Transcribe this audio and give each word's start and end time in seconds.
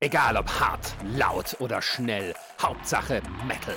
Egal 0.00 0.36
ob 0.36 0.48
hart, 0.48 0.94
laut 1.16 1.56
oder 1.58 1.82
schnell, 1.82 2.32
Hauptsache 2.62 3.20
Metal. 3.48 3.74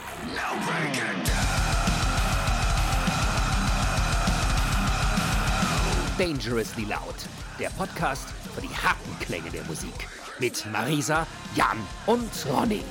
Dangerously 6.20 6.84
Loud, 6.84 7.16
der 7.60 7.70
Podcast 7.70 8.30
für 8.54 8.62
die 8.62 8.68
harten 8.68 9.20
Klänge 9.20 9.50
der 9.50 9.64
Musik. 9.64 9.96
Mit 10.40 10.64
Marisa, 10.72 11.26
Jan 11.56 11.80
und 12.06 12.30
Ronny. 12.54 12.84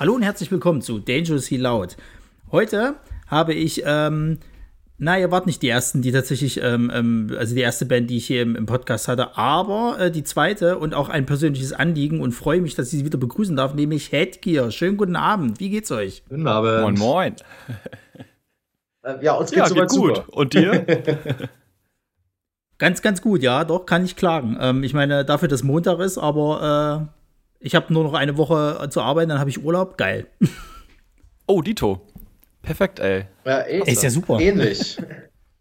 Hallo 0.00 0.14
und 0.14 0.22
herzlich 0.22 0.50
willkommen 0.50 0.80
zu 0.80 0.98
Dangerously 0.98 1.58
Loud. 1.58 1.98
Heute 2.50 2.94
habe 3.26 3.52
ich, 3.52 3.82
ähm, 3.84 4.38
na, 5.02 5.18
ihr 5.18 5.32
wart 5.32 5.46
nicht 5.46 5.62
die 5.62 5.68
ersten, 5.68 6.00
die 6.00 6.12
tatsächlich, 6.12 6.62
ähm, 6.62 6.88
ähm, 6.94 7.34
also 7.36 7.56
die 7.56 7.60
erste 7.60 7.86
Band, 7.86 8.08
die 8.08 8.18
ich 8.18 8.26
hier 8.28 8.40
im, 8.40 8.54
im 8.54 8.66
Podcast 8.66 9.08
hatte, 9.08 9.36
aber 9.36 9.98
äh, 9.98 10.10
die 10.12 10.22
zweite 10.22 10.78
und 10.78 10.94
auch 10.94 11.08
ein 11.08 11.26
persönliches 11.26 11.72
Anliegen 11.72 12.20
und 12.20 12.30
freue 12.30 12.60
mich, 12.60 12.76
dass 12.76 12.92
ich 12.92 13.00
sie 13.00 13.04
wieder 13.04 13.18
begrüßen 13.18 13.56
darf, 13.56 13.74
nämlich 13.74 14.12
Headgear. 14.12 14.70
Schönen 14.70 14.96
guten 14.96 15.16
Abend, 15.16 15.58
wie 15.58 15.70
geht's 15.70 15.90
euch? 15.90 16.22
Guten 16.28 16.46
Abend. 16.46 16.98
Moin, 16.98 16.98
moin. 16.98 17.36
Äh, 19.04 19.16
ja, 19.24 19.32
uns 19.32 19.50
geht's 19.50 19.70
ja, 19.70 19.74
geht 19.74 19.88
gut. 19.88 20.16
Super. 20.18 20.32
Und 20.32 20.54
dir? 20.54 20.86
ganz, 22.78 23.02
ganz 23.02 23.20
gut, 23.20 23.42
ja, 23.42 23.64
doch, 23.64 23.84
kann 23.84 24.04
ich 24.04 24.14
klagen. 24.14 24.56
Ähm, 24.60 24.84
ich 24.84 24.94
meine, 24.94 25.24
dafür, 25.24 25.48
dass 25.48 25.64
Montag 25.64 25.98
ist, 25.98 26.18
aber 26.18 27.10
äh, 27.10 27.66
ich 27.66 27.74
habe 27.74 27.92
nur 27.92 28.04
noch 28.04 28.14
eine 28.14 28.36
Woche 28.36 28.86
zu 28.90 29.00
arbeiten, 29.00 29.30
dann 29.30 29.40
habe 29.40 29.50
ich 29.50 29.64
Urlaub. 29.64 29.98
Geil. 29.98 30.28
Oh, 31.48 31.60
Dito. 31.60 32.00
Perfekt, 32.62 33.00
ey. 33.00 33.26
Ja, 33.44 33.60
eh, 33.60 33.82
ist 33.90 34.02
ja 34.02 34.10
super. 34.10 34.38
Ähnlich. 34.38 34.96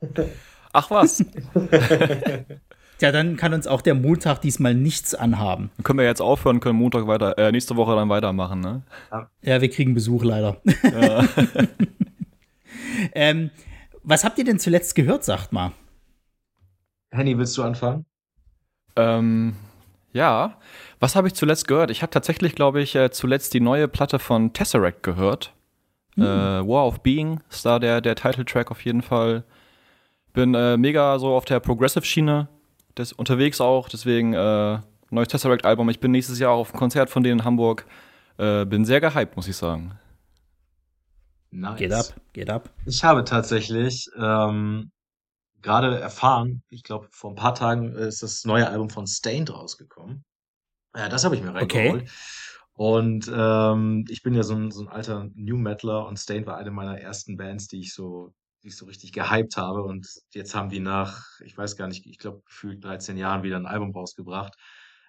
Ach 0.74 0.90
was. 0.90 1.26
ja, 3.02 3.12
dann 3.12 3.36
kann 3.36 3.54
uns 3.54 3.68
auch 3.68 3.82
der 3.82 3.96
Montag 3.96 4.40
diesmal 4.42 4.74
nichts 4.74 5.14
anhaben. 5.14 5.72
Dann 5.78 5.84
können 5.84 6.00
wir 6.00 6.06
jetzt 6.06 6.22
aufhören, 6.22 6.60
können 6.60 6.78
Montag 6.78 7.08
weiter, 7.08 7.38
äh, 7.38 7.52
nächste 7.52 7.76
Woche 7.76 7.96
dann 7.96 8.08
weitermachen, 8.10 8.62
ne? 8.62 8.84
Ja, 9.42 9.62
wir 9.62 9.70
kriegen 9.70 9.94
Besuch 9.94 10.24
leider. 10.24 10.62
Ja. 10.84 11.28
ähm, 13.14 13.50
was 14.04 14.24
habt 14.24 14.38
ihr 14.38 14.46
denn 14.46 14.60
zuletzt 14.60 14.96
gehört, 14.96 15.24
sagt 15.24 15.52
mal? 15.52 15.74
Henny, 17.12 17.38
willst 17.38 17.58
du 17.58 17.64
anfangen? 17.64 18.06
ähm, 18.96 19.56
ja. 20.14 20.58
Was 21.00 21.16
habe 21.16 21.28
ich 21.28 21.34
zuletzt 21.34 21.68
gehört? 21.68 21.90
Ich 21.90 22.02
habe 22.02 22.12
tatsächlich, 22.12 22.56
glaube 22.56 22.82
ich, 22.82 22.96
äh, 22.96 23.10
zuletzt 23.12 23.54
die 23.54 23.60
neue 23.60 23.88
Platte 23.88 24.20
von 24.20 24.54
Tesseract 24.54 25.04
gehört. 25.04 25.54
Äh, 26.18 26.22
War 26.22 26.86
of 26.86 27.02
Being 27.02 27.40
ist 27.50 27.66
da 27.66 27.80
der, 27.80 28.02
der 28.02 28.16
Titeltrack 28.16 28.72
auf 28.72 28.84
jeden 28.84 29.02
Fall. 29.02 29.44
Bin 30.34 30.54
äh, 30.54 30.78
mega 30.78 31.20
so 31.20 31.34
auf 31.34 31.46
der 31.46 31.60
Progressive-Schiene 31.60 32.48
des, 32.98 33.14
unterwegs 33.14 33.62
auch, 33.62 33.90
deswegen 33.90 34.34
äh, 34.34 34.80
neues 35.10 35.28
Tesseract-Album. 35.28 35.90
Ich 35.90 36.00
bin 36.00 36.12
nächstes 36.12 36.40
Jahr 36.40 36.52
auch 36.52 36.60
auf 36.60 36.72
einem 36.72 36.80
Konzert 36.80 37.10
von 37.10 37.24
denen 37.24 37.40
in 37.40 37.46
Hamburg. 37.46 37.86
Äh, 38.38 38.66
bin 38.66 38.86
sehr 38.86 39.02
gehypt, 39.02 39.36
muss 39.36 39.48
ich 39.48 39.56
sagen. 39.56 39.98
Nice. 41.52 41.78
Geht 41.78 41.94
ab, 41.94 42.06
geht 42.34 42.50
ab. 42.50 42.70
Ich 42.86 43.04
habe 43.04 43.26
tatsächlich 43.26 44.10
ähm, 44.18 44.92
gerade 45.62 46.00
erfahren, 46.00 46.64
ich 46.70 46.84
glaube, 46.84 47.08
vor 47.12 47.32
ein 47.32 47.36
paar 47.36 47.56
Tagen 47.56 47.94
ist 47.94 48.24
das 48.24 48.46
neue 48.46 48.70
Album 48.70 48.90
von 48.90 49.06
Stained 49.06 49.54
rausgekommen. 49.54 50.24
Ja, 50.96 51.10
das 51.10 51.24
habe 51.24 51.36
ich 51.36 51.42
mir 51.42 51.54
Okay. 51.54 52.06
Und 52.82 53.32
ähm, 53.32 54.06
ich 54.10 54.24
bin 54.24 54.34
ja 54.34 54.42
so 54.42 54.56
ein, 54.56 54.72
so 54.72 54.82
ein 54.82 54.88
alter 54.88 55.30
New 55.36 55.56
Metaler 55.56 56.08
und 56.08 56.18
Stained 56.18 56.48
war 56.48 56.58
eine 56.58 56.72
meiner 56.72 57.00
ersten 57.00 57.38
Bands, 57.38 57.68
die 57.68 57.80
ich 57.80 57.94
so, 57.94 58.34
die 58.64 58.70
ich 58.70 58.76
so 58.76 58.86
richtig 58.88 59.14
gehypt 59.14 59.56
habe. 59.56 59.84
Und 59.84 60.08
jetzt 60.34 60.56
haben 60.56 60.70
die 60.70 60.80
nach, 60.80 61.24
ich 61.46 61.56
weiß 61.56 61.76
gar 61.78 61.88
nicht, 61.88 62.08
ich 62.08 62.18
glaube, 62.18 62.42
gefühlt 62.44 62.84
13 62.84 63.18
Jahren 63.18 63.44
wieder 63.44 63.58
ein 63.58 63.68
Album 63.68 63.92
rausgebracht. 63.92 64.56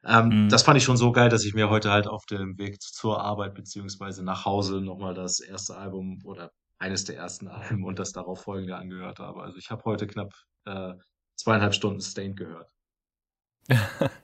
Ähm, 0.05 0.45
Mhm. 0.45 0.49
Das 0.51 0.65
fand 0.65 0.77
ich 0.77 0.85
schon 0.85 0.99
so 0.99 1.13
geil, 1.13 1.31
dass 1.31 1.45
ich 1.47 1.55
mir 1.55 1.71
heute 1.71 1.91
halt 1.91 2.09
auf 2.09 2.27
dem 2.27 2.59
Weg 2.59 2.83
zur 2.83 3.23
Arbeit 3.23 3.55
beziehungsweise 3.55 4.23
nach 4.23 4.45
Hause 4.45 4.83
nochmal 4.83 5.15
das 5.15 5.41
erste 5.41 5.75
Album 5.77 6.21
oder 6.25 6.51
eines 6.79 7.05
der 7.05 7.17
ersten 7.17 7.49
Alben 7.81 7.85
und 7.85 7.99
das 7.99 8.13
darauf 8.13 8.43
folgende 8.43 8.77
angehört 8.77 9.19
habe. 9.19 9.43
Also 9.43 9.57
ich 9.57 9.71
habe 9.71 9.83
heute 9.87 10.07
knapp 10.07 10.35
äh, 10.67 10.93
zweieinhalb 11.37 11.75
Stunden 11.75 12.03
Stained 12.03 12.37
gehört. 12.37 12.71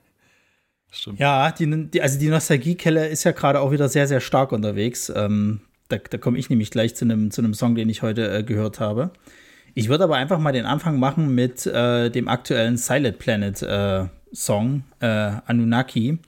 Stimmt. 0.91 1.19
Ja, 1.19 1.51
die, 1.51 1.89
die, 1.89 2.01
also 2.01 2.19
die 2.19 2.29
Nostalgiekelle 2.29 3.07
ist 3.07 3.23
ja 3.23 3.31
gerade 3.31 3.59
auch 3.61 3.71
wieder 3.71 3.89
sehr, 3.89 4.07
sehr 4.07 4.21
stark 4.21 4.51
unterwegs. 4.51 5.11
Ähm, 5.15 5.61
da 5.87 5.97
da 5.97 6.17
komme 6.17 6.37
ich 6.37 6.49
nämlich 6.49 6.71
gleich 6.71 6.95
zu 6.95 7.05
einem 7.05 7.31
zu 7.31 7.53
Song, 7.53 7.75
den 7.75 7.89
ich 7.89 8.01
heute 8.01 8.31
äh, 8.31 8.43
gehört 8.43 8.79
habe. 8.79 9.11
Ich 9.75 9.89
würde 9.89 10.03
aber 10.03 10.15
einfach 10.15 10.39
mal 10.39 10.51
den 10.51 10.65
Anfang 10.65 10.99
machen 10.99 11.33
mit 11.35 11.65
äh, 11.65 12.09
dem 12.09 12.27
aktuellen 12.27 12.77
Silent 12.77 13.19
Planet 13.19 13.61
äh, 13.61 14.05
Song, 14.33 14.83
äh, 14.99 15.05
Anunnaki, 15.45 16.19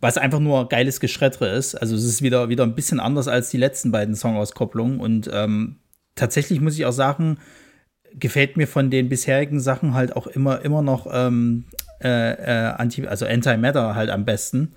was 0.00 0.18
einfach 0.18 0.40
nur 0.40 0.68
geiles 0.68 1.00
Geschredre 1.00 1.48
ist. 1.48 1.74
Also 1.74 1.94
es 1.94 2.04
ist 2.04 2.22
wieder, 2.22 2.48
wieder 2.48 2.64
ein 2.64 2.74
bisschen 2.74 3.00
anders 3.00 3.28
als 3.28 3.50
die 3.50 3.58
letzten 3.58 3.92
beiden 3.92 4.14
Songauskopplungen. 4.14 5.00
Und 5.00 5.28
ähm, 5.32 5.76
tatsächlich 6.14 6.60
muss 6.60 6.74
ich 6.74 6.86
auch 6.86 6.92
sagen, 6.92 7.38
gefällt 8.18 8.56
mir 8.56 8.66
von 8.66 8.90
den 8.90 9.08
bisherigen 9.08 9.60
Sachen 9.60 9.94
halt 9.94 10.16
auch 10.16 10.26
immer, 10.26 10.62
immer 10.62 10.82
noch 10.82 11.06
ähm, 11.12 11.64
äh, 12.02 12.32
äh, 12.32 12.72
Anti, 12.76 13.06
also 13.06 13.26
Anti-Matter 13.26 13.94
halt 13.94 14.10
am 14.10 14.24
besten. 14.24 14.72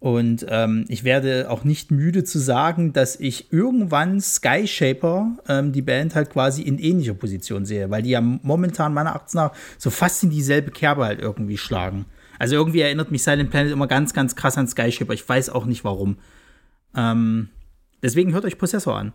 Und 0.00 0.46
ähm, 0.48 0.86
ich 0.88 1.04
werde 1.04 1.50
auch 1.50 1.62
nicht 1.62 1.90
müde 1.90 2.24
zu 2.24 2.38
sagen, 2.38 2.94
dass 2.94 3.20
ich 3.20 3.52
irgendwann 3.52 4.18
Sky 4.22 4.66
Shaper, 4.66 5.36
ähm, 5.46 5.72
die 5.72 5.82
Band, 5.82 6.14
halt 6.14 6.30
quasi 6.30 6.62
in 6.62 6.78
ähnlicher 6.78 7.12
Position 7.12 7.66
sehe, 7.66 7.90
weil 7.90 8.02
die 8.02 8.10
ja 8.10 8.22
momentan 8.22 8.94
meiner 8.94 9.14
Achtung 9.14 9.42
nach 9.42 9.52
so 9.76 9.90
fast 9.90 10.22
in 10.24 10.30
dieselbe 10.30 10.70
Kerbe 10.70 11.04
halt 11.04 11.20
irgendwie 11.20 11.58
schlagen. 11.58 12.06
Also 12.38 12.56
irgendwie 12.56 12.80
erinnert 12.80 13.10
mich 13.10 13.22
Silent 13.22 13.50
Planet 13.50 13.72
immer 13.72 13.86
ganz, 13.86 14.14
ganz 14.14 14.34
krass 14.34 14.56
an 14.56 14.66
Sky 14.66 14.90
Shaper. 14.90 15.12
Ich 15.12 15.28
weiß 15.28 15.50
auch 15.50 15.66
nicht 15.66 15.84
warum. 15.84 16.16
Ähm, 16.96 17.50
deswegen 18.02 18.32
hört 18.32 18.46
euch 18.46 18.56
Possessor 18.56 18.96
an. 18.96 19.12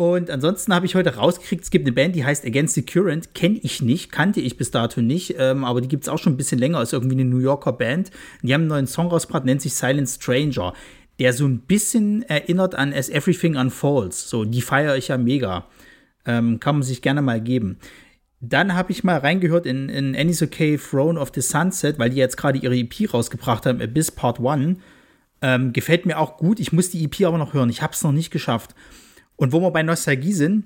Und 0.00 0.30
ansonsten 0.30 0.74
habe 0.74 0.86
ich 0.86 0.94
heute 0.94 1.16
rausgekriegt, 1.16 1.62
es 1.62 1.70
gibt 1.70 1.84
eine 1.84 1.92
Band, 1.92 2.16
die 2.16 2.24
heißt 2.24 2.46
Against 2.46 2.74
the 2.74 2.80
Current. 2.80 3.34
Kenne 3.34 3.60
ich 3.62 3.82
nicht, 3.82 4.10
kannte 4.10 4.40
ich 4.40 4.56
bis 4.56 4.70
dato 4.70 5.02
nicht, 5.02 5.34
ähm, 5.38 5.62
aber 5.62 5.82
die 5.82 5.88
gibt 5.88 6.04
es 6.04 6.08
auch 6.08 6.16
schon 6.16 6.32
ein 6.32 6.36
bisschen 6.38 6.58
länger, 6.58 6.80
ist 6.80 6.94
irgendwie 6.94 7.16
eine 7.16 7.26
New 7.26 7.40
Yorker 7.40 7.74
Band. 7.74 8.10
Die 8.40 8.54
haben 8.54 8.62
einen 8.62 8.68
neuen 8.68 8.86
Song 8.86 9.08
rausgebracht, 9.08 9.44
nennt 9.44 9.60
sich 9.60 9.74
Silent 9.74 10.08
Stranger, 10.08 10.72
der 11.18 11.34
so 11.34 11.44
ein 11.44 11.58
bisschen 11.58 12.22
erinnert 12.22 12.76
an 12.76 12.94
As 12.94 13.10
Everything 13.10 13.56
Unfolds. 13.56 14.30
So, 14.30 14.46
die 14.46 14.62
feiere 14.62 14.96
ich 14.96 15.08
ja 15.08 15.18
mega. 15.18 15.66
Ähm, 16.24 16.60
kann 16.60 16.76
man 16.76 16.82
sich 16.82 17.02
gerne 17.02 17.20
mal 17.20 17.42
geben. 17.42 17.76
Dann 18.40 18.74
habe 18.74 18.92
ich 18.92 19.04
mal 19.04 19.18
reingehört 19.18 19.66
in, 19.66 19.90
in 19.90 20.16
Annie's 20.16 20.40
Okay 20.40 20.78
Throne 20.78 21.20
of 21.20 21.30
the 21.34 21.42
Sunset, 21.42 21.98
weil 21.98 22.08
die 22.08 22.16
jetzt 22.16 22.38
gerade 22.38 22.58
ihre 22.58 22.74
EP 22.74 23.12
rausgebracht 23.12 23.66
haben, 23.66 23.82
Abyss 23.82 24.12
Part 24.12 24.40
1. 24.40 24.78
Ähm, 25.42 25.74
gefällt 25.74 26.06
mir 26.06 26.18
auch 26.18 26.38
gut. 26.38 26.58
Ich 26.58 26.72
muss 26.72 26.88
die 26.88 27.04
EP 27.04 27.26
aber 27.26 27.36
noch 27.36 27.52
hören. 27.52 27.68
Ich 27.68 27.82
habe 27.82 27.92
es 27.92 28.02
noch 28.02 28.12
nicht 28.12 28.30
geschafft. 28.30 28.74
Und 29.40 29.52
wo 29.52 29.60
wir 29.60 29.70
bei 29.70 29.82
Nostalgie 29.82 30.34
sind, 30.34 30.64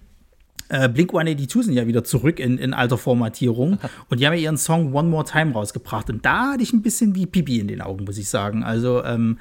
äh, 0.69 0.89
Blink 0.89 1.11
182 1.11 1.67
sind 1.67 1.75
ja 1.75 1.87
wieder 1.87 2.03
zurück 2.03 2.41
in, 2.41 2.59
in 2.59 2.75
alter 2.75 2.99
Formatierung. 2.99 3.79
Und 4.09 4.19
die 4.19 4.27
haben 4.27 4.35
ja 4.35 4.41
ihren 4.41 4.59
Song 4.59 4.93
One 4.93 5.09
More 5.09 5.25
Time 5.25 5.53
rausgebracht. 5.53 6.11
Und 6.11 6.27
da 6.27 6.55
hatte 6.55 6.65
ich 6.65 6.73
ein 6.73 6.83
bisschen 6.83 7.15
wie 7.15 7.27
Pipi 7.27 7.61
in 7.61 7.69
den 7.69 7.81
Augen, 7.81 8.05
muss 8.05 8.19
ich 8.19 8.29
sagen. 8.29 8.65
Also, 8.65 9.05
ähm, 9.05 9.39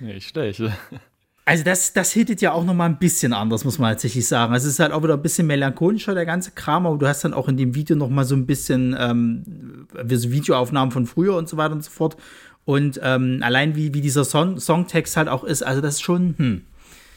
Nicht 0.00 0.28
schlecht. 0.28 0.60
also 1.46 1.64
das, 1.64 1.94
das 1.94 2.12
hittet 2.12 2.42
ja 2.42 2.52
auch 2.52 2.62
noch 2.62 2.74
mal 2.74 2.84
ein 2.84 2.98
bisschen 2.98 3.32
anders, 3.32 3.64
muss 3.64 3.78
man 3.78 3.92
tatsächlich 3.92 4.28
sagen. 4.28 4.52
Also 4.52 4.66
es 4.66 4.74
ist 4.74 4.80
halt 4.80 4.92
auch 4.92 5.02
wieder 5.02 5.14
ein 5.14 5.22
bisschen 5.22 5.46
melancholischer, 5.46 6.14
der 6.14 6.26
ganze 6.26 6.50
Kram, 6.50 6.84
aber 6.84 6.98
du 6.98 7.08
hast 7.08 7.24
dann 7.24 7.32
auch 7.32 7.48
in 7.48 7.56
dem 7.56 7.74
Video 7.74 7.96
noch 7.96 8.10
mal 8.10 8.26
so 8.26 8.36
ein 8.36 8.44
bisschen 8.44 8.94
ähm, 9.00 9.86
Videoaufnahmen 9.94 10.92
von 10.92 11.06
früher 11.06 11.36
und 11.36 11.48
so 11.48 11.56
weiter 11.56 11.72
und 11.72 11.82
so 11.82 11.90
fort. 11.90 12.18
Und 12.66 13.00
ähm, 13.02 13.38
allein 13.42 13.76
wie, 13.76 13.94
wie 13.94 14.02
dieser 14.02 14.26
Song, 14.26 14.60
Songtext 14.60 15.16
halt 15.16 15.28
auch 15.28 15.42
ist, 15.42 15.62
also 15.62 15.80
das 15.80 15.94
ist 15.94 16.02
schon, 16.02 16.34
hm. 16.36 16.62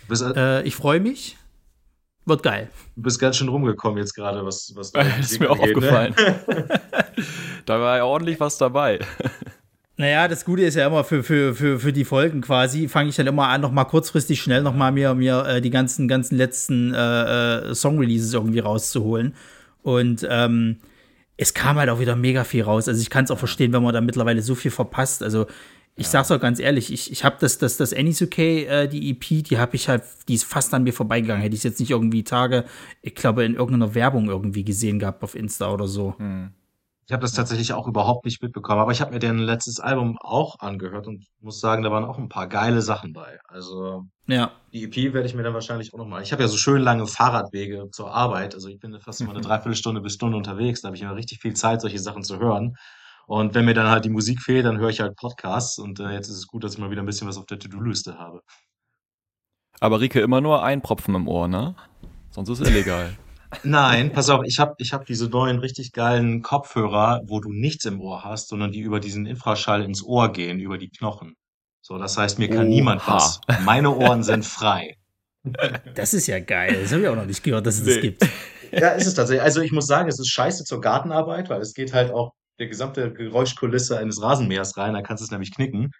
Äh, 0.09 0.65
ich 0.65 0.77
freue 0.77 1.01
mich. 1.01 1.35
Wird 2.27 2.43
geil. 2.43 2.69
du 2.97 3.03
bist 3.03 3.19
ganz 3.19 3.37
schön 3.37 3.47
rumgekommen 3.47 3.99
jetzt 3.99 4.13
gerade, 4.13 4.45
was, 4.45 4.73
was 4.75 4.91
Das 4.91 5.31
ist 5.31 5.39
mir 5.39 5.49
auch 5.49 5.59
angeht, 5.59 5.77
ne? 5.77 5.87
aufgefallen. 5.87 6.15
da 7.65 7.79
war 7.79 7.97
ja 7.97 8.03
ordentlich 8.03 8.37
was 8.41 8.57
dabei. 8.57 8.99
Naja, 9.95 10.27
das 10.27 10.43
Gute 10.43 10.63
ist 10.63 10.75
ja 10.75 10.85
immer 10.87 11.05
für, 11.05 11.23
für, 11.23 11.55
für, 11.55 11.79
für 11.79 11.93
die 11.93 12.03
Folgen 12.03 12.41
quasi, 12.41 12.89
fange 12.89 13.09
ich 13.09 13.15
dann 13.15 13.27
immer 13.27 13.47
an, 13.47 13.61
noch 13.61 13.71
mal 13.71 13.85
kurzfristig 13.85 14.41
schnell 14.41 14.61
noch 14.61 14.75
mal 14.75 14.91
mir, 14.91 15.15
mir 15.15 15.45
äh, 15.45 15.61
die 15.61 15.69
ganzen, 15.69 16.09
ganzen 16.09 16.37
letzten 16.37 16.93
äh, 16.93 17.69
äh, 17.69 17.73
Song-Releases 17.73 18.33
irgendwie 18.33 18.59
rauszuholen. 18.59 19.33
Und 19.81 20.27
ähm, 20.29 20.79
es 21.37 21.53
kam 21.53 21.77
halt 21.77 21.89
auch 21.89 22.01
wieder 22.01 22.17
mega 22.17 22.43
viel 22.43 22.63
raus. 22.63 22.89
Also 22.89 23.01
ich 23.01 23.09
kann 23.09 23.23
es 23.23 23.31
auch 23.31 23.39
verstehen, 23.39 23.71
wenn 23.71 23.83
man 23.83 23.93
da 23.93 24.01
mittlerweile 24.01 24.41
so 24.41 24.53
viel 24.53 24.71
verpasst. 24.71 25.23
Also 25.23 25.47
ich 25.97 26.07
sag's 26.07 26.31
auch 26.31 26.39
ganz 26.39 26.59
ehrlich, 26.59 26.93
ich, 26.93 27.11
ich 27.11 27.23
habe 27.23 27.37
das, 27.39 27.57
das, 27.57 27.77
das 27.77 27.93
Annie's 27.93 28.21
Okay, 28.21 28.65
äh, 28.65 28.87
die 28.87 29.09
EP, 29.09 29.43
die 29.43 29.57
habe 29.57 29.75
ich 29.75 29.89
halt, 29.89 30.03
die 30.27 30.35
ist 30.35 30.45
fast 30.45 30.73
an 30.73 30.83
mir 30.83 30.93
vorbeigegangen. 30.93 31.41
Hätte 31.41 31.55
ich 31.55 31.63
jetzt 31.63 31.79
nicht 31.79 31.89
irgendwie 31.89 32.23
Tage, 32.23 32.65
ich 33.01 33.15
glaube, 33.15 33.43
in 33.43 33.55
irgendeiner 33.55 33.95
Werbung 33.95 34.27
irgendwie 34.29 34.63
gesehen 34.63 34.99
gehabt 34.99 35.23
auf 35.23 35.35
Insta 35.35 35.71
oder 35.71 35.87
so. 35.87 36.15
Ich 37.07 37.13
habe 37.13 37.21
das 37.21 37.31
tatsächlich 37.31 37.71
auch 37.71 37.87
überhaupt 37.87 38.25
nicht 38.25 38.41
mitbekommen, 38.43 38.81
aber 38.81 38.91
ich 38.91 38.99
habe 38.99 39.13
mir 39.13 39.19
deren 39.19 39.39
letztes 39.39 39.79
Album 39.79 40.17
auch 40.19 40.59
angehört 40.59 41.07
und 41.07 41.25
muss 41.39 41.61
sagen, 41.61 41.81
da 41.81 41.89
waren 41.89 42.03
auch 42.03 42.17
ein 42.17 42.27
paar 42.27 42.47
geile 42.47 42.81
Sachen 42.81 43.13
bei. 43.13 43.39
Also 43.47 44.03
Ja. 44.27 44.51
die 44.73 44.83
EP 44.83 45.13
werde 45.13 45.25
ich 45.25 45.33
mir 45.33 45.43
dann 45.43 45.53
wahrscheinlich 45.53 45.93
auch 45.93 45.99
nochmal. 45.99 46.21
Ich 46.21 46.33
habe 46.33 46.43
ja 46.43 46.49
so 46.49 46.57
schön 46.57 46.81
lange 46.81 47.07
Fahrradwege 47.07 47.89
zur 47.91 48.13
Arbeit. 48.13 48.55
Also 48.55 48.67
ich 48.67 48.79
bin 48.79 48.99
fast 48.99 49.21
immer 49.21 49.31
eine 49.31 49.39
Dreiviertelstunde 49.41 50.01
bis 50.01 50.15
Stunde 50.15 50.35
unterwegs. 50.35 50.81
Da 50.81 50.87
habe 50.87 50.97
ich 50.97 51.01
immer 51.01 51.15
richtig 51.15 51.39
viel 51.39 51.53
Zeit, 51.53 51.79
solche 51.79 51.99
Sachen 51.99 52.23
zu 52.23 52.39
hören. 52.39 52.75
Und 53.27 53.53
wenn 53.55 53.65
mir 53.65 53.73
dann 53.73 53.87
halt 53.89 54.05
die 54.05 54.09
Musik 54.09 54.41
fehlt, 54.41 54.65
dann 54.65 54.79
höre 54.79 54.89
ich 54.89 55.01
halt 55.01 55.17
Podcasts. 55.17 55.77
Und 55.77 55.99
äh, 55.99 56.11
jetzt 56.11 56.29
ist 56.29 56.37
es 56.37 56.47
gut, 56.47 56.63
dass 56.63 56.73
ich 56.73 56.79
mal 56.79 56.89
wieder 56.91 57.03
ein 57.03 57.05
bisschen 57.05 57.27
was 57.27 57.37
auf 57.37 57.45
der 57.45 57.59
To-Do-Liste 57.59 58.17
habe. 58.17 58.41
Aber 59.79 59.99
Rike, 59.99 60.21
immer 60.21 60.41
nur 60.41 60.63
ein 60.63 60.81
Propfen 60.81 61.13
im 61.13 61.27
Ohr, 61.27 61.47
ne? 61.47 61.75
Sonst 62.31 62.49
ist 62.49 62.61
illegal. 62.61 63.15
Nein, 63.63 64.11
pass 64.11 64.29
auf, 64.29 64.43
ich 64.45 64.59
habe 64.59 64.75
ich 64.77 64.91
hab 64.91 65.05
diese 65.05 65.29
neuen 65.29 65.59
richtig 65.59 65.93
geilen 65.93 66.41
Kopfhörer, 66.41 67.21
wo 67.25 67.39
du 67.39 67.51
nichts 67.51 67.85
im 67.85 68.01
Ohr 68.01 68.23
hast, 68.23 68.49
sondern 68.49 68.71
die 68.71 68.81
über 68.81 68.99
diesen 68.99 69.25
Infraschall 69.25 69.83
ins 69.83 70.03
Ohr 70.03 70.31
gehen, 70.33 70.59
über 70.59 70.77
die 70.77 70.89
Knochen. 70.89 71.35
So, 71.81 71.97
das 71.97 72.17
heißt, 72.17 72.39
mir 72.39 72.49
kann 72.49 72.59
Oha. 72.59 72.65
niemand 72.65 73.07
was. 73.07 73.39
Meine 73.63 73.95
Ohren 73.95 74.23
sind 74.23 74.45
frei. 74.45 74.97
Das 75.95 76.13
ist 76.13 76.27
ja 76.27 76.39
geil. 76.41 76.77
Das 76.81 76.91
habe 76.91 77.03
ich 77.03 77.07
auch 77.07 77.15
noch 77.15 77.25
nicht 77.25 77.41
gehört, 77.41 77.65
dass 77.65 77.75
es 77.79 77.85
Nee. 77.85 77.93
das 77.93 78.01
gibt. 78.01 78.29
Ja, 78.73 78.89
ist 78.89 79.07
es 79.07 79.13
tatsächlich. 79.13 79.43
Also 79.43 79.61
ich 79.61 79.71
muss 79.71 79.87
sagen, 79.87 80.09
es 80.09 80.19
ist 80.19 80.27
scheiße 80.27 80.65
zur 80.65 80.81
Gartenarbeit, 80.81 81.49
weil 81.49 81.61
es 81.61 81.73
geht 81.73 81.93
halt 81.93 82.11
auch 82.11 82.33
der 82.59 82.67
gesamte 82.67 83.13
Geräuschkulisse 83.13 83.97
eines 83.97 84.21
Rasenmähers 84.21 84.77
rein, 84.77 84.93
da 84.93 85.01
kannst 85.01 85.21
du 85.21 85.25
es 85.25 85.31
nämlich 85.31 85.53
knicken. 85.53 85.91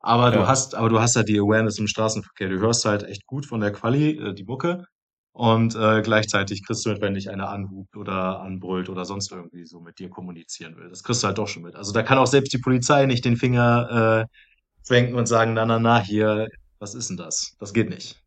Aber 0.00 0.30
du 0.30 0.38
Ja. 0.40 0.46
hast, 0.46 0.74
aber 0.74 0.88
du 0.88 1.00
hast 1.00 1.16
halt 1.16 1.28
die 1.28 1.38
Awareness 1.38 1.78
im 1.78 1.86
Straßenverkehr. 1.88 2.48
Du 2.48 2.58
hörst 2.60 2.84
halt 2.84 3.02
echt 3.02 3.26
gut 3.26 3.46
von 3.46 3.60
der 3.60 3.72
Quali, 3.72 4.10
äh, 4.18 4.34
die 4.34 4.44
Mucke. 4.44 4.84
Und 5.32 5.74
äh, 5.74 6.00
gleichzeiig 6.00 6.48
kriegst 6.64 6.86
du 6.86 6.90
mit, 6.90 7.02
wenn 7.02 7.12
dich 7.14 7.28
einer 7.28 7.50
anhupt 7.50 7.94
oder 7.96 8.40
anbrüllt 8.40 8.88
oder 8.88 9.04
sonst 9.04 9.30
irgendwie 9.32 9.66
so 9.66 9.80
mit 9.80 9.98
dir 9.98 10.08
kommunizieren 10.08 10.76
will. 10.76 10.88
Das 10.88 11.02
kriegst 11.02 11.22
du 11.22 11.26
halt 11.26 11.36
doch 11.36 11.48
schon 11.48 11.62
mit. 11.62 11.74
Also 11.76 11.92
da 11.92 12.02
kann 12.02 12.16
auch 12.18 12.26
selbst 12.26 12.52
die 12.54 12.58
Polizei 12.58 13.04
nicht 13.04 13.24
den 13.24 13.36
Finger 13.36 14.26
äh, 14.30 14.86
schwenken 14.86 15.14
und 15.16 15.26
sagen, 15.26 15.52
na, 15.54 15.66
na, 15.66 15.78
na, 15.78 16.00
hier, 16.00 16.48
was 16.78 16.94
ist 16.94 17.10
denn 17.10 17.18
das? 17.18 17.54
Das 17.58 17.74
geht 17.74 17.90
nicht. 17.90 18.18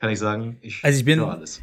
Kann 0.00 0.10
ich 0.10 0.18
sagen, 0.18 0.58
ich 0.60 0.84
Also 0.84 0.98
ich 0.98 1.04
bin- 1.04 1.20
alles. 1.20 1.62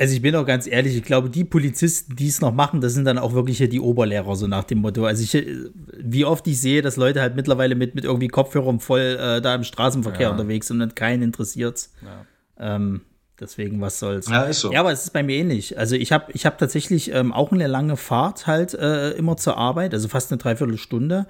Also 0.00 0.14
ich 0.14 0.22
bin 0.22 0.34
auch 0.34 0.46
ganz 0.46 0.66
ehrlich, 0.66 0.96
ich 0.96 1.02
glaube, 1.02 1.28
die 1.28 1.44
Polizisten, 1.44 2.16
die 2.16 2.28
es 2.28 2.40
noch 2.40 2.54
machen, 2.54 2.80
das 2.80 2.94
sind 2.94 3.04
dann 3.04 3.18
auch 3.18 3.34
wirklich 3.34 3.58
hier 3.58 3.68
die 3.68 3.80
Oberlehrer, 3.80 4.34
so 4.34 4.46
nach 4.46 4.64
dem 4.64 4.78
Motto. 4.78 5.04
Also 5.04 5.22
ich, 5.22 5.34
äh, 5.34 5.66
wie 5.98 6.24
oft 6.24 6.46
ich 6.46 6.58
sehe, 6.58 6.80
dass 6.80 6.96
Leute 6.96 7.20
halt 7.20 7.36
mittlerweile 7.36 7.74
mit, 7.74 7.94
mit 7.94 8.04
irgendwie 8.04 8.28
Kopfhörern 8.28 8.80
voll 8.80 9.18
äh, 9.20 9.42
da 9.42 9.54
im 9.54 9.62
Straßenverkehr 9.62 10.28
Ja. 10.28 10.30
unterwegs 10.30 10.68
sind 10.68 10.80
und 10.80 10.96
keinen 10.96 11.22
interessiert's. 11.22 11.92
Ja. 12.02 12.76
Ähm, 12.76 13.02
deswegen, 13.38 13.78
was 13.82 13.98
soll's. 13.98 14.26
Ja, 14.30 14.44
ist 14.44 14.60
so. 14.60 14.72
Ja, 14.72 14.80
aber 14.80 14.90
es 14.92 15.04
ist 15.04 15.12
bei 15.12 15.22
mir 15.22 15.36
ähnlich. 15.36 15.78
Also 15.78 15.96
ich 15.96 16.12
habe 16.12 16.32
ich 16.32 16.46
hab 16.46 16.56
tatsächlich 16.56 17.12
ähm, 17.12 17.34
auch 17.34 17.52
eine 17.52 17.66
lange 17.66 17.98
Fahrt 17.98 18.46
halt 18.46 18.72
äh, 18.72 19.10
immer 19.10 19.36
zur 19.36 19.58
Arbeit, 19.58 19.92
also 19.92 20.08
fast 20.08 20.32
eine 20.32 20.38
Dreiviertelstunde. 20.38 21.26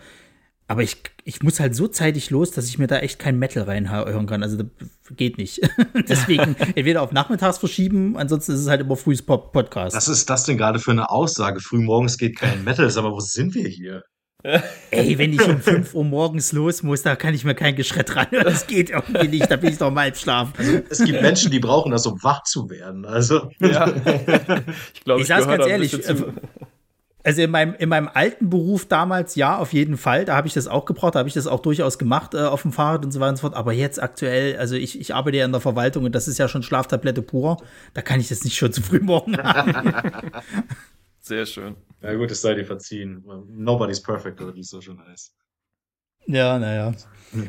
Aber 0.71 0.85
ich, 0.85 0.99
ich 1.25 1.43
muss 1.43 1.59
halt 1.59 1.75
so 1.75 1.89
zeitig 1.89 2.31
los, 2.31 2.53
dass 2.53 2.69
ich 2.69 2.79
mir 2.79 2.87
da 2.87 3.01
echt 3.01 3.19
kein 3.19 3.41
Metal 3.41 3.65
reinhören 3.65 4.27
kann. 4.29 4.45
Also 4.45 4.57
das 4.57 4.69
geht 5.17 5.37
nicht. 5.37 5.61
Deswegen 6.09 6.55
entweder 6.77 7.03
auf 7.03 7.11
nachmittags 7.11 7.59
verschieben, 7.59 8.17
ansonsten 8.17 8.53
ist 8.53 8.61
es 8.61 8.69
halt 8.69 8.81
immer 8.83 8.95
frühes 8.95 9.21
Pop 9.21 9.53
Podcast. 9.53 9.97
Was 9.97 10.07
ist 10.07 10.31
das 10.31 10.45
denn 10.45 10.59
gerade 10.59 10.79
für 10.79 10.93
eine 10.93 11.11
Aussage? 11.11 11.59
Frühmorgens 11.59 12.19
geht 12.19 12.39
kein 12.39 12.63
Metal, 12.63 12.87
aber 12.97 13.11
wo 13.11 13.19
sind 13.19 13.57
wir 13.57 13.69
hier? 13.69 14.05
Ey, 14.93 15.19
wenn 15.19 15.33
ich 15.33 15.43
um 15.43 15.61
5 15.61 15.93
Uhr 15.93 16.05
morgens 16.05 16.53
los 16.53 16.85
muss, 16.85 17.03
da 17.03 17.17
kann 17.17 17.35
ich 17.35 17.45
mir 17.45 17.57
kein 17.57 17.75
Geschrett 17.75 18.15
ran. 18.15 18.29
Das 18.31 18.69
geht 18.69 18.91
irgendwie 18.91 19.27
nicht, 19.27 19.51
da 19.51 19.57
bin 19.57 19.73
ich 19.73 19.79
doch 19.79 19.91
mal 19.91 20.03
halb 20.03 20.17
schlafen. 20.17 20.85
Es 20.89 21.03
gibt 21.05 21.21
Menschen, 21.21 21.51
die 21.51 21.59
brauchen 21.59 21.91
das, 21.91 22.07
um 22.07 22.23
wach 22.23 22.45
zu 22.45 22.71
werden. 22.71 23.05
Also, 23.07 23.51
Ja. 23.59 23.89
ich 24.95 25.03
glaube, 25.03 25.21
Ich 25.23 25.27
sag's 25.27 25.47
gehöre 25.47 25.59
ganz 25.59 25.69
ehrlich, 25.69 25.91
zu. 26.01 26.33
Also 27.23 27.43
in 27.43 27.51
meinem, 27.51 27.75
in 27.75 27.89
meinem 27.91 28.09
alten 28.13 28.49
Beruf 28.49 28.87
damals, 28.89 29.35
ja, 29.35 29.59
auf 29.59 29.73
jeden 29.75 29.97
Fall. 29.99 30.25
Da 30.25 30.37
habe 30.37 30.47
ich 30.49 30.55
das 30.55 30.67
auch 30.69 30.87
gebraucht, 30.87 31.15
da 31.15 31.19
habe 31.19 31.29
ich 31.29 31.35
das 31.35 31.47
auch 31.47 31.61
durchaus 31.61 31.99
gemacht 31.99 32.33
äh, 32.35 32.39
auf 32.39 32.63
dem 32.63 32.73
Fahrrad 32.73 33.05
und 33.05 33.13
so 33.13 33.21
weiter 33.21 33.31
und 33.31 33.37
so 33.37 33.41
fort. 33.43 33.55
Aber 33.55 33.73
jetzt 33.73 34.03
aktuell, 34.03 34.57
also 34.57 34.75
ich, 34.75 34.99
ich 34.99 35.15
arbeite 35.15 35.37
ja 35.37 35.45
in 35.45 35.53
der 35.53 35.61
Verwaltung 35.61 36.05
und 36.05 36.15
das 36.15 36.29
ist 36.29 36.39
ja 36.39 36.49
schon 36.49 36.63
Schlaftablette 36.63 37.21
pur. 37.23 37.59
Da 37.95 38.01
kann 38.03 38.21
ich 38.21 38.29
das 38.29 38.43
nicht 38.45 38.57
schon 38.57 38.73
zu 38.73 38.81
früh 38.83 39.01
morgen 39.01 39.37
haben. 39.43 39.93
Sehr 41.21 41.45
schön. 41.45 41.77
na 42.01 42.15
gut, 42.15 42.31
es 42.31 42.41
sei 42.41 42.55
dir 42.55 42.65
verziehen. 42.65 43.23
Nobody's 43.49 44.03
perfect, 44.03 44.41
oder 44.41 44.55
wie 44.55 44.61
es 44.61 44.69
so 44.71 44.81
schon 44.81 44.99
heißt. 45.07 45.35
Ja, 46.27 46.59
naja. 46.59 46.93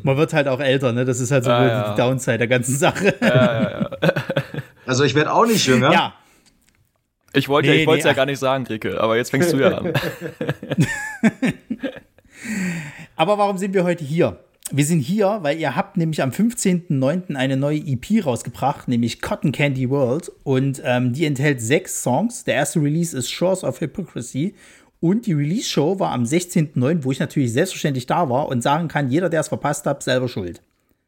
Man 0.03 0.17
wird 0.17 0.33
halt 0.33 0.47
auch 0.47 0.59
älter, 0.59 0.91
ne? 0.91 1.05
Das 1.05 1.19
ist 1.19 1.31
halt 1.31 1.43
so 1.43 1.51
Ah, 1.51 1.61
wohl 1.61 1.67
ja. 1.67 1.93
die 1.93 2.01
Downside 2.01 2.37
der 2.39 2.47
ganzen 2.47 2.75
Sache. 2.77 3.15
Ja, 3.21 3.61
ja, 3.61 3.71
ja. 3.81 3.89
Also 4.85 5.03
ich 5.05 5.15
werde 5.15 5.31
auch 5.31 5.45
nicht 5.45 5.65
jünger. 5.65 5.91
ja. 5.93 6.13
Ich 7.33 7.47
wollte 7.49 7.69
ja, 7.69 7.73
Nee, 7.75 7.81
ich 7.81 7.87
wollte 7.87 8.03
nee, 8.03 8.07
ja 8.07 8.11
ach. 8.11 8.15
gar 8.15 8.25
nicht 8.25 8.39
sagen, 8.39 8.65
Rike, 8.67 8.99
aber 8.99 9.17
jetzt 9.17 9.31
fängst 9.31 9.53
du 9.53 9.57
ja 9.57 9.77
an. 9.77 9.93
Aber 13.15 13.37
warum 13.37 13.57
sind 13.57 13.73
wir 13.73 13.83
heute 13.83 14.03
hier? 14.03 14.39
Wir 14.71 14.85
sind 14.85 14.99
hier, 14.99 15.39
weil 15.41 15.59
ihr 15.59 15.75
habt 15.75 15.97
nämlich 15.97 16.21
am 16.21 16.31
15.09. 16.31 17.35
eine 17.35 17.57
neue 17.57 17.77
EP 17.77 18.25
rausgebracht, 18.25 18.87
nämlich 18.87 19.21
Cotton 19.21 19.51
Candy 19.51 19.89
World. 19.89 20.31
Und 20.43 20.81
ähm, 20.83 21.13
die 21.13 21.25
enthält 21.25 21.61
sechs 21.61 22.01
Songs. 22.01 22.45
Der 22.45 22.55
erste 22.55 22.81
Release 22.81 23.15
ist 23.15 23.29
Shores 23.29 23.63
of 23.63 23.81
Hypocrisy. 23.81 24.55
Und 25.01 25.25
die 25.25 25.33
Release-Show 25.33 25.99
war 25.99 26.11
am 26.11 26.23
16.09., 26.23 27.03
wo 27.03 27.11
ich 27.11 27.19
natürlich 27.19 27.51
selbstverständlich 27.53 28.05
da 28.05 28.29
war 28.29 28.47
und 28.47 28.61
sagen 28.61 28.87
kann, 28.87 29.09
jeder, 29.09 29.29
der 29.29 29.41
es 29.41 29.49
verpasst 29.49 29.85
hat, 29.85 30.03
selber 30.03 30.27
schuld. 30.27 30.61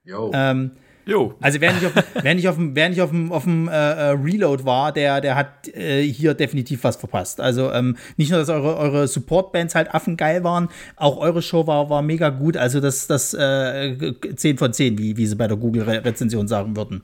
Yo. 0.04 0.32
Ähm, 0.34 0.72
Jo. 1.06 1.36
also 1.42 1.60
wer 1.60 1.74
nicht 1.74 1.86
auf, 1.86 1.94
wer 2.22 2.36
nicht 2.36 2.48
auf 2.48 2.56
dem, 2.56 2.76
wer 2.76 2.90
nicht 2.90 3.02
auf 3.02 3.10
dem, 3.10 3.32
auf 3.32 3.44
dem 3.44 3.68
äh, 3.68 3.72
äh, 3.72 4.10
Reload 4.12 4.64
war, 4.64 4.92
der, 4.92 5.20
der 5.22 5.36
hat 5.36 5.68
äh, 5.70 6.02
hier 6.04 6.34
definitiv 6.34 6.84
was 6.84 6.96
verpasst. 6.96 7.42
Also 7.42 7.72
ähm, 7.72 7.98
nicht 8.18 8.32
nur, 8.32 8.40
dass 8.40 8.50
eure, 8.50 8.78
eure 8.78 9.08
Support-Bands 9.08 9.76
halt 9.76 9.94
affengeil 9.94 10.44
waren, 10.44 10.70
auch 10.96 11.18
eure 11.18 11.42
Show 11.42 11.68
war, 11.68 11.90
war 11.90 12.02
mega 12.02 12.30
gut. 12.30 12.56
Also 12.56 12.80
das, 12.80 13.08
das 13.08 13.34
äh, 13.34 14.14
10 14.36 14.58
von 14.58 14.72
10, 14.72 14.98
wie, 14.98 15.18
wie 15.18 15.26
sie 15.26 15.36
bei 15.36 15.48
der 15.48 15.58
Google-Rezension 15.58 16.48
sagen 16.48 16.76
würden. 16.78 17.04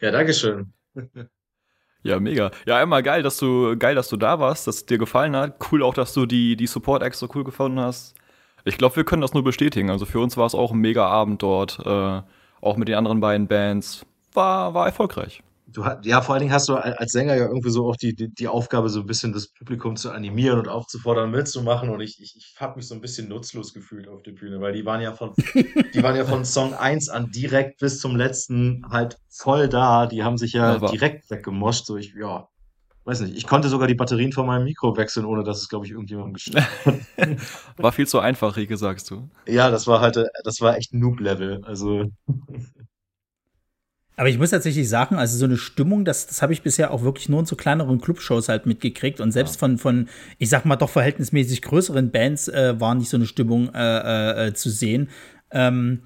Ja, 0.00 0.10
Dankeschön. 0.10 0.72
Ja, 2.02 2.20
mega. 2.20 2.52
Ja, 2.64 2.80
immer 2.80 3.02
geil, 3.02 3.22
dass 3.22 3.38
du, 3.38 3.76
geil, 3.76 3.94
dass 3.94 4.08
du 4.08 4.16
da 4.16 4.38
warst, 4.38 4.66
dass 4.66 4.76
es 4.76 4.86
dir 4.86 4.98
gefallen 4.98 5.34
hat. 5.34 5.58
Cool 5.70 5.82
auch, 5.82 5.94
dass 5.94 6.14
du 6.14 6.26
die, 6.26 6.56
die 6.56 6.66
Support-Acts 6.66 7.18
so 7.18 7.28
cool 7.34 7.44
gefunden 7.44 7.80
hast. 7.80 8.14
Ich 8.64 8.78
glaube, 8.78 8.96
wir 8.96 9.04
können 9.04 9.22
das 9.22 9.34
nur 9.34 9.44
bestätigen. 9.44 9.90
Also 9.90 10.06
für 10.06 10.20
uns 10.20 10.36
war 10.36 10.46
es 10.46 10.54
auch 10.54 10.72
ein 10.72 10.78
mega 10.78 11.06
Abend 11.06 11.42
dort. 11.42 11.80
Äh, 11.84 12.22
auch 12.60 12.76
mit 12.76 12.88
den 12.88 12.96
anderen 12.96 13.20
beiden 13.20 13.48
Bands. 13.48 14.04
War, 14.32 14.74
war 14.74 14.86
erfolgreich. 14.86 15.42
Du, 15.70 15.84
ja, 16.02 16.22
vor 16.22 16.34
allen 16.34 16.40
Dingen 16.40 16.52
hast 16.54 16.68
du 16.70 16.76
als 16.76 17.12
Sänger 17.12 17.34
ja 17.34 17.46
irgendwie 17.46 17.68
so 17.70 17.90
auch 17.90 17.96
die, 17.96 18.14
die, 18.14 18.32
die 18.32 18.48
Aufgabe, 18.48 18.88
so 18.88 19.00
ein 19.00 19.06
bisschen 19.06 19.34
das 19.34 19.48
Publikum 19.48 19.96
zu 19.96 20.10
animieren 20.10 20.58
und 20.58 20.68
aufzufordern, 20.68 21.30
mitzumachen. 21.30 21.90
Und 21.90 22.00
ich, 22.00 22.18
ich, 22.22 22.36
ich 22.36 22.56
habe 22.58 22.76
mich 22.76 22.88
so 22.88 22.94
ein 22.94 23.02
bisschen 23.02 23.28
nutzlos 23.28 23.74
gefühlt 23.74 24.08
auf 24.08 24.22
der 24.22 24.32
Bühne, 24.32 24.60
weil 24.62 24.72
die 24.72 24.86
waren 24.86 25.02
ja 25.02 25.12
von, 25.12 25.34
die 25.94 26.02
waren 26.02 26.16
ja 26.16 26.24
von 26.24 26.46
Song 26.46 26.72
1 26.72 27.10
an 27.10 27.30
direkt 27.30 27.80
bis 27.80 28.00
zum 28.00 28.16
letzten 28.16 28.82
halt 28.90 29.18
voll 29.28 29.68
da. 29.68 30.06
Die 30.06 30.22
haben 30.22 30.38
sich 30.38 30.54
ja 30.54 30.78
Ja, 30.78 30.78
direkt 30.78 31.30
weggemoscht. 31.30 31.84
So 31.84 31.96
ich, 31.98 32.14
ja, 32.18 32.48
weiß 33.08 33.20
nicht. 33.22 33.36
Ich 33.36 33.46
konnte 33.46 33.68
sogar 33.68 33.88
die 33.88 33.94
Batterien 33.94 34.32
von 34.32 34.46
meinem 34.46 34.64
Mikro 34.64 34.96
wechseln, 34.96 35.24
ohne 35.24 35.42
dass 35.42 35.62
es, 35.62 35.68
glaube 35.68 35.86
ich, 35.86 35.92
irgendjemandem 35.92 36.34
gestört 36.34 36.68
hat. 36.84 36.96
War 37.78 37.92
viel 37.92 38.06
zu 38.06 38.20
einfach, 38.20 38.56
Rike, 38.56 38.76
sagst 38.76 39.10
du. 39.10 39.30
Ja, 39.46 39.70
das 39.70 39.86
war 39.86 40.00
halt, 40.00 40.18
äh, 40.18 40.26
das 40.44 40.60
war 40.60 40.76
echt 40.76 40.92
Noob-Level. 40.92 41.64
Also, 41.64 42.04
Aber 44.16 44.28
ich 44.28 44.36
muss 44.36 44.50
tatsächlich 44.50 44.88
sagen, 44.88 45.16
also 45.16 45.38
so 45.38 45.46
eine 45.46 45.56
Stimmung, 45.56 46.04
das, 46.04 46.26
das 46.26 46.42
habe 46.42 46.52
ich 46.52 46.62
bisher 46.62 46.90
auch 46.90 47.02
wirklich 47.02 47.28
nur 47.28 47.40
in 47.40 47.46
so 47.46 47.56
kleineren 47.56 48.00
Clubshows 48.00 48.48
halt 48.48 48.66
mitgekriegt. 48.66 49.20
Und 49.20 49.32
selbst 49.32 49.58
von, 49.58 49.78
von, 49.78 50.08
ich 50.38 50.50
sag 50.50 50.66
mal, 50.66 50.76
doch 50.76 50.90
verhältnismäßig 50.90 51.62
größeren 51.62 52.10
Bands 52.10 52.48
äh, 52.48 52.78
war 52.78 52.94
nicht 52.94 53.08
so 53.08 53.16
eine 53.16 53.26
Stimmung 53.26 53.72
äh, 53.72 54.48
äh, 54.48 54.54
zu 54.54 54.68
sehen. 54.68 55.08
Ähm, 55.50 56.02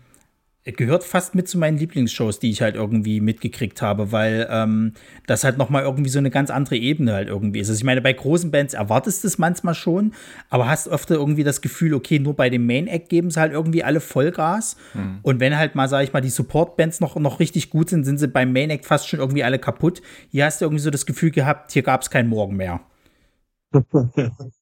gehört 0.65 1.03
fast 1.03 1.35
mit 1.35 1.49
zu 1.49 1.59
meinen 1.59 1.77
Lieblingsshows, 1.77 2.39
die 2.39 2.51
ich 2.51 2.63
halt 2.63 2.77
irgendwie 2.77 3.21
mitgekriegt 3.21 3.83
habe, 3.83 4.13
weil 4.13 4.47
ähm, 4.49 4.93
das 5.27 5.43
halt 5.43 5.59
noch 5.59 5.71
mal 5.71 5.83
irgendwie 5.83 6.11
so 6.11 6.21
eine 6.21 6.31
ganz 6.31 6.51
andere 6.51 6.77
Ebene 6.77 7.13
halt 7.15 7.29
irgendwie 7.29 7.59
ist. 7.59 7.69
Also 7.69 7.79
ich 7.79 7.85
meine, 7.85 8.01
bei 8.01 8.13
großen 8.13 8.51
Bands 8.53 8.75
erwartest 8.75 9.25
du 9.25 9.29
es 9.29 9.39
manchmal 9.39 9.75
schon, 9.75 10.15
aber 10.51 10.69
hast 10.69 10.89
öfter 10.89 11.17
irgendwie 11.17 11.43
das 11.43 11.63
Gefühl, 11.63 11.95
okay, 11.95 12.21
nur 12.21 12.35
bei 12.35 12.49
dem 12.49 12.65
Main 12.67 12.87
Act 12.87 13.09
geben 13.09 13.31
sie 13.31 13.41
halt 13.41 13.53
irgendwie 13.53 13.83
alle 13.83 14.01
Vollgas 14.01 14.77
und 15.23 15.41
wenn 15.41 15.59
halt 15.59 15.75
mal, 15.75 15.89
sag 15.89 16.05
ich 16.05 16.13
mal, 16.13 16.21
die 16.21 16.31
Support-Bands 16.31 17.01
noch, 17.01 17.17
noch 17.17 17.41
richtig 17.41 17.71
gut 17.71 17.91
sind, 17.91 18.05
sind 18.05 18.19
sie 18.19 18.29
beim 18.29 18.53
Main 18.53 18.71
Act 18.71 18.87
fast 18.87 19.09
schon 19.09 19.19
irgendwie 19.19 19.43
alle 19.43 19.59
kaputt. 19.59 20.01
Hier 20.31 20.45
hast 20.45 20.61
du 20.61 20.67
irgendwie 20.67 20.83
so 20.83 20.91
das 20.91 21.07
Gefühl 21.07 21.33
gehabt, 21.33 21.73
hier 21.73 21.83
gab 21.83 22.03
es 22.03 22.11
keinen 22.11 22.29
Morgen 22.29 22.57
mehr. 22.57 22.81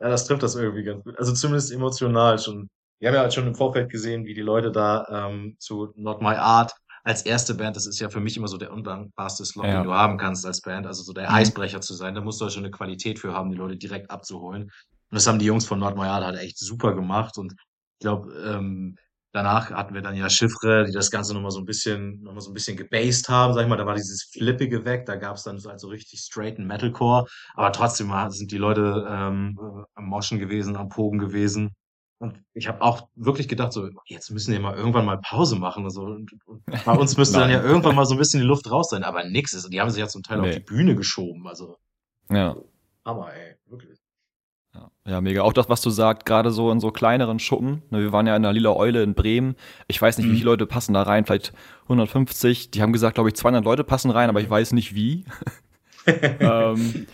Ja, 0.00 0.10
das 0.10 0.26
trifft 0.26 0.42
das 0.42 0.54
irgendwie 0.54 0.82
ganz 0.82 1.02
gut. 1.04 1.18
Also 1.18 1.32
zumindest 1.32 1.72
emotional 1.72 2.38
schon. 2.38 2.68
Wir 2.98 3.08
haben 3.08 3.14
ja 3.16 3.20
halt 3.22 3.34
schon 3.34 3.46
im 3.46 3.54
Vorfeld 3.54 3.90
gesehen, 3.90 4.24
wie 4.24 4.34
die 4.34 4.42
Leute 4.42 4.72
da 4.72 5.06
ähm, 5.28 5.56
zu 5.58 5.92
Not 5.96 6.22
My 6.22 6.34
Art 6.36 6.72
als 7.04 7.20
erste 7.22 7.54
Band, 7.54 7.76
das 7.76 7.86
ist 7.86 8.00
ja 8.00 8.08
für 8.08 8.20
mich 8.20 8.36
immer 8.38 8.48
so 8.48 8.56
der 8.56 8.72
undankbarste 8.72 9.44
Slot, 9.44 9.66
Ja. 9.66 9.74
den 9.74 9.84
du 9.84 9.92
haben 9.92 10.16
kannst 10.16 10.46
als 10.46 10.62
Band, 10.62 10.86
also 10.86 11.02
so 11.02 11.12
der 11.12 11.28
Mhm. 11.28 11.34
Eisbrecher 11.36 11.82
zu 11.82 11.92
sein. 11.94 12.14
Da 12.14 12.22
musst 12.22 12.40
du 12.40 12.44
halt 12.44 12.54
schon 12.54 12.64
eine 12.64 12.70
Qualität 12.70 13.18
für 13.18 13.34
haben, 13.34 13.50
die 13.50 13.58
Leute 13.58 13.76
direkt 13.76 14.10
abzuholen. 14.10 14.62
Und 14.64 14.70
das 15.10 15.26
haben 15.26 15.38
die 15.38 15.44
Jungs 15.44 15.66
von 15.66 15.78
Not 15.78 15.96
My 15.96 16.06
Art 16.06 16.24
halt 16.24 16.38
echt 16.38 16.58
super 16.58 16.94
gemacht. 16.94 17.36
Und 17.36 17.52
ich 17.52 18.04
glaube, 18.04 18.32
ähm, 18.46 18.96
danach 19.32 19.70
hatten 19.70 19.92
wir 19.92 20.00
dann 20.00 20.16
ja 20.16 20.30
Chiffre, 20.30 20.86
die 20.86 20.92
das 20.92 21.10
Ganze 21.10 21.34
nochmal 21.34 21.50
so 21.50 21.58
ein 21.58 21.66
bisschen, 21.66 22.22
nochmal 22.22 22.40
so 22.40 22.50
ein 22.50 22.54
bisschen 22.54 22.76
gebased 22.78 23.28
haben, 23.28 23.52
sag 23.52 23.62
ich 23.64 23.68
mal, 23.68 23.76
da 23.76 23.84
war 23.84 23.96
dieses 23.96 24.30
Flippige 24.32 24.86
weg, 24.86 25.04
da 25.04 25.16
gab 25.16 25.36
es 25.36 25.42
dann 25.42 25.58
so 25.58 25.68
also 25.68 25.88
richtig 25.88 26.20
straighten 26.20 26.66
Metalcore, 26.66 27.26
aber 27.54 27.70
trotzdem 27.72 28.12
sind 28.30 28.50
die 28.50 28.58
Leute 28.58 29.06
ähm, 29.10 29.58
am 29.94 30.04
Moschen 30.06 30.38
gewesen, 30.38 30.74
am 30.76 30.88
Pogen 30.88 31.18
gewesen. 31.18 31.74
Und 32.24 32.42
ich 32.54 32.68
habe 32.68 32.80
auch 32.80 33.08
wirklich 33.16 33.48
gedacht, 33.48 33.74
so, 33.74 33.86
jetzt 34.06 34.30
müssen 34.30 34.52
wir 34.52 34.58
mal 34.58 34.74
irgendwann 34.74 35.04
mal 35.04 35.18
Pause 35.18 35.56
machen. 35.56 35.84
Also, 35.84 36.02
und, 36.02 36.32
und 36.46 36.64
bei 36.64 36.92
uns 36.92 37.16
müsste 37.18 37.38
dann 37.38 37.50
ja 37.50 37.62
irgendwann 37.62 37.94
mal 37.94 38.06
so 38.06 38.14
ein 38.14 38.18
bisschen 38.18 38.40
die 38.40 38.46
Luft 38.46 38.70
raus 38.70 38.88
sein, 38.88 39.04
aber 39.04 39.24
nix 39.24 39.52
ist. 39.52 39.70
Die 39.70 39.80
haben 39.80 39.90
sich 39.90 40.00
ja 40.00 40.08
zum 40.08 40.22
Teil 40.22 40.40
nee. 40.40 40.48
auf 40.48 40.54
die 40.54 40.62
Bühne 40.62 40.96
geschoben. 40.96 41.46
Also. 41.46 41.76
Ja. 42.30 42.56
Aber 43.04 43.34
ey, 43.34 43.56
wirklich. 43.66 43.98
Ja, 44.74 44.90
ja, 45.06 45.20
mega. 45.20 45.42
Auch 45.42 45.52
das, 45.52 45.68
was 45.68 45.82
du 45.82 45.90
sagst, 45.90 46.24
gerade 46.24 46.50
so 46.50 46.72
in 46.72 46.80
so 46.80 46.90
kleineren 46.90 47.38
Schuppen. 47.38 47.82
Ne, 47.90 48.00
wir 48.00 48.12
waren 48.12 48.26
ja 48.26 48.34
in 48.34 48.42
der 48.42 48.54
Lila 48.54 48.72
Eule 48.72 49.02
in 49.02 49.14
Bremen. 49.14 49.54
Ich 49.86 50.00
weiß 50.00 50.16
nicht, 50.16 50.26
mhm. 50.26 50.32
wie 50.32 50.36
viele 50.36 50.50
Leute 50.50 50.66
passen 50.66 50.94
da 50.94 51.02
rein. 51.02 51.26
Vielleicht 51.26 51.52
150. 51.82 52.70
Die 52.70 52.80
haben 52.80 52.94
gesagt, 52.94 53.16
glaube 53.16 53.28
ich, 53.28 53.36
200 53.36 53.62
Leute 53.64 53.84
passen 53.84 54.10
rein, 54.10 54.30
aber 54.30 54.40
ich 54.40 54.48
weiß 54.48 54.72
nicht 54.72 54.94
wie. 54.94 55.26
ähm, 56.06 57.06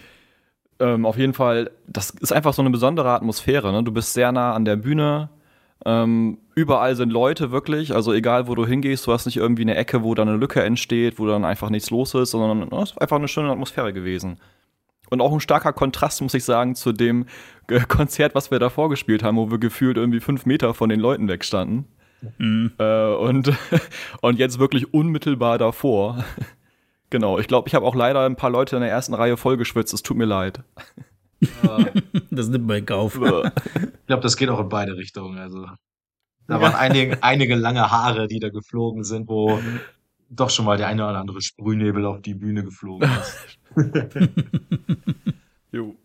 ähm, 0.81 1.07
auf 1.07 1.17
jeden 1.17 1.35
Fall, 1.35 1.71
das 1.87 2.11
ist 2.11 2.33
einfach 2.33 2.55
so 2.55 2.63
eine 2.63 2.71
besondere 2.71 3.11
Atmosphäre. 3.11 3.71
Ne? 3.73 3.85
Du 3.85 3.93
bist 3.93 4.13
sehr 4.13 4.33
nah 4.33 4.55
an 4.55 4.65
der 4.65 4.77
Bühne. 4.77 5.29
Ähm, 5.87 6.39
überall 6.55 6.95
sind 6.97 7.11
Leute 7.11 7.53
wirklich, 7.53 7.95
also 7.95 8.13
egal 8.13 8.49
wo 8.49 8.55
du 8.55 8.67
hingehst, 8.67 9.07
du 9.07 9.13
hast 9.13 9.27
nicht 9.27 9.37
irgendwie 9.37 9.63
eine 9.63 9.77
Ecke, 9.77 10.03
wo 10.03 10.15
dann 10.15 10.29
eine 10.29 10.37
Lücke 10.37 10.63
entsteht, 10.63 11.19
wo 11.19 11.27
dann 11.27 11.45
einfach 11.45 11.71
nichts 11.71 11.91
los 11.91 12.15
ist, 12.15 12.33
sondern 12.33 12.71
es 12.83 12.91
ist 12.91 13.01
einfach 13.01 13.17
eine 13.17 13.29
schöne 13.29 13.51
Atmosphäre 13.51 13.93
gewesen. 13.93 14.39
Und 15.09 15.21
auch 15.21 15.33
ein 15.33 15.41
starker 15.41 15.73
Kontrast, 15.73 16.23
muss 16.23 16.35
ich 16.35 16.45
sagen, 16.45 16.75
zu 16.75 16.93
dem 16.93 17.27
Konzert, 17.89 18.35
was 18.35 18.51
wir 18.51 18.59
davor 18.59 18.91
gespielt 18.91 19.23
haben, 19.23 19.37
wo 19.37 19.51
wir 19.51 19.59
gefühlt 19.59 19.97
irgendwie 19.97 20.21
fünf 20.21 20.47
Meter 20.47 20.75
von 20.75 20.89
den 20.89 21.01
Leuten 21.01 21.29
wegstanden. 21.29 21.87
Mhm. 22.39 22.73
Äh, 22.79 23.15
und, 23.15 23.53
und 24.21 24.39
jetzt 24.39 24.59
wirklich 24.59 24.93
unmittelbar 24.93 25.59
davor. 25.59 26.25
Genau, 27.11 27.39
ich 27.39 27.49
glaube, 27.49 27.69
ich 27.69 27.75
habe 27.75 27.87
auch 27.87 27.95
leider 27.95 28.25
ein 28.25 28.37
paar 28.37 28.51
Leute 28.51 28.77
in 28.77 28.83
der 28.83 28.91
ersten 28.91 29.15
Reihe 29.15 29.37
vollgeschwitzt. 29.37 29.93
Es 29.93 30.03
tut 30.03 30.17
mir 30.17 30.25
leid. 30.25 30.63
das 32.31 32.49
nimmt 32.49 32.67
man 32.67 32.79
in 32.79 32.87
Kauf. 32.87 33.15
ich 33.15 34.07
glaube, 34.07 34.23
das 34.23 34.37
geht 34.37 34.49
auch 34.49 34.61
in 34.61 34.69
beide 34.69 34.97
Richtungen. 34.97 35.39
Also, 35.39 35.67
da 36.47 36.61
waren 36.61 36.75
einige, 36.75 37.23
einige 37.23 37.55
lange 37.55 37.91
Haare, 37.91 38.27
die 38.27 38.41
da 38.41 38.49
geflogen 38.49 39.05
sind, 39.05 39.29
wo 39.29 39.61
doch 40.31 40.51
schon 40.51 40.65
mal 40.65 40.77
der 40.77 40.89
eine 40.89 41.07
oder 41.07 41.19
andere 41.19 41.43
Sprühnebel 41.43 42.07
auf 42.07 42.23
die 42.23 42.35
Bühne 42.35 42.65
geflogen 42.65 43.11
ist. 43.21 43.59
jo. 45.73 45.97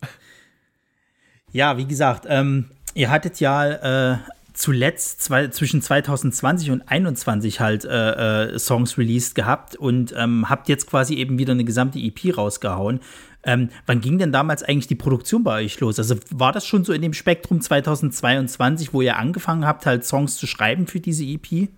Ja, 1.52 1.78
wie 1.78 1.86
gesagt, 1.86 2.26
ähm, 2.28 2.70
ihr 2.94 3.10
hattet 3.10 3.40
ja 3.40 4.14
äh, 4.14 4.18
zuletzt 4.56 5.22
zwei, 5.22 5.50
zwischen 5.50 5.82
2020 5.82 6.72
und 6.72 6.80
2021 6.80 7.60
halt 7.60 7.86
äh, 7.86 8.54
äh, 8.54 8.60
Songs 8.60 8.98
released 8.98 9.36
gehabt 9.36 9.76
und 9.76 10.14
ähm, 10.18 10.50
habt 10.50 10.70
jetzt 10.70 10.88
quasi 10.88 11.16
eben 11.16 11.38
wieder 11.38 11.54
eine 11.54 11.66
gesamte 11.66 12.00
EP 12.00 12.36
rausgehauen. 12.38 13.02
Ähm, 13.44 13.70
wann 13.86 14.02
ging 14.02 14.18
denn 14.18 14.32
damals 14.32 14.64
eigentlich 14.64 14.88
die 14.88 14.96
Produktion 14.96 15.44
bei 15.44 15.64
euch 15.64 15.80
los? 15.80 16.00
Also 16.00 16.16
war 16.32 16.52
das 16.52 16.66
schon 16.66 16.84
so 16.84 16.94
in 16.94 17.02
dem 17.02 17.14
Spektrum 17.14 17.62
2022, 17.62 18.94
wo 18.94 19.02
ihr 19.02 19.18
angefangen 19.18 19.66
habt, 19.66 19.86
halt 19.86 20.04
Songs 20.04 20.38
zu 20.38 20.48
schreiben 20.48 20.88
für 20.88 21.00
diese 21.00 21.24
EP? 21.24 21.70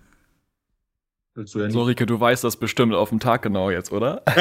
so, 1.44 1.82
Rike, 1.82 2.06
du 2.06 2.18
weißt 2.18 2.42
das 2.42 2.56
bestimmt 2.56 2.94
auf 2.94 3.10
den 3.10 3.20
Tag 3.20 3.42
genau 3.42 3.70
jetzt, 3.70 3.92
oder? 3.92 4.22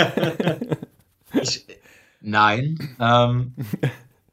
Ich, 1.34 1.66
nein. 2.22 2.96
Ähm, 3.00 3.54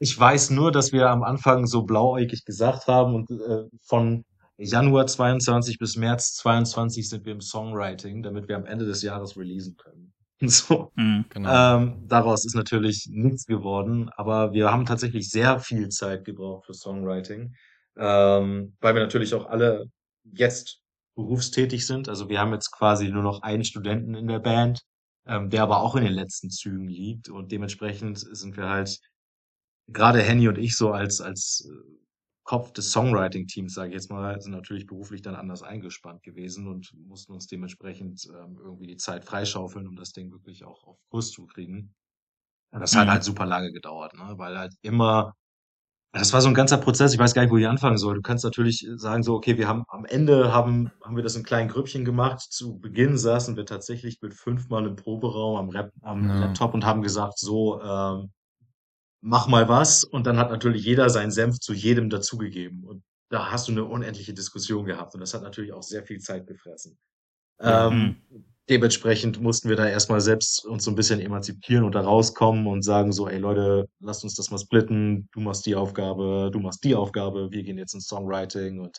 ich 0.05 0.21
weiß 0.21 0.51
nur, 0.51 0.71
dass 0.71 0.93
wir 0.93 1.09
am 1.09 1.23
Anfang 1.23 1.67
so 1.67 1.85
blauäugig 1.85 2.45
gesagt 2.45 2.89
haben 2.89 3.15
und 3.15 3.31
äh, 3.31 3.65
von 3.81 4.27
Januar 4.59 5.07
22 5.07 5.79
bis 5.79 5.97
März 5.97 6.35
22 6.35 7.09
sind 7.09 7.25
wir 7.25 7.33
im 7.33 7.41
Songwriting, 7.41 8.23
damit 8.23 8.47
wir 8.47 8.57
am 8.57 8.67
Ende 8.67 8.85
des 8.85 9.01
Jahres 9.01 9.37
releasen 9.37 9.77
können. 9.77 10.13
So. 10.41 10.93
Mhm, 10.97 11.25
genau. 11.31 11.77
ähm, 11.79 12.05
daraus 12.07 12.45
ist 12.45 12.55
natürlich 12.55 13.09
nichts 13.11 13.47
geworden, 13.47 14.11
aber 14.15 14.53
wir 14.53 14.71
haben 14.71 14.85
tatsächlich 14.85 15.31
sehr 15.31 15.59
viel 15.59 15.89
Zeit 15.89 16.27
gebraucht 16.27 16.67
für 16.67 16.75
Songwriting, 16.75 17.55
ähm, 17.97 18.77
weil 18.81 18.95
wir 18.95 19.01
natürlich 19.01 19.33
auch 19.33 19.47
alle 19.47 19.87
jetzt 20.25 20.81
berufstätig 21.15 21.87
sind. 21.87 22.11
Also 22.11 22.29
wir 22.29 22.41
haben 22.41 22.53
jetzt 22.53 22.73
quasi 22.73 23.09
nur 23.09 23.23
noch 23.23 23.41
einen 23.41 23.65
Studenten 23.65 24.15
in 24.15 24.27
der 24.27 24.41
Band, 24.41 24.83
ähm, 25.27 25.49
der 25.49 25.63
aber 25.63 25.79
auch 25.81 25.97
in 25.97 26.05
den 26.05 26.13
letzten 26.13 26.51
Zügen 26.51 26.89
liegt. 26.89 27.31
Und 27.31 27.51
dementsprechend 27.51 28.19
sind 28.19 28.59
wir 28.59 28.69
halt, 28.69 28.99
gerade 29.89 30.21
Henny 30.21 30.49
und 30.49 30.59
ich 30.59 30.77
so 30.77 30.93
als, 30.93 31.21
als 31.21 31.69
äh, 31.71 31.95
Kopf 32.45 32.73
des 32.73 32.93
Songwriting-Teams, 32.93 33.73
sage 33.73 33.89
ich 33.89 33.95
jetzt 33.95 34.11
mal, 34.11 34.39
sind 34.41 34.53
natürlich 34.53 34.87
beruflich 34.87 35.23
dann 35.23 35.35
anders 35.35 35.63
eingespannt 35.63 36.23
gewesen 36.23 36.69
und 36.69 36.93
mussten 37.07 37.33
uns 37.33 37.47
dementsprechend 37.47 38.29
ähm, 38.35 38.59
irgendwie 38.63 38.87
die 38.87 38.99
Zeit 38.99 39.25
freischaufeln, 39.25 39.89
um 39.89 39.97
das 39.97 40.13
Ding 40.13 40.31
wirklich 40.31 40.65
auch 40.65 40.85
auf 40.85 40.99
Kurs 41.09 41.31
zu 41.31 41.47
kriegen. 41.47 41.95
Und 42.71 42.81
das 42.81 42.95
mhm. 42.95 42.99
hat 42.99 43.09
halt 43.09 43.25
super 43.25 43.47
lange 43.47 43.73
gedauert, 43.73 44.15
ne? 44.15 44.35
weil 44.37 44.59
halt 44.59 44.75
immer 44.83 45.35
das 46.15 46.33
war 46.33 46.41
so 46.41 46.47
ein 46.47 46.55
ganzer 46.55 46.79
Prozess. 46.79 47.13
Ich 47.13 47.19
weiß 47.19 47.35
gar 47.35 47.43
nicht, 47.43 47.51
wo 47.51 47.57
ich 47.57 47.67
anfangen 47.67 47.99
soll. 47.99 48.15
Du 48.15 48.23
kannst 48.23 48.45
natürlich 48.45 48.87
sagen 48.95 49.25
so, 49.25 49.35
okay, 49.35 49.59
wir 49.59 49.67
haben 49.67 49.83
am 49.89 50.05
Ende 50.05 50.55
haben, 50.55 50.93
haben 51.05 51.17
wir 51.17 51.25
das 51.25 51.35
in 51.35 51.43
kleinen 51.43 51.69
Grüppchen 51.69 52.05
gemacht. 52.05 52.41
Zu 52.41 52.79
Beginn 52.79 53.19
saßen 53.19 53.57
wir 53.57 53.67
tatsächlich 53.67 54.23
mit 54.23 54.33
fünfmal 54.33 54.87
im 54.87 54.95
Proberaum 54.95 55.57
am, 55.57 55.71
Rap, 55.71 55.91
am 56.03 56.29
ja. 56.29 56.39
Laptop 56.39 56.73
und 56.73 56.85
haben 56.85 57.03
gesagt 57.03 57.39
so, 57.41 57.83
ähm, 57.83 58.31
mach 59.25 59.49
mal 59.49 59.69
was. 59.69 60.05
Und 60.05 60.27
dann 60.27 60.39
hat 60.39 60.51
natürlich 60.51 60.85
jeder 60.85 61.09
seinen 61.11 61.31
Senf 61.31 61.59
zu 61.59 61.73
jedem 61.73 62.11
dazugegeben. 62.11 62.85
Und 62.85 63.03
da 63.31 63.51
hast 63.51 63.69
du 63.69 63.73
eine 63.73 63.85
unendliche 63.85 64.35
Diskussion 64.35 64.85
gehabt. 64.85 65.15
Und 65.15 65.21
das 65.21 65.35
hat 65.35 65.43
natürlich 65.43 65.73
auch 65.73 65.83
sehr 65.83 66.05
viel 66.05 66.21
Zeit 66.21 66.47
gefressen. 66.47 66.99
Ähm, 67.61 68.17
mhm 68.31 68.45
dementsprechend 68.69 69.41
mussten 69.41 69.69
wir 69.69 69.77
da 69.77 69.87
erstmal 69.87 70.21
selbst 70.21 70.65
uns 70.65 70.85
so 70.85 70.91
ein 70.91 70.95
bisschen 70.95 71.21
emanzipieren 71.21 71.85
und 71.85 71.95
da 71.95 72.01
rauskommen 72.01 72.67
und 72.67 72.83
sagen 72.83 73.13
so, 73.13 73.29
ey 73.29 73.39
Leute, 73.39 73.89
lasst 74.01 74.25
uns 74.25 74.35
das 74.35 74.51
mal 74.51 74.59
splitten, 74.59 75.29
du 75.33 75.41
machst 75.41 75.67
die 75.67 75.75
Aufgabe, 75.75 76.51
du 76.53 76.61
machst 76.61 76.83
die 76.85 76.95
Aufgabe, 76.95 77.51
wir 77.51 77.63
gehen 77.63 77.79
jetzt 77.79 77.95
ins 77.95 78.07
Songwriting 78.07 78.81
und 78.81 78.99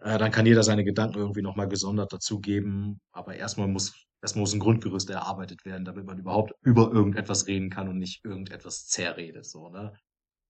äh, 0.00 0.18
dann 0.18 0.30
kann 0.30 0.46
jeder 0.46 0.62
seine 0.62 0.84
Gedanken 0.84 1.18
irgendwie 1.18 1.42
nochmal 1.42 1.68
gesondert 1.68 2.12
dazugeben, 2.12 3.00
aber 3.12 3.34
erstmal 3.36 3.68
muss 3.68 3.94
erstmal 4.22 4.42
muss 4.42 4.52
ein 4.52 4.60
Grundgerüst 4.60 5.10
erarbeitet 5.10 5.64
werden, 5.64 5.84
damit 5.84 6.04
man 6.04 6.18
überhaupt 6.18 6.52
über 6.62 6.90
irgendetwas 6.92 7.46
reden 7.46 7.70
kann 7.70 7.88
und 7.88 7.98
nicht 7.98 8.24
irgendetwas 8.24 8.86
zerredet, 8.86 9.46
so, 9.46 9.68
ne? 9.68 9.92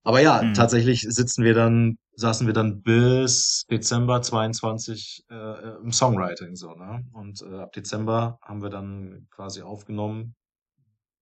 Aber 0.03 0.21
ja, 0.21 0.43
mhm. 0.43 0.55
tatsächlich 0.55 1.03
sitzen 1.03 1.45
wir 1.45 1.53
dann, 1.53 1.99
saßen 2.15 2.47
wir 2.47 2.55
dann 2.55 2.81
bis 2.83 3.67
Dezember 3.71 4.23
22 4.23 5.25
äh, 5.31 5.77
im 5.83 5.93
Songwriting 5.93 6.57
so, 6.57 6.75
ne? 6.75 7.05
Und 7.13 7.43
äh, 7.43 7.59
ab 7.59 7.73
Dezember 7.73 8.39
haben 8.43 8.63
wir 8.63 8.71
dann 8.71 9.27
quasi 9.31 9.63
aufgenommen 9.63 10.35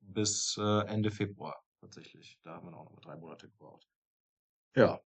bis 0.01 0.57
äh, 0.61 0.87
Ende 0.87 1.11
Februar 1.11 1.61
tatsächlich. 1.81 2.39
Da 2.45 2.55
haben 2.55 2.71
wir 2.71 2.77
auch 2.77 2.91
noch 2.91 3.01
drei 3.01 3.17
Monate 3.17 3.49
gebraucht. 3.49 3.87
Ja. 4.77 5.01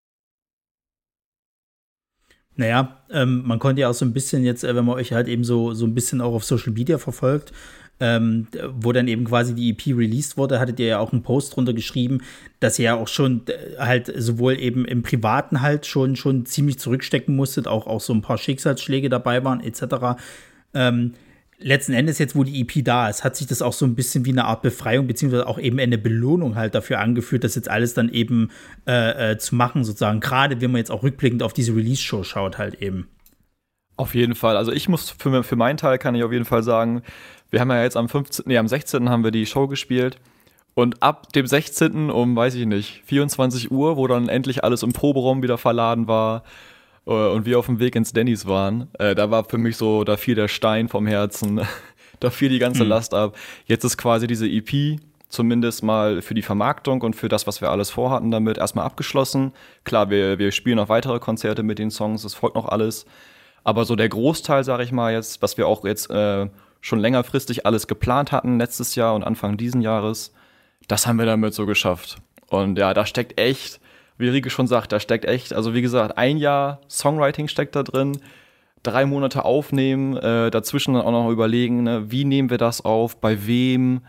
Naja, 2.56 2.98
ähm, 3.10 3.42
man 3.46 3.58
konnte 3.58 3.82
ja 3.82 3.88
auch 3.88 3.94
so 3.94 4.04
ein 4.04 4.12
bisschen 4.12 4.44
jetzt, 4.44 4.64
äh, 4.64 4.74
wenn 4.74 4.84
man 4.84 4.96
euch 4.96 5.12
halt 5.12 5.28
eben 5.28 5.44
so, 5.44 5.74
so 5.74 5.86
ein 5.86 5.94
bisschen 5.94 6.20
auch 6.20 6.34
auf 6.34 6.44
Social 6.44 6.72
Media 6.72 6.98
verfolgt, 6.98 7.52
ähm, 8.00 8.46
wo 8.74 8.92
dann 8.92 9.08
eben 9.08 9.24
quasi 9.24 9.54
die 9.54 9.70
EP 9.70 9.96
released 9.96 10.36
wurde, 10.36 10.60
hattet 10.60 10.78
ihr 10.78 10.86
ja 10.86 10.98
auch 10.98 11.12
einen 11.12 11.22
Post 11.22 11.56
drunter 11.56 11.72
geschrieben, 11.72 12.20
dass 12.60 12.78
ihr 12.78 12.86
ja 12.86 12.94
auch 12.94 13.08
schon 13.08 13.42
äh, 13.46 13.78
halt 13.78 14.12
sowohl 14.16 14.58
eben 14.58 14.84
im 14.84 15.02
Privaten 15.02 15.60
halt 15.60 15.86
schon, 15.86 16.16
schon 16.16 16.46
ziemlich 16.46 16.78
zurückstecken 16.78 17.34
musstet, 17.34 17.66
auch, 17.66 17.86
auch 17.86 18.00
so 18.00 18.12
ein 18.12 18.22
paar 18.22 18.38
Schicksalsschläge 18.38 19.08
dabei 19.08 19.44
waren, 19.44 19.60
etc. 19.60 20.20
Ähm, 20.74 21.14
letzten 21.58 21.92
Endes 21.92 22.18
jetzt, 22.18 22.36
wo 22.36 22.44
die 22.44 22.60
EP 22.60 22.84
da 22.84 23.08
ist, 23.08 23.24
hat 23.24 23.36
sich 23.36 23.46
das 23.46 23.62
auch 23.62 23.72
so 23.72 23.84
ein 23.84 23.94
bisschen 23.94 24.24
wie 24.24 24.30
eine 24.30 24.44
Art 24.44 24.62
Befreiung, 24.62 25.06
beziehungsweise 25.06 25.46
auch 25.46 25.58
eben 25.58 25.78
eine 25.78 25.98
Belohnung 25.98 26.54
halt 26.54 26.74
dafür 26.74 27.00
angeführt, 27.00 27.44
das 27.44 27.54
jetzt 27.54 27.68
alles 27.68 27.94
dann 27.94 28.08
eben 28.08 28.50
äh, 28.86 29.32
äh, 29.32 29.38
zu 29.38 29.56
machen, 29.56 29.84
sozusagen. 29.84 30.20
Gerade 30.20 30.60
wenn 30.60 30.70
man 30.70 30.78
jetzt 30.78 30.90
auch 30.90 31.02
rückblickend 31.02 31.42
auf 31.42 31.52
diese 31.52 31.74
Release-Show 31.74 32.22
schaut, 32.22 32.58
halt 32.58 32.80
eben. 32.80 33.08
Auf 33.96 34.14
jeden 34.14 34.36
Fall. 34.36 34.56
Also 34.56 34.72
ich 34.72 34.88
muss 34.88 35.10
für, 35.10 35.42
für 35.42 35.56
meinen 35.56 35.76
Teil 35.76 35.98
kann 35.98 36.14
ich 36.14 36.22
auf 36.22 36.32
jeden 36.32 36.44
Fall 36.44 36.62
sagen, 36.62 37.02
wir 37.50 37.60
haben 37.60 37.70
ja 37.70 37.82
jetzt 37.82 37.96
am 37.96 38.08
15., 38.08 38.44
nee, 38.46 38.58
am 38.58 38.68
16. 38.68 39.08
haben 39.08 39.24
wir 39.24 39.32
die 39.32 39.46
Show 39.46 39.66
gespielt. 39.66 40.18
Und 40.74 41.02
ab 41.02 41.32
dem 41.32 41.44
16. 41.44 42.08
um, 42.08 42.36
weiß 42.36 42.54
ich 42.54 42.64
nicht, 42.64 43.02
24 43.06 43.72
Uhr, 43.72 43.96
wo 43.96 44.06
dann 44.06 44.28
endlich 44.28 44.62
alles 44.62 44.84
im 44.84 44.92
Proberaum 44.92 45.42
wieder 45.42 45.58
verladen 45.58 46.06
war 46.06 46.44
und 47.14 47.46
wir 47.46 47.58
auf 47.58 47.66
dem 47.66 47.78
Weg 47.78 47.96
ins 47.96 48.12
Dannys 48.12 48.46
waren, 48.46 48.88
äh, 48.98 49.14
da 49.14 49.30
war 49.30 49.44
für 49.44 49.58
mich 49.58 49.76
so, 49.76 50.04
da 50.04 50.16
fiel 50.16 50.34
der 50.34 50.48
Stein 50.48 50.88
vom 50.88 51.06
Herzen, 51.06 51.60
da 52.20 52.30
fiel 52.30 52.50
die 52.50 52.58
ganze 52.58 52.80
hm. 52.80 52.88
Last 52.88 53.14
ab. 53.14 53.36
Jetzt 53.66 53.84
ist 53.84 53.96
quasi 53.96 54.26
diese 54.26 54.46
EP 54.46 55.00
zumindest 55.28 55.82
mal 55.82 56.22
für 56.22 56.34
die 56.34 56.42
Vermarktung 56.42 57.02
und 57.02 57.14
für 57.14 57.28
das, 57.28 57.46
was 57.46 57.60
wir 57.60 57.70
alles 57.70 57.90
vorhatten 57.90 58.30
damit, 58.30 58.58
erstmal 58.58 58.86
abgeschlossen. 58.86 59.52
Klar, 59.84 60.10
wir, 60.10 60.38
wir 60.38 60.52
spielen 60.52 60.76
noch 60.76 60.88
weitere 60.88 61.18
Konzerte 61.18 61.62
mit 61.62 61.78
den 61.78 61.90
Songs, 61.90 62.24
es 62.24 62.34
folgt 62.34 62.56
noch 62.56 62.66
alles. 62.66 63.06
Aber 63.64 63.84
so 63.84 63.96
der 63.96 64.08
Großteil, 64.08 64.64
sage 64.64 64.82
ich 64.82 64.92
mal 64.92 65.12
jetzt, 65.12 65.42
was 65.42 65.58
wir 65.58 65.66
auch 65.66 65.84
jetzt 65.84 66.10
äh, 66.10 66.48
schon 66.80 66.98
längerfristig 66.98 67.66
alles 67.66 67.86
geplant 67.86 68.32
hatten 68.32 68.58
letztes 68.58 68.94
Jahr 68.94 69.14
und 69.14 69.24
Anfang 69.24 69.56
diesen 69.56 69.82
Jahres, 69.82 70.32
das 70.86 71.06
haben 71.06 71.18
wir 71.18 71.26
damit 71.26 71.52
so 71.52 71.66
geschafft. 71.66 72.16
Und 72.48 72.78
ja, 72.78 72.94
da 72.94 73.04
steckt 73.04 73.38
echt, 73.38 73.80
wie 74.18 74.28
Rieke 74.28 74.50
schon 74.50 74.66
sagt, 74.66 74.92
da 74.92 75.00
steckt 75.00 75.24
echt, 75.24 75.52
also 75.54 75.74
wie 75.74 75.82
gesagt, 75.82 76.18
ein 76.18 76.36
Jahr 76.36 76.80
Songwriting 76.88 77.48
steckt 77.48 77.74
da 77.76 77.82
drin. 77.82 78.18
drei 78.84 79.06
Monate 79.06 79.44
aufnehmen, 79.44 80.16
äh, 80.16 80.50
dazwischen 80.50 80.94
dann 80.94 81.02
auch 81.02 81.10
noch 81.10 81.30
überlegen, 81.30 81.82
ne, 81.82 82.10
wie 82.10 82.24
nehmen 82.24 82.48
wir 82.48 82.58
das 82.58 82.84
auf, 82.84 83.20
bei 83.20 83.46
wem, 83.46 84.02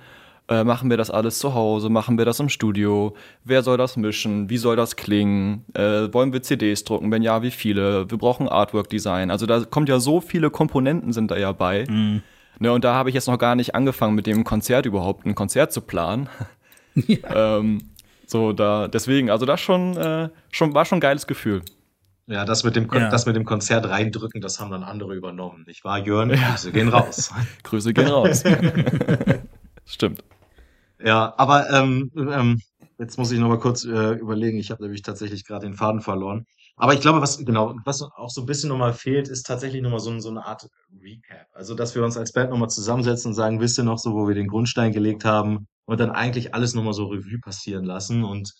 äh, 0.47 0.63
machen 0.63 0.91
wir 0.91 0.97
das 0.97 1.09
alles 1.09 1.39
zu 1.39 1.55
Hause, 1.55 1.89
machen 1.89 2.17
wir 2.19 2.25
das 2.25 2.39
im 2.39 2.49
Studio, 2.49 3.15
wer 3.43 3.63
soll 3.63 3.77
das 3.77 3.97
mischen, 3.97 4.49
wie 4.49 4.57
soll 4.57 4.75
das 4.75 4.95
klingen, 4.95 5.65
äh, 5.73 6.13
wollen 6.13 6.33
wir 6.33 6.43
CDs 6.43 6.83
drucken, 6.83 7.11
wenn 7.11 7.23
ja, 7.23 7.41
wie 7.41 7.49
viele, 7.51 8.09
wir 8.09 8.17
brauchen 8.19 8.47
Artwork-Design, 8.47 9.31
also 9.31 9.47
da 9.47 9.65
kommt 9.65 9.89
ja 9.89 9.99
so 9.99 10.21
viele 10.21 10.51
Komponenten 10.51 11.13
sind 11.13 11.31
da 11.31 11.37
ja 11.37 11.51
bei. 11.51 11.85
Mhm. 11.89 12.21
Ne, 12.59 12.71
und 12.71 12.83
da 12.83 12.93
habe 12.93 13.09
ich 13.09 13.15
jetzt 13.15 13.27
noch 13.27 13.39
gar 13.39 13.55
nicht 13.55 13.73
angefangen, 13.73 14.13
mit 14.15 14.27
dem 14.27 14.43
Konzert 14.43 14.85
überhaupt 14.85 15.25
ein 15.25 15.35
Konzert 15.35 15.73
zu 15.73 15.81
planen. 15.81 16.29
Ja. 17.07 17.57
ähm, 17.59 17.79
so, 18.29 18.53
da, 18.53 18.87
deswegen, 18.87 19.31
also 19.31 19.47
das 19.47 19.59
schon, 19.59 19.97
äh, 19.97 20.29
schon, 20.51 20.75
war 20.75 20.85
schon 20.85 20.99
ein 20.99 21.01
geiles 21.01 21.25
Gefühl. 21.25 21.63
Ja, 22.27 22.45
das 22.45 22.63
mit 22.63 22.75
dem, 22.75 22.87
ja. 22.93 23.09
das 23.09 23.25
mit 23.25 23.35
dem 23.35 23.43
Konzert 23.43 23.89
reindrücken, 23.89 24.39
das 24.39 24.59
haben 24.59 24.69
dann 24.69 24.83
andere 24.83 25.15
übernommen. 25.15 25.65
Ich 25.67 25.83
war 25.83 25.97
Jörn, 25.97 26.29
ja. 26.29 26.51
Grüße 26.51 26.71
gehen 26.71 26.89
raus. 26.89 27.31
Grüße 27.63 27.91
gehen 27.91 28.07
raus. 28.07 28.43
Stimmt. 29.85 30.23
Ja, 31.03 31.33
aber 31.37 31.71
ähm, 31.71 32.11
ähm, 32.15 32.61
jetzt 32.99 33.17
muss 33.17 33.31
ich 33.31 33.39
noch 33.39 33.47
mal 33.47 33.57
kurz 33.57 33.83
äh, 33.83 34.11
überlegen. 34.11 34.59
Ich 34.59 34.69
habe 34.69 34.83
nämlich 34.83 35.01
tatsächlich 35.01 35.43
gerade 35.43 35.65
den 35.65 35.73
Faden 35.73 36.01
verloren. 36.01 36.45
Aber 36.75 36.93
ich 36.93 37.01
glaube, 37.01 37.21
was 37.21 37.43
genau, 37.43 37.77
was 37.83 38.03
auch 38.03 38.29
so 38.29 38.41
ein 38.41 38.45
bisschen 38.45 38.69
nochmal 38.69 38.93
fehlt, 38.93 39.27
ist 39.27 39.47
tatsächlich 39.47 39.81
nochmal 39.81 40.01
so, 40.01 40.19
so 40.19 40.29
eine 40.29 40.45
Art 40.45 40.69
Recap. 41.01 41.47
Also, 41.53 41.73
dass 41.73 41.95
wir 41.95 42.03
uns 42.03 42.15
als 42.15 42.31
Band 42.31 42.51
nochmal 42.51 42.69
zusammensetzen 42.69 43.29
und 43.29 43.35
sagen, 43.35 43.59
wisst 43.59 43.79
ihr 43.79 43.83
noch 43.83 43.97
so, 43.97 44.13
wo 44.13 44.27
wir 44.27 44.35
den 44.35 44.47
Grundstein 44.47 44.91
gelegt 44.91 45.25
haben 45.25 45.67
und 45.89 45.99
dann 45.99 46.11
eigentlich 46.11 46.53
alles 46.53 46.75
nochmal 46.75 46.93
so 46.93 47.07
Revue 47.07 47.39
passieren 47.39 47.83
lassen 47.83 48.23
und 48.23 48.53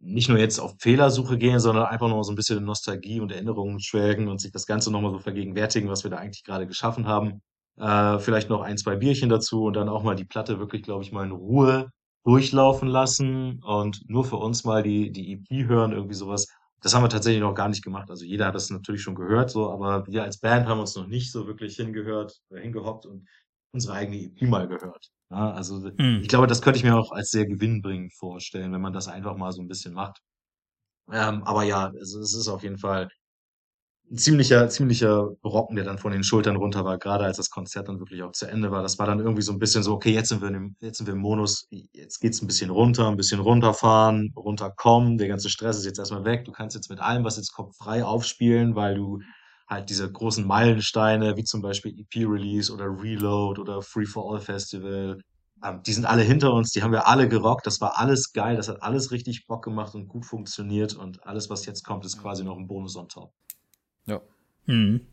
nicht 0.00 0.28
nur 0.28 0.38
jetzt 0.38 0.58
auf 0.58 0.74
Fehlersuche 0.78 1.38
gehen, 1.38 1.58
sondern 1.58 1.86
einfach 1.86 2.08
noch 2.08 2.22
so 2.24 2.32
ein 2.32 2.36
bisschen 2.36 2.58
in 2.58 2.64
Nostalgie 2.64 3.20
und 3.20 3.32
Erinnerungen 3.32 3.80
schwelgen 3.80 4.28
und 4.28 4.38
sich 4.38 4.52
das 4.52 4.66
Ganze 4.66 4.92
nochmal 4.92 5.10
so 5.10 5.18
vergegenwärtigen, 5.18 5.88
was 5.88 6.04
wir 6.04 6.10
da 6.10 6.18
eigentlich 6.18 6.44
gerade 6.44 6.66
geschaffen 6.66 7.06
haben. 7.06 7.40
Äh, 7.78 8.18
vielleicht 8.18 8.50
noch 8.50 8.60
ein, 8.60 8.76
zwei 8.76 8.96
Bierchen 8.96 9.30
dazu 9.30 9.64
und 9.64 9.76
dann 9.76 9.88
auch 9.88 10.02
mal 10.02 10.14
die 10.14 10.26
Platte 10.26 10.58
wirklich, 10.58 10.82
glaube 10.82 11.02
ich, 11.04 11.10
mal 11.10 11.24
in 11.24 11.32
Ruhe 11.32 11.90
durchlaufen 12.24 12.88
lassen 12.88 13.62
und 13.62 14.02
nur 14.06 14.26
für 14.26 14.36
uns 14.36 14.64
mal 14.64 14.82
die, 14.82 15.10
die 15.10 15.32
EP 15.32 15.66
hören, 15.66 15.92
irgendwie 15.92 16.14
sowas. 16.14 16.48
Das 16.82 16.94
haben 16.94 17.02
wir 17.02 17.08
tatsächlich 17.08 17.40
noch 17.40 17.54
gar 17.54 17.70
nicht 17.70 17.82
gemacht. 17.82 18.10
Also 18.10 18.26
jeder 18.26 18.46
hat 18.46 18.54
das 18.54 18.68
natürlich 18.68 19.00
schon 19.00 19.14
gehört, 19.14 19.50
so, 19.50 19.70
aber 19.70 20.06
wir 20.06 20.22
als 20.22 20.38
Band 20.38 20.66
haben 20.66 20.80
uns 20.80 20.94
noch 20.96 21.06
nicht 21.06 21.32
so 21.32 21.46
wirklich 21.46 21.76
hingehört, 21.76 22.42
äh, 22.50 22.60
hingehockt 22.60 23.06
und 23.06 23.26
unsere 23.72 23.94
eigene 23.94 24.18
EP 24.18 24.42
mal 24.42 24.68
gehört. 24.68 25.10
Ja, 25.34 25.50
also 25.52 25.80
mhm. 25.80 26.20
ich 26.22 26.28
glaube, 26.28 26.46
das 26.46 26.62
könnte 26.62 26.78
ich 26.78 26.84
mir 26.84 26.96
auch 26.96 27.10
als 27.10 27.30
sehr 27.30 27.44
gewinnbringend 27.46 28.14
vorstellen, 28.14 28.72
wenn 28.72 28.80
man 28.80 28.92
das 28.92 29.08
einfach 29.08 29.36
mal 29.36 29.50
so 29.50 29.60
ein 29.62 29.68
bisschen 29.68 29.92
macht. 29.92 30.20
Ähm, 31.12 31.42
aber 31.44 31.64
ja, 31.64 31.90
es, 32.00 32.14
es 32.14 32.34
ist 32.34 32.48
auf 32.48 32.62
jeden 32.62 32.78
Fall 32.78 33.08
ein 34.10 34.16
ziemlicher, 34.18 34.68
ziemlicher 34.68 35.30
Brocken, 35.42 35.74
der 35.76 35.84
dann 35.84 35.98
von 35.98 36.12
den 36.12 36.22
Schultern 36.22 36.56
runter 36.56 36.84
war, 36.84 36.98
gerade 36.98 37.24
als 37.24 37.38
das 37.38 37.50
Konzert 37.50 37.88
dann 37.88 37.98
wirklich 37.98 38.22
auch 38.22 38.30
zu 38.32 38.46
Ende 38.46 38.70
war. 38.70 38.82
Das 38.82 38.98
war 38.98 39.06
dann 39.06 39.18
irgendwie 39.18 39.42
so 39.42 39.52
ein 39.52 39.58
bisschen 39.58 39.82
so, 39.82 39.94
okay, 39.94 40.12
jetzt 40.12 40.28
sind 40.28 40.40
wir 40.40 40.48
im, 40.48 40.76
jetzt 40.80 40.98
sind 40.98 41.06
wir 41.06 41.14
im 41.14 41.20
Modus, 41.20 41.66
jetzt 41.70 42.20
geht's 42.20 42.40
ein 42.40 42.46
bisschen 42.46 42.70
runter, 42.70 43.08
ein 43.08 43.16
bisschen 43.16 43.40
runterfahren, 43.40 44.32
runterkommen, 44.36 45.18
der 45.18 45.28
ganze 45.28 45.50
Stress 45.50 45.78
ist 45.78 45.86
jetzt 45.86 45.98
erstmal 45.98 46.24
weg. 46.24 46.44
Du 46.44 46.52
kannst 46.52 46.76
jetzt 46.76 46.90
mit 46.90 47.00
allem, 47.00 47.24
was 47.24 47.38
jetzt 47.38 47.52
kommt, 47.52 47.76
frei 47.76 48.04
aufspielen, 48.04 48.76
weil 48.76 48.94
du 48.94 49.20
halt 49.66 49.90
diese 49.90 50.10
großen 50.10 50.46
Meilensteine, 50.46 51.36
wie 51.36 51.44
zum 51.44 51.62
Beispiel 51.62 51.98
EP-Release 51.98 52.72
oder 52.72 52.86
Reload 52.86 53.60
oder 53.60 53.82
Free 53.82 54.06
for 54.06 54.32
All 54.32 54.40
Festival, 54.40 55.18
ähm, 55.64 55.82
die 55.82 55.92
sind 55.92 56.04
alle 56.04 56.22
hinter 56.22 56.52
uns, 56.52 56.70
die 56.70 56.82
haben 56.82 56.92
wir 56.92 57.06
alle 57.06 57.28
gerockt, 57.28 57.66
das 57.66 57.80
war 57.80 57.98
alles 57.98 58.32
geil, 58.32 58.56
das 58.56 58.68
hat 58.68 58.82
alles 58.82 59.10
richtig 59.10 59.46
Bock 59.46 59.64
gemacht 59.64 59.94
und 59.94 60.08
gut 60.08 60.26
funktioniert 60.26 60.94
und 60.94 61.26
alles, 61.26 61.48
was 61.48 61.64
jetzt 61.66 61.84
kommt, 61.84 62.04
ist 62.04 62.20
quasi 62.20 62.44
noch 62.44 62.56
ein 62.56 62.66
Bonus 62.66 62.96
on 62.96 63.08
top. 63.08 63.32
Ja. 64.06 64.20
Mhm. 64.66 65.06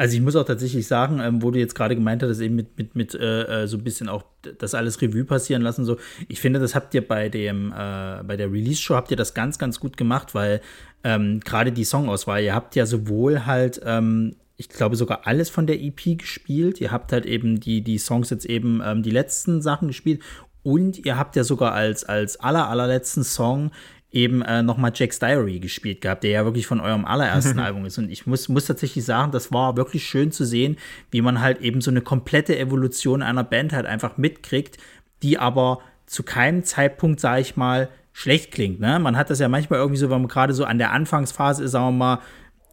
Also 0.00 0.16
ich 0.16 0.22
muss 0.22 0.34
auch 0.34 0.46
tatsächlich 0.46 0.86
sagen, 0.86 1.20
ähm, 1.20 1.42
wo 1.42 1.50
du 1.50 1.58
jetzt 1.58 1.74
gerade 1.74 1.94
gemeint 1.94 2.22
hast, 2.22 2.40
eben 2.40 2.56
mit, 2.56 2.78
mit, 2.78 2.96
mit 2.96 3.14
äh, 3.14 3.64
äh, 3.64 3.66
so 3.66 3.76
ein 3.76 3.84
bisschen 3.84 4.08
auch 4.08 4.24
das 4.56 4.74
alles 4.74 5.02
Revue 5.02 5.24
passieren 5.24 5.60
lassen, 5.60 5.84
so, 5.84 5.98
ich 6.26 6.40
finde, 6.40 6.58
das 6.58 6.74
habt 6.74 6.94
ihr 6.94 7.06
bei 7.06 7.28
dem, 7.28 7.70
äh, 7.70 8.22
bei 8.22 8.38
der 8.38 8.50
Release-Show 8.50 8.94
habt 8.94 9.10
ihr 9.10 9.18
das 9.18 9.34
ganz, 9.34 9.58
ganz 9.58 9.78
gut 9.78 9.98
gemacht, 9.98 10.34
weil 10.34 10.62
ähm, 11.04 11.40
gerade 11.40 11.70
die 11.70 11.84
Songauswahl, 11.84 12.42
ihr 12.42 12.54
habt 12.54 12.76
ja 12.76 12.86
sowohl 12.86 13.44
halt, 13.44 13.82
ähm, 13.84 14.36
ich 14.56 14.70
glaube 14.70 14.96
sogar 14.96 15.26
alles 15.26 15.50
von 15.50 15.66
der 15.66 15.78
EP 15.78 16.16
gespielt, 16.16 16.80
ihr 16.80 16.92
habt 16.92 17.12
halt 17.12 17.26
eben 17.26 17.60
die, 17.60 17.82
die 17.82 17.98
Songs 17.98 18.30
jetzt 18.30 18.46
eben 18.46 18.80
ähm, 18.82 19.02
die 19.02 19.10
letzten 19.10 19.60
Sachen 19.60 19.88
gespielt. 19.88 20.22
Und 20.62 21.04
ihr 21.04 21.18
habt 21.18 21.36
ja 21.36 21.44
sogar 21.44 21.74
als, 21.74 22.04
als 22.04 22.40
aller, 22.40 22.68
allerletzten 22.68 23.22
Song 23.22 23.70
eben 24.12 24.42
äh, 24.42 24.62
nochmal 24.62 24.92
Jack's 24.94 25.18
Diary 25.18 25.60
gespielt 25.60 26.00
gehabt, 26.00 26.24
der 26.24 26.30
ja 26.30 26.44
wirklich 26.44 26.66
von 26.66 26.80
eurem 26.80 27.04
allerersten 27.04 27.58
Album 27.60 27.84
ist. 27.84 27.98
Und 27.98 28.10
ich 28.10 28.26
muss, 28.26 28.48
muss 28.48 28.66
tatsächlich 28.66 29.04
sagen, 29.04 29.30
das 29.32 29.52
war 29.52 29.76
wirklich 29.76 30.04
schön 30.04 30.32
zu 30.32 30.44
sehen, 30.44 30.76
wie 31.10 31.22
man 31.22 31.40
halt 31.40 31.60
eben 31.60 31.80
so 31.80 31.90
eine 31.90 32.00
komplette 32.00 32.58
Evolution 32.58 33.22
einer 33.22 33.44
Band 33.44 33.72
halt 33.72 33.86
einfach 33.86 34.16
mitkriegt, 34.16 34.78
die 35.22 35.38
aber 35.38 35.80
zu 36.06 36.22
keinem 36.22 36.64
Zeitpunkt, 36.64 37.20
sag 37.20 37.40
ich 37.40 37.56
mal, 37.56 37.88
schlecht 38.12 38.50
klingt. 38.50 38.80
Ne? 38.80 38.98
Man 38.98 39.16
hat 39.16 39.30
das 39.30 39.38
ja 39.38 39.48
manchmal 39.48 39.78
irgendwie 39.78 40.00
so, 40.00 40.10
wenn 40.10 40.20
man 40.20 40.28
gerade 40.28 40.54
so 40.54 40.64
an 40.64 40.78
der 40.78 40.90
Anfangsphase 40.90 41.62
ist, 41.62 41.70
sagen 41.70 41.86
wir 41.86 41.92
mal, 41.92 42.18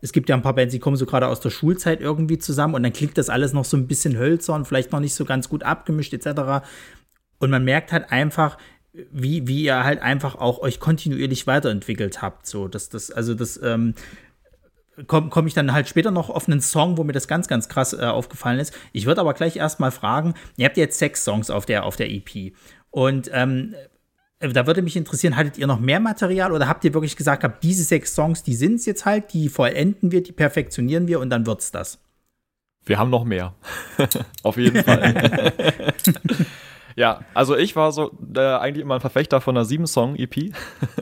es 0.02 0.12
gibt 0.12 0.30
ja 0.30 0.36
ein 0.36 0.42
paar 0.42 0.56
Bands, 0.56 0.74
die 0.74 0.80
kommen 0.80 0.96
so 0.96 1.06
gerade 1.06 1.28
aus 1.28 1.40
der 1.40 1.50
Schulzeit 1.50 2.02
irgendwie 2.02 2.38
zusammen 2.38 2.76
und 2.76 2.84
dann 2.84 2.94
klingt 2.94 3.18
das 3.18 3.30
alles 3.30 3.54
noch 3.54 3.66
so 3.66 3.78
ein 3.78 3.88
bisschen 3.88 4.18
hölzern, 4.18 4.66
vielleicht 4.66 4.92
noch 4.92 5.00
nicht 5.00 5.16
so 5.16 5.26
ganz 5.26 5.50
gut 5.50 5.64
abgemischt 5.64 6.14
etc. 6.14 6.66
Und 7.40 7.50
man 7.50 7.64
merkt 7.64 7.92
halt 7.92 8.12
einfach, 8.12 8.58
wie, 9.12 9.48
wie 9.48 9.64
ihr 9.64 9.84
halt 9.84 10.02
einfach 10.02 10.36
auch 10.36 10.60
euch 10.60 10.80
kontinuierlich 10.80 11.48
weiterentwickelt 11.48 12.22
habt. 12.22 12.48
So, 12.48 12.68
dass 12.68 12.90
das, 12.90 13.12
also 13.12 13.34
das, 13.34 13.60
ähm, 13.62 13.94
komme 15.06 15.30
komm 15.30 15.48
ich 15.48 15.54
dann 15.54 15.74
halt 15.74 15.88
später 15.88 16.12
noch 16.12 16.30
auf 16.30 16.48
einen 16.48 16.62
Song, 16.62 16.98
wo 16.98 17.04
mir 17.04 17.14
das 17.14 17.28
ganz, 17.28 17.48
ganz 17.48 17.70
krass 17.70 17.94
äh, 17.94 18.06
aufgefallen 18.06 18.60
ist. 18.60 18.74
Ich 18.94 19.06
würde 19.06 19.22
aber 19.22 19.34
gleich 19.34 19.56
erstmal 19.56 19.92
fragen, 19.92 20.34
ihr 20.56 20.66
habt 20.66 20.78
jetzt 20.78 20.98
sechs 20.98 21.24
Songs 21.24 21.50
auf 21.50 21.66
der, 21.66 21.86
auf 21.86 21.96
der 21.96 22.10
EP. 22.10 22.54
Und 22.90 23.30
ähm, 23.34 23.76
da 24.40 24.68
würde 24.68 24.82
mich 24.82 24.96
interessieren, 24.96 25.36
hattet 25.36 25.58
ihr 25.58 25.68
noch 25.68 25.80
mehr 25.80 26.00
Material 26.00 26.52
oder 26.52 26.68
habt 26.68 26.84
ihr 26.84 26.94
wirklich 26.94 27.16
gesagt, 27.16 27.44
habt 27.44 27.64
diese 27.64 27.84
sechs 27.84 28.14
Songs, 28.14 28.44
die 28.44 28.56
sind 28.56 28.76
es 28.76 28.86
jetzt 28.86 29.06
halt, 29.06 29.34
die 29.34 29.50
vollenden 29.50 30.12
wir, 30.12 30.22
die 30.22 30.32
perfektionieren 30.32 31.08
wir 31.08 31.20
und 31.20 31.30
dann 31.30 31.46
wird's 31.46 31.72
das? 31.72 32.00
Wir 32.86 32.98
haben 32.98 33.10
noch 33.10 33.26
mehr. 33.26 33.54
auf 34.44 34.58
jeden 34.58 34.84
Fall. 34.84 35.54
Ja, 37.02 37.22
also 37.36 37.56
ich 37.56 37.76
war 37.76 37.92
so 37.92 38.12
äh, 38.36 38.40
eigentlich 38.40 38.82
immer 38.82 38.96
ein 38.96 39.02
Verfechter 39.02 39.40
von 39.40 39.56
einer 39.56 39.66
sieben-Song-EP. 39.66 40.52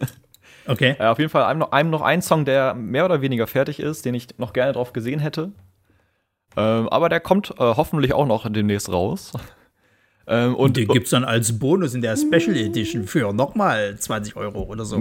okay. 0.67 0.95
Äh, 0.99 1.05
auf 1.05 1.19
jeden 1.19 1.29
Fall 1.29 1.45
einem 1.45 1.59
noch, 1.59 1.71
einem 1.71 1.89
noch 1.89 2.01
ein 2.01 2.21
Song, 2.21 2.43
der 2.43 2.73
mehr 2.73 3.05
oder 3.05 3.21
weniger 3.21 3.47
fertig 3.47 3.79
ist, 3.79 4.03
den 4.03 4.13
ich 4.13 4.37
noch 4.37 4.51
gerne 4.51 4.73
drauf 4.73 4.91
gesehen 4.91 5.21
hätte. 5.21 5.53
Ähm, 6.57 6.89
aber 6.89 7.07
der 7.07 7.21
kommt 7.21 7.51
äh, 7.51 7.55
hoffentlich 7.59 8.13
auch 8.13 8.27
noch 8.27 8.49
demnächst 8.51 8.91
raus. 8.91 9.31
Ähm, 10.27 10.55
und 10.55 10.75
den 10.75 10.87
gibt 10.87 11.03
es 11.03 11.11
dann 11.11 11.23
als 11.23 11.59
Bonus 11.59 11.93
in 11.93 12.01
der 12.01 12.17
Special 12.17 12.55
Edition 12.55 13.03
für 13.03 13.31
nochmal 13.31 13.95
20 13.95 14.35
Euro 14.35 14.63
oder 14.63 14.83
so. 14.83 14.95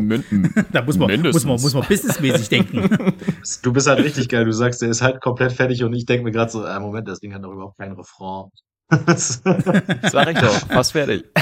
Da 0.70 0.82
muss 0.82 0.98
man, 0.98 1.18
muss 1.22 1.46
man, 1.46 1.58
muss 1.58 1.72
man 1.72 1.82
businessmäßig 1.88 2.50
denken. 2.50 3.14
Du 3.62 3.72
bist 3.72 3.86
halt 3.86 4.04
richtig 4.04 4.28
geil. 4.28 4.44
Du 4.44 4.52
sagst, 4.52 4.82
der 4.82 4.90
ist 4.90 5.00
halt 5.00 5.22
komplett 5.22 5.52
fertig 5.52 5.82
und 5.82 5.94
ich 5.94 6.04
denke 6.04 6.24
mir 6.24 6.30
gerade 6.30 6.50
so, 6.50 6.62
äh, 6.62 6.78
Moment, 6.78 7.08
das 7.08 7.20
Ding 7.20 7.32
hat 7.32 7.42
doch 7.42 7.52
überhaupt 7.52 7.78
keinen 7.78 7.94
Refrain. 7.94 8.50
Sag 8.90 10.30
ich 10.30 10.38
doch, 10.38 10.68
fast 10.68 10.92
fertig. 10.92 11.24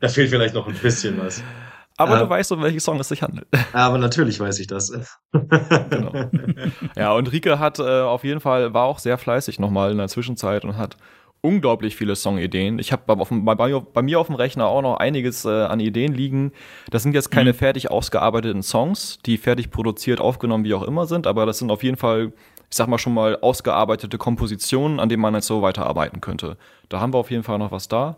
da 0.00 0.08
fehlt 0.08 0.30
vielleicht 0.30 0.54
noch 0.54 0.66
ein 0.66 0.74
bisschen 0.74 1.18
was. 1.18 1.42
Aber 1.96 2.16
äh, 2.16 2.20
du 2.20 2.28
weißt, 2.28 2.52
um 2.52 2.62
welchen 2.62 2.80
Song 2.80 3.00
es 3.00 3.08
sich 3.08 3.22
handelt. 3.22 3.46
Aber 3.72 3.98
natürlich 3.98 4.38
weiß 4.38 4.58
ich 4.58 4.66
das. 4.66 4.92
genau. 5.32 6.30
Ja, 6.94 7.12
und 7.12 7.32
Rike 7.32 7.58
hat 7.58 7.78
äh, 7.78 8.00
auf 8.00 8.24
jeden 8.24 8.40
Fall, 8.40 8.74
war 8.74 8.84
auch 8.84 8.98
sehr 8.98 9.18
fleißig 9.18 9.58
nochmal 9.58 9.92
in 9.92 9.98
der 9.98 10.08
Zwischenzeit 10.08 10.64
und 10.64 10.76
hat 10.76 10.96
unglaublich 11.40 11.96
viele 11.96 12.16
Songideen. 12.16 12.78
Ich 12.78 12.92
habe 12.92 13.02
bei, 13.06 13.14
bei, 13.54 13.80
bei, 13.80 14.02
mir 14.02 14.20
auf 14.20 14.26
dem 14.26 14.36
Rechner 14.36 14.66
auch 14.66 14.82
noch 14.82 14.96
einiges 14.96 15.44
äh, 15.44 15.48
an 15.48 15.80
Ideen 15.80 16.12
liegen. 16.12 16.52
Das 16.90 17.02
sind 17.02 17.14
jetzt 17.14 17.30
keine 17.30 17.52
mhm. 17.52 17.56
fertig 17.56 17.90
ausgearbeiteten 17.90 18.62
Songs, 18.62 19.18
die 19.24 19.38
fertig 19.38 19.70
produziert, 19.70 20.20
aufgenommen, 20.20 20.64
wie 20.64 20.74
auch 20.74 20.82
immer 20.82 21.06
sind, 21.06 21.26
aber 21.26 21.46
das 21.46 21.58
sind 21.58 21.70
auf 21.70 21.82
jeden 21.82 21.96
Fall 21.96 22.32
ich 22.70 22.76
sag 22.76 22.88
mal 22.88 22.98
schon 22.98 23.14
mal, 23.14 23.36
ausgearbeitete 23.40 24.18
Kompositionen, 24.18 25.00
an 25.00 25.08
denen 25.08 25.22
man 25.22 25.34
jetzt 25.34 25.46
so 25.46 25.62
weiterarbeiten 25.62 26.20
könnte. 26.20 26.56
Da 26.88 27.00
haben 27.00 27.12
wir 27.12 27.18
auf 27.18 27.30
jeden 27.30 27.42
Fall 27.42 27.58
noch 27.58 27.72
was 27.72 27.88
da. 27.88 28.16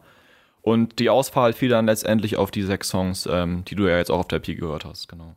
Und 0.63 0.99
die 0.99 1.11
Auswahl 1.11 1.53
fiel 1.53 1.69
dann 1.69 1.87
letztendlich 1.87 2.37
auf 2.37 2.51
die 2.51 2.63
sechs 2.63 2.89
Songs, 2.89 3.29
ähm, 3.31 3.65
die 3.67 3.75
du 3.75 3.87
ja 3.87 3.97
jetzt 3.97 4.11
auch 4.11 4.19
auf 4.19 4.29
der 4.29 4.39
Pi 4.39 4.55
gehört 4.55 4.85
hast, 4.85 5.09
genau. 5.09 5.35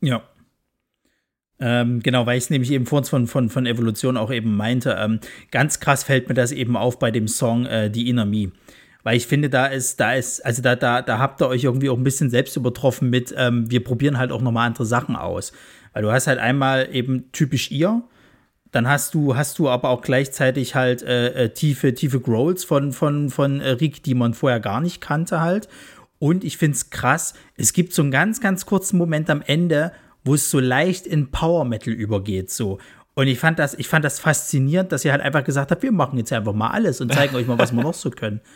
Ja. 0.00 0.22
Ähm, 1.58 2.00
genau, 2.02 2.26
weil 2.26 2.36
ich 2.36 2.44
es 2.44 2.50
nämlich 2.50 2.70
eben 2.70 2.84
vor 2.84 2.98
uns 2.98 3.08
von, 3.08 3.26
von, 3.26 3.48
von 3.48 3.64
Evolution 3.64 4.16
auch 4.16 4.30
eben 4.30 4.56
meinte. 4.56 4.96
Ähm, 5.00 5.20
ganz 5.50 5.80
krass 5.80 6.04
fällt 6.04 6.28
mir 6.28 6.34
das 6.34 6.52
eben 6.52 6.76
auf 6.76 6.98
bei 6.98 7.10
dem 7.10 7.28
Song 7.28 7.64
äh, 7.64 7.90
Die 7.90 8.10
Inner 8.10 8.26
Me. 8.26 8.52
Weil 9.02 9.16
ich 9.16 9.26
finde, 9.26 9.48
da 9.48 9.66
ist, 9.66 10.00
da 10.00 10.14
ist, 10.14 10.44
also 10.44 10.60
da, 10.60 10.74
da, 10.74 11.00
da 11.00 11.18
habt 11.18 11.40
ihr 11.40 11.48
euch 11.48 11.64
irgendwie 11.64 11.88
auch 11.88 11.96
ein 11.96 12.04
bisschen 12.04 12.28
selbst 12.28 12.56
übertroffen 12.56 13.08
mit, 13.08 13.32
ähm, 13.38 13.70
wir 13.70 13.82
probieren 13.82 14.18
halt 14.18 14.32
auch 14.32 14.42
nochmal 14.42 14.66
andere 14.66 14.84
Sachen 14.84 15.16
aus. 15.16 15.52
Weil 15.96 16.02
du 16.02 16.12
hast 16.12 16.26
halt 16.26 16.38
einmal 16.38 16.94
eben 16.94 17.32
typisch 17.32 17.70
ihr, 17.70 18.02
dann 18.70 18.86
hast 18.86 19.14
du, 19.14 19.34
hast 19.34 19.58
du 19.58 19.70
aber 19.70 19.88
auch 19.88 20.02
gleichzeitig 20.02 20.74
halt 20.74 21.02
äh, 21.02 21.44
äh, 21.44 21.48
tiefe, 21.54 21.94
tiefe 21.94 22.20
Growls 22.20 22.64
von, 22.64 22.92
von, 22.92 23.30
von 23.30 23.62
äh, 23.62 23.70
Rick, 23.70 24.02
die 24.02 24.12
man 24.12 24.34
vorher 24.34 24.60
gar 24.60 24.82
nicht 24.82 25.00
kannte 25.00 25.40
halt. 25.40 25.70
Und 26.18 26.44
ich 26.44 26.58
finde 26.58 26.76
es 26.76 26.90
krass, 26.90 27.32
es 27.56 27.72
gibt 27.72 27.94
so 27.94 28.02
einen 28.02 28.10
ganz, 28.10 28.42
ganz 28.42 28.66
kurzen 28.66 28.98
Moment 28.98 29.30
am 29.30 29.40
Ende, 29.40 29.90
wo 30.22 30.34
es 30.34 30.50
so 30.50 30.60
leicht 30.60 31.06
in 31.06 31.30
Power 31.30 31.64
Metal 31.64 31.94
übergeht, 31.94 32.50
so. 32.50 32.78
Und 33.14 33.28
ich 33.28 33.38
fand 33.38 33.58
das, 33.58 33.72
ich 33.72 33.88
fand 33.88 34.04
das 34.04 34.20
faszinierend, 34.20 34.92
dass 34.92 35.02
ihr 35.02 35.12
halt 35.12 35.22
einfach 35.22 35.44
gesagt 35.44 35.70
habt, 35.70 35.82
wir 35.82 35.92
machen 35.92 36.18
jetzt 36.18 36.30
einfach 36.30 36.52
mal 36.52 36.72
alles 36.72 37.00
und 37.00 37.10
zeigen 37.10 37.34
euch 37.36 37.46
mal, 37.46 37.58
was 37.58 37.72
wir 37.72 37.82
noch 37.82 37.94
so 37.94 38.10
können. 38.10 38.42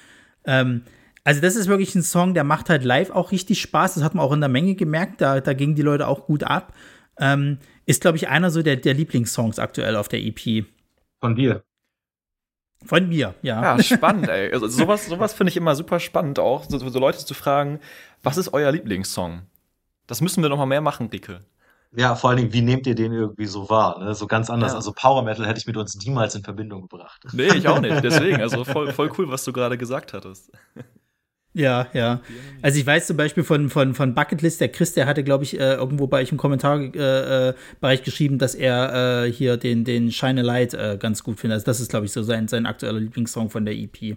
Ähm, 0.46 0.84
also 1.22 1.42
das 1.42 1.54
ist 1.54 1.68
wirklich 1.68 1.94
ein 1.94 2.02
Song, 2.02 2.32
der 2.32 2.44
macht 2.44 2.70
halt 2.70 2.82
live 2.82 3.10
auch 3.10 3.30
richtig 3.30 3.60
Spaß. 3.60 3.92
Das 3.92 4.02
hat 4.02 4.14
man 4.14 4.24
auch 4.24 4.32
in 4.32 4.40
der 4.40 4.48
Menge 4.48 4.74
gemerkt. 4.74 5.20
Da, 5.20 5.40
da 5.40 5.52
gingen 5.52 5.74
die 5.74 5.82
Leute 5.82 6.08
auch 6.08 6.24
gut 6.24 6.44
ab. 6.44 6.72
Ähm, 7.20 7.58
ist, 7.86 8.00
glaube 8.00 8.16
ich, 8.16 8.28
einer 8.28 8.50
so 8.50 8.62
der, 8.62 8.76
der 8.76 8.94
Lieblingssongs 8.94 9.58
aktuell 9.58 9.96
auf 9.96 10.08
der 10.08 10.20
EP. 10.20 10.64
Von 11.20 11.36
dir. 11.36 11.62
Von 12.84 13.08
mir, 13.08 13.34
ja. 13.42 13.76
Ja, 13.76 13.82
spannend, 13.82 14.28
ey. 14.28 14.52
Also 14.52 14.66
sowas, 14.66 15.06
sowas 15.06 15.34
finde 15.34 15.50
ich 15.50 15.56
immer 15.56 15.74
super 15.74 16.00
spannend 16.00 16.38
auch, 16.38 16.64
so, 16.64 16.78
so 16.78 16.98
Leute 16.98 17.18
zu 17.18 17.34
fragen, 17.34 17.78
was 18.22 18.38
ist 18.38 18.54
euer 18.54 18.72
Lieblingssong? 18.72 19.42
Das 20.06 20.20
müssen 20.22 20.42
wir 20.42 20.48
noch 20.48 20.56
mal 20.56 20.66
mehr 20.66 20.80
machen, 20.80 21.08
Ricke. 21.08 21.40
Ja, 21.92 22.14
vor 22.14 22.30
allen 22.30 22.38
Dingen, 22.38 22.52
wie 22.52 22.62
nehmt 22.62 22.86
ihr 22.86 22.94
den 22.94 23.12
irgendwie 23.12 23.46
so 23.46 23.68
wahr? 23.68 23.98
Ne? 24.02 24.14
So 24.14 24.26
ganz 24.26 24.48
anders. 24.48 24.72
Ja. 24.72 24.76
Also 24.76 24.92
Power 24.92 25.22
Metal 25.22 25.46
hätte 25.46 25.58
ich 25.58 25.66
mit 25.66 25.76
uns 25.76 25.96
niemals 25.96 26.34
in 26.36 26.42
Verbindung 26.42 26.82
gebracht. 26.82 27.22
Nee, 27.32 27.48
ich 27.48 27.66
auch 27.66 27.80
nicht. 27.80 28.02
Deswegen, 28.02 28.40
also 28.40 28.64
voll, 28.64 28.92
voll 28.92 29.10
cool, 29.18 29.28
was 29.28 29.44
du 29.44 29.52
gerade 29.52 29.76
gesagt 29.76 30.12
hattest. 30.12 30.52
Ja, 31.52 31.88
ja. 31.94 32.20
Also 32.62 32.78
ich 32.78 32.86
weiß 32.86 33.08
zum 33.08 33.16
Beispiel 33.16 33.42
von, 33.42 33.70
von, 33.70 33.94
von 33.94 34.14
Bucketlist, 34.14 34.60
der 34.60 34.68
Chris, 34.68 34.92
der 34.92 35.06
hatte, 35.06 35.24
glaube 35.24 35.42
ich, 35.42 35.58
äh, 35.58 35.74
irgendwo 35.74 36.06
bei 36.06 36.22
euch 36.22 36.30
im 36.30 36.38
Kommentarbereich 36.38 36.94
äh, 36.94 37.94
äh, 37.94 38.04
geschrieben, 38.04 38.38
dass 38.38 38.54
er 38.54 39.24
äh, 39.24 39.32
hier 39.32 39.56
den, 39.56 39.84
den 39.84 40.12
Shine 40.12 40.42
a 40.42 40.44
Light 40.44 40.74
äh, 40.74 40.96
ganz 40.98 41.24
gut 41.24 41.40
findet. 41.40 41.56
Also 41.56 41.66
das 41.66 41.80
ist, 41.80 41.90
glaube 41.90 42.06
ich, 42.06 42.12
so 42.12 42.22
sein, 42.22 42.46
sein 42.46 42.66
aktueller 42.66 43.00
Lieblingssong 43.00 43.50
von 43.50 43.64
der 43.64 43.74
EP. 43.74 44.16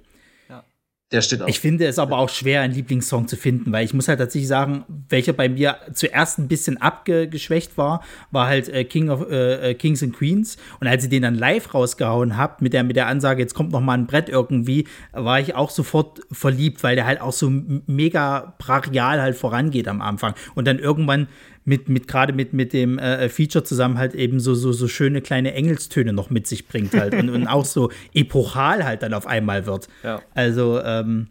Der 1.13 1.21
steht 1.21 1.43
auch. 1.43 1.47
Ich 1.47 1.59
finde 1.59 1.85
es 1.85 1.99
aber 1.99 2.17
auch 2.17 2.29
schwer, 2.29 2.61
einen 2.61 2.73
Lieblingssong 2.73 3.27
zu 3.27 3.37
finden, 3.37 3.71
weil 3.71 3.85
ich 3.85 3.93
muss 3.93 4.07
halt 4.07 4.17
tatsächlich 4.19 4.47
sagen, 4.47 4.83
welcher 5.09 5.31
bei 5.31 5.47
mir 5.47 5.77
zuerst 5.93 6.39
ein 6.39 6.47
bisschen 6.47 6.81
abgeschwächt 6.81 7.77
war, 7.77 8.03
war 8.31 8.47
halt 8.47 8.67
äh, 8.67 8.83
King 8.83 9.09
of, 9.09 9.29
äh, 9.29 9.75
Kings 9.75 10.01
and 10.01 10.15
Queens. 10.15 10.57
Und 10.79 10.87
als 10.87 11.03
ich 11.03 11.11
den 11.11 11.21
dann 11.21 11.35
live 11.35 11.71
rausgehauen 11.71 12.35
habt 12.35 12.63
mit 12.63 12.73
der, 12.73 12.83
mit 12.83 12.95
der 12.95 13.05
Ansage, 13.05 13.43
jetzt 13.43 13.53
kommt 13.53 13.71
noch 13.71 13.79
mal 13.79 13.93
ein 13.93 14.07
Brett 14.07 14.27
irgendwie, 14.27 14.87
war 15.11 15.39
ich 15.39 15.53
auch 15.53 15.69
sofort 15.69 16.21
verliebt, 16.31 16.83
weil 16.83 16.95
der 16.95 17.05
halt 17.05 17.21
auch 17.21 17.31
so 17.31 17.47
mega 17.85 18.55
brachial 18.57 19.21
halt 19.21 19.35
vorangeht 19.35 19.87
am 19.87 20.01
Anfang. 20.01 20.33
Und 20.55 20.67
dann 20.67 20.79
irgendwann 20.79 21.27
mit, 21.65 21.89
mit 21.89 22.07
gerade 22.07 22.33
mit, 22.33 22.53
mit 22.53 22.73
dem 22.73 22.99
äh, 22.99 23.29
Feature 23.29 23.63
zusammen 23.63 23.97
halt 23.97 24.15
eben 24.15 24.39
so, 24.39 24.53
so, 24.53 24.71
so 24.71 24.87
schöne 24.87 25.21
kleine 25.21 25.53
Engelstöne 25.53 26.13
noch 26.13 26.29
mit 26.29 26.47
sich 26.47 26.67
bringt 26.67 26.93
halt 26.93 27.13
und, 27.13 27.29
und 27.29 27.47
auch 27.47 27.65
so 27.65 27.91
epochal 28.13 28.83
halt 28.83 29.03
dann 29.03 29.13
auf 29.13 29.27
einmal 29.27 29.65
wird. 29.65 29.87
Ja. 30.03 30.21
Also, 30.33 30.81
ähm, 30.81 31.27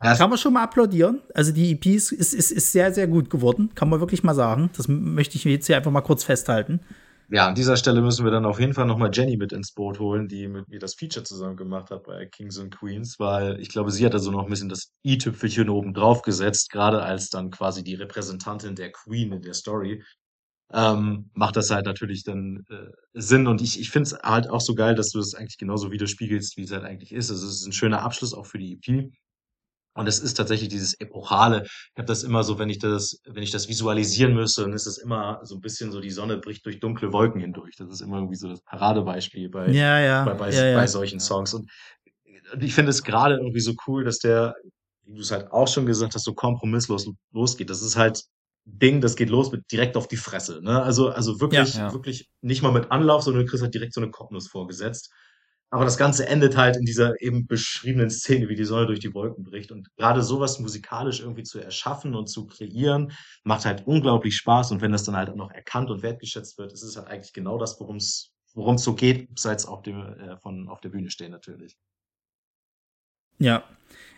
kann 0.00 0.30
man 0.30 0.38
schon 0.38 0.54
mal 0.54 0.62
applaudieren. 0.62 1.20
Also 1.34 1.52
die 1.52 1.72
EP 1.72 1.84
ist, 1.86 2.12
ist, 2.12 2.32
ist, 2.32 2.50
ist 2.50 2.72
sehr, 2.72 2.92
sehr 2.92 3.06
gut 3.06 3.28
geworden, 3.28 3.70
kann 3.74 3.90
man 3.90 4.00
wirklich 4.00 4.22
mal 4.22 4.34
sagen. 4.34 4.70
Das 4.76 4.88
möchte 4.88 5.36
ich 5.36 5.44
jetzt 5.44 5.66
hier 5.66 5.76
einfach 5.76 5.90
mal 5.90 6.00
kurz 6.00 6.24
festhalten. 6.24 6.80
Ja, 7.32 7.46
an 7.46 7.54
dieser 7.54 7.76
Stelle 7.76 8.02
müssen 8.02 8.24
wir 8.24 8.32
dann 8.32 8.44
auf 8.44 8.58
jeden 8.58 8.74
Fall 8.74 8.86
nochmal 8.86 9.10
Jenny 9.12 9.36
mit 9.36 9.52
ins 9.52 9.72
Boot 9.72 10.00
holen, 10.00 10.26
die 10.26 10.48
mit 10.48 10.66
mir 10.68 10.80
das 10.80 10.94
Feature 10.94 11.22
zusammen 11.22 11.56
gemacht 11.56 11.90
hat 11.92 12.02
bei 12.02 12.26
Kings 12.26 12.58
and 12.58 12.76
Queens, 12.76 13.20
weil 13.20 13.60
ich 13.60 13.68
glaube, 13.68 13.92
sie 13.92 14.04
hat 14.04 14.14
also 14.14 14.32
noch 14.32 14.42
ein 14.42 14.50
bisschen 14.50 14.68
das 14.68 14.90
i-Tüpfelchen 15.06 15.68
oben 15.68 15.94
drauf 15.94 16.22
gesetzt, 16.22 16.70
gerade 16.70 17.02
als 17.02 17.28
dann 17.28 17.52
quasi 17.52 17.84
die 17.84 17.94
Repräsentantin 17.94 18.74
der 18.74 18.90
Queen 18.90 19.32
in 19.32 19.42
der 19.42 19.54
Story. 19.54 20.02
Ähm, 20.72 21.30
macht 21.34 21.56
das 21.56 21.70
halt 21.70 21.86
natürlich 21.86 22.24
dann 22.24 22.64
äh, 22.68 22.88
Sinn 23.14 23.46
und 23.46 23.62
ich, 23.62 23.80
ich 23.80 23.90
finde 23.90 24.08
es 24.08 24.14
halt 24.22 24.50
auch 24.50 24.60
so 24.60 24.74
geil, 24.74 24.96
dass 24.96 25.10
du 25.10 25.20
es 25.20 25.34
eigentlich 25.34 25.58
genauso 25.58 25.92
widerspiegelst, 25.92 26.56
wie 26.56 26.64
es 26.64 26.72
halt 26.72 26.84
eigentlich 26.84 27.12
ist. 27.12 27.30
Also 27.30 27.46
es 27.46 27.60
ist 27.60 27.66
ein 27.66 27.72
schöner 27.72 28.02
Abschluss 28.02 28.34
auch 28.34 28.46
für 28.46 28.58
die 28.58 28.74
EP. 28.74 29.12
Und 29.94 30.06
es 30.06 30.20
ist 30.20 30.34
tatsächlich 30.34 30.68
dieses 30.68 30.94
Epochale. 31.00 31.62
Ich 31.64 31.98
habe 31.98 32.06
das 32.06 32.22
immer 32.22 32.44
so, 32.44 32.58
wenn 32.58 32.70
ich 32.70 32.78
das, 32.78 33.20
wenn 33.26 33.42
ich 33.42 33.50
das 33.50 33.68
visualisieren 33.68 34.34
müsste, 34.34 34.62
dann 34.62 34.72
ist 34.72 34.86
es 34.86 34.98
immer 34.98 35.40
so 35.42 35.56
ein 35.56 35.60
bisschen 35.60 35.90
so, 35.90 36.00
die 36.00 36.10
Sonne 36.10 36.38
bricht 36.38 36.64
durch 36.64 36.78
dunkle 36.78 37.12
Wolken 37.12 37.40
hindurch. 37.40 37.74
Das 37.76 37.90
ist 37.90 38.00
immer 38.00 38.18
irgendwie 38.18 38.36
so 38.36 38.48
das 38.48 38.62
Paradebeispiel 38.62 39.48
bei, 39.48 39.68
Ja, 39.70 39.98
ja. 39.98 40.24
bei, 40.24 40.34
bei, 40.34 40.50
ja, 40.50 40.76
bei 40.76 40.86
solchen 40.86 41.18
Songs. 41.18 41.54
Und, 41.54 41.70
und 42.52 42.62
ich 42.62 42.72
finde 42.72 42.90
es 42.90 43.02
gerade 43.02 43.36
irgendwie 43.36 43.60
so 43.60 43.74
cool, 43.86 44.04
dass 44.04 44.18
der, 44.18 44.54
wie 45.04 45.14
du 45.14 45.20
es 45.20 45.32
halt 45.32 45.50
auch 45.50 45.66
schon 45.66 45.86
gesagt 45.86 46.14
hast, 46.14 46.24
so 46.24 46.34
kompromisslos 46.34 47.10
losgeht. 47.32 47.68
Das 47.68 47.82
ist 47.82 47.96
halt 47.96 48.22
Ding, 48.64 49.00
das 49.00 49.16
geht 49.16 49.30
los 49.30 49.50
mit 49.50 49.70
direkt 49.72 49.96
auf 49.96 50.06
die 50.06 50.16
Fresse. 50.16 50.60
Ne? 50.62 50.80
Also, 50.82 51.08
also 51.08 51.40
wirklich, 51.40 51.74
wirklich 51.74 52.28
nicht 52.42 52.62
mal 52.62 52.72
mit 52.72 52.92
Anlauf, 52.92 53.22
sondern 53.22 53.44
du 53.44 53.50
kriegst 53.50 53.62
halt 53.62 53.74
direkt 53.74 53.94
so 53.94 54.00
eine 54.00 54.10
Kopfnuss 54.10 54.48
vorgesetzt. 54.48 55.12
Aber 55.72 55.84
das 55.84 55.96
Ganze 55.96 56.26
endet 56.26 56.56
halt 56.56 56.76
in 56.76 56.84
dieser 56.84 57.20
eben 57.22 57.46
beschriebenen 57.46 58.10
Szene, 58.10 58.48
wie 58.48 58.56
die 58.56 58.64
Sonne 58.64 58.86
durch 58.86 58.98
die 58.98 59.14
Wolken 59.14 59.44
bricht. 59.44 59.70
Und 59.70 59.88
gerade 59.96 60.22
sowas 60.22 60.58
musikalisch 60.58 61.20
irgendwie 61.20 61.44
zu 61.44 61.60
erschaffen 61.60 62.16
und 62.16 62.26
zu 62.26 62.46
kreieren, 62.46 63.12
macht 63.44 63.64
halt 63.64 63.86
unglaublich 63.86 64.36
Spaß. 64.36 64.72
Und 64.72 64.82
wenn 64.82 64.90
das 64.90 65.04
dann 65.04 65.16
halt 65.16 65.30
auch 65.30 65.36
noch 65.36 65.52
erkannt 65.52 65.90
und 65.90 66.02
wertgeschätzt 66.02 66.58
wird, 66.58 66.72
ist 66.72 66.82
es 66.82 66.96
halt 66.96 67.06
eigentlich 67.06 67.32
genau 67.32 67.56
das, 67.56 67.78
worum 67.78 67.96
es 67.96 68.32
worum 68.54 68.76
es 68.76 68.82
so 68.82 68.94
geht, 68.94 69.28
seit 69.38 69.66
auf 69.66 69.82
dem 69.82 70.00
äh, 70.00 70.36
von 70.38 70.68
auf 70.68 70.80
der 70.80 70.88
Bühne 70.88 71.10
stehen 71.10 71.30
natürlich. 71.30 71.76
Ja. 73.38 73.64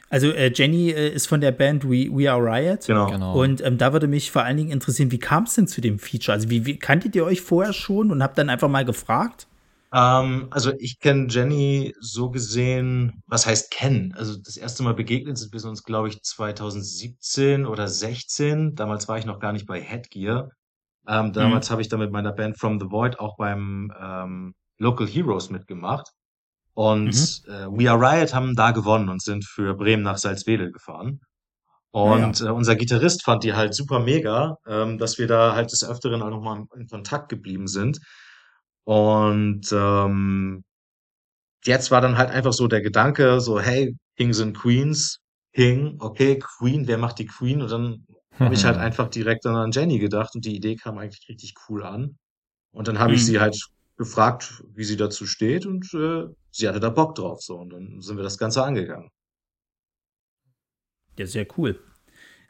Also 0.09 0.31
äh, 0.31 0.53
Jenny 0.55 0.91
äh, 0.91 1.09
ist 1.09 1.27
von 1.27 1.41
der 1.41 1.53
Band 1.53 1.85
We, 1.85 2.09
We 2.11 2.31
Are 2.31 2.43
Riot. 2.43 2.87
Genau. 2.87 3.11
Genau. 3.11 3.41
Und 3.41 3.65
ähm, 3.65 3.79
da 3.79 3.93
würde 3.93 4.09
mich 4.09 4.31
vor 4.31 4.43
allen 4.43 4.59
Dingen 4.59 4.71
interessieren, 4.71 5.11
wie 5.11 5.19
kam 5.19 5.45
es 5.45 5.55
denn 5.55 5.67
zu 5.67 5.81
dem 5.81 5.99
Feature? 5.99 6.35
Also 6.35 6.51
wie, 6.51 6.67
wie 6.67 6.79
kanntet 6.79 7.17
ihr 7.17 7.25
euch 7.25 7.41
vorher 7.41 7.73
schon 7.73 8.11
und 8.11 8.23
habt 8.23 8.37
dann 8.37 8.51
einfach 8.51 8.69
mal 8.69 8.85
gefragt? 8.85 9.47
Ähm, 9.93 10.49
also 10.51 10.73
ich 10.79 10.99
kenne 11.01 11.27
Jenny 11.29 11.95
so 12.01 12.31
gesehen, 12.31 13.23
was 13.27 13.47
heißt 13.47 13.71
kennen? 13.71 14.15
Also 14.17 14.37
das 14.39 14.57
erste 14.57 14.83
Mal 14.83 14.95
begegnet 14.95 15.37
sind 15.37 15.53
wir 15.53 15.65
uns, 15.69 15.83
glaube 15.83 16.09
ich, 16.09 16.23
2017 16.23 17.67
oder 17.67 17.89
16. 17.89 18.75
Damals 18.75 19.09
war 19.09 19.19
ich 19.19 19.27
noch 19.27 19.39
gar 19.39 19.53
nicht 19.53 19.67
bei 19.67 19.81
Headgear. 19.81 20.51
Ähm, 21.07 21.33
damals 21.33 21.71
habe 21.71 21.83
ich 21.83 21.89
da 21.89 21.97
mit 21.99 22.13
meiner 22.13 22.33
Band 22.33 22.59
From 22.59 22.81
the 22.81 22.87
Void 22.91 23.19
auch 23.19 23.37
beim 23.37 23.93
ähm, 24.01 24.55
Local 24.79 25.07
Heroes 25.07 25.51
mitgemacht. 25.51 26.09
Und 26.75 27.43
äh, 27.49 27.67
We 27.67 27.91
Are 27.91 28.01
Riot 28.01 28.33
haben 28.33 28.55
da 28.57 28.71
gewonnen 28.71 29.11
und 29.11 29.23
sind 29.23 29.45
für 29.45 29.75
Bremen 29.75 30.03
nach 30.03 30.17
Salzwedel 30.17 30.73
gefahren. 30.73 31.21
Und 31.91 32.41
äh, 32.41 32.49
unser 32.49 32.77
Gitarrist 32.77 33.23
fand 33.23 33.45
die 33.45 33.53
halt 33.53 33.75
super 33.75 34.01
mega, 34.01 34.57
ähm, 34.67 34.97
dass 34.97 35.19
wir 35.19 35.27
da 35.27 35.55
halt 35.55 35.71
des 35.73 35.85
Öfteren 35.87 36.23
auch 36.23 36.31
nochmal 36.31 36.65
in 36.75 36.87
Kontakt 36.87 37.29
geblieben 37.29 37.67
sind. 37.67 37.99
Und 38.85 39.73
ähm, 39.73 40.65
jetzt 41.65 41.91
war 41.91 42.01
dann 42.01 42.19
halt 42.19 42.31
einfach 42.31 42.53
so 42.53 42.67
der 42.69 42.81
Gedanke, 42.83 43.41
so, 43.41 43.61
hey, 43.61 43.97
Kings 44.17 44.41
and 44.41 44.57
Queens, 44.57 45.19
King, 45.55 45.97
okay, 46.01 46.39
Queen, 46.39 46.87
wer 46.87 46.99
macht 46.99 47.19
die 47.19 47.27
Queen? 47.27 47.63
Und 47.63 47.71
dann 47.71 48.07
habe 48.41 48.55
ich 48.55 48.65
halt 48.65 48.77
einfach 48.79 49.09
direkt 49.09 49.45
dann 49.45 49.57
an 49.57 49.71
Jenny 49.73 49.99
gedacht 49.99 50.35
und 50.35 50.45
die 50.45 50.57
Idee 50.57 50.77
kam 50.77 50.99
eigentlich 50.99 51.29
richtig 51.29 51.55
cool 51.69 51.85
an. 51.85 52.19
Und 52.73 52.89
dann 52.89 52.99
habe 52.99 53.15
ich 53.15 53.25
Mhm. 53.25 53.27
sie 53.27 53.41
halt 53.41 53.59
gefragt, 53.99 54.65
wie 54.75 54.85
sie 54.85 54.97
dazu 54.97 55.27
steht 55.27 55.67
und 55.67 55.93
äh, 55.95 56.25
sie 56.53 56.69
hatte 56.69 56.81
da 56.81 56.91
Bock 56.91 57.15
drauf 57.17 57.43
so 57.43 57.59
und 57.59 57.71
dann 57.73 58.01
sind 58.01 58.17
wir 58.17 58.25
das 58.25 58.39
Ganze 58.39 58.65
angegangen. 58.65 59.11
Ja, 61.19 61.27
sehr 61.27 61.47
cool. 61.57 61.79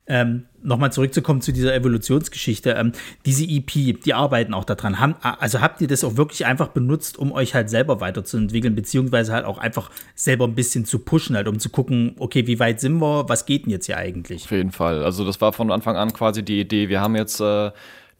Ähm, 0.06 0.46
Nochmal 0.64 0.92
zurückzukommen 0.92 1.40
zu 1.40 1.52
dieser 1.52 1.74
Evolutionsgeschichte. 1.74 2.70
Ähm, 2.70 2.92
diese 3.26 3.44
EP, 3.44 4.00
die 4.00 4.14
arbeiten 4.14 4.54
auch 4.54 4.64
daran. 4.64 5.00
Haben, 5.00 5.16
also 5.20 5.60
habt 5.60 5.80
ihr 5.80 5.88
das 5.88 6.04
auch 6.04 6.16
wirklich 6.16 6.46
einfach 6.46 6.68
benutzt, 6.68 7.18
um 7.18 7.32
euch 7.32 7.54
halt 7.54 7.68
selber 7.68 8.00
weiterzuentwickeln, 8.00 8.76
beziehungsweise 8.76 9.32
halt 9.32 9.44
auch 9.44 9.58
einfach 9.58 9.90
selber 10.14 10.44
ein 10.44 10.54
bisschen 10.54 10.84
zu 10.84 11.00
pushen, 11.00 11.34
halt, 11.34 11.48
um 11.48 11.58
zu 11.58 11.68
gucken, 11.68 12.14
okay, 12.18 12.46
wie 12.46 12.60
weit 12.60 12.78
sind 12.78 13.00
wir, 13.00 13.28
was 13.28 13.44
geht 13.44 13.64
denn 13.64 13.72
jetzt 13.72 13.86
hier 13.86 13.96
eigentlich? 13.96 14.44
Auf 14.44 14.52
jeden 14.52 14.70
Fall. 14.70 15.02
Also 15.02 15.24
das 15.24 15.40
war 15.40 15.52
von 15.52 15.72
Anfang 15.72 15.96
an 15.96 16.12
quasi 16.12 16.44
die 16.44 16.60
Idee. 16.60 16.88
Wir 16.88 17.00
haben 17.00 17.16
jetzt 17.16 17.40
äh, 17.40 17.72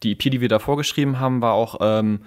die 0.03 0.11
EP, 0.11 0.19
die 0.19 0.41
wir 0.41 0.49
da 0.49 0.59
vorgeschrieben 0.59 1.21
haben, 1.21 1.41
war 1.41 1.53
auch, 1.53 1.77
ähm, 1.79 2.21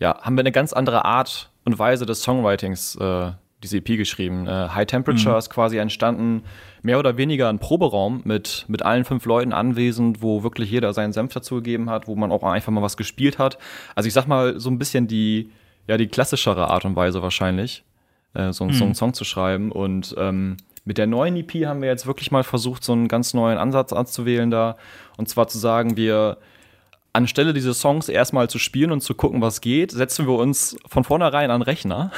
ja, 0.00 0.20
haben 0.20 0.36
wir 0.36 0.40
eine 0.40 0.52
ganz 0.52 0.72
andere 0.72 1.04
Art 1.04 1.50
und 1.64 1.78
Weise 1.78 2.06
des 2.06 2.22
Songwritings 2.22 2.96
äh, 2.96 3.30
diese 3.62 3.78
EP 3.78 3.96
geschrieben. 3.96 4.46
Äh, 4.46 4.68
High 4.68 4.86
Temperature 4.86 5.36
ist 5.36 5.50
quasi 5.50 5.78
entstanden, 5.78 6.42
mehr 6.82 6.98
oder 6.98 7.16
weniger 7.16 7.48
ein 7.48 7.58
Proberaum 7.58 8.22
mit, 8.24 8.64
mit 8.68 8.82
allen 8.82 9.04
fünf 9.04 9.24
Leuten 9.26 9.52
anwesend, 9.52 10.22
wo 10.22 10.42
wirklich 10.42 10.70
jeder 10.70 10.92
seinen 10.94 11.12
Senf 11.12 11.34
dazu 11.34 11.56
gegeben 11.56 11.90
hat, 11.90 12.08
wo 12.08 12.16
man 12.16 12.32
auch 12.32 12.42
einfach 12.42 12.72
mal 12.72 12.82
was 12.82 12.96
gespielt 12.96 13.38
hat. 13.38 13.58
Also 13.94 14.06
ich 14.06 14.14
sag 14.14 14.26
mal, 14.26 14.58
so 14.58 14.70
ein 14.70 14.78
bisschen 14.78 15.06
die, 15.06 15.50
ja, 15.86 15.98
die 15.98 16.08
klassischere 16.08 16.68
Art 16.68 16.84
und 16.84 16.96
Weise 16.96 17.22
wahrscheinlich, 17.22 17.84
äh, 18.34 18.52
so, 18.52 18.70
so 18.70 18.84
einen 18.84 18.94
Song 18.94 19.12
zu 19.12 19.24
schreiben. 19.24 19.70
Und 19.72 20.14
ähm, 20.16 20.56
mit 20.84 20.96
der 20.96 21.06
neuen 21.06 21.36
EP 21.36 21.66
haben 21.66 21.82
wir 21.82 21.88
jetzt 21.88 22.06
wirklich 22.06 22.30
mal 22.30 22.44
versucht, 22.44 22.82
so 22.82 22.92
einen 22.92 23.08
ganz 23.08 23.34
neuen 23.34 23.58
Ansatz 23.58 23.92
anzuwählen 23.92 24.50
da. 24.50 24.76
Und 25.18 25.28
zwar 25.28 25.48
zu 25.48 25.58
sagen, 25.58 25.96
wir 25.98 26.38
anstelle 27.12 27.52
diese 27.52 27.74
Songs 27.74 28.08
erstmal 28.08 28.48
zu 28.48 28.58
spielen 28.58 28.92
und 28.92 29.00
zu 29.00 29.14
gucken, 29.14 29.42
was 29.42 29.60
geht, 29.60 29.90
setzen 29.90 30.26
wir 30.26 30.34
uns 30.34 30.76
von 30.86 31.04
vornherein 31.04 31.50
an 31.50 31.62
Rechner 31.62 32.12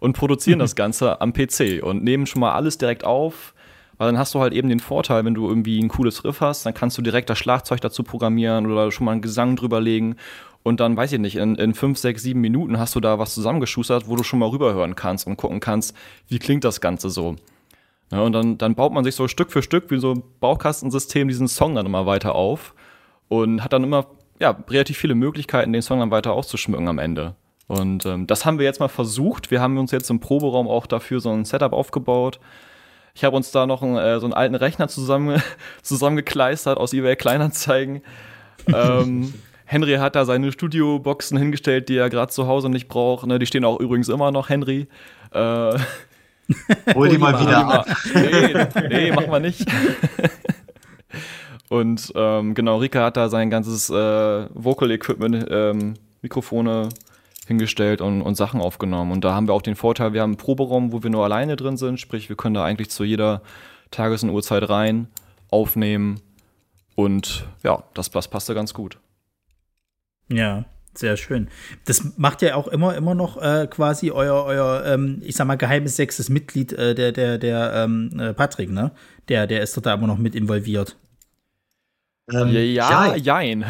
und 0.00 0.14
produzieren 0.14 0.58
das 0.58 0.74
Ganze 0.74 1.20
am 1.20 1.32
PC 1.32 1.82
und 1.82 2.02
nehmen 2.02 2.26
schon 2.26 2.40
mal 2.40 2.52
alles 2.52 2.78
direkt 2.78 3.04
auf. 3.04 3.54
Weil 3.98 4.06
dann 4.06 4.18
hast 4.18 4.34
du 4.34 4.40
halt 4.40 4.52
eben 4.52 4.68
den 4.68 4.78
Vorteil, 4.78 5.24
wenn 5.24 5.34
du 5.34 5.48
irgendwie 5.48 5.80
ein 5.80 5.88
cooles 5.88 6.24
Riff 6.24 6.40
hast, 6.40 6.64
dann 6.64 6.72
kannst 6.72 6.96
du 6.96 7.02
direkt 7.02 7.28
das 7.30 7.38
Schlagzeug 7.38 7.80
dazu 7.80 8.04
programmieren 8.04 8.70
oder 8.70 8.92
schon 8.92 9.04
mal 9.04 9.12
einen 9.12 9.22
Gesang 9.22 9.56
drüberlegen. 9.56 10.14
Und 10.62 10.80
dann, 10.80 10.96
weiß 10.96 11.12
ich 11.12 11.18
nicht, 11.18 11.36
in, 11.36 11.56
in 11.56 11.74
fünf, 11.74 11.98
sechs, 11.98 12.22
sieben 12.22 12.40
Minuten 12.40 12.78
hast 12.78 12.94
du 12.94 13.00
da 13.00 13.18
was 13.18 13.34
zusammengeschustert, 13.34 14.08
wo 14.08 14.14
du 14.14 14.22
schon 14.22 14.38
mal 14.38 14.50
rüberhören 14.50 14.94
kannst 14.94 15.26
und 15.26 15.36
gucken 15.36 15.58
kannst, 15.60 15.96
wie 16.28 16.38
klingt 16.38 16.62
das 16.62 16.80
Ganze 16.80 17.10
so. 17.10 17.36
Ja, 18.12 18.20
und 18.20 18.32
dann, 18.32 18.56
dann 18.56 18.74
baut 18.74 18.92
man 18.92 19.04
sich 19.04 19.14
so 19.14 19.28
Stück 19.28 19.50
für 19.50 19.62
Stück 19.62 19.90
wie 19.90 19.98
so 19.98 20.14
ein 20.14 20.22
Baukastensystem 20.40 21.28
diesen 21.28 21.48
Song 21.48 21.74
dann 21.74 21.86
immer 21.86 22.06
weiter 22.06 22.34
auf 22.34 22.74
und 23.28 23.64
hat 23.64 23.72
dann 23.72 23.84
immer 23.84 24.06
ja, 24.40 24.56
relativ 24.68 24.96
viele 24.96 25.14
Möglichkeiten, 25.14 25.72
den 25.72 25.82
Song 25.82 26.00
dann 26.00 26.10
weiter 26.10 26.32
auszuschmücken 26.32 26.88
am 26.88 26.98
Ende. 26.98 27.34
Und 27.68 28.06
ähm, 28.06 28.26
das 28.26 28.46
haben 28.46 28.58
wir 28.58 28.64
jetzt 28.64 28.80
mal 28.80 28.88
versucht. 28.88 29.50
Wir 29.50 29.60
haben 29.60 29.76
uns 29.76 29.92
jetzt 29.92 30.08
im 30.10 30.20
Proberaum 30.20 30.66
auch 30.66 30.86
dafür 30.86 31.20
so 31.20 31.30
ein 31.30 31.44
Setup 31.44 31.72
aufgebaut. 31.74 32.40
Ich 33.14 33.24
habe 33.24 33.36
uns 33.36 33.50
da 33.50 33.66
noch 33.66 33.82
einen, 33.82 33.96
äh, 33.96 34.18
so 34.18 34.26
einen 34.26 34.32
alten 34.32 34.54
Rechner 34.54 34.88
zusammen, 34.88 35.40
zusammengekleistert 35.82 36.78
aus 36.78 36.94
eBay 36.94 37.14
Kleinanzeigen. 37.14 38.00
ähm, 38.74 39.34
Henry 39.66 39.96
hat 39.96 40.16
da 40.16 40.24
seine 40.24 40.50
Studioboxen 40.50 41.36
hingestellt, 41.36 41.90
die 41.90 41.96
er 41.96 42.08
gerade 42.08 42.32
zu 42.32 42.46
Hause 42.46 42.70
nicht 42.70 42.88
braucht. 42.88 43.26
Ne? 43.26 43.38
Die 43.38 43.46
stehen 43.46 43.66
auch 43.66 43.78
übrigens 43.80 44.08
immer 44.08 44.30
noch, 44.30 44.48
Henry. 44.48 44.88
Äh, 45.30 45.38
Hol 46.94 47.08
die 47.10 47.18
mal 47.18 47.38
wieder 47.38 47.66
ab. 47.66 47.86
Nee, 48.14 48.88
nee, 48.88 49.12
machen 49.12 49.30
wir 49.30 49.40
nicht. 49.40 49.66
Und 51.68 52.10
ähm, 52.14 52.54
genau, 52.54 52.78
Rika 52.78 53.04
hat 53.04 53.18
da 53.18 53.28
sein 53.28 53.50
ganzes 53.50 53.90
äh, 53.90 54.46
Vocal-Equipment, 54.54 55.46
ähm, 55.50 55.94
Mikrofone 56.22 56.88
hingestellt 57.48 58.00
und, 58.00 58.22
und 58.22 58.36
Sachen 58.36 58.60
aufgenommen. 58.60 59.10
Und 59.10 59.24
da 59.24 59.34
haben 59.34 59.48
wir 59.48 59.54
auch 59.54 59.62
den 59.62 59.74
Vorteil, 59.74 60.12
wir 60.12 60.22
haben 60.22 60.30
einen 60.30 60.36
Proberaum, 60.38 60.92
wo 60.92 61.02
wir 61.02 61.10
nur 61.10 61.24
alleine 61.24 61.56
drin 61.56 61.76
sind, 61.76 61.98
sprich, 61.98 62.28
wir 62.28 62.36
können 62.36 62.54
da 62.54 62.64
eigentlich 62.64 62.90
zu 62.90 63.02
jeder 63.02 63.42
Tages- 63.90 64.22
und 64.22 64.30
Uhrzeit 64.30 64.68
rein, 64.68 65.08
aufnehmen. 65.50 66.20
Und 66.94 67.46
ja, 67.64 67.82
das, 67.94 68.10
das 68.10 68.28
passte 68.28 68.54
ganz 68.54 68.74
gut. 68.74 68.98
Ja, 70.30 70.66
sehr 70.94 71.16
schön. 71.16 71.48
Das 71.86 72.18
macht 72.18 72.42
ja 72.42 72.54
auch 72.54 72.68
immer, 72.68 72.94
immer 72.96 73.14
noch 73.14 73.40
äh, 73.40 73.66
quasi 73.70 74.10
euer, 74.10 74.44
euer 74.44 74.84
ähm, 74.84 75.22
ich 75.24 75.36
sag 75.36 75.46
mal, 75.46 75.56
geheimes 75.56 75.96
sechstes 75.96 76.28
Mitglied, 76.28 76.72
äh, 76.72 76.94
der, 76.94 77.12
der, 77.12 77.38
der 77.38 77.72
ähm, 77.74 78.18
äh, 78.18 78.34
Patrick, 78.34 78.70
ne? 78.70 78.92
Der, 79.28 79.46
der 79.46 79.62
ist 79.62 79.76
doch 79.76 79.82
da 79.82 79.94
immer 79.94 80.06
noch 80.06 80.18
mit 80.18 80.34
involviert. 80.34 80.96
Ähm, 82.32 82.48
ja, 82.48 82.62
ja, 82.62 83.16
jein. 83.16 83.64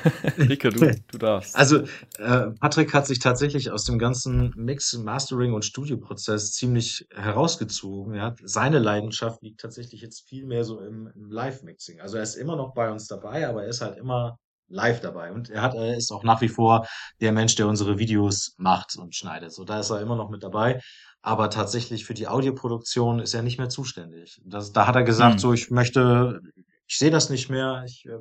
Rike, 0.38 0.70
du, 0.70 0.94
du 1.10 1.18
darfst. 1.18 1.56
Also, 1.56 1.82
äh, 2.18 2.50
Patrick 2.60 2.94
hat 2.94 3.06
sich 3.06 3.18
tatsächlich 3.18 3.70
aus 3.70 3.84
dem 3.84 3.98
ganzen 3.98 4.52
Mix, 4.56 4.92
Mastering 4.94 5.52
und 5.52 5.64
Studioprozess 5.64 6.52
ziemlich 6.52 7.06
herausgezogen. 7.14 8.14
Ja. 8.14 8.34
Seine 8.42 8.78
Leidenschaft 8.78 9.42
liegt 9.42 9.60
tatsächlich 9.60 10.00
jetzt 10.00 10.28
viel 10.28 10.46
mehr 10.46 10.64
so 10.64 10.80
im, 10.80 11.10
im 11.14 11.30
Live-Mixing. 11.30 12.00
Also, 12.00 12.16
er 12.16 12.22
ist 12.22 12.36
immer 12.36 12.56
noch 12.56 12.74
bei 12.74 12.90
uns 12.90 13.08
dabei, 13.08 13.48
aber 13.48 13.64
er 13.64 13.70
ist 13.70 13.80
halt 13.80 13.98
immer 13.98 14.38
live 14.68 15.00
dabei. 15.00 15.32
Und 15.32 15.50
er 15.50 15.62
hat, 15.62 15.74
er 15.74 15.96
ist 15.96 16.10
auch 16.10 16.22
nach 16.24 16.40
wie 16.40 16.48
vor 16.48 16.86
der 17.20 17.32
Mensch, 17.32 17.54
der 17.56 17.66
unsere 17.66 17.98
Videos 17.98 18.54
macht 18.58 18.96
und 18.96 19.14
schneidet. 19.14 19.52
So, 19.52 19.64
da 19.64 19.80
ist 19.80 19.90
er 19.90 20.00
immer 20.00 20.16
noch 20.16 20.30
mit 20.30 20.42
dabei. 20.42 20.80
Aber 21.20 21.48
tatsächlich 21.50 22.04
für 22.04 22.14
die 22.14 22.28
Audioproduktion 22.28 23.18
ist 23.18 23.34
er 23.34 23.42
nicht 23.42 23.58
mehr 23.58 23.70
zuständig. 23.70 24.40
Das, 24.44 24.72
da 24.72 24.86
hat 24.86 24.94
er 24.94 25.04
gesagt, 25.04 25.34
hm. 25.34 25.38
so, 25.38 25.52
ich 25.52 25.70
möchte 25.70 26.40
ich 26.86 26.98
sehe 26.98 27.10
das 27.10 27.30
nicht 27.30 27.50
mehr. 27.50 27.82
Ich, 27.86 28.06
äh, 28.06 28.18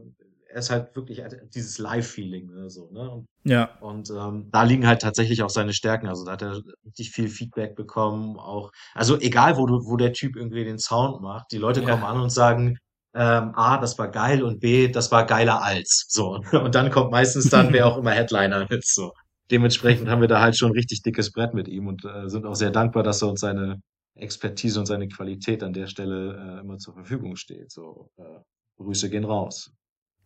er 0.50 0.60
ist 0.60 0.70
halt 0.70 0.96
wirklich 0.96 1.22
dieses 1.54 1.80
Live-Feeling 1.80 2.48
ne, 2.48 2.70
so, 2.70 2.90
ne? 2.92 3.10
Und, 3.10 3.28
ja. 3.44 3.76
Und 3.82 4.10
ähm, 4.12 4.50
da 4.52 4.64
liegen 4.64 4.86
halt 4.88 5.02
tatsächlich 5.02 5.42
auch 5.42 5.50
seine 5.50 5.74
Stärken. 5.74 6.08
Also 6.08 6.26
da 6.26 6.34
hat 6.34 6.44
er 6.44 6.62
richtig 6.86 7.12
viel 7.12 7.28
Feedback 7.28 7.76
bekommen. 7.76 8.38
Auch, 8.38 8.72
also 8.94 9.20
egal, 9.20 9.58
wo 9.58 9.66
du, 9.66 9.86
wo 9.86 9.98
der 9.98 10.14
Typ 10.14 10.36
irgendwie 10.36 10.64
den 10.64 10.80
Sound 10.80 11.22
macht, 11.22 11.52
die 11.52 11.58
Leute 11.58 11.82
ja. 11.82 11.90
kommen 11.90 12.04
an 12.04 12.22
und 12.22 12.30
sagen, 12.30 12.78
ähm, 13.16 13.52
A, 13.56 13.78
das 13.78 13.98
war 13.98 14.10
geil 14.10 14.44
und 14.44 14.60
B, 14.60 14.88
das 14.88 15.12
war 15.12 15.26
geiler 15.26 15.62
als. 15.62 16.06
So. 16.10 16.42
Und 16.52 16.74
dann 16.74 16.90
kommt 16.90 17.12
meistens 17.12 17.50
dann, 17.50 17.72
wer 17.72 17.86
auch 17.86 17.98
immer 17.98 18.12
Headliner 18.12 18.70
ist. 18.72 18.96
So. 18.96 19.12
Dementsprechend 19.52 20.10
haben 20.10 20.22
wir 20.22 20.28
da 20.28 20.42
halt 20.42 20.58
schon 20.58 20.72
ein 20.72 20.76
richtig 20.76 21.04
dickes 21.04 21.32
Brett 21.32 21.54
mit 21.54 21.68
ihm 21.68 21.88
und 21.88 22.04
äh, 22.06 22.28
sind 22.28 22.46
auch 22.46 22.56
sehr 22.56 22.72
dankbar, 22.72 23.04
dass 23.04 23.22
er 23.22 23.30
uns 23.30 23.42
seine 23.42 23.82
Expertise 24.16 24.80
und 24.80 24.86
seine 24.86 25.08
Qualität 25.08 25.64
an 25.64 25.74
der 25.74 25.88
Stelle 25.88 26.36
äh, 26.36 26.60
immer 26.62 26.78
zur 26.78 26.94
Verfügung 26.94 27.36
steht. 27.36 27.72
So, 27.72 28.12
äh, 28.18 28.40
Grüße 28.78 29.10
gehen 29.10 29.24
raus. 29.24 29.72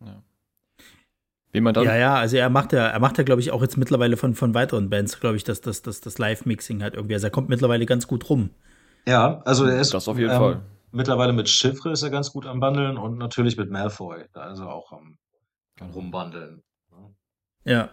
Ja. 0.04 0.24
Wie 1.52 1.62
man 1.62 1.74
dann 1.74 1.86
ja, 1.86 1.96
ja, 1.96 2.16
also 2.16 2.38
er 2.38 2.50
macht 2.50 2.74
ja, 2.74 2.88
er 2.88 3.00
macht 3.00 3.18
ja, 3.18 3.24
glaube 3.24 3.42
ich, 3.42 3.52
auch 3.52 3.62
jetzt 3.62 3.78
mittlerweile 3.78 4.18
von, 4.18 4.36
von 4.36 4.54
weiteren 4.54 4.90
Bands, 4.90 5.20
glaube 5.20 5.38
ich, 5.38 5.44
dass 5.44 5.62
das, 5.62 5.82
das, 5.82 6.02
das 6.02 6.18
Live-Mixing 6.18 6.84
halt 6.84 6.94
irgendwie. 6.94 7.16
Also 7.16 7.28
er 7.28 7.32
kommt 7.32 7.50
mittlerweile 7.50 7.86
ganz 7.86 8.08
gut 8.08 8.30
rum. 8.30 8.50
Ja, 9.08 9.42
also 9.46 9.66
er 9.66 9.80
ist. 9.80 9.94
Das 9.94 10.08
auf 10.08 10.18
jeden 10.18 10.32
ähm, 10.32 10.38
Fall. 10.38 10.62
Mittlerweile 10.92 11.34
mit 11.34 11.50
Chiffre 11.50 11.92
ist 11.92 12.04
er 12.04 12.10
ganz 12.10 12.32
gut 12.32 12.46
am 12.46 12.60
Bandeln 12.60 12.98
und 12.98 13.18
natürlich 13.18 13.58
mit 13.58 13.72
Malfoy. 13.72 14.26
Da 14.34 14.52
ist 14.52 14.60
er 14.60 14.74
auch 14.74 14.92
am, 14.92 15.18
am 15.80 15.90
Rumbandeln. 15.92 16.64
Ja. 17.64 17.90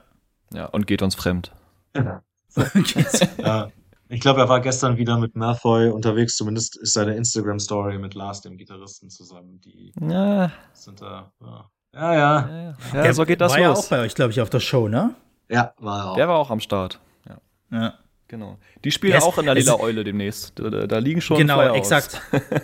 Ja, 0.52 0.66
und 0.66 0.86
geht 0.86 1.02
uns 1.02 1.14
fremd. 1.14 1.52
ja. 3.38 3.70
Ich 4.08 4.20
glaube, 4.20 4.40
er 4.40 4.48
war 4.48 4.60
gestern 4.60 4.96
wieder 4.96 5.18
mit 5.18 5.34
Malfoy 5.34 5.88
unterwegs. 5.90 6.36
Zumindest 6.36 6.76
ist 6.76 6.92
seine 6.92 7.14
Instagram-Story 7.16 7.98
mit 7.98 8.14
Lars, 8.14 8.42
dem 8.42 8.56
Gitarristen, 8.56 9.10
zusammen. 9.10 9.60
Die 9.64 9.92
ja. 10.00 10.52
sind 10.72 11.00
da. 11.00 11.32
Ja, 11.40 11.68
ja. 11.92 12.14
ja. 12.14 12.48
ja, 12.48 12.76
ja. 12.92 13.04
ja 13.04 13.12
so 13.12 13.24
geht 13.24 13.40
das 13.40 13.52
war 13.52 13.58
los. 13.58 13.66
ja 13.66 13.72
auch 13.72 13.88
bei 13.88 14.00
euch, 14.00 14.14
glaube 14.14 14.32
ich, 14.32 14.40
auf 14.40 14.50
der 14.50 14.60
Show, 14.60 14.88
ne? 14.88 15.14
Ja, 15.48 15.72
war 15.78 15.98
er 15.98 16.10
auch. 16.10 16.16
Der 16.16 16.28
war 16.28 16.36
auch 16.36 16.50
am 16.50 16.60
Start. 16.60 17.00
Ja. 17.28 17.38
ja. 17.70 17.94
Genau. 18.28 18.58
Die 18.82 18.90
spielen 18.90 19.14
yes. 19.14 19.22
auch 19.22 19.38
in 19.38 19.44
der 19.44 19.54
Lila 19.54 19.78
Eule 19.78 20.02
demnächst. 20.02 20.58
Da, 20.58 20.68
da 20.68 20.98
liegen 20.98 21.20
schon 21.20 21.38
Genau, 21.38 21.60
exakt. 21.74 22.20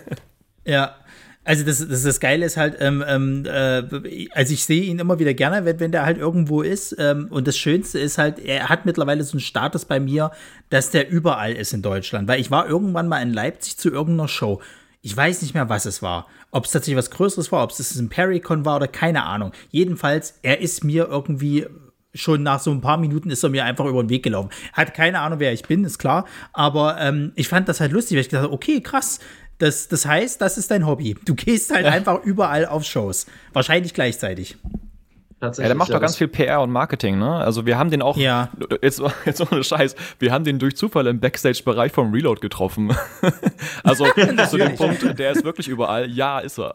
ja. 0.65 0.95
Also 1.43 1.65
das, 1.65 1.87
das, 1.87 2.03
das 2.03 2.21
Geile 2.21 2.45
ist 2.45 2.59
halt, 2.59 2.77
ähm, 2.81 3.03
ähm, 3.07 3.45
äh, 3.47 4.29
also 4.33 4.53
ich 4.53 4.65
sehe 4.65 4.83
ihn 4.83 4.99
immer 4.99 5.19
wieder 5.19 5.33
gerne, 5.33 5.65
wenn, 5.65 5.81
wenn 5.81 5.91
der 5.91 6.05
halt 6.05 6.19
irgendwo 6.19 6.61
ist. 6.61 6.95
Ähm, 6.99 7.29
und 7.31 7.47
das 7.47 7.57
Schönste 7.57 7.99
ist 7.99 8.19
halt, 8.19 8.39
er 8.39 8.69
hat 8.69 8.85
mittlerweile 8.85 9.25
so 9.25 9.33
einen 9.33 9.41
Status 9.41 9.87
bei 9.87 10.01
mir, 10.01 10.33
dass 10.69 10.91
der 10.91 11.11
überall 11.11 11.53
ist 11.53 11.73
in 11.73 11.81
Deutschland. 11.81 12.29
Weil 12.29 12.41
ich 12.41 12.51
war 12.51 12.69
irgendwann 12.69 13.09
mal 13.09 13.23
in 13.23 13.33
Leipzig 13.33 13.79
zu 13.79 13.91
irgendeiner 13.91 14.29
Show. 14.29 14.61
Ich 15.01 15.17
weiß 15.17 15.41
nicht 15.41 15.55
mehr, 15.55 15.71
was 15.71 15.87
es 15.87 16.03
war. 16.03 16.27
Ob 16.51 16.67
es 16.67 16.73
tatsächlich 16.73 16.99
was 16.99 17.11
Größeres 17.11 17.51
war, 17.53 17.65
ob 17.65 17.71
es 17.71 17.97
ein 17.97 18.11
Pericon 18.11 18.67
war 18.67 18.77
oder 18.77 18.89
keine 18.89 19.25
Ahnung. 19.25 19.53
Jedenfalls, 19.71 20.39
er 20.43 20.61
ist 20.61 20.85
mir 20.85 21.07
irgendwie 21.07 21.67
schon 22.13 22.43
nach 22.43 22.61
so 22.61 22.71
ein 22.71 22.81
paar 22.81 22.99
Minuten 22.99 23.31
ist 23.31 23.43
er 23.45 23.51
mir 23.51 23.65
einfach 23.65 23.87
über 23.87 24.03
den 24.03 24.11
Weg 24.11 24.25
gelaufen. 24.25 24.51
Hat 24.73 24.95
keine 24.95 25.21
Ahnung, 25.21 25.39
wer 25.39 25.53
ich 25.53 25.63
bin, 25.63 25.85
ist 25.85 25.99
klar. 25.99 26.27
Aber 26.53 27.01
ähm, 27.01 27.33
ich 27.37 27.49
fand 27.49 27.69
das 27.69 27.81
halt 27.81 27.93
lustig, 27.93 28.17
weil 28.17 28.23
ich 28.23 28.29
gedacht 28.29 28.45
habe, 28.45 28.53
okay, 28.53 28.81
krass, 28.81 29.21
das, 29.61 29.89
das 29.89 30.07
heißt, 30.07 30.41
das 30.41 30.59
ist 30.59 30.71
dein 30.71 30.87
Hobby. 30.87 31.17
Du 31.25 31.35
gehst 31.35 31.73
halt 31.73 31.85
ja. 31.85 31.93
einfach 31.93 32.25
überall 32.25 32.67
auf 32.67 32.85
Shows. 32.85 33.27
Wahrscheinlich 33.53 33.95
gleichzeitig. 33.95 34.57
Ja, 35.43 35.51
der 35.51 35.75
macht 35.75 35.91
doch 35.91 36.01
ganz 36.01 36.17
viel 36.17 36.29
PR 36.29 36.61
und 36.61 36.71
Marketing, 36.71 37.19
ne? 37.19 37.37
Also 37.37 37.65
wir 37.65 37.79
haben 37.79 37.91
den 37.91 38.03
auch, 38.03 38.17
ja. 38.17 38.51
jetzt, 38.83 39.03
jetzt 39.25 39.41
ohne 39.41 39.65
Scheiß, 39.65 39.97
wir 40.19 40.33
haben 40.33 40.45
den 40.45 40.59
durch 40.59 40.77
Zufall 40.77 41.07
im 41.07 41.21
Backstage-Bereich 41.21 41.93
vom 41.93 42.13
Reload 42.13 42.41
getroffen. 42.41 42.95
also 43.83 44.07
zu 44.51 44.59
dem 44.59 44.75
Punkt, 44.77 45.19
der 45.19 45.33
ist 45.33 45.45
wirklich 45.45 45.69
überall. 45.69 46.11
Ja, 46.11 46.41
ist 46.41 46.59
er. 46.59 46.73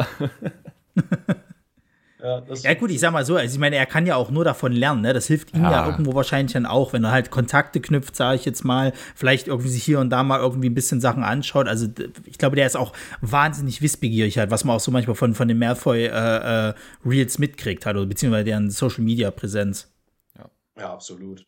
Ja, 2.25 2.41
ja, 2.63 2.73
gut, 2.73 2.89
ich 2.89 2.99
sag 2.99 3.11
mal 3.11 3.23
so, 3.23 3.35
also 3.35 3.53
ich 3.53 3.59
meine, 3.59 3.75
er 3.75 3.85
kann 3.85 4.07
ja 4.07 4.15
auch 4.15 4.31
nur 4.31 4.43
davon 4.43 4.71
lernen, 4.71 5.01
ne? 5.01 5.13
Das 5.13 5.27
hilft 5.27 5.53
ihm 5.53 5.61
ja. 5.61 5.71
ja 5.71 5.85
irgendwo 5.85 6.15
wahrscheinlich 6.15 6.53
dann 6.53 6.65
auch, 6.65 6.91
wenn 6.91 7.03
er 7.03 7.11
halt 7.11 7.29
Kontakte 7.29 7.79
knüpft, 7.79 8.15
sage 8.15 8.37
ich 8.37 8.45
jetzt 8.45 8.65
mal, 8.65 8.93
vielleicht 9.13 9.47
irgendwie 9.47 9.69
sich 9.69 9.83
hier 9.83 9.99
und 9.99 10.09
da 10.09 10.23
mal 10.23 10.39
irgendwie 10.39 10.67
ein 10.67 10.73
bisschen 10.73 10.99
Sachen 10.99 11.23
anschaut. 11.23 11.67
Also 11.67 11.87
ich 12.25 12.39
glaube, 12.39 12.55
der 12.55 12.65
ist 12.65 12.77
auch 12.77 12.93
wahnsinnig 13.21 13.83
wissbegierig 13.83 14.39
halt, 14.39 14.49
was 14.49 14.63
man 14.63 14.75
auch 14.75 14.79
so 14.79 14.89
manchmal 14.89 15.15
von, 15.15 15.35
von 15.35 15.47
den 15.47 15.59
Malfoy 15.59 16.05
äh, 16.05 16.69
äh, 16.69 16.73
Reels 17.05 17.37
mitkriegt 17.37 17.85
halt, 17.85 17.95
oder 17.95 18.07
beziehungsweise 18.07 18.45
deren 18.45 18.71
Social 18.71 19.03
Media 19.03 19.29
Präsenz. 19.29 19.93
Ja, 20.35 20.49
ja 20.79 20.93
absolut. 20.93 21.45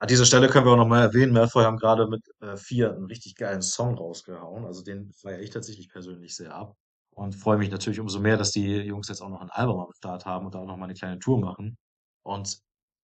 An 0.00 0.08
dieser 0.08 0.24
Stelle 0.24 0.48
können 0.48 0.66
wir 0.66 0.72
auch 0.72 0.76
nochmal 0.76 1.02
erwähnen, 1.02 1.32
Malfoy 1.32 1.62
haben 1.62 1.76
gerade 1.76 2.08
mit 2.08 2.24
äh, 2.40 2.56
vier 2.56 2.94
einen 2.96 3.04
richtig 3.04 3.36
geilen 3.36 3.62
Song 3.62 3.94
rausgehauen. 3.94 4.64
Also 4.64 4.82
den 4.82 5.12
feiere 5.12 5.38
ich 5.38 5.50
tatsächlich 5.50 5.88
persönlich 5.88 6.34
sehr 6.34 6.52
ab 6.52 6.74
und 7.20 7.34
freue 7.34 7.58
mich 7.58 7.70
natürlich 7.70 8.00
umso 8.00 8.18
mehr, 8.18 8.38
dass 8.38 8.50
die 8.50 8.76
Jungs 8.76 9.08
jetzt 9.08 9.20
auch 9.20 9.28
noch 9.28 9.42
ein 9.42 9.50
Album 9.50 9.78
am 9.80 9.92
Start 9.92 10.24
haben 10.24 10.46
und 10.46 10.54
da 10.54 10.60
auch 10.60 10.66
noch 10.66 10.78
mal 10.78 10.86
eine 10.86 10.94
kleine 10.94 11.18
Tour 11.18 11.38
machen. 11.38 11.76
Und 12.22 12.58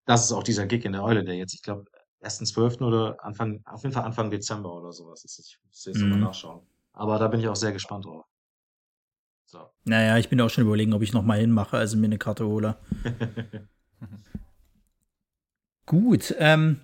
das 0.07 0.25
ist 0.25 0.33
auch 0.33 0.43
dieser 0.43 0.65
Gig 0.65 0.87
in 0.87 0.93
der 0.93 1.05
Eule, 1.05 1.23
der 1.23 1.35
jetzt, 1.35 1.53
ich 1.53 1.61
glaube, 1.61 1.85
1.12. 2.23 2.81
oder 2.81 3.23
Anfang, 3.23 3.61
auf 3.67 3.83
jeden 3.83 3.93
Fall 3.93 4.05
Anfang 4.05 4.31
Dezember 4.31 4.73
oder 4.73 4.91
sowas 4.91 5.23
ist. 5.23 5.39
Ich 5.39 5.59
muss 5.63 5.85
jetzt 5.85 5.99
mhm. 5.99 6.09
nochmal 6.09 6.29
nachschauen. 6.29 6.67
Aber 6.95 7.19
da 7.19 7.29
bin 7.29 7.41
ich 7.41 7.49
auch 7.49 7.57
sehr 7.57 7.73
gespannt 7.73 8.07
drauf. 8.07 8.25
So. 9.45 9.69
Naja, 9.85 10.17
ich 10.17 10.31
bin 10.31 10.41
auch 10.41 10.49
schon 10.49 10.65
überlegen, 10.65 10.95
ob 10.95 11.03
ich 11.03 11.13
noch 11.13 11.23
mal 11.23 11.39
hinmache, 11.39 11.77
also 11.77 11.99
mir 11.99 12.07
eine 12.07 12.17
Karte 12.17 12.47
hole. 12.47 12.79
Gut, 15.85 16.35
ähm, 16.39 16.81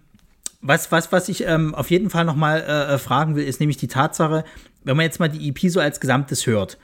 was, 0.60 0.92
was, 0.92 1.10
was 1.12 1.30
ich 1.30 1.44
ähm, 1.46 1.74
auf 1.74 1.90
jeden 1.90 2.10
Fall 2.10 2.26
noch 2.26 2.36
mal 2.36 2.60
äh, 2.60 2.94
äh, 2.94 2.98
fragen 2.98 3.36
will, 3.36 3.44
ist 3.44 3.58
nämlich 3.58 3.78
die 3.78 3.88
Tatsache, 3.88 4.44
wenn 4.84 4.98
man 4.98 5.04
jetzt 5.04 5.18
mal 5.18 5.30
die 5.30 5.48
EP 5.48 5.70
so 5.70 5.80
als 5.80 5.98
Gesamtes 5.98 6.46
hört, 6.46 6.76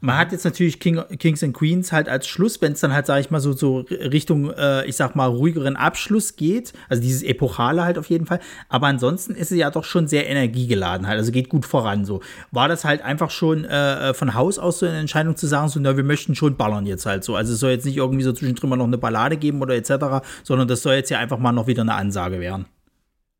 man 0.00 0.18
hat 0.18 0.32
jetzt 0.32 0.44
natürlich 0.44 0.78
King, 0.78 1.00
Kings 1.18 1.42
and 1.42 1.54
Queens 1.54 1.90
halt 1.90 2.08
als 2.08 2.26
Schluss, 2.26 2.60
wenn 2.60 2.72
es 2.72 2.80
dann 2.80 2.92
halt, 2.92 3.06
sag 3.06 3.20
ich 3.20 3.30
mal, 3.30 3.40
so, 3.40 3.52
so 3.52 3.78
Richtung, 3.90 4.50
äh, 4.50 4.84
ich 4.84 4.96
sag 4.96 5.16
mal, 5.16 5.26
ruhigeren 5.26 5.74
Abschluss 5.74 6.36
geht. 6.36 6.74
Also 6.88 7.02
dieses 7.02 7.22
Epochale 7.22 7.82
halt 7.82 7.96
auf 7.96 8.10
jeden 8.10 8.26
Fall. 8.26 8.40
Aber 8.68 8.88
ansonsten 8.88 9.34
ist 9.34 9.52
es 9.52 9.58
ja 9.58 9.70
doch 9.70 9.84
schon 9.84 10.06
sehr 10.06 10.28
energiegeladen 10.28 11.06
halt. 11.06 11.18
Also 11.18 11.32
geht 11.32 11.48
gut 11.48 11.64
voran 11.64 12.04
so. 12.04 12.20
War 12.50 12.68
das 12.68 12.84
halt 12.84 13.02
einfach 13.02 13.30
schon 13.30 13.64
äh, 13.64 14.12
von 14.12 14.34
Haus 14.34 14.58
aus 14.58 14.80
so 14.80 14.86
eine 14.86 14.98
Entscheidung 14.98 15.34
zu 15.34 15.46
sagen, 15.46 15.68
so, 15.68 15.80
na, 15.80 15.96
wir 15.96 16.04
möchten 16.04 16.34
schon 16.34 16.56
ballern 16.56 16.84
jetzt 16.84 17.06
halt 17.06 17.24
so. 17.24 17.34
Also 17.34 17.54
es 17.54 17.60
soll 17.60 17.70
jetzt 17.70 17.86
nicht 17.86 17.96
irgendwie 17.96 18.22
so 18.22 18.32
zwischendrin 18.32 18.68
mal 18.68 18.76
noch 18.76 18.84
eine 18.84 18.98
Ballade 18.98 19.38
geben 19.38 19.62
oder 19.62 19.74
etc., 19.74 20.26
sondern 20.42 20.68
das 20.68 20.82
soll 20.82 20.94
jetzt 20.94 21.10
ja 21.10 21.18
einfach 21.18 21.38
mal 21.38 21.52
noch 21.52 21.66
wieder 21.66 21.82
eine 21.82 21.94
Ansage 21.94 22.38
werden. 22.38 22.66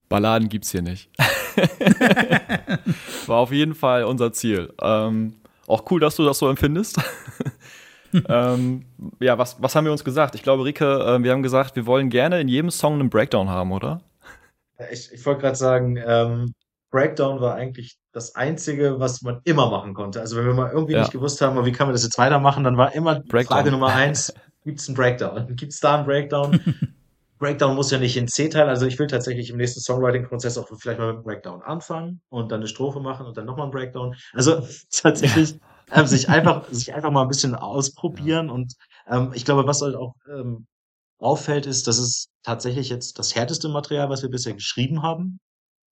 Balladen 0.08 0.48
gibt's 0.48 0.70
hier 0.70 0.82
nicht. 0.82 1.10
War 3.26 3.38
auf 3.38 3.52
jeden 3.52 3.74
Fall 3.74 4.04
unser 4.04 4.32
Ziel. 4.32 4.72
Ähm, 4.80 5.34
auch 5.68 5.90
cool, 5.90 6.00
dass 6.00 6.16
du 6.16 6.24
das 6.24 6.38
so 6.38 6.48
empfindest. 6.48 7.00
ähm, 8.28 8.84
ja, 9.20 9.38
was, 9.38 9.60
was 9.60 9.74
haben 9.74 9.84
wir 9.84 9.92
uns 9.92 10.04
gesagt? 10.04 10.34
Ich 10.34 10.42
glaube, 10.42 10.64
Rike, 10.64 10.84
äh, 10.84 11.22
wir 11.22 11.32
haben 11.32 11.42
gesagt, 11.42 11.76
wir 11.76 11.86
wollen 11.86 12.10
gerne 12.10 12.40
in 12.40 12.48
jedem 12.48 12.70
Song 12.70 12.94
einen 12.94 13.10
Breakdown 13.10 13.48
haben, 13.48 13.72
oder? 13.72 14.00
Ich, 14.90 15.10
ich 15.12 15.24
wollte 15.24 15.40
gerade 15.42 15.56
sagen, 15.56 15.96
ähm, 16.04 16.54
Breakdown 16.90 17.40
war 17.40 17.54
eigentlich 17.54 17.98
das 18.12 18.34
Einzige, 18.36 19.00
was 19.00 19.22
man 19.22 19.40
immer 19.44 19.70
machen 19.70 19.94
konnte. 19.94 20.20
Also 20.20 20.36
wenn 20.36 20.46
wir 20.46 20.54
mal 20.54 20.70
irgendwie 20.70 20.94
Ja. 20.94 21.00
nicht 21.00 21.12
gewusst 21.12 21.40
haben, 21.40 21.62
wie 21.64 21.72
kann 21.72 21.86
man 21.86 21.94
das 21.94 22.04
jetzt 22.04 22.18
weitermachen, 22.18 22.64
dann 22.64 22.76
war 22.76 22.94
immer 22.94 23.20
Breakdown. 23.20 23.58
Frage 23.58 23.70
Nummer 23.70 23.88
eins, 23.88 24.32
gibt 24.64 24.80
es 24.80 24.88
einen 24.88 24.96
Breakdown? 24.96 25.56
Gibt 25.56 25.72
es 25.72 25.80
da 25.80 25.96
einen 25.96 26.06
Breakdown? 26.06 26.60
Breakdown 27.38 27.74
muss 27.76 27.90
ja 27.90 27.98
nicht 27.98 28.16
in 28.16 28.28
C-Teil, 28.28 28.68
also 28.68 28.86
ich 28.86 28.98
will 28.98 29.06
tatsächlich 29.06 29.50
im 29.50 29.56
nächsten 29.58 29.80
Songwriting-Prozess 29.80 30.58
auch 30.58 30.68
vielleicht 30.78 30.98
mal 30.98 31.14
mit 31.14 31.24
Breakdown 31.24 31.62
anfangen 31.62 32.22
und 32.30 32.50
dann 32.52 32.60
eine 32.60 32.68
Strophe 32.68 33.00
machen 33.00 33.26
und 33.26 33.36
dann 33.36 33.44
nochmal 33.46 33.64
einen 33.64 33.72
Breakdown. 33.72 34.14
Also 34.32 34.66
tatsächlich 34.90 35.58
ähm, 35.92 36.06
sich 36.06 36.28
einfach, 36.28 36.68
sich 36.70 36.94
einfach 36.94 37.10
mal 37.10 37.22
ein 37.22 37.28
bisschen 37.28 37.54
ausprobieren 37.54 38.50
und 38.50 38.74
ähm, 39.08 39.32
ich 39.34 39.44
glaube, 39.44 39.66
was 39.66 39.82
halt 39.82 39.96
auch 39.96 40.14
ähm, 40.28 40.66
auffällt, 41.18 41.66
ist, 41.66 41.86
dass 41.88 41.98
es 41.98 42.28
tatsächlich 42.42 42.88
jetzt 42.90 43.18
das 43.18 43.34
härteste 43.34 43.68
Material, 43.68 44.10
was 44.10 44.22
wir 44.22 44.30
bisher 44.30 44.54
geschrieben 44.54 45.02
haben. 45.02 45.38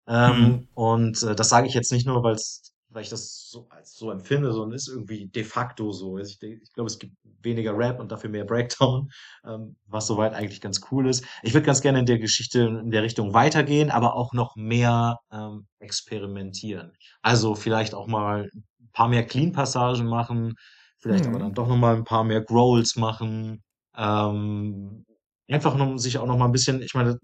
Ähm, 0.06 0.38
Mhm. 0.38 0.68
Und 0.74 1.22
äh, 1.22 1.34
das 1.34 1.48
sage 1.48 1.66
ich 1.68 1.74
jetzt 1.74 1.92
nicht 1.92 2.06
nur, 2.06 2.22
weil's, 2.22 2.73
weil 2.94 3.02
ich 3.02 3.10
das 3.10 3.50
so 3.50 3.66
als 3.70 3.94
so 3.96 4.10
empfinde, 4.10 4.52
sondern 4.52 4.76
ist 4.76 4.88
irgendwie 4.88 5.26
de 5.26 5.44
facto 5.44 5.92
so. 5.92 6.16
Also 6.16 6.36
ich, 6.40 6.62
ich 6.62 6.72
glaube, 6.72 6.88
es 6.88 6.98
gibt 6.98 7.14
weniger 7.42 7.76
Rap 7.76 8.00
und 8.00 8.10
dafür 8.12 8.30
mehr 8.30 8.44
Breakdown, 8.44 9.10
ähm, 9.44 9.76
was 9.86 10.06
soweit 10.06 10.34
eigentlich 10.34 10.60
ganz 10.60 10.80
cool 10.90 11.08
ist. 11.08 11.24
Ich 11.42 11.54
würde 11.54 11.66
ganz 11.66 11.82
gerne 11.82 11.98
in 12.00 12.06
der 12.06 12.18
Geschichte 12.18 12.60
in 12.60 12.90
der 12.90 13.02
Richtung 13.02 13.34
weitergehen, 13.34 13.90
aber 13.90 14.14
auch 14.14 14.32
noch 14.32 14.56
mehr 14.56 15.18
ähm, 15.32 15.66
experimentieren. 15.80 16.92
Also 17.22 17.54
vielleicht 17.54 17.94
auch 17.94 18.06
mal 18.06 18.50
ein 18.54 18.90
paar 18.92 19.08
mehr 19.08 19.26
Clean-Passagen 19.26 20.06
machen, 20.06 20.54
vielleicht 20.98 21.26
Hm. 21.26 21.34
aber 21.34 21.38
dann 21.38 21.54
doch 21.54 21.68
noch 21.68 21.76
mal 21.76 21.96
ein 21.96 22.04
paar 22.04 22.24
mehr 22.24 22.42
Growls 22.42 22.96
machen. 22.96 23.62
Ähm, 23.96 25.04
einfach 25.48 25.74
um 25.78 25.98
sich 25.98 26.18
auch 26.18 26.26
noch 26.26 26.38
mal 26.38 26.46
ein 26.46 26.52
bisschen, 26.52 26.82
ich 26.82 26.94
meine, 26.94 27.18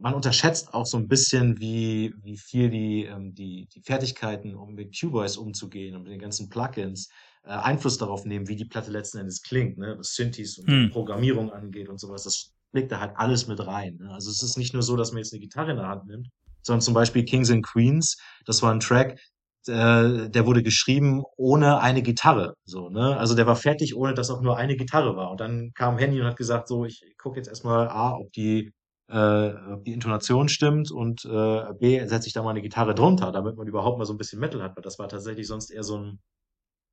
man 0.00 0.14
unterschätzt 0.14 0.74
auch 0.74 0.86
so 0.86 0.96
ein 0.96 1.08
bisschen, 1.08 1.58
wie, 1.60 2.14
wie 2.22 2.36
viel 2.38 2.70
die, 2.70 3.04
ähm, 3.04 3.34
die, 3.34 3.68
die 3.74 3.82
Fertigkeiten, 3.82 4.54
um 4.54 4.74
mit 4.74 4.98
Cubase 4.98 5.40
umzugehen 5.40 5.96
und 5.96 6.02
mit 6.04 6.12
den 6.12 6.20
ganzen 6.20 6.48
Plugins, 6.48 7.08
äh, 7.44 7.50
Einfluss 7.50 7.98
darauf 7.98 8.24
nehmen, 8.24 8.48
wie 8.48 8.56
die 8.56 8.64
Platte 8.64 8.90
letzten 8.90 9.18
Endes 9.18 9.42
klingt, 9.42 9.78
ne? 9.78 9.96
was 9.98 10.14
Synthes 10.14 10.58
und 10.58 10.68
Hm. 10.68 10.90
Programmierung 10.90 11.52
angeht 11.52 11.88
und 11.88 11.98
sowas. 11.98 12.24
Das 12.24 12.52
legt 12.72 12.92
da 12.92 13.00
halt 13.00 13.12
alles 13.16 13.46
mit 13.46 13.64
rein. 13.66 13.96
Ne? 14.00 14.10
Also 14.12 14.30
es 14.30 14.42
ist 14.42 14.56
nicht 14.56 14.72
nur 14.74 14.82
so, 14.82 14.96
dass 14.96 15.12
man 15.12 15.18
jetzt 15.18 15.32
eine 15.32 15.40
Gitarre 15.40 15.70
in 15.72 15.76
der 15.78 15.88
Hand 15.88 16.06
nimmt, 16.06 16.28
sondern 16.62 16.80
zum 16.82 16.94
Beispiel 16.94 17.24
Kings 17.24 17.50
and 17.50 17.64
Queens, 17.66 18.16
das 18.46 18.62
war 18.62 18.72
ein 18.72 18.80
Track, 18.80 19.18
äh, 19.66 20.28
der 20.30 20.46
wurde 20.46 20.62
geschrieben 20.62 21.22
ohne 21.36 21.80
eine 21.80 22.02
Gitarre. 22.02 22.54
So, 22.64 22.88
ne? 22.88 23.16
Also 23.18 23.34
der 23.34 23.46
war 23.46 23.56
fertig, 23.56 23.96
ohne 23.96 24.14
dass 24.14 24.30
auch 24.30 24.40
nur 24.40 24.56
eine 24.56 24.76
Gitarre 24.76 25.16
war. 25.16 25.30
Und 25.30 25.40
dann 25.40 25.72
kam 25.74 25.98
Henny 25.98 26.20
und 26.20 26.26
hat 26.26 26.36
gesagt, 26.36 26.68
so, 26.68 26.84
ich 26.84 27.02
gucke 27.18 27.36
jetzt 27.38 27.48
erstmal 27.48 27.88
A, 27.88 28.14
ob 28.16 28.32
die 28.32 28.72
äh, 29.10 29.72
ob 29.74 29.84
die 29.84 29.92
Intonation 29.92 30.48
stimmt 30.48 30.90
und 30.90 31.24
äh, 31.24 31.72
B, 31.78 32.06
setze 32.06 32.28
ich 32.28 32.34
da 32.34 32.42
mal 32.42 32.50
eine 32.50 32.62
Gitarre 32.62 32.94
drunter, 32.94 33.32
damit 33.32 33.56
man 33.56 33.66
überhaupt 33.68 33.98
mal 33.98 34.04
so 34.06 34.14
ein 34.14 34.18
bisschen 34.18 34.40
Metal 34.40 34.62
hat, 34.62 34.76
weil 34.76 34.82
das 34.82 34.98
war 34.98 35.08
tatsächlich 35.08 35.46
sonst 35.48 35.70
eher 35.70 35.84
so 35.84 35.98
ein, 35.98 36.20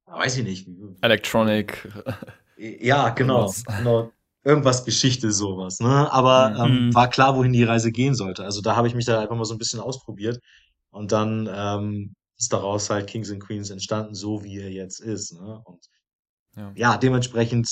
weiß 0.08 0.38
ich 0.38 0.46
nicht, 0.46 0.68
Electronic. 1.02 1.88
ja, 2.56 3.10
genau, 3.10 3.56
Irgendwas. 3.56 3.66
genau, 3.76 4.12
irgendwas 4.44 4.86
Geschichte, 4.86 5.32
sowas, 5.32 5.80
ne? 5.80 6.12
Aber 6.12 6.56
ähm, 6.60 6.88
Mhm. 6.90 6.92
war 6.94 7.10
klar, 7.10 7.36
wohin 7.36 7.54
die 7.54 7.64
Reise 7.64 7.92
gehen 7.92 8.16
sollte. 8.16 8.44
Also 8.44 8.62
da 8.62 8.76
habe 8.76 8.88
ich 8.88 8.96
mich 8.96 9.06
da 9.06 9.20
einfach 9.22 9.36
mal 9.36 9.46
so 9.46 9.54
ein 9.54 9.58
bisschen 9.60 9.80
ausprobiert 9.80 10.40
und 10.92 11.12
dann 11.12 11.50
ähm, 11.52 12.16
ist 12.38 12.54
daraus 12.54 12.90
halt 12.90 13.08
Kings 13.10 13.32
and 13.32 13.42
Queens 13.44 13.70
entstanden, 13.70 14.16
so 14.16 14.44
wie 14.44 14.60
er 14.60 14.72
jetzt 14.72 15.00
ist, 15.00 15.34
ne? 15.34 15.62
Und 15.66 15.86
Ja. 16.56 16.76
ja, 16.76 16.98
dementsprechend 16.98 17.70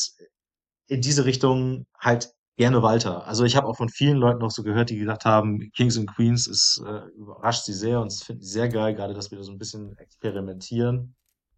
in 0.87 1.01
diese 1.01 1.25
Richtung 1.25 1.85
halt 1.99 2.34
gerne 2.57 2.81
weiter. 2.81 3.27
Also 3.27 3.43
ich 3.43 3.55
habe 3.55 3.67
auch 3.67 3.75
von 3.75 3.89
vielen 3.89 4.17
Leuten 4.17 4.39
noch 4.39 4.51
so 4.51 4.63
gehört, 4.63 4.89
die 4.89 4.97
gesagt 4.97 5.25
haben, 5.25 5.71
Kings 5.75 5.97
and 5.97 6.13
Queens 6.13 6.47
ist 6.47 6.81
äh, 6.85 7.07
überrascht 7.17 7.65
sie 7.65 7.73
sehr 7.73 7.99
und 7.99 8.11
das 8.11 8.23
finden 8.23 8.43
sie 8.43 8.51
sehr 8.51 8.69
geil, 8.69 8.95
gerade 8.95 9.13
dass 9.13 9.31
wir 9.31 9.37
da 9.37 9.43
so 9.43 9.51
ein 9.51 9.57
bisschen 9.57 9.97
experimentieren. 9.97 11.15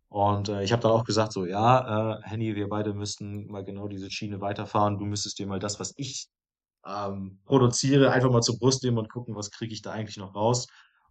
Und 0.09 0.49
äh, 0.49 0.63
ich 0.63 0.71
habe 0.71 0.81
dann 0.81 0.91
auch 0.91 1.03
gesagt, 1.03 1.33
so 1.33 1.45
ja, 1.45 2.17
äh, 2.17 2.21
Henny, 2.23 2.55
wir 2.55 2.69
beide 2.69 2.93
müssten 2.93 3.47
mal 3.47 3.63
genau 3.63 3.87
diese 3.87 4.09
Schiene 4.09 4.41
weiterfahren. 4.41 4.97
Du 4.97 5.05
müsstest 5.05 5.37
dir 5.37 5.47
mal 5.47 5.59
das, 5.59 5.79
was 5.79 5.93
ich 5.97 6.29
ähm, 6.85 7.39
produziere, 7.45 8.11
einfach 8.11 8.31
mal 8.31 8.41
zur 8.41 8.57
Brust 8.57 8.83
nehmen 8.83 8.97
und 8.97 9.09
gucken, 9.09 9.35
was 9.35 9.51
kriege 9.51 9.73
ich 9.73 9.81
da 9.81 9.91
eigentlich 9.91 10.17
noch 10.17 10.33
raus. 10.33 10.67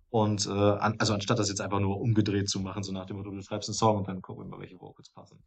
Und 0.09 0.47
äh, 0.47 0.51
an, 0.51 0.95
also 0.99 1.15
anstatt 1.15 1.39
das 1.39 1.49
jetzt 1.49 1.61
einfach 1.61 1.81
nur 1.81 2.01
umgedreht 2.01 2.49
zu 2.49 2.61
machen, 2.61 2.83
so 2.83 2.93
nach 2.93 3.07
dem 3.07 3.19
Motto, 3.19 3.31
du 3.31 3.43
schreibst 3.43 3.69
einen 3.69 3.75
Song 3.75 3.99
und 3.99 4.09
dann 4.09 4.23
gucken 4.23 4.45
wir 4.45 4.49
mal, 4.49 4.61
welche 4.61 4.81
Vocals 4.81 5.11
passen. 5.11 5.43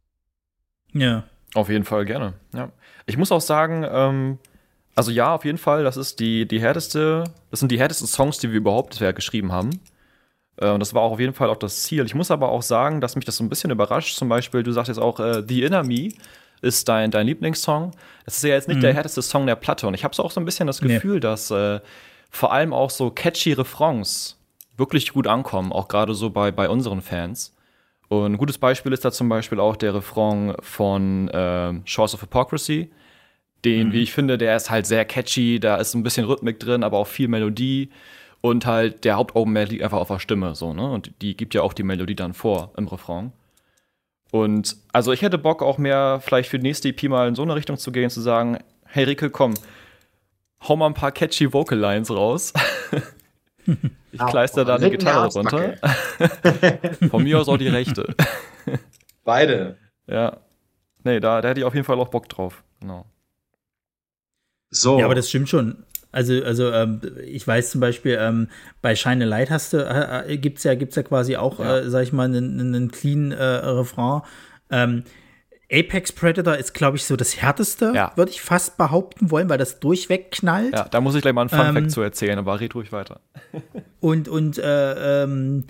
Ja. 0.92 1.24
Auf 1.54 1.68
jeden 1.68 1.84
Fall 1.84 2.04
gerne. 2.04 2.34
Ja. 2.54 2.70
Ich 3.06 3.16
muss 3.16 3.32
auch 3.32 3.40
sagen, 3.40 3.84
ähm, 3.90 4.38
also 4.94 5.10
ja, 5.10 5.34
auf 5.34 5.44
jeden 5.44 5.58
Fall, 5.58 5.82
das 5.84 5.96
ist 5.96 6.20
die, 6.20 6.46
die 6.46 6.60
härteste, 6.60 7.24
das 7.50 7.60
sind 7.60 7.72
die 7.72 7.78
härtesten 7.78 8.06
Songs, 8.06 8.38
die 8.38 8.50
wir 8.50 8.58
überhaupt 8.58 8.90
bisher 8.90 9.12
geschrieben 9.12 9.50
haben. 9.52 9.70
Äh, 10.56 10.68
Und 10.70 10.80
das 10.80 10.94
war 10.94 11.02
auch 11.02 11.12
auf 11.12 11.20
jeden 11.20 11.34
Fall 11.34 11.48
auch 11.48 11.56
das 11.56 11.82
Ziel. 11.82 12.04
Ich 12.06 12.14
muss 12.14 12.30
aber 12.30 12.50
auch 12.50 12.62
sagen, 12.62 13.00
dass 13.00 13.16
mich 13.16 13.24
das 13.24 13.36
so 13.36 13.44
ein 13.44 13.48
bisschen 13.48 13.70
überrascht. 13.70 14.16
Zum 14.16 14.28
Beispiel, 14.28 14.62
du 14.62 14.72
sagst 14.72 14.88
jetzt 14.88 14.98
auch, 14.98 15.18
äh, 15.20 15.42
The 15.46 15.62
Inner 15.64 15.82
Me 15.82 16.10
ist 16.62 16.88
dein, 16.88 17.10
dein 17.10 17.26
Lieblingssong. 17.26 17.92
Das 18.26 18.36
ist 18.36 18.42
ja 18.44 18.50
jetzt 18.50 18.68
nicht 18.68 18.76
Mhm. 18.78 18.82
der 18.82 18.94
härteste 18.94 19.22
Song 19.22 19.46
der 19.46 19.56
Platte. 19.56 19.86
Und 19.86 19.94
ich 19.94 20.04
habe 20.04 20.14
so 20.14 20.22
auch 20.22 20.30
so 20.30 20.40
ein 20.40 20.44
bisschen 20.44 20.66
das 20.66 20.80
Nee. 20.82 20.94
Gefühl, 20.94 21.18
dass 21.20 21.50
äh, 21.50 21.80
vor 22.30 22.52
allem 22.52 22.72
auch 22.72 22.90
so 22.90 23.10
catchy 23.10 23.54
Refrains 23.54 24.36
wirklich 24.76 25.12
gut 25.12 25.26
ankommen, 25.26 25.72
auch 25.72 25.88
gerade 25.88 26.14
so 26.14 26.30
bei, 26.30 26.50
bei 26.52 26.68
unseren 26.68 27.00
Fans. 27.00 27.54
Und 28.10 28.32
ein 28.32 28.38
gutes 28.38 28.58
Beispiel 28.58 28.92
ist 28.92 29.04
da 29.04 29.12
zum 29.12 29.28
Beispiel 29.28 29.60
auch 29.60 29.76
der 29.76 29.94
Refrain 29.94 30.54
von 30.60 31.30
ähm, 31.32 31.82
Shores 31.84 32.12
of 32.12 32.22
Hypocrisy. 32.22 32.90
Den, 33.64 33.92
wie 33.92 34.02
ich 34.02 34.12
finde, 34.12 34.36
der 34.36 34.56
ist 34.56 34.68
halt 34.68 34.86
sehr 34.86 35.04
catchy, 35.04 35.60
da 35.60 35.76
ist 35.76 35.94
ein 35.94 36.02
bisschen 36.02 36.26
Rhythmik 36.26 36.58
drin, 36.58 36.82
aber 36.82 36.98
auch 36.98 37.06
viel 37.06 37.28
Melodie. 37.28 37.90
Und 38.40 38.66
halt 38.66 39.04
der 39.04 39.14
Hauptaugenmerk 39.14 39.70
liegt 39.70 39.84
einfach 39.84 39.98
auf 39.98 40.08
der 40.08 40.18
Stimme, 40.18 40.56
so, 40.56 40.72
ne? 40.72 40.90
Und 40.90 41.12
die 41.22 41.36
gibt 41.36 41.54
ja 41.54 41.62
auch 41.62 41.72
die 41.72 41.84
Melodie 41.84 42.16
dann 42.16 42.32
vor 42.32 42.72
im 42.76 42.88
Refrain. 42.88 43.32
Und 44.32 44.76
also 44.92 45.12
ich 45.12 45.22
hätte 45.22 45.38
Bock 45.38 45.62
auch 45.62 45.78
mehr, 45.78 46.20
vielleicht 46.20 46.48
für 46.48 46.58
die 46.58 46.66
nächste 46.66 46.88
EP 46.88 47.04
mal 47.04 47.28
in 47.28 47.36
so 47.36 47.42
eine 47.42 47.54
Richtung 47.54 47.76
zu 47.76 47.92
gehen, 47.92 48.10
zu 48.10 48.20
sagen, 48.20 48.58
hey 48.86 49.04
Rike, 49.04 49.30
komm, 49.30 49.54
hau 50.66 50.74
mal 50.74 50.86
ein 50.86 50.94
paar 50.94 51.12
catchy 51.12 51.52
Vocal 51.52 51.78
Lines 51.78 52.10
raus. 52.10 52.52
ich 54.12 54.26
kleister 54.26 54.64
da 54.64 54.76
eine 54.76 54.90
Gitarre 54.90 55.28
runter. 55.28 55.74
Von 57.10 57.22
mir 57.22 57.38
aus 57.38 57.48
auch 57.48 57.58
die 57.58 57.68
rechte. 57.68 58.14
Beide. 59.24 59.76
Ja. 60.06 60.38
Nee, 61.04 61.20
da, 61.20 61.40
da 61.40 61.48
hätte 61.48 61.60
ich 61.60 61.66
auf 61.66 61.74
jeden 61.74 61.86
Fall 61.86 61.98
auch 61.98 62.08
Bock 62.08 62.28
drauf. 62.28 62.62
Genau. 62.80 63.06
So. 64.70 64.98
Ja, 64.98 65.04
aber 65.06 65.14
das 65.14 65.28
stimmt 65.28 65.48
schon. 65.48 65.84
Also, 66.12 66.42
also 66.42 66.70
ähm, 66.72 67.00
ich 67.24 67.46
weiß 67.46 67.70
zum 67.70 67.80
Beispiel, 67.80 68.18
ähm, 68.20 68.48
bei 68.82 68.96
Shine 68.96 69.24
a 69.24 69.28
Light 69.28 69.50
hast 69.50 69.72
du, 69.72 69.78
äh, 69.78 70.32
äh, 70.32 70.36
gibt's 70.38 70.64
ja, 70.64 70.74
gibt's 70.74 70.96
ja 70.96 71.02
quasi 71.02 71.36
auch, 71.36 71.60
Ja. 71.60 71.78
Äh, 71.78 71.90
sag 71.90 72.02
ich 72.02 72.12
mal, 72.12 72.24
einen, 72.24 72.58
einen 72.60 72.90
clean 72.90 73.32
äh, 73.32 73.42
Refrain. 73.42 74.22
Ähm, 74.70 75.04
Apex 75.72 76.12
Predator 76.12 76.56
ist, 76.56 76.74
glaube 76.74 76.96
ich, 76.96 77.04
so 77.04 77.16
das 77.16 77.40
härteste, 77.40 77.92
Ja. 77.94 78.12
würde 78.16 78.30
ich 78.32 78.40
fast 78.40 78.76
behaupten 78.76 79.30
wollen, 79.30 79.48
weil 79.48 79.58
das 79.58 79.78
durchweg 79.80 80.30
knallt. 80.32 80.74
Ja, 80.74 80.88
da 80.88 81.00
muss 81.00 81.14
ich 81.14 81.22
gleich 81.22 81.34
mal 81.34 81.42
einen 81.42 81.50
Fun 81.50 81.76
Ähm, 81.76 81.88
zu 81.90 82.00
erzählen, 82.00 82.38
aber 82.38 82.58
red 82.60 82.74
ruhig 82.74 82.92
weiter. 82.92 83.20
Und, 84.00 84.28
und 84.28 84.56
äh, 84.58 85.22
ähm, 85.24 85.66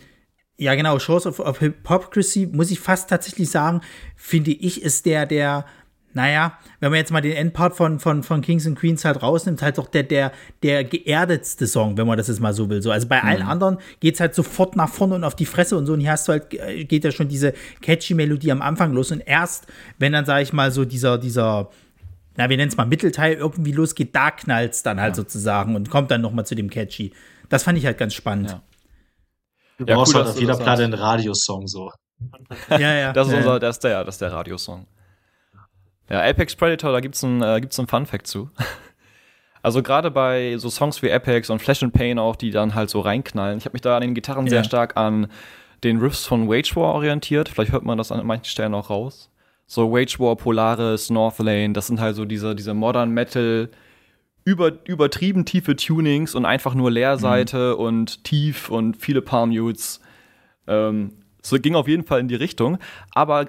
ja, 0.57 0.75
genau, 0.75 0.99
Shores 0.99 1.27
of, 1.27 1.41
of 1.41 1.61
Hypocrisy, 1.61 2.47
muss 2.53 2.71
ich 2.71 2.79
fast 2.79 3.09
tatsächlich 3.11 3.51
sagen, 3.51 3.81
finde 4.15 4.51
ich, 4.53 4.83
ist 4.83 5.05
der, 5.07 5.27
der, 5.27 5.65
naja, 6.13 6.59
wenn 6.81 6.91
man 6.91 6.99
jetzt 6.99 7.13
mal 7.13 7.21
den 7.21 7.33
Endpart 7.33 7.77
von, 7.77 8.01
von, 8.01 8.23
von 8.23 8.41
Kings 8.43 8.67
and 8.67 8.79
Queens 8.79 9.05
halt 9.05 9.23
rausnimmt, 9.23 9.63
halt 9.63 9.79
doch 9.79 9.89
der, 9.89 10.03
der, 10.03 10.33
der 10.63 10.83
geerdetste 10.85 11.67
Song, 11.67 11.97
wenn 11.97 12.07
man 12.07 12.19
das 12.19 12.29
jetzt 12.29 12.41
mal 12.41 12.53
so 12.53 12.69
will. 12.69 12.83
So, 12.83 12.91
also 12.91 13.07
bei 13.07 13.23
allen 13.23 13.43
anderen 13.43 13.79
geht's 14.01 14.19
halt 14.19 14.35
sofort 14.35 14.75
nach 14.75 14.89
vorne 14.89 15.15
und 15.15 15.25
auf 15.25 15.37
die 15.37 15.47
Fresse 15.47 15.77
und 15.77 15.87
so. 15.87 15.93
Und 15.93 16.01
hier 16.01 16.11
hast 16.11 16.27
du 16.27 16.33
halt, 16.33 16.53
äh, 16.55 16.85
geht 16.85 17.05
ja 17.05 17.13
schon 17.13 17.29
diese 17.29 17.55
catchy 17.81 18.15
Melodie 18.15 18.51
am 18.51 18.61
Anfang 18.61 18.93
los. 18.93 19.13
Und 19.13 19.21
erst, 19.21 19.67
wenn 19.99 20.13
dann, 20.13 20.25
sage 20.25 20.43
ich 20.43 20.53
mal, 20.53 20.73
so 20.73 20.85
dieser, 20.85 21.17
dieser, 21.17 21.71
na, 22.37 22.49
wir 22.49 22.57
nennen 22.57 22.71
es 22.71 22.77
mal 22.77 22.87
Mittelteil, 22.87 23.35
irgendwie 23.35 23.73
losgeht, 23.73 24.15
da 24.15 24.33
knallt's 24.33 24.83
dann 24.83 25.01
halt 25.01 25.15
sozusagen 25.15 25.77
und 25.77 25.91
kommt 25.91 26.11
dann 26.11 26.21
nochmal 26.21 26.45
zu 26.45 26.57
dem 26.57 26.71
Catchy. 26.71 27.13
Das 27.49 27.63
fand 27.63 27.79
ich 27.79 27.87
halt 27.87 27.99
ganz 27.99 28.15
spannend. 28.15 28.51
Ja. 28.51 28.63
du 29.79 29.85
Ja, 29.85 29.95
brauchst 29.95 30.15
cool, 30.15 30.23
halt 30.23 30.31
auf 30.35 30.41
jeder 30.41 30.57
Platte 30.57 30.83
einen 30.85 30.95
Radiosong 30.95 31.69
so. 31.69 31.91
Ja, 32.69 32.79
ja. 32.79 33.13
Das 33.13 33.29
ist 33.29 33.33
ja, 33.33 33.39
unser, 33.39 33.61
das 33.61 33.77
ist 33.77 33.85
der, 33.85 34.05
das 34.05 34.17
ist 34.17 34.21
der 34.21 34.33
Radiosong. 34.33 34.87
Ja, 36.11 36.23
Apex 36.23 36.57
Predator, 36.57 36.93
da 36.93 37.01
gibt's 37.01 37.23
ein, 37.23 37.41
äh, 37.43 37.61
gibt's 37.61 37.77
Fun 37.77 38.07
Fact 38.07 38.27
zu. 38.27 38.51
Also 39.63 39.83
gerade 39.83 40.11
bei 40.11 40.57
so 40.57 40.71
Songs 40.71 41.03
wie 41.03 41.13
Apex 41.13 41.51
und 41.51 41.61
Flash 41.61 41.83
and 41.83 41.93
Pain 41.93 42.19
auch, 42.19 42.37
die 42.37 42.51
dann 42.51 42.75
halt 42.75 42.89
so 42.89 43.01
reinknallen. 43.01 43.59
Ich 43.59 43.67
habe 43.67 43.75
mich 43.75 43.83
da 43.83 43.95
an 43.97 44.01
den 44.01 44.15
Gitarren 44.15 44.47
Ja. 44.47 44.51
sehr 44.51 44.65
stark 44.65 44.97
an 44.97 45.27
den 45.85 45.99
Riffs 45.99 46.25
von 46.25 46.49
Wage 46.49 46.75
War 46.77 46.95
orientiert. 46.95 47.51
Vielleicht 47.51 47.73
hört 47.73 47.85
man 47.85 47.99
das 47.99 48.11
an 48.11 48.25
manchen 48.27 48.47
Stellen 48.47 48.73
auch 48.73 48.89
raus. 48.89 49.31
So 49.67 49.93
Wage 49.93 50.19
War, 50.19 50.35
Polaris, 50.37 51.11
Northlane, 51.11 51.75
das 51.75 51.89
sind 51.89 52.01
halt 52.01 52.17
so 52.17 52.25
diese, 52.25 52.55
diese 52.55 52.73
Modern 52.73 53.11
Metal, 53.11 53.69
über, 54.45 54.73
übertrieben 54.85 55.45
tiefe 55.45 55.77
Tunings 55.77 56.35
und 56.35 56.47
einfach 56.47 56.75
nur 56.75 56.91
Leerseite 56.91 57.77
und 57.77 58.25
tief 58.25 58.71
und 58.71 58.97
viele 58.97 59.21
Palm 59.21 59.51
Mutes. 59.51 60.01
Ähm, 60.67 61.13
so 61.43 61.59
ging 61.59 61.75
auf 61.75 61.87
jeden 61.87 62.05
Fall 62.05 62.21
in 62.21 62.29
die 62.29 62.35
Richtung. 62.35 62.79
Aber 63.15 63.47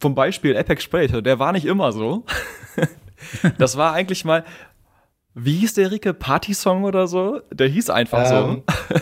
vom 0.00 0.14
Beispiel 0.14 0.56
Apex 0.56 0.86
Predator, 0.86 1.22
der 1.22 1.38
war 1.38 1.52
nicht 1.52 1.66
immer 1.66 1.92
so. 1.92 2.24
das 3.58 3.76
war 3.76 3.92
eigentlich 3.92 4.24
mal, 4.24 4.44
Wie 5.34 5.56
hieß 5.56 5.74
der 5.74 5.90
Rike? 5.90 6.14
Party-Song 6.14 6.84
oder 6.84 7.06
so? 7.06 7.40
Der 7.52 7.68
hieß 7.68 7.90
einfach 7.90 8.30
ähm, 8.30 8.62
so. 8.66 8.98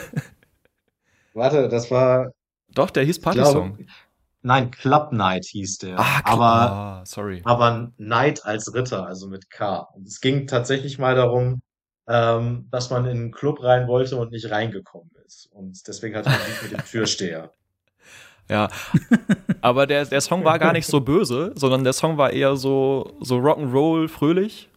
warte, 1.35 1.69
das 1.69 1.91
war. 1.91 2.33
Doch, 2.75 2.91
der 2.91 3.05
hieß 3.05 3.21
Party-Song. 3.21 3.87
Nein, 4.43 4.71
Club 4.71 5.13
Night 5.13 5.47
hieß 5.47 5.79
der. 5.79 5.99
Ah, 5.99 6.21
aber, 6.25 7.01
oh, 7.01 7.05
sorry. 7.07 7.41
Aber 7.45 7.93
Night 7.97 8.45
als 8.45 8.75
Ritter, 8.75 9.07
also 9.07 9.27
mit 9.27 9.49
K. 9.49 9.79
Und 9.95 10.07
es 10.07 10.21
ging 10.21 10.47
tatsächlich 10.47 10.99
mal 10.99 11.15
darum, 11.15 11.63
ähm, 12.07 12.69
dass 12.71 12.91
man 12.91 13.07
in 13.07 13.17
einen 13.17 13.33
Club 13.33 13.63
rein 13.63 13.89
wollte 13.89 14.17
und 14.17 14.33
nicht 14.33 14.51
reingekommen 14.51 15.11
ist. 15.25 15.49
Und 15.51 15.89
deswegen 15.89 16.15
hatte 16.15 16.29
man 16.29 16.39
nicht 16.41 16.63
mit 16.63 16.73
dem 16.73 16.85
Türsteher. 16.85 17.53
Ja, 18.51 18.68
aber 19.62 19.86
der, 19.86 20.05
der 20.05 20.20
Song 20.20 20.45
war 20.45 20.59
gar 20.59 20.72
nicht 20.72 20.86
so 20.86 21.01
böse, 21.01 21.53
sondern 21.55 21.82
der 21.82 21.95
Song 21.95 22.18
war 22.18 22.30
eher 22.30 22.57
so, 22.57 23.16
so 23.20 23.38
Rock'n'Roll, 23.38 24.09
fröhlich. 24.09 24.68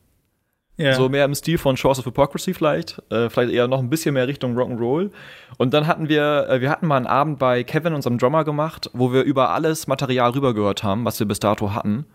Ja. 0.78 0.94
So 0.94 1.10
mehr 1.10 1.26
im 1.26 1.34
Stil 1.34 1.58
von 1.58 1.76
Shores 1.76 1.98
of 2.00 2.06
Hypocrisy 2.06 2.54
vielleicht. 2.54 3.02
Äh, 3.10 3.30
vielleicht 3.30 3.52
eher 3.52 3.68
noch 3.68 3.80
ein 3.80 3.90
bisschen 3.90 4.14
mehr 4.14 4.28
Richtung 4.28 4.56
Rock'n'Roll. 4.56 5.10
Und 5.58 5.74
dann 5.74 5.88
hatten 5.88 6.08
wir, 6.08 6.48
äh, 6.50 6.62
wir 6.62 6.70
hatten 6.70 6.86
mal 6.86 6.98
einen 6.98 7.08
Abend 7.08 7.40
bei 7.40 7.64
Kevin, 7.64 7.94
unserem 7.94 8.20
Drummer, 8.20 8.44
gemacht, 8.44 8.90
wo 8.94 9.12
wir 9.12 9.24
über 9.24 9.50
alles 9.50 9.88
Material 9.88 10.30
rübergehört 10.32 10.84
haben, 10.84 11.04
was 11.04 11.20
wir 11.20 11.28
bis 11.28 11.40
dato 11.40 11.74
hatten. 11.74 12.06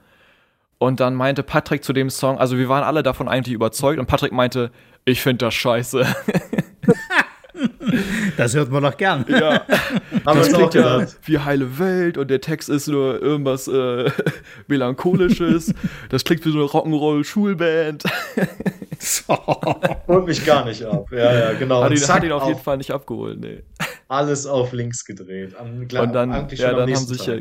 Und 0.78 1.00
dann 1.00 1.14
meinte 1.14 1.42
Patrick 1.42 1.84
zu 1.84 1.92
dem 1.92 2.08
Song, 2.08 2.38
also 2.38 2.56
wir 2.56 2.68
waren 2.68 2.84
alle 2.84 3.02
davon 3.02 3.28
eigentlich 3.28 3.54
überzeugt 3.54 3.98
und 3.98 4.06
Patrick 4.06 4.32
meinte, 4.32 4.70
ich 5.04 5.20
finde 5.20 5.46
das 5.46 5.54
scheiße. 5.54 6.06
Das 8.36 8.54
hört 8.54 8.70
man 8.70 8.82
doch 8.82 8.96
gern. 8.96 9.24
Ja. 9.28 9.62
Aber 10.24 10.40
das 10.40 10.52
klingt 10.52 10.74
ja 10.74 11.06
wie 11.24 11.38
heile 11.38 11.78
Welt 11.78 12.18
und 12.18 12.30
der 12.30 12.40
Text 12.40 12.68
ist 12.68 12.88
nur 12.88 13.20
irgendwas 13.20 13.68
äh, 13.68 14.10
melancholisches. 14.68 15.74
Das 16.08 16.24
klingt 16.24 16.44
wie 16.44 16.52
so 16.52 16.58
eine 16.58 16.66
Rock'n'Roll-Schulband. 16.66 18.04
Holt 20.08 20.26
mich 20.26 20.44
gar 20.44 20.64
nicht 20.64 20.84
ab. 20.84 21.06
Ja, 21.10 21.32
ja, 21.32 21.52
genau. 21.54 21.82
Hat 21.82 21.92
ihn, 21.92 22.08
hat 22.08 22.24
ihn 22.24 22.32
auf 22.32 22.46
jeden 22.46 22.60
Fall 22.60 22.76
nicht 22.76 22.90
abgeholt, 22.90 23.40
nee. 23.40 23.62
Alles 24.08 24.46
auf 24.46 24.72
links 24.72 25.04
gedreht. 25.04 25.54
Am, 25.56 25.80
und 25.80 25.92
dann, 25.92 26.30
ja, 26.50 26.72
dann 26.74 26.92
haben 26.92 27.06
sich 27.06 27.26
ja, 27.26 27.36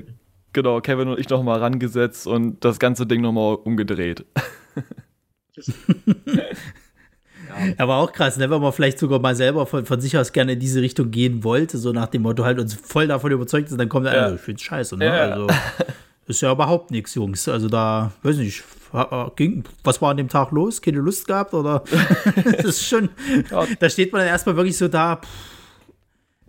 genau, 0.54 0.82
Kevin 0.82 1.10
und 1.10 1.20
ich 1.20 1.30
nochmal 1.30 1.60
rangesetzt 1.60 2.28
und 2.28 2.64
das 2.64 2.80
ganze 2.80 3.06
Ding 3.06 3.22
nochmal 3.22 3.56
umgedreht. 3.56 4.26
Ja. 7.60 7.74
Aber 7.78 7.98
auch 7.98 8.12
krass, 8.12 8.38
ne, 8.38 8.50
wenn 8.50 8.62
man 8.62 8.74
vielleicht 8.74 9.00
sogar 9.00 9.20
mal 9.20 9.36
selber 9.36 9.66
von, 9.66 9.86
von 9.86 10.02
sich 10.02 10.18
aus 10.18 10.32
gerne 10.32 10.54
in 10.54 10.60
diese 10.60 10.82
Richtung 10.82 11.12
gehen 11.12 11.44
wollte, 11.44 11.78
so 11.78 11.92
nach 11.92 12.08
dem 12.08 12.24
Motto 12.24 12.44
halt 12.44 12.60
uns 12.60 12.74
voll 12.74 13.08
davon 13.08 13.32
überzeugt 13.32 13.70
ist, 13.70 13.80
dann 13.80 13.90
kommt 13.90 14.08
er, 14.08 14.16
ja. 14.16 14.30
äh, 14.30 14.36
ich 14.36 14.42
find's 14.42 14.64
scheiße, 14.64 14.98
ne? 14.98 15.06
Ja. 15.06 15.14
Also 15.14 15.48
ist 16.28 16.42
ja 16.42 16.52
überhaupt 16.52 16.92
nichts, 16.92 17.16
Jungs. 17.16 17.48
Also 17.48 17.68
da, 17.68 18.12
weiß 18.24 18.38
nicht, 18.38 18.64
ging, 19.36 19.64
was 19.84 20.02
war 20.02 20.12
an 20.12 20.18
dem 20.18 20.30
Tag 20.30 20.52
los? 20.52 20.82
Keine 20.82 21.00
Lust 21.00 21.28
gehabt 21.28 21.54
oder? 21.54 21.84
das 22.58 22.66
ist 22.66 22.86
schon, 22.86 23.10
ja. 23.50 23.66
da 23.80 23.90
steht 23.90 24.12
man 24.12 24.22
dann 24.22 24.30
erstmal 24.30 24.56
wirklich 24.56 24.78
so 24.78 24.88
da, 24.88 25.18
pff, 25.18 25.28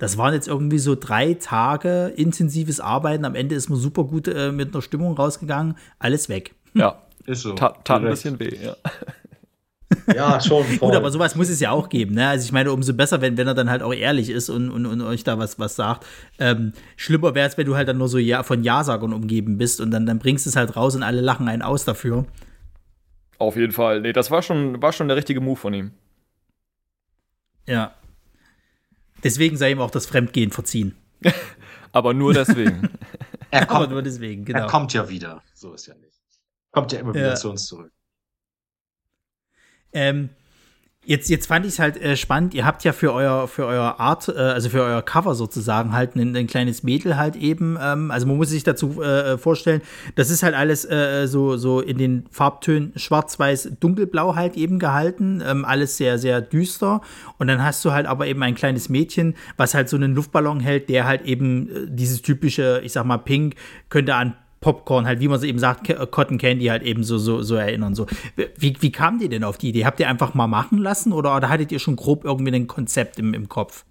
das 0.03 0.19
waren 0.19 0.35
jetzt 0.35 0.49
irgendwie 0.49 0.81
so 0.81 0.97
drei 0.97 1.35
Tage 1.35 2.13
intensives 2.17 2.81
Arbeiten. 2.81 3.25
Am 3.25 3.37
Ende 3.37 3.55
ist 3.55 3.69
man 3.69 3.79
super 3.79 4.03
gut 4.03 4.27
äh, 4.27 4.51
mit 4.51 4.75
einer 4.75 4.83
Stimmung 4.83 5.15
rausgegangen. 5.15 5.77
Alles 6.01 6.29
weg. 6.29 6.57
Ja, 6.75 7.03
ist 7.25 7.43
so. 7.43 7.53
Tat, 7.53 7.85
tat 7.85 8.03
ein 8.03 8.11
bisschen 8.11 8.41
weh, 8.41 8.57
ja. 8.61 8.75
Ja, 10.15 10.41
schon. 10.41 10.65
Voll. 10.79 10.79
Gut, 10.79 10.95
aber 10.95 11.11
sowas 11.11 11.35
muss 11.35 11.49
es 11.49 11.61
ja 11.61 11.71
auch 11.71 11.89
geben. 11.89 12.15
Ne? 12.15 12.29
Also 12.29 12.45
ich 12.45 12.53
meine, 12.53 12.73
umso 12.73 12.95
besser, 12.95 13.21
wenn, 13.21 13.37
wenn 13.37 13.47
er 13.47 13.55
dann 13.55 13.71
halt 13.71 13.83
auch 13.83 13.93
ehrlich 13.93 14.31
ist 14.31 14.49
und, 14.49 14.71
und, 14.71 14.87
und 14.87 15.01
euch 15.03 15.25
da 15.25 15.39
was, 15.39 15.59
was 15.59 15.77
sagt. 15.77 16.07
Ähm, 16.39 16.73
schlimmer 16.97 17.35
wäre 17.35 17.49
es, 17.49 17.57
wenn 17.59 17.67
du 17.67 17.77
halt 17.77 17.89
dann 17.89 17.99
nur 17.99 18.09
so 18.09 18.19
ja, 18.19 18.43
von 18.43 18.63
Ja-Sagern 18.63 19.13
umgeben 19.13 19.59
bist 19.59 19.81
und 19.81 19.91
dann, 19.91 20.07
dann 20.07 20.19
bringst 20.19 20.47
du 20.47 20.51
es 20.51 20.57
halt 20.57 20.77
raus 20.77 20.95
und 20.95 21.03
alle 21.03 21.21
lachen 21.21 21.49
einen 21.49 21.63
aus 21.63 21.85
dafür. 21.85 22.27
Auf 23.39 23.57
jeden 23.57 23.73
Fall. 23.73 24.01
Nee, 24.01 24.13
das 24.13 24.31
war 24.31 24.43
schon, 24.43 24.81
war 24.81 24.93
schon 24.93 25.09
der 25.09 25.17
richtige 25.17 25.41
Move 25.41 25.57
von 25.57 25.75
ihm. 25.75 25.91
Ja. 27.67 27.95
Deswegen 29.25 29.57
sei 29.57 29.73
ihm 29.73 29.81
auch 29.81 29.91
das 29.91 30.07
Fremdgehen 30.07 30.51
verziehen. 30.51 30.97
aber 31.93 32.15
nur 32.15 32.35
deswegen. 32.35 32.89
er 33.51 33.67
kommt, 33.67 33.81
aber 33.83 33.93
nur 33.93 34.03
deswegen, 34.03 34.45
genau. 34.45 34.61
Er 34.61 34.67
kommt 34.67 34.93
ja 34.93 35.09
wieder. 35.09 35.43
So 35.55 35.75
ist 35.75 35.87
ja 35.87 35.95
nicht. 35.95 36.21
Kommt 36.73 36.93
ja 36.93 37.01
immer 37.01 37.15
wieder 37.15 37.29
ja. 37.29 37.35
zu 37.35 37.51
uns 37.51 37.67
zurück. 37.67 37.93
Ähm, 39.93 40.31
Jetzt, 41.05 41.29
jetzt 41.31 41.49
fand 41.49 41.67
ich 41.67 41.73
es 41.73 41.79
halt 41.81 42.01
äh, 42.01 42.17
spannend. 42.17 42.55
Ihr 42.55 42.65
habt 42.65 42.85
ja 42.85 42.93
für 42.93 43.13
euer, 43.13 43.49
für 43.49 43.67
euer 43.67 43.99
Art, 43.99 44.29
äh, 44.29 44.39
also 44.39 44.69
für 44.69 44.83
euer 44.83 45.03
Cover 45.03 45.35
sozusagen 45.35 45.93
halt 45.93 46.15
ein, 46.15 46.37
ein 46.37 46.47
kleines 46.47 46.85
Mädel 46.85 47.17
halt 47.17 47.35
eben. 47.35 47.77
Ähm, 47.81 48.13
also 48.13 48.29
man 48.29 48.37
muss 48.37 48.51
sich 48.51 48.63
dazu 48.63 49.03
äh, 49.03 49.37
vorstellen, 49.37 49.83
das 50.15 50.31
ist 50.31 50.45
halt 50.45 50.55
alles 50.55 50.85
äh, 50.85 51.27
so, 51.27 51.57
so 51.57 51.81
in 51.81 51.99
den 51.99 52.27
Farbtönen 52.31 52.93
schwarz-weiß, 52.95 53.73
dunkelblau 53.81 54.37
halt 54.37 54.57
eben 54.57 54.79
gehalten. 54.79 55.43
Ähm, 55.45 55.65
alles 55.65 55.97
sehr, 55.97 56.19
sehr 56.19 56.41
düster. 56.41 57.01
Und 57.37 57.49
dann 57.49 57.65
hast 57.65 57.85
du 57.85 57.91
halt 57.91 58.07
aber 58.07 58.29
eben 58.29 58.41
ein 58.45 58.55
kleines 58.55 58.89
Mädchen, 58.89 59.35
was 59.57 59.75
halt 59.75 59.89
so 59.89 59.97
einen 59.97 60.15
Luftballon 60.15 60.61
hält, 60.61 60.89
der 60.89 61.05
halt 61.05 61.23
eben 61.23 61.69
äh, 61.69 61.87
dieses 61.89 62.23
typische, 62.23 62.81
ich 62.85 62.93
sag 62.93 63.07
mal, 63.07 63.19
Pink 63.19 63.57
könnte 63.89 64.15
an 64.15 64.37
Popcorn, 64.63 65.07
halt, 65.07 65.21
wie 65.21 65.29
man 65.29 65.39
so 65.39 65.45
eben 65.45 65.59
sagt, 65.59 65.91
äh, 65.91 66.07
Cotton 66.11 66.39
Candy 66.39 66.67
halt 66.67 66.83
eben 66.83 67.05
so, 67.05 67.19
so, 67.19 67.43
so 67.43 67.57
erinnern. 67.57 67.95
So. 67.95 68.07
Wie, 68.57 68.75
wie 68.81 68.91
kam 68.91 69.19
die 69.19 69.29
denn 69.29 69.45
auf 69.45 69.59
die 69.59 69.69
Idee? 69.69 69.85
Habt 69.85 70.01
ihr 70.01 70.09
einfach 70.09 70.33
mal 70.33 70.47
machen 70.47 70.79
lassen 70.79 71.13
oder, 71.13 71.37
oder 71.37 71.51
hattet 71.51 71.71
ihr 71.71 71.79
schon 71.79 71.97
grob 71.97 72.25
irgendwie 72.25 72.55
ein 72.55 72.67
Konzept 72.67 73.19
im, 73.19 73.35
im 73.35 73.51
Kopf? 73.51 73.85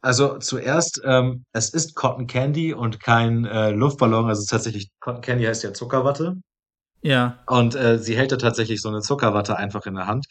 Also 0.00 0.38
zuerst, 0.38 1.00
ähm, 1.04 1.44
es 1.52 1.70
ist 1.70 1.94
Cotton 1.94 2.26
Candy 2.26 2.72
und 2.72 3.00
kein 3.00 3.44
äh, 3.44 3.70
Luftballon. 3.70 4.26
Also 4.26 4.44
tatsächlich, 4.48 4.88
Cotton 5.00 5.20
Candy 5.20 5.44
heißt 5.44 5.62
ja 5.62 5.72
Zuckerwatte. 5.72 6.36
Ja. 7.02 7.38
Und 7.46 7.74
äh, 7.76 7.98
sie 7.98 8.16
hält 8.16 8.32
da 8.32 8.36
tatsächlich 8.36 8.82
so 8.82 8.88
eine 8.88 9.00
Zuckerwatte 9.00 9.56
einfach 9.56 9.86
in 9.86 9.94
der 9.94 10.06
Hand. 10.06 10.26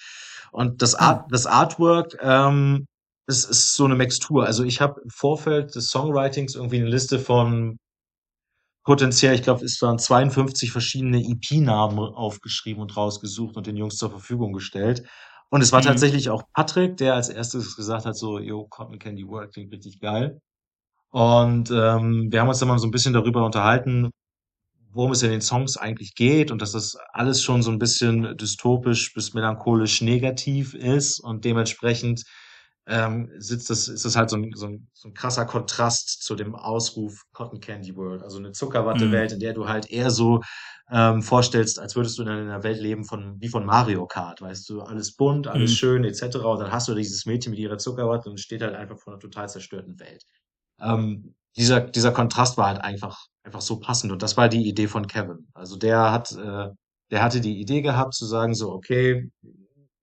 Und 0.51 0.81
das, 0.81 0.95
Art, 0.95 1.23
hm. 1.23 1.31
das 1.31 1.45
Artwork 1.45 2.17
ähm, 2.21 2.85
ist, 3.27 3.49
ist 3.49 3.75
so 3.75 3.85
eine 3.85 3.95
Mixtur. 3.95 4.45
Also 4.45 4.63
ich 4.63 4.81
habe 4.81 5.01
im 5.01 5.09
Vorfeld 5.09 5.75
des 5.75 5.89
Songwritings 5.89 6.55
irgendwie 6.55 6.77
eine 6.77 6.89
Liste 6.89 7.19
von 7.19 7.77
potenziell, 8.85 9.35
ich 9.35 9.41
glaube, 9.41 9.65
es 9.65 9.81
waren 9.81 9.99
52 9.99 10.71
verschiedene 10.71 11.19
EP-Namen 11.19 11.99
aufgeschrieben 11.99 12.81
und 12.81 12.95
rausgesucht 12.95 13.57
und 13.57 13.67
den 13.67 13.75
Jungs 13.75 13.97
zur 13.97 14.11
Verfügung 14.11 14.53
gestellt. 14.53 15.03
Und 15.49 15.61
es 15.61 15.71
war 15.71 15.81
mhm. 15.81 15.85
tatsächlich 15.85 16.29
auch 16.29 16.43
Patrick, 16.53 16.97
der 16.97 17.15
als 17.15 17.29
erstes 17.29 17.75
gesagt 17.75 18.05
hat, 18.05 18.15
so, 18.15 18.39
yo, 18.39 18.67
Cotton 18.69 18.99
Candy 18.99 19.27
Work 19.27 19.53
klingt 19.53 19.73
richtig 19.73 19.99
geil. 19.99 20.39
Und 21.09 21.71
ähm, 21.71 22.27
wir 22.29 22.41
haben 22.41 22.49
uns 22.49 22.59
dann 22.59 22.67
mal 22.67 22.77
so 22.77 22.87
ein 22.87 22.91
bisschen 22.91 23.13
darüber 23.13 23.45
unterhalten, 23.45 24.11
worum 24.91 25.11
es 25.11 25.23
in 25.23 25.31
den 25.31 25.41
Songs 25.41 25.77
eigentlich 25.77 26.13
geht 26.15 26.51
und 26.51 26.61
dass 26.61 26.71
das 26.71 26.95
alles 27.11 27.41
schon 27.41 27.63
so 27.63 27.71
ein 27.71 27.79
bisschen 27.79 28.37
dystopisch 28.37 29.13
bis 29.13 29.33
melancholisch 29.33 30.01
negativ 30.01 30.73
ist 30.73 31.19
und 31.19 31.43
dementsprechend 31.43 32.23
ähm, 32.87 33.31
sitzt 33.37 33.69
das, 33.69 33.87
ist 33.87 34.05
das 34.05 34.15
halt 34.15 34.29
so 34.29 34.37
ein, 34.37 34.51
so, 34.53 34.67
ein, 34.67 34.87
so 34.93 35.09
ein 35.09 35.13
krasser 35.13 35.45
Kontrast 35.45 36.23
zu 36.23 36.35
dem 36.35 36.55
Ausruf 36.55 37.23
Cotton 37.33 37.59
Candy 37.59 37.95
World, 37.95 38.21
also 38.21 38.37
eine 38.37 38.51
Zuckerwatte-Welt, 38.51 39.31
mhm. 39.31 39.33
in 39.35 39.39
der 39.39 39.53
du 39.53 39.67
halt 39.67 39.89
eher 39.89 40.11
so 40.11 40.41
ähm, 40.91 41.23
vorstellst, 41.23 41.79
als 41.79 41.95
würdest 41.95 42.17
du 42.17 42.23
in 42.23 42.29
einer 42.29 42.63
Welt 42.63 42.79
leben 42.79 43.05
von 43.05 43.41
wie 43.41 43.49
von 43.49 43.65
Mario 43.65 44.05
Kart, 44.05 44.41
weißt 44.41 44.69
du, 44.69 44.81
alles 44.81 45.15
bunt, 45.15 45.47
alles 45.47 45.71
mhm. 45.71 45.75
schön 45.75 46.03
etc. 46.03 46.35
Und 46.35 46.59
dann 46.59 46.71
hast 46.71 46.87
du 46.87 46.93
dieses 46.93 47.25
Mädchen 47.25 47.51
mit 47.51 47.59
ihrer 47.59 47.79
Zuckerwatte 47.79 48.29
und 48.29 48.39
steht 48.39 48.61
halt 48.61 48.75
einfach 48.75 48.99
vor 48.99 49.13
einer 49.13 49.19
total 49.19 49.49
zerstörten 49.49 49.99
Welt. 49.99 50.23
Ähm, 50.79 51.33
dieser 51.57 51.81
dieser 51.81 52.11
Kontrast 52.11 52.57
war 52.57 52.67
halt 52.67 52.81
einfach 52.81 53.25
einfach 53.43 53.61
so 53.61 53.79
passend 53.79 54.11
und 54.11 54.21
das 54.21 54.37
war 54.37 54.49
die 54.49 54.67
Idee 54.67 54.87
von 54.87 55.07
Kevin. 55.07 55.47
Also 55.53 55.77
der 55.77 56.11
hat 56.11 56.31
äh, 56.33 56.69
der 57.11 57.23
hatte 57.23 57.41
die 57.41 57.59
Idee 57.59 57.81
gehabt 57.81 58.13
zu 58.13 58.25
sagen 58.25 58.53
so 58.53 58.71
okay 58.71 59.31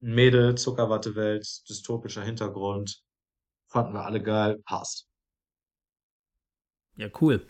Mädel, 0.03 0.57
Zuckerwattewelt, 0.57 1.47
dystopischer 1.69 2.23
Hintergrund. 2.23 3.03
Fanden 3.69 3.95
wir 3.95 4.05
alle 4.05 4.23
geil, 4.23 4.61
passt. 4.65 5.09
Ja, 6.97 7.09
cool. 7.21 7.47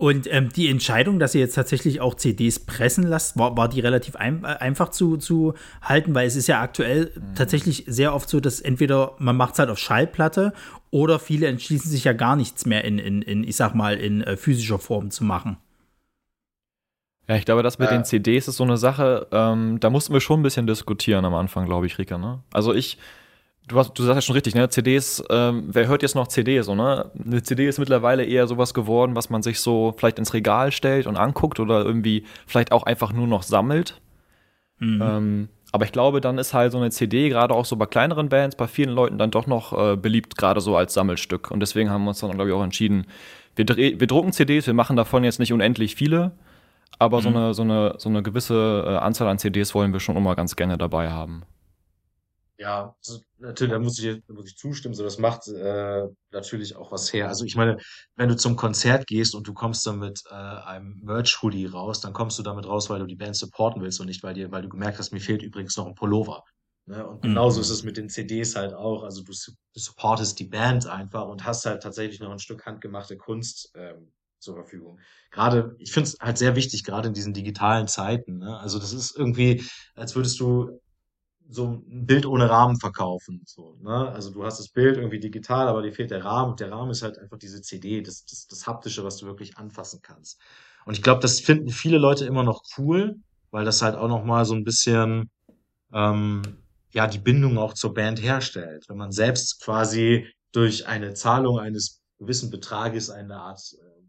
Und 0.00 0.32
ähm, 0.32 0.48
die 0.48 0.70
Entscheidung, 0.70 1.18
dass 1.18 1.34
ihr 1.34 1.42
jetzt 1.42 1.56
tatsächlich 1.56 2.00
auch 2.00 2.14
CDs 2.14 2.60
pressen 2.60 3.04
lasst, 3.04 3.38
war, 3.38 3.54
war 3.58 3.68
die 3.68 3.80
relativ 3.80 4.16
ein, 4.16 4.44
äh, 4.44 4.46
einfach 4.46 4.88
zu, 4.88 5.18
zu 5.18 5.52
halten, 5.82 6.14
weil 6.14 6.26
es 6.26 6.36
ist 6.36 6.46
ja 6.46 6.62
aktuell 6.62 7.12
mhm. 7.14 7.34
tatsächlich 7.34 7.84
sehr 7.86 8.14
oft 8.14 8.30
so, 8.30 8.40
dass 8.40 8.62
entweder 8.62 9.14
man 9.18 9.36
macht 9.36 9.52
es 9.52 9.58
halt 9.58 9.68
auf 9.68 9.78
Schallplatte 9.78 10.54
oder 10.90 11.18
viele 11.18 11.48
entschließen 11.48 11.90
sich 11.90 12.04
ja 12.04 12.14
gar 12.14 12.34
nichts 12.34 12.64
mehr 12.64 12.82
in, 12.84 12.98
in, 12.98 13.20
in 13.20 13.44
ich 13.44 13.56
sag 13.56 13.74
mal, 13.74 13.98
in 13.98 14.22
äh, 14.22 14.38
physischer 14.38 14.78
Form 14.78 15.10
zu 15.10 15.22
machen. 15.22 15.58
Ja, 17.30 17.36
ich 17.36 17.44
glaube, 17.44 17.62
das 17.62 17.78
mit 17.78 17.88
äh. 17.90 17.92
den 17.92 18.04
CDs 18.04 18.48
ist 18.48 18.56
so 18.56 18.64
eine 18.64 18.76
Sache, 18.76 19.28
ähm, 19.30 19.78
da 19.78 19.88
mussten 19.88 20.12
wir 20.12 20.20
schon 20.20 20.40
ein 20.40 20.42
bisschen 20.42 20.66
diskutieren 20.66 21.24
am 21.24 21.34
Anfang, 21.34 21.64
glaube 21.64 21.86
ich, 21.86 21.96
Rika, 21.96 22.18
ne? 22.18 22.40
Also 22.52 22.74
ich, 22.74 22.98
du, 23.68 23.78
hast, 23.78 23.96
du 23.96 24.02
sagst 24.02 24.16
ja 24.16 24.22
schon 24.22 24.32
richtig, 24.34 24.56
ne? 24.56 24.68
CDs, 24.68 25.22
ähm, 25.30 25.68
wer 25.68 25.86
hört 25.86 26.02
jetzt 26.02 26.16
noch 26.16 26.26
CD 26.26 26.60
so, 26.62 26.74
ne? 26.74 27.08
Eine 27.24 27.40
CD 27.44 27.68
ist 27.68 27.78
mittlerweile 27.78 28.24
eher 28.24 28.48
sowas 28.48 28.74
geworden, 28.74 29.14
was 29.14 29.30
man 29.30 29.44
sich 29.44 29.60
so 29.60 29.94
vielleicht 29.96 30.18
ins 30.18 30.34
Regal 30.34 30.72
stellt 30.72 31.06
und 31.06 31.16
anguckt 31.16 31.60
oder 31.60 31.84
irgendwie 31.84 32.24
vielleicht 32.48 32.72
auch 32.72 32.82
einfach 32.82 33.12
nur 33.12 33.28
noch 33.28 33.44
sammelt. 33.44 34.00
Mhm. 34.80 35.00
Ähm, 35.00 35.48
aber 35.70 35.84
ich 35.84 35.92
glaube, 35.92 36.20
dann 36.20 36.36
ist 36.36 36.52
halt 36.52 36.72
so 36.72 36.78
eine 36.78 36.90
CD, 36.90 37.28
gerade 37.28 37.54
auch 37.54 37.64
so 37.64 37.76
bei 37.76 37.86
kleineren 37.86 38.28
Bands, 38.28 38.56
bei 38.56 38.66
vielen 38.66 38.90
Leuten 38.90 39.18
dann 39.18 39.30
doch 39.30 39.46
noch 39.46 39.72
äh, 39.92 39.96
beliebt, 39.96 40.36
gerade 40.36 40.60
so 40.60 40.76
als 40.76 40.94
Sammelstück. 40.94 41.52
Und 41.52 41.60
deswegen 41.60 41.90
haben 41.90 42.02
wir 42.02 42.08
uns 42.08 42.18
dann, 42.18 42.32
glaube 42.32 42.50
ich, 42.50 42.56
auch 42.56 42.64
entschieden, 42.64 43.06
wir, 43.54 43.68
wir 43.68 44.06
drucken 44.08 44.32
CDs, 44.32 44.66
wir 44.66 44.74
machen 44.74 44.96
davon 44.96 45.22
jetzt 45.22 45.38
nicht 45.38 45.52
unendlich 45.52 45.94
viele, 45.94 46.32
aber 46.98 47.18
mhm. 47.18 47.22
so, 47.22 47.28
eine, 47.28 47.54
so, 47.54 47.62
eine, 47.62 47.94
so 47.98 48.08
eine 48.08 48.22
gewisse 48.22 48.84
äh, 48.86 48.96
Anzahl 48.96 49.28
an 49.28 49.38
CDs 49.38 49.74
wollen 49.74 49.92
wir 49.92 50.00
schon 50.00 50.16
immer 50.16 50.34
ganz 50.36 50.56
gerne 50.56 50.78
dabei 50.78 51.10
haben. 51.10 51.44
Ja, 52.60 52.94
natürlich, 53.38 53.72
da 53.72 53.78
muss 53.78 53.98
ich, 53.98 54.22
da 54.26 54.34
muss 54.34 54.46
ich 54.46 54.56
zustimmen. 54.58 54.94
So, 54.94 55.02
das 55.02 55.18
macht 55.18 55.48
äh, 55.48 56.08
natürlich 56.30 56.76
auch 56.76 56.92
was 56.92 57.10
her. 57.10 57.28
Also 57.28 57.46
ich 57.46 57.56
meine, 57.56 57.78
wenn 58.16 58.28
du 58.28 58.36
zum 58.36 58.54
Konzert 58.54 59.06
gehst 59.06 59.34
und 59.34 59.48
du 59.48 59.54
kommst 59.54 59.86
dann 59.86 59.98
mit 59.98 60.22
äh, 60.30 60.34
einem 60.34 61.00
Merch-Hoodie 61.02 61.64
raus, 61.64 62.02
dann 62.02 62.12
kommst 62.12 62.38
du 62.38 62.42
damit 62.42 62.66
raus, 62.66 62.90
weil 62.90 62.98
du 62.98 63.06
die 63.06 63.16
Band 63.16 63.34
supporten 63.34 63.80
willst 63.80 63.98
und 63.98 64.08
nicht, 64.08 64.22
weil 64.22 64.34
dir, 64.34 64.50
weil 64.52 64.60
du 64.60 64.68
gemerkt 64.68 64.98
hast, 64.98 65.10
mir 65.10 65.20
fehlt 65.20 65.42
übrigens 65.42 65.78
noch 65.78 65.86
ein 65.86 65.94
Pullover. 65.94 66.44
Ne? 66.84 67.06
Und 67.06 67.22
genauso 67.22 67.60
mhm. 67.60 67.62
ist 67.62 67.70
es 67.70 67.82
mit 67.82 67.96
den 67.96 68.10
CDs 68.10 68.56
halt 68.56 68.74
auch. 68.74 69.04
Also 69.04 69.22
du, 69.22 69.32
du 69.32 69.80
supportest 69.80 70.38
die 70.38 70.44
Band 70.44 70.86
einfach 70.86 71.28
und 71.28 71.46
hast 71.46 71.64
halt 71.64 71.82
tatsächlich 71.82 72.20
noch 72.20 72.30
ein 72.30 72.38
Stück 72.38 72.66
handgemachte 72.66 73.16
Kunst 73.16 73.72
ähm, 73.74 74.12
zur 74.40 74.54
Verfügung. 74.54 74.98
Gerade, 75.30 75.74
ich 75.78 75.92
finde 75.92 76.08
es 76.08 76.18
halt 76.20 76.38
sehr 76.38 76.56
wichtig, 76.56 76.84
gerade 76.84 77.08
in 77.08 77.14
diesen 77.14 77.34
digitalen 77.34 77.88
Zeiten. 77.88 78.38
Ne? 78.38 78.58
Also 78.58 78.78
das 78.78 78.92
ist 78.92 79.16
irgendwie, 79.16 79.62
als 79.94 80.16
würdest 80.16 80.40
du 80.40 80.80
so 81.48 81.66
ein 81.66 82.06
Bild 82.06 82.26
ohne 82.26 82.48
Rahmen 82.48 82.78
verkaufen. 82.78 83.42
So, 83.44 83.76
ne? 83.82 84.08
Also 84.12 84.30
du 84.30 84.44
hast 84.44 84.60
das 84.60 84.68
Bild 84.68 84.96
irgendwie 84.96 85.18
digital, 85.18 85.66
aber 85.66 85.82
dir 85.82 85.92
fehlt 85.92 86.10
der 86.10 86.24
Rahmen. 86.24 86.52
Und 86.52 86.60
der 86.60 86.70
Rahmen 86.70 86.90
ist 86.90 87.02
halt 87.02 87.18
einfach 87.18 87.38
diese 87.38 87.60
CD, 87.60 88.02
das, 88.02 88.24
das, 88.24 88.46
das 88.46 88.66
Haptische, 88.66 89.04
was 89.04 89.16
du 89.16 89.26
wirklich 89.26 89.58
anfassen 89.58 90.00
kannst. 90.02 90.40
Und 90.86 90.94
ich 90.94 91.02
glaube, 91.02 91.20
das 91.20 91.40
finden 91.40 91.70
viele 91.70 91.98
Leute 91.98 92.24
immer 92.24 92.44
noch 92.44 92.62
cool, 92.78 93.16
weil 93.50 93.64
das 93.64 93.82
halt 93.82 93.96
auch 93.96 94.08
noch 94.08 94.24
mal 94.24 94.44
so 94.44 94.54
ein 94.54 94.64
bisschen 94.64 95.28
ähm, 95.92 96.42
ja 96.92 97.06
die 97.06 97.18
Bindung 97.18 97.58
auch 97.58 97.74
zur 97.74 97.94
Band 97.94 98.22
herstellt. 98.22 98.84
Wenn 98.88 98.96
man 98.96 99.12
selbst 99.12 99.62
quasi 99.62 100.26
durch 100.52 100.86
eine 100.86 101.14
Zahlung 101.14 101.58
eines 101.58 102.00
gewissen 102.18 102.50
Betrages 102.50 103.10
eine 103.10 103.36
Art 103.36 103.60
äh, 103.80 103.99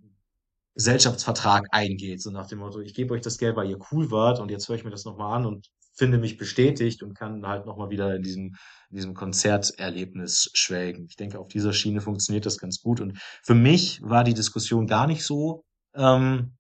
Gesellschaftsvertrag 0.76 1.68
eingeht, 1.72 2.22
so 2.22 2.32
nach 2.32 2.48
dem 2.48 2.60
Motto, 2.60 2.80
ich 2.80 2.94
gebe 2.94 3.14
euch 3.14 3.22
das 3.22 3.38
Geld, 3.38 3.56
weil 3.56 3.70
ihr 3.70 3.80
cool 3.92 4.10
wart 4.12 4.40
und 4.40 4.52
jetzt 4.52 4.70
höre 4.70 4.76
ich 4.76 4.84
mir 4.84 4.90
das 4.90 5.06
nochmal 5.06 5.38
an 5.38 5.46
und 5.46 5.70
finde 5.94 6.18
mich 6.18 6.38
bestätigt 6.38 7.04
und 7.04 7.14
kann 7.14 7.46
halt 7.46 7.66
nochmal 7.66 7.90
wieder 7.90 8.16
in 8.16 8.24
diesem, 8.24 8.56
in 8.90 8.96
diesem 8.96 9.14
Konzerterlebnis 9.14 10.50
schwelgen. 10.54 11.06
Ich 11.10 11.16
denke, 11.16 11.40
auf 11.40 11.50
dieser 11.50 11.74
Schiene 11.74 12.02
funktioniert 12.02 12.46
das 12.46 12.58
ganz 12.58 12.82
gut. 12.82 13.02
Und 13.02 13.20
für 13.44 13.54
mich 13.54 14.02
war 14.02 14.24
die 14.24 14.34
Diskussion 14.34 14.88
gar 14.88 15.08
nicht 15.08 15.24
so, 15.24 15.64
ähm, 15.94 16.56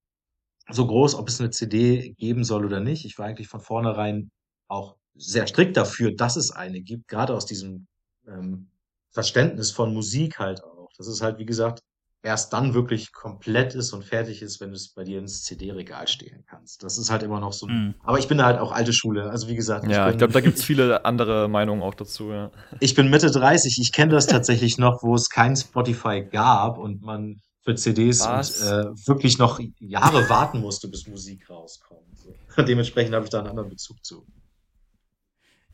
so 0.69 0.85
groß, 0.85 1.15
ob 1.15 1.29
es 1.29 1.39
eine 1.39 1.49
CD 1.49 2.13
geben 2.17 2.43
soll 2.43 2.65
oder 2.65 2.79
nicht. 2.79 3.05
Ich 3.05 3.17
war 3.17 3.25
eigentlich 3.25 3.47
von 3.47 3.61
vornherein 3.61 4.31
auch 4.67 4.95
sehr 5.15 5.47
strikt 5.47 5.77
dafür, 5.77 6.13
dass 6.13 6.35
es 6.35 6.51
eine 6.51 6.81
gibt, 6.81 7.07
gerade 7.07 7.33
aus 7.33 7.45
diesem 7.45 7.87
ähm, 8.27 8.69
Verständnis 9.11 9.71
von 9.71 9.93
Musik 9.93 10.39
halt 10.39 10.63
auch. 10.63 10.89
Das 10.97 11.07
ist 11.07 11.21
halt, 11.21 11.37
wie 11.37 11.45
gesagt, 11.45 11.81
erst 12.23 12.53
dann 12.53 12.73
wirklich 12.73 13.11
komplett 13.13 13.73
ist 13.73 13.93
und 13.93 14.03
fertig 14.03 14.41
ist, 14.41 14.61
wenn 14.61 14.69
du 14.69 14.75
es 14.75 14.93
bei 14.93 15.03
dir 15.03 15.19
ins 15.19 15.43
CD-Regal 15.43 16.07
stehen 16.07 16.43
kannst. 16.47 16.83
Das 16.83 16.97
ist 16.97 17.09
halt 17.09 17.23
immer 17.23 17.39
noch 17.39 17.53
so. 17.53 17.67
Mm. 17.67 17.95
Aber 18.03 18.19
ich 18.19 18.27
bin 18.27 18.43
halt 18.43 18.59
auch 18.59 18.71
alte 18.71 18.93
Schule. 18.93 19.29
Also 19.29 19.47
wie 19.47 19.55
gesagt. 19.55 19.87
Ja, 19.87 20.07
ich, 20.07 20.13
ich 20.13 20.17
glaube, 20.19 20.33
da 20.33 20.41
gibt's 20.41 20.63
viele 20.63 21.03
andere 21.05 21.47
Meinungen 21.47 21.81
auch 21.81 21.95
dazu. 21.95 22.31
Ja. 22.31 22.51
Ich 22.79 22.95
bin 22.95 23.09
Mitte 23.09 23.31
30. 23.31 23.79
Ich 23.81 23.91
kenne 23.91 24.11
das 24.11 24.27
tatsächlich 24.27 24.77
noch, 24.77 25.03
wo 25.03 25.15
es 25.15 25.29
kein 25.29 25.55
Spotify 25.55 26.23
gab 26.23 26.77
und 26.77 27.01
man 27.01 27.41
für 27.63 27.75
CDs 27.75 28.25
und, 28.25 28.67
äh, 28.67 28.85
wirklich 29.07 29.37
noch 29.37 29.59
Jahre 29.79 30.29
warten 30.29 30.59
musste, 30.59 30.87
bis 30.87 31.07
Musik 31.07 31.49
rauskommt. 31.49 32.17
So. 32.17 32.33
Dementsprechend 32.63 33.13
habe 33.13 33.25
ich 33.25 33.29
da 33.29 33.39
einen 33.39 33.49
anderen 33.49 33.69
Bezug 33.69 34.03
zu. 34.03 34.25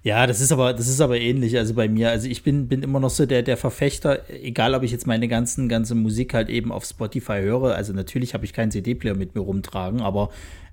Ja, 0.07 0.25
das 0.25 0.39
ist 0.39 0.53
aber, 0.53 0.71
das 0.71 0.87
ist 0.87 1.01
aber 1.01 1.19
ähnlich, 1.19 1.57
also 1.57 1.73
bei 1.73 1.89
mir. 1.89 2.09
Also 2.11 2.29
ich 2.29 2.41
bin, 2.41 2.69
bin 2.69 2.81
immer 2.81 3.01
noch 3.01 3.09
so 3.09 3.25
der, 3.25 3.43
der 3.43 3.57
Verfechter, 3.57 4.21
egal 4.29 4.73
ob 4.73 4.83
ich 4.83 4.91
jetzt 4.91 5.05
meine 5.05 5.27
ganzen, 5.27 5.67
ganze 5.67 5.95
Musik 5.95 6.33
halt 6.33 6.47
eben 6.47 6.71
auf 6.71 6.85
Spotify 6.85 7.41
höre. 7.41 7.75
Also 7.75 7.91
natürlich 7.91 8.33
habe 8.33 8.45
ich 8.45 8.53
keinen 8.53 8.71
CD-Player 8.71 9.15
mit 9.15 9.35
mir 9.35 9.41
rumtragen, 9.41 9.99
aber 9.99 10.29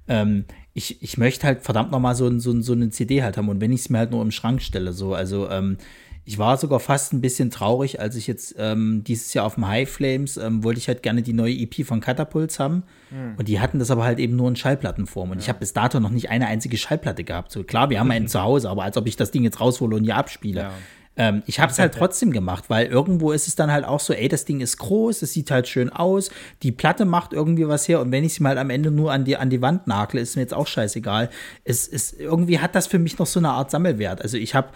ähm, 0.06 0.44
ich, 0.72 1.02
ich 1.02 1.18
möchte 1.18 1.48
halt 1.48 1.62
verdammt 1.62 1.90
nochmal 1.90 2.14
so, 2.14 2.38
so, 2.38 2.60
so 2.60 2.74
eine 2.74 2.90
CD 2.90 3.24
halt 3.24 3.36
haben 3.36 3.48
und 3.48 3.60
wenn 3.60 3.72
ich 3.72 3.80
es 3.80 3.90
mir 3.90 3.98
halt 3.98 4.12
nur 4.12 4.22
im 4.22 4.30
Schrank 4.30 4.62
stelle, 4.62 4.92
so, 4.92 5.14
also 5.14 5.50
ähm, 5.50 5.78
ich 6.26 6.38
war 6.38 6.56
sogar 6.56 6.80
fast 6.80 7.12
ein 7.12 7.20
bisschen 7.20 7.50
traurig, 7.50 8.00
als 8.00 8.16
ich 8.16 8.26
jetzt 8.26 8.54
ähm, 8.58 9.04
dieses 9.04 9.34
Jahr 9.34 9.44
auf 9.44 9.54
dem 9.54 9.68
High 9.68 9.88
Flames 9.88 10.36
ähm, 10.36 10.64
wollte 10.64 10.78
ich 10.78 10.88
halt 10.88 11.02
gerne 11.02 11.22
die 11.22 11.34
neue 11.34 11.52
EP 11.52 11.84
von 11.86 12.00
Catapults 12.00 12.58
haben. 12.58 12.84
Mhm. 13.10 13.34
Und 13.36 13.48
die 13.48 13.60
hatten 13.60 13.78
das 13.78 13.90
aber 13.90 14.04
halt 14.04 14.18
eben 14.18 14.34
nur 14.34 14.48
in 14.48 14.56
Schallplattenform. 14.56 15.30
Und 15.30 15.38
ja. 15.38 15.42
ich 15.42 15.48
habe 15.50 15.58
bis 15.58 15.74
dato 15.74 16.00
noch 16.00 16.10
nicht 16.10 16.30
eine 16.30 16.46
einzige 16.46 16.78
Schallplatte 16.78 17.24
gehabt. 17.24 17.52
So 17.52 17.62
klar, 17.62 17.90
wir 17.90 18.00
haben 18.00 18.10
einen 18.10 18.28
zu 18.28 18.42
Hause, 18.42 18.70
aber 18.70 18.84
als 18.84 18.96
ob 18.96 19.06
ich 19.06 19.16
das 19.16 19.30
Ding 19.32 19.44
jetzt 19.44 19.60
raushole 19.60 19.96
und 19.96 20.04
hier 20.04 20.16
abspiele. 20.16 20.60
Ja. 20.60 20.72
Ähm, 21.16 21.42
ich 21.46 21.60
habe 21.60 21.70
es 21.70 21.78
halt 21.78 21.94
trotzdem 21.98 22.32
gemacht, 22.32 22.64
weil 22.68 22.86
irgendwo 22.86 23.32
ist 23.32 23.46
es 23.46 23.54
dann 23.54 23.70
halt 23.70 23.84
auch 23.84 24.00
so, 24.00 24.12
ey, 24.12 24.28
das 24.28 24.44
Ding 24.44 24.60
ist 24.60 24.78
groß, 24.78 25.22
es 25.22 25.32
sieht 25.32 25.50
halt 25.50 25.68
schön 25.68 25.90
aus, 25.90 26.30
die 26.62 26.72
Platte 26.72 27.04
macht 27.04 27.32
irgendwie 27.32 27.68
was 27.68 27.86
her 27.86 28.00
und 28.00 28.10
wenn 28.10 28.24
ich 28.24 28.34
sie 28.34 28.42
mal 28.42 28.58
am 28.58 28.70
Ende 28.70 28.90
nur 28.90 29.12
an 29.12 29.24
die, 29.24 29.36
an 29.36 29.50
die 29.50 29.62
Wand 29.62 29.86
nakle, 29.86 30.20
ist 30.20 30.36
mir 30.36 30.42
jetzt 30.42 30.54
auch 30.54 30.66
scheißegal. 30.66 31.30
Es 31.62 31.86
ist, 31.86 32.18
irgendwie 32.18 32.58
hat 32.58 32.74
das 32.74 32.86
für 32.86 32.98
mich 32.98 33.18
noch 33.18 33.26
so 33.26 33.38
eine 33.38 33.50
Art 33.50 33.70
Sammelwert. 33.70 34.22
Also 34.22 34.36
ich 34.36 34.54
habe 34.54 34.70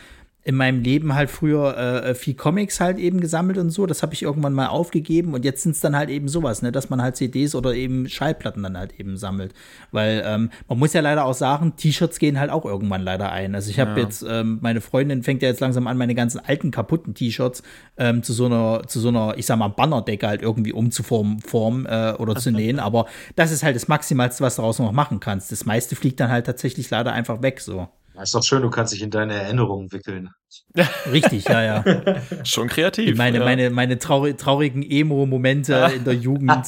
in 0.48 0.54
meinem 0.54 0.82
Leben 0.82 1.14
halt 1.14 1.28
früher 1.28 1.76
äh, 1.76 2.14
viel 2.14 2.32
Comics 2.32 2.80
halt 2.80 2.96
eben 2.96 3.20
gesammelt 3.20 3.58
und 3.58 3.68
so. 3.68 3.84
Das 3.84 4.02
habe 4.02 4.14
ich 4.14 4.22
irgendwann 4.22 4.54
mal 4.54 4.68
aufgegeben 4.68 5.34
und 5.34 5.44
jetzt 5.44 5.62
sind 5.62 5.72
es 5.72 5.80
dann 5.80 5.94
halt 5.94 6.08
eben 6.08 6.26
sowas, 6.26 6.62
ne, 6.62 6.72
dass 6.72 6.88
man 6.88 7.02
halt 7.02 7.16
CDs 7.16 7.54
oder 7.54 7.74
eben 7.74 8.08
Schallplatten 8.08 8.62
dann 8.62 8.78
halt 8.78 8.98
eben 8.98 9.18
sammelt. 9.18 9.52
Weil 9.92 10.22
ähm, 10.24 10.48
man 10.66 10.78
muss 10.78 10.94
ja 10.94 11.02
leider 11.02 11.26
auch 11.26 11.34
sagen, 11.34 11.76
T-Shirts 11.76 12.18
gehen 12.18 12.40
halt 12.40 12.50
auch 12.50 12.64
irgendwann 12.64 13.02
leider 13.02 13.30
ein. 13.30 13.54
Also 13.54 13.68
ich 13.68 13.78
habe 13.78 13.90
ja. 14.00 14.06
jetzt, 14.06 14.24
ähm, 14.26 14.58
meine 14.62 14.80
Freundin 14.80 15.22
fängt 15.22 15.42
ja 15.42 15.50
jetzt 15.50 15.60
langsam 15.60 15.86
an, 15.86 15.98
meine 15.98 16.14
ganzen 16.14 16.40
alten 16.42 16.70
kaputten 16.70 17.12
T-Shirts 17.12 17.62
ähm, 17.98 18.22
zu 18.22 18.32
so 18.32 18.46
einer, 18.46 18.84
zu 18.86 19.00
so 19.00 19.08
einer, 19.08 19.34
ich 19.36 19.44
sag 19.44 19.58
mal, 19.58 19.68
Bannerdecke 19.68 20.26
halt 20.26 20.40
irgendwie 20.40 20.72
umzuformen 20.72 21.40
formen, 21.40 21.84
äh, 21.84 22.14
oder 22.18 22.36
zu 22.36 22.52
nähen. 22.52 22.78
Aber 22.78 23.04
das 23.36 23.52
ist 23.52 23.64
halt 23.64 23.76
das 23.76 23.86
Maximalste, 23.86 24.42
was 24.42 24.56
du 24.56 24.62
daraus 24.62 24.78
noch 24.78 24.92
machen 24.92 25.20
kannst. 25.20 25.52
Das 25.52 25.66
meiste 25.66 25.94
fliegt 25.94 26.18
dann 26.20 26.30
halt 26.30 26.46
tatsächlich 26.46 26.88
leider 26.88 27.12
einfach 27.12 27.42
weg 27.42 27.60
so. 27.60 27.90
Ja, 28.18 28.24
ist 28.24 28.34
doch 28.34 28.42
schön, 28.42 28.62
du 28.62 28.70
kannst 28.70 28.92
dich 28.92 29.00
in 29.00 29.12
deine 29.12 29.34
Erinnerungen 29.34 29.92
wickeln. 29.92 30.30
Richtig, 31.12 31.44
ja, 31.44 31.62
ja. 31.62 31.84
Schon 32.44 32.66
kreativ. 32.66 33.16
Meine, 33.16 33.38
ja. 33.38 33.44
meine, 33.44 33.70
meine 33.70 33.96
traurig, 34.00 34.36
traurigen 34.36 34.82
Emo-Momente 34.82 35.92
in 35.96 36.02
der 36.02 36.14
Jugend. 36.14 36.66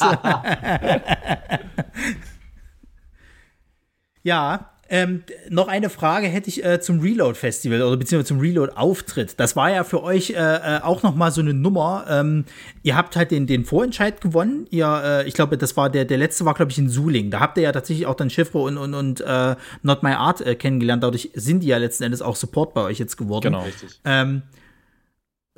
ja, 4.23 4.70
ähm, 4.91 5.23
noch 5.49 5.69
eine 5.69 5.89
Frage 5.89 6.27
hätte 6.27 6.49
ich 6.49 6.65
äh, 6.65 6.81
zum 6.81 6.99
Reload 6.99 7.39
Festival 7.39 7.81
oder 7.81 7.97
beziehungsweise 7.97 8.27
zum 8.27 8.41
Reload 8.41 8.73
Auftritt. 8.75 9.39
Das 9.39 9.55
war 9.55 9.71
ja 9.71 9.85
für 9.85 10.03
euch 10.03 10.31
äh, 10.31 10.35
äh, 10.35 10.81
auch 10.83 11.05
noch 11.05 11.15
mal 11.15 11.31
so 11.31 11.41
eine 11.41 11.55
Nummer. 11.55 12.07
Ähm, 12.09 12.45
ihr 12.83 12.97
habt 12.97 13.15
halt 13.15 13.31
den, 13.31 13.47
den 13.47 13.65
Vorentscheid 13.65 14.21
gewonnen. 14.21 14.67
Ihr, 14.71 15.03
äh, 15.05 15.29
ich 15.29 15.35
glaube, 15.35 15.57
das 15.57 15.77
war 15.77 15.91
der, 15.91 16.05
der 16.05 16.19
letzte 16.19 16.45
war, 16.45 16.55
glaube 16.55 16.73
ich, 16.73 16.79
in 16.79 16.89
Suling. 16.89 17.31
Da 17.31 17.39
habt 17.39 17.57
ihr 17.57 17.63
ja 17.63 17.73
tatsächlich 17.73 18.07
auch 18.07 18.17
dann 18.17 18.31
Chiffre 18.31 18.59
und, 18.59 18.79
und, 18.79 18.95
und 18.95 19.21
äh, 19.21 19.55
Not 19.83 20.03
My 20.03 20.11
Art 20.11 20.41
äh, 20.41 20.57
kennengelernt. 20.57 21.05
Dadurch 21.05 21.31
sind 21.35 21.63
die 21.63 21.69
ja 21.69 21.77
letzten 21.77 22.03
Endes 22.03 22.21
auch 22.21 22.35
Support 22.35 22.75
bei 22.75 22.83
euch 22.83 22.99
jetzt 22.99 23.17
geworden. 23.17 23.45
Genau, 23.45 23.63
richtig. 23.63 24.01
Ähm, 24.05 24.43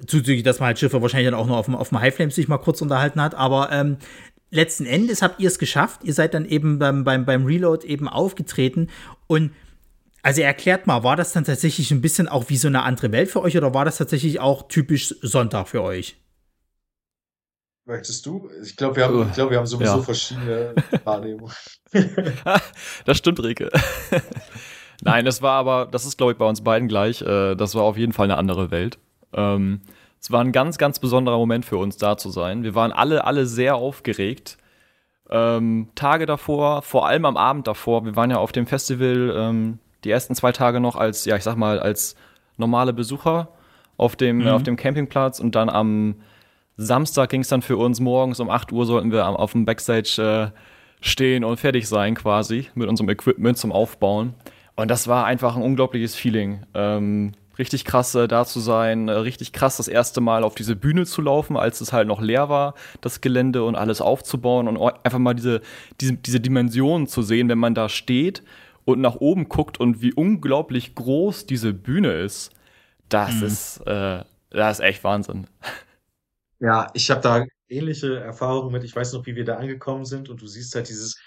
zuzüglich, 0.06 0.42
dass 0.42 0.60
man 0.60 0.68
halt 0.68 0.78
Schiffe 0.78 1.00
wahrscheinlich 1.00 1.30
dann 1.30 1.38
auch 1.40 1.46
noch 1.46 1.56
auf 1.56 1.66
dem, 1.66 1.76
auf 1.76 1.88
dem 1.88 2.00
High 2.00 2.14
Flames 2.14 2.34
sich 2.34 2.48
mal 2.48 2.58
kurz 2.58 2.82
unterhalten 2.82 3.20
hat. 3.20 3.34
Aber 3.34 3.70
ähm, 3.72 3.96
letzten 4.52 4.86
Endes 4.86 5.22
habt 5.22 5.40
ihr 5.40 5.48
es 5.48 5.58
geschafft. 5.58 6.04
Ihr 6.04 6.14
seid 6.14 6.34
dann 6.34 6.44
eben 6.44 6.78
beim, 6.78 7.02
beim, 7.02 7.24
beim 7.24 7.44
Reload 7.44 7.86
eben 7.86 8.06
aufgetreten. 8.06 8.90
Und 9.26 9.52
also 10.22 10.42
erklärt 10.42 10.86
mal, 10.86 11.02
war 11.02 11.16
das 11.16 11.32
dann 11.32 11.44
tatsächlich 11.44 11.90
ein 11.90 12.00
bisschen 12.00 12.28
auch 12.28 12.48
wie 12.48 12.56
so 12.56 12.68
eine 12.68 12.82
andere 12.82 13.10
Welt 13.10 13.30
für 13.30 13.42
euch 13.42 13.56
oder 13.56 13.74
war 13.74 13.84
das 13.84 13.96
tatsächlich 13.96 14.38
auch 14.38 14.68
typisch 14.68 15.14
Sonntag 15.22 15.68
für 15.68 15.82
euch? 15.82 16.16
Möchtest 17.84 18.24
du? 18.26 18.48
Ich 18.62 18.76
glaube, 18.76 18.96
wir, 18.96 19.04
haben, 19.04 19.32
glaub, 19.32 19.50
wir 19.50 19.58
haben 19.58 19.66
sowieso 19.66 19.96
ja. 19.96 20.02
verschiedene 20.02 20.74
Wahrnehmungen. 21.04 21.52
das 23.04 23.18
stimmt, 23.18 23.42
Rike. 23.42 23.70
Nein, 25.02 25.24
das 25.24 25.42
war 25.42 25.54
aber, 25.54 25.88
das 25.90 26.04
ist, 26.04 26.16
glaube 26.16 26.32
ich, 26.32 26.38
bei 26.38 26.48
uns 26.48 26.62
beiden 26.62 26.86
gleich. 26.86 27.22
Äh, 27.22 27.56
das 27.56 27.74
war 27.74 27.82
auf 27.82 27.96
jeden 27.96 28.12
Fall 28.12 28.26
eine 28.26 28.36
andere 28.36 28.70
Welt. 28.70 28.98
Ähm, 29.32 29.80
es 30.22 30.30
war 30.30 30.40
ein 30.40 30.52
ganz, 30.52 30.78
ganz 30.78 31.00
besonderer 31.00 31.36
Moment 31.36 31.64
für 31.64 31.76
uns, 31.76 31.96
da 31.96 32.16
zu 32.16 32.30
sein. 32.30 32.62
Wir 32.62 32.76
waren 32.76 32.92
alle, 32.92 33.24
alle 33.24 33.44
sehr 33.44 33.74
aufgeregt. 33.74 34.56
Ähm, 35.28 35.88
Tage 35.96 36.26
davor, 36.26 36.82
vor 36.82 37.08
allem 37.08 37.24
am 37.24 37.36
Abend 37.36 37.66
davor, 37.66 38.04
wir 38.04 38.14
waren 38.14 38.30
ja 38.30 38.36
auf 38.36 38.52
dem 38.52 38.66
Festival 38.66 39.34
ähm, 39.36 39.78
die 40.04 40.10
ersten 40.12 40.36
zwei 40.36 40.52
Tage 40.52 40.78
noch 40.78 40.94
als, 40.94 41.24
ja, 41.24 41.34
ich 41.34 41.42
sag 41.42 41.56
mal, 41.56 41.80
als 41.80 42.14
normale 42.56 42.92
Besucher 42.92 43.48
auf 43.96 44.14
dem, 44.14 44.38
mhm. 44.38 44.48
auf 44.48 44.62
dem 44.62 44.76
Campingplatz 44.76 45.40
und 45.40 45.56
dann 45.56 45.68
am 45.68 46.14
Samstag 46.76 47.30
ging 47.30 47.40
es 47.40 47.48
dann 47.48 47.62
für 47.62 47.76
uns 47.76 47.98
morgens 47.98 48.38
um 48.38 48.48
8 48.48 48.70
Uhr 48.70 48.86
sollten 48.86 49.10
wir 49.10 49.26
auf 49.26 49.52
dem 49.52 49.64
Backstage 49.64 50.52
äh, 50.54 50.58
stehen 51.04 51.42
und 51.42 51.58
fertig 51.58 51.88
sein 51.88 52.14
quasi 52.14 52.68
mit 52.76 52.88
unserem 52.88 53.10
Equipment 53.10 53.58
zum 53.58 53.72
Aufbauen. 53.72 54.34
Und 54.76 54.88
das 54.88 55.08
war 55.08 55.26
einfach 55.26 55.56
ein 55.56 55.62
unglaubliches 55.62 56.14
Feeling. 56.14 56.64
Ähm, 56.74 57.32
richtig 57.58 57.84
krass 57.84 58.14
äh, 58.14 58.28
da 58.28 58.44
zu 58.44 58.60
sein, 58.60 59.08
äh, 59.08 59.12
richtig 59.12 59.52
krass 59.52 59.76
das 59.76 59.88
erste 59.88 60.20
Mal 60.20 60.44
auf 60.44 60.54
diese 60.54 60.76
Bühne 60.76 61.06
zu 61.06 61.22
laufen, 61.22 61.56
als 61.56 61.80
es 61.80 61.92
halt 61.92 62.08
noch 62.08 62.20
leer 62.20 62.48
war, 62.48 62.74
das 63.00 63.20
Gelände 63.20 63.64
und 63.64 63.76
alles 63.76 64.00
aufzubauen 64.00 64.68
und 64.68 64.78
einfach 65.04 65.18
mal 65.18 65.34
diese, 65.34 65.60
diese, 66.00 66.14
diese 66.14 66.40
Dimensionen 66.40 67.06
zu 67.06 67.22
sehen, 67.22 67.48
wenn 67.48 67.58
man 67.58 67.74
da 67.74 67.88
steht 67.88 68.42
und 68.84 69.00
nach 69.00 69.16
oben 69.16 69.48
guckt 69.48 69.78
und 69.78 70.02
wie 70.02 70.12
unglaublich 70.12 70.94
groß 70.94 71.46
diese 71.46 71.72
Bühne 71.72 72.12
ist. 72.12 72.50
Das 73.08 73.36
mhm. 73.36 73.46
ist, 73.46 73.78
äh, 73.86 74.24
das 74.50 74.78
ist 74.78 74.84
echt 74.84 75.04
Wahnsinn. 75.04 75.46
Ja, 76.58 76.88
ich 76.94 77.10
habe 77.10 77.20
da 77.20 77.44
ähnliche 77.68 78.20
Erfahrungen 78.20 78.72
mit. 78.72 78.84
Ich 78.84 78.94
weiß 78.94 79.12
noch, 79.14 79.26
wie 79.26 79.34
wir 79.34 79.44
da 79.44 79.56
angekommen 79.56 80.04
sind 80.04 80.28
und 80.28 80.40
du 80.40 80.46
siehst 80.46 80.74
halt 80.74 80.88
dieses 80.88 81.18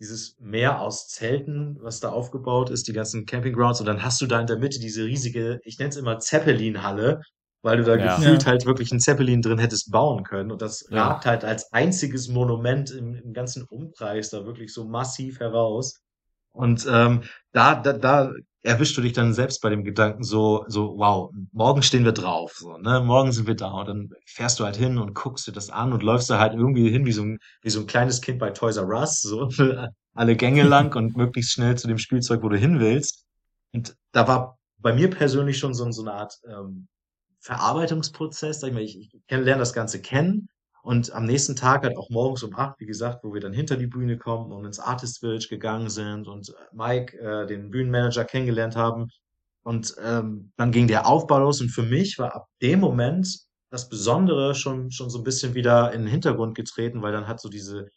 dieses 0.00 0.36
Meer 0.40 0.80
aus 0.80 1.08
Zelten, 1.08 1.78
was 1.80 2.00
da 2.00 2.10
aufgebaut 2.10 2.70
ist, 2.70 2.88
die 2.88 2.92
ganzen 2.92 3.26
Campinggrounds 3.26 3.80
und 3.80 3.86
dann 3.86 4.02
hast 4.02 4.20
du 4.20 4.26
da 4.26 4.40
in 4.40 4.46
der 4.46 4.58
Mitte 4.58 4.78
diese 4.80 5.04
riesige, 5.04 5.60
ich 5.64 5.78
nenne 5.78 5.90
es 5.90 5.96
immer 5.96 6.18
Zeppelin-Halle, 6.18 7.20
weil 7.62 7.78
du 7.78 7.84
da 7.84 7.96
Ja. 7.96 8.04
gefühlt 8.16 8.44
Ja. 8.44 8.50
halt 8.52 8.66
wirklich 8.66 8.90
einen 8.92 9.00
Zeppelin 9.00 9.40
drin 9.42 9.58
hättest 9.58 9.90
bauen 9.90 10.24
können 10.24 10.50
und 10.52 10.60
das 10.62 10.84
Ja. 10.90 11.08
ragt 11.08 11.26
halt 11.26 11.44
als 11.44 11.72
einziges 11.72 12.28
Monument 12.28 12.90
im, 12.90 13.14
im 13.14 13.32
ganzen 13.32 13.64
Umkreis 13.64 14.30
da 14.30 14.44
wirklich 14.46 14.72
so 14.74 14.84
massiv 14.86 15.40
heraus. 15.40 16.00
Und 16.52 16.86
ähm, 16.90 17.22
da, 17.52 17.74
da, 17.76 17.92
da 17.92 18.32
erwischst 18.64 18.96
du 18.96 19.02
dich 19.02 19.12
dann 19.12 19.34
selbst 19.34 19.60
bei 19.60 19.68
dem 19.68 19.84
Gedanken 19.84 20.24
so, 20.24 20.64
so, 20.68 20.94
wow, 20.96 21.30
morgen 21.52 21.82
stehen 21.82 22.04
wir 22.04 22.12
drauf, 22.12 22.54
so, 22.56 22.78
ne, 22.78 23.00
morgen 23.00 23.30
sind 23.30 23.46
wir 23.46 23.54
da 23.54 23.70
und 23.70 23.88
dann 23.88 24.10
fährst 24.24 24.58
du 24.58 24.64
halt 24.64 24.76
hin 24.76 24.96
und 24.98 25.14
guckst 25.14 25.46
dir 25.46 25.52
das 25.52 25.68
an 25.68 25.92
und 25.92 26.02
läufst 26.02 26.30
da 26.30 26.38
halt 26.38 26.54
irgendwie 26.54 26.90
hin 26.90 27.04
wie 27.04 27.12
so 27.12 27.22
ein, 27.22 27.38
wie 27.62 27.70
so 27.70 27.80
ein 27.80 27.86
kleines 27.86 28.22
Kind 28.22 28.38
bei 28.38 28.50
Toys 28.50 28.78
R 28.78 28.88
Us, 28.88 29.20
so, 29.20 29.50
alle 30.14 30.36
Gänge 30.36 30.62
lang 30.62 30.96
und 30.96 31.16
möglichst 31.16 31.52
schnell 31.52 31.76
zu 31.76 31.88
dem 31.88 31.98
Spielzeug, 31.98 32.42
wo 32.42 32.48
du 32.48 32.56
hin 32.56 32.80
willst. 32.80 33.26
Und 33.72 33.96
da 34.12 34.26
war 34.26 34.58
bei 34.78 34.94
mir 34.94 35.10
persönlich 35.10 35.58
schon 35.58 35.74
so, 35.74 35.90
so 35.90 36.02
eine 36.02 36.14
Art 36.14 36.38
ähm, 36.48 36.88
Verarbeitungsprozess, 37.40 38.60
sag 38.60 38.68
ich 38.68 38.74
mal, 38.74 38.82
ich, 38.82 38.96
ich 38.96 39.12
lerne 39.28 39.58
das 39.58 39.74
Ganze 39.74 40.00
kennen 40.00 40.48
und 40.84 41.12
am 41.14 41.24
nächsten 41.24 41.56
Tag 41.56 41.84
halt 41.84 41.96
auch 41.96 42.10
morgens 42.10 42.42
um 42.42 42.54
acht, 42.54 42.78
wie 42.78 42.84
gesagt, 42.86 43.24
wo 43.24 43.32
wir 43.32 43.40
dann 43.40 43.54
hinter 43.54 43.76
die 43.78 43.86
Bühne 43.86 44.18
kommen 44.18 44.52
und 44.52 44.66
ins 44.66 44.78
Artist 44.80 45.20
Village 45.20 45.48
gegangen 45.48 45.88
sind 45.88 46.28
und 46.28 46.50
äh, 46.50 46.52
Mike, 46.72 47.18
äh, 47.18 47.46
den 47.46 47.70
Bühnenmanager, 47.70 48.24
kennengelernt 48.26 48.76
haben. 48.76 49.08
Und 49.62 49.94
ähm, 50.04 50.52
dann 50.58 50.72
ging 50.72 50.86
der 50.86 51.06
Aufbau 51.06 51.38
los 51.38 51.62
und 51.62 51.70
für 51.70 51.84
mich 51.84 52.18
war 52.18 52.34
ab 52.36 52.48
dem 52.60 52.80
Moment 52.80 53.26
das 53.70 53.88
Besondere 53.88 54.54
schon, 54.54 54.90
schon 54.90 55.08
so 55.08 55.18
ein 55.18 55.24
bisschen 55.24 55.54
wieder 55.54 55.92
in 55.94 56.02
den 56.02 56.10
Hintergrund 56.10 56.54
getreten, 56.54 57.00
weil 57.02 57.12
dann 57.12 57.26
hat 57.28 57.40
so 57.40 57.48
diese, 57.48 57.88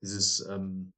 dieses 0.00 0.46
ähm, 0.48 0.92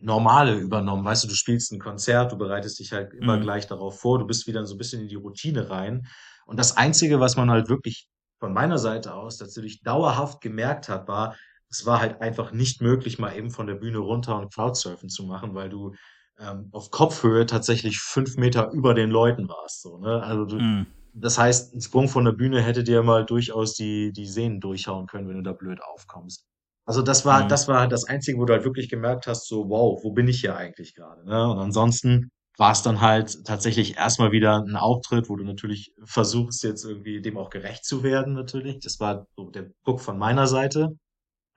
Normale 0.00 0.56
übernommen. 0.58 1.04
Weißt 1.04 1.24
du, 1.24 1.28
du 1.28 1.34
spielst 1.34 1.72
ein 1.72 1.80
Konzert, 1.80 2.32
du 2.32 2.36
bereitest 2.38 2.78
dich 2.78 2.92
halt 2.92 3.14
immer 3.14 3.38
Mhm. 3.38 3.42
gleich 3.42 3.66
darauf 3.66 4.00
vor, 4.00 4.18
du 4.18 4.26
bist 4.26 4.46
wieder 4.46 4.66
so 4.66 4.74
ein 4.74 4.78
bisschen 4.78 5.02
in 5.02 5.08
die 5.08 5.14
Routine 5.14 5.70
rein. 5.70 6.06
Und 6.46 6.58
das 6.58 6.76
Einzige, 6.76 7.20
was 7.20 7.36
man 7.36 7.50
halt 7.50 7.68
wirklich 7.70 8.06
von 8.44 8.52
meiner 8.52 8.76
Seite 8.78 9.14
aus 9.14 9.40
natürlich 9.40 9.82
dauerhaft 9.82 10.42
gemerkt 10.42 10.90
hat, 10.90 11.08
war, 11.08 11.34
es 11.70 11.86
war 11.86 12.00
halt 12.00 12.20
einfach 12.20 12.52
nicht 12.52 12.82
möglich, 12.82 13.18
mal 13.18 13.34
eben 13.34 13.50
von 13.50 13.66
der 13.66 13.74
Bühne 13.76 13.98
runter 13.98 14.38
und 14.38 14.52
Crowdsurfen 14.52 15.08
zu 15.08 15.24
machen, 15.24 15.54
weil 15.54 15.70
du 15.70 15.94
ähm, 16.38 16.68
auf 16.72 16.90
Kopfhöhe 16.90 17.46
tatsächlich 17.46 17.98
fünf 18.00 18.36
Meter 18.36 18.70
über 18.72 18.92
den 18.92 19.08
Leuten 19.10 19.48
warst. 19.48 19.80
So, 19.80 19.96
ne? 19.98 20.22
Also 20.22 20.44
du, 20.44 20.56
Mhm. 20.58 20.86
das 21.14 21.38
heißt, 21.38 21.74
ein 21.74 21.80
Sprung 21.80 22.08
von 22.08 22.26
der 22.26 22.32
Bühne 22.32 22.60
hätte 22.60 22.84
dir 22.84 23.02
mal 23.02 23.24
durchaus 23.24 23.72
die, 23.74 24.12
die 24.12 24.26
Sehnen 24.26 24.60
durchhauen 24.60 25.06
können, 25.06 25.26
wenn 25.26 25.36
du 25.36 25.42
da 25.42 25.52
blöd 25.52 25.80
aufkommst. 25.82 26.44
Also 26.86 27.00
das 27.00 27.24
war, 27.24 27.44
Mhm. 27.44 27.48
das 27.48 27.66
war 27.66 27.88
das 27.88 28.04
Einzige, 28.04 28.38
wo 28.38 28.44
du 28.44 28.52
halt 28.52 28.64
wirklich 28.64 28.90
gemerkt 28.90 29.26
hast, 29.26 29.48
so, 29.48 29.70
wow, 29.70 29.98
wo 30.04 30.12
bin 30.12 30.28
ich 30.28 30.40
hier 30.40 30.54
eigentlich 30.54 30.94
gerade? 30.94 31.24
Ne? 31.24 31.48
Und 31.50 31.58
ansonsten 31.58 32.30
war 32.56 32.72
es 32.72 32.82
dann 32.82 33.00
halt 33.00 33.44
tatsächlich 33.44 33.96
erstmal 33.96 34.32
wieder 34.32 34.58
ein 34.58 34.76
Auftritt, 34.76 35.28
wo 35.28 35.36
du 35.36 35.44
natürlich 35.44 35.92
versuchst, 36.04 36.62
jetzt 36.62 36.84
irgendwie 36.84 37.20
dem 37.20 37.36
auch 37.36 37.50
gerecht 37.50 37.84
zu 37.84 38.02
werden, 38.02 38.34
natürlich. 38.34 38.78
Das 38.80 39.00
war 39.00 39.26
so 39.36 39.50
der 39.50 39.70
Druck 39.84 40.00
von 40.00 40.18
meiner 40.18 40.46
Seite. 40.46 40.96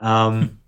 Ähm, 0.02 0.60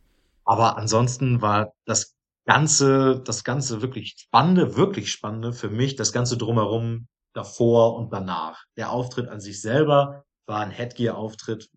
aber 0.46 0.78
ansonsten 0.78 1.42
war 1.42 1.74
das 1.86 2.16
Ganze, 2.46 3.22
das 3.26 3.44
Ganze 3.44 3.82
wirklich 3.82 4.16
Spannende, 4.18 4.76
wirklich 4.76 5.12
Spannende 5.12 5.54
für 5.54 5.70
mich, 5.70 5.96
das 5.96 6.14
Ganze 6.14 6.38
drumherum 6.38 7.08
davor 7.34 7.96
und 7.96 8.12
danach. 8.12 8.64
Der 8.78 8.92
Auftritt 8.92 9.28
an 9.28 9.40
sich 9.40 9.62
selber 9.62 10.26
war 10.48 10.62
ein 10.62 10.72
Headgear-Auftritt, 10.72 11.70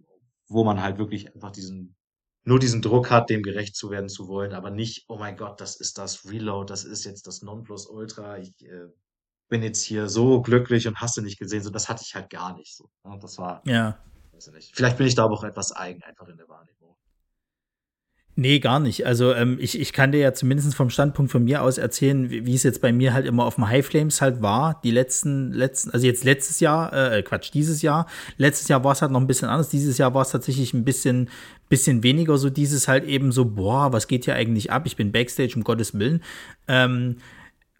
wo 0.48 0.64
man 0.64 0.82
halt 0.82 0.98
wirklich 0.98 1.34
einfach 1.34 1.52
diesen, 1.52 1.94
nur 2.44 2.58
diesen 2.58 2.82
Druck 2.82 3.10
hat, 3.10 3.30
dem 3.30 3.42
gerecht 3.42 3.76
zu 3.76 3.90
werden 3.90 4.08
zu 4.08 4.28
wollen, 4.28 4.52
aber 4.52 4.70
nicht, 4.70 5.04
oh 5.08 5.16
mein 5.16 5.36
Gott, 5.36 5.60
das 5.60 5.76
ist 5.76 5.98
das 5.98 6.24
Reload, 6.28 6.70
das 6.72 6.84
ist 6.84 7.04
jetzt 7.04 7.26
das 7.26 7.42
Nonplusultra, 7.42 8.38
ich 8.38 8.52
äh, 8.62 8.88
bin 9.48 9.62
jetzt 9.62 9.82
hier 9.82 10.08
so 10.08 10.42
glücklich 10.42 10.88
und 10.88 11.00
hast 11.00 11.16
du 11.16 11.22
nicht 11.22 11.38
gesehen, 11.38 11.62
so 11.62 11.70
das 11.70 11.88
hatte 11.88 12.02
ich 12.06 12.14
halt 12.14 12.30
gar 12.30 12.56
nicht 12.56 12.76
so. 12.76 12.88
Ja, 13.04 13.16
das 13.18 13.38
war, 13.38 13.62
Ja. 13.66 13.98
weiß 14.32 14.48
ich 14.48 14.54
nicht. 14.54 14.76
Vielleicht 14.76 14.98
bin 14.98 15.06
ich 15.06 15.14
da 15.14 15.24
aber 15.24 15.34
auch 15.34 15.44
etwas 15.44 15.72
eigen 15.72 16.02
einfach 16.02 16.28
in 16.28 16.36
der 16.36 16.48
Wahrnehmung. 16.48 16.81
Nee, 18.34 18.60
gar 18.60 18.80
nicht. 18.80 19.04
Also 19.04 19.34
ähm, 19.34 19.58
ich, 19.60 19.78
ich 19.78 19.92
kann 19.92 20.10
dir 20.10 20.18
ja 20.18 20.32
zumindest 20.32 20.74
vom 20.74 20.88
Standpunkt 20.88 21.30
von 21.30 21.44
mir 21.44 21.62
aus 21.62 21.76
erzählen, 21.76 22.30
wie, 22.30 22.46
wie 22.46 22.54
es 22.54 22.62
jetzt 22.62 22.80
bei 22.80 22.90
mir 22.90 23.12
halt 23.12 23.26
immer 23.26 23.44
auf 23.44 23.56
dem 23.56 23.68
High 23.68 23.84
Flames 23.84 24.22
halt 24.22 24.40
war. 24.40 24.80
Die 24.82 24.90
letzten, 24.90 25.52
letzten, 25.52 25.90
also 25.90 26.06
jetzt 26.06 26.24
letztes 26.24 26.58
Jahr, 26.58 26.92
äh, 26.94 27.22
Quatsch, 27.22 27.50
dieses 27.52 27.82
Jahr. 27.82 28.06
Letztes 28.38 28.68
Jahr 28.68 28.82
war 28.84 28.92
es 28.92 29.02
halt 29.02 29.12
noch 29.12 29.20
ein 29.20 29.26
bisschen 29.26 29.50
anders. 29.50 29.68
Dieses 29.68 29.98
Jahr 29.98 30.14
war 30.14 30.22
es 30.22 30.30
tatsächlich 30.30 30.72
ein 30.72 30.84
bisschen, 30.84 31.28
bisschen 31.68 32.02
weniger 32.02 32.38
so 32.38 32.48
dieses 32.48 32.88
halt 32.88 33.04
eben 33.04 33.32
so, 33.32 33.44
boah, 33.44 33.92
was 33.92 34.08
geht 34.08 34.24
hier 34.24 34.34
eigentlich 34.34 34.72
ab? 34.72 34.84
Ich 34.86 34.96
bin 34.96 35.12
Backstage, 35.12 35.52
um 35.56 35.62
Gottes 35.62 35.98
Willen. 35.98 36.22
Ähm, 36.68 37.16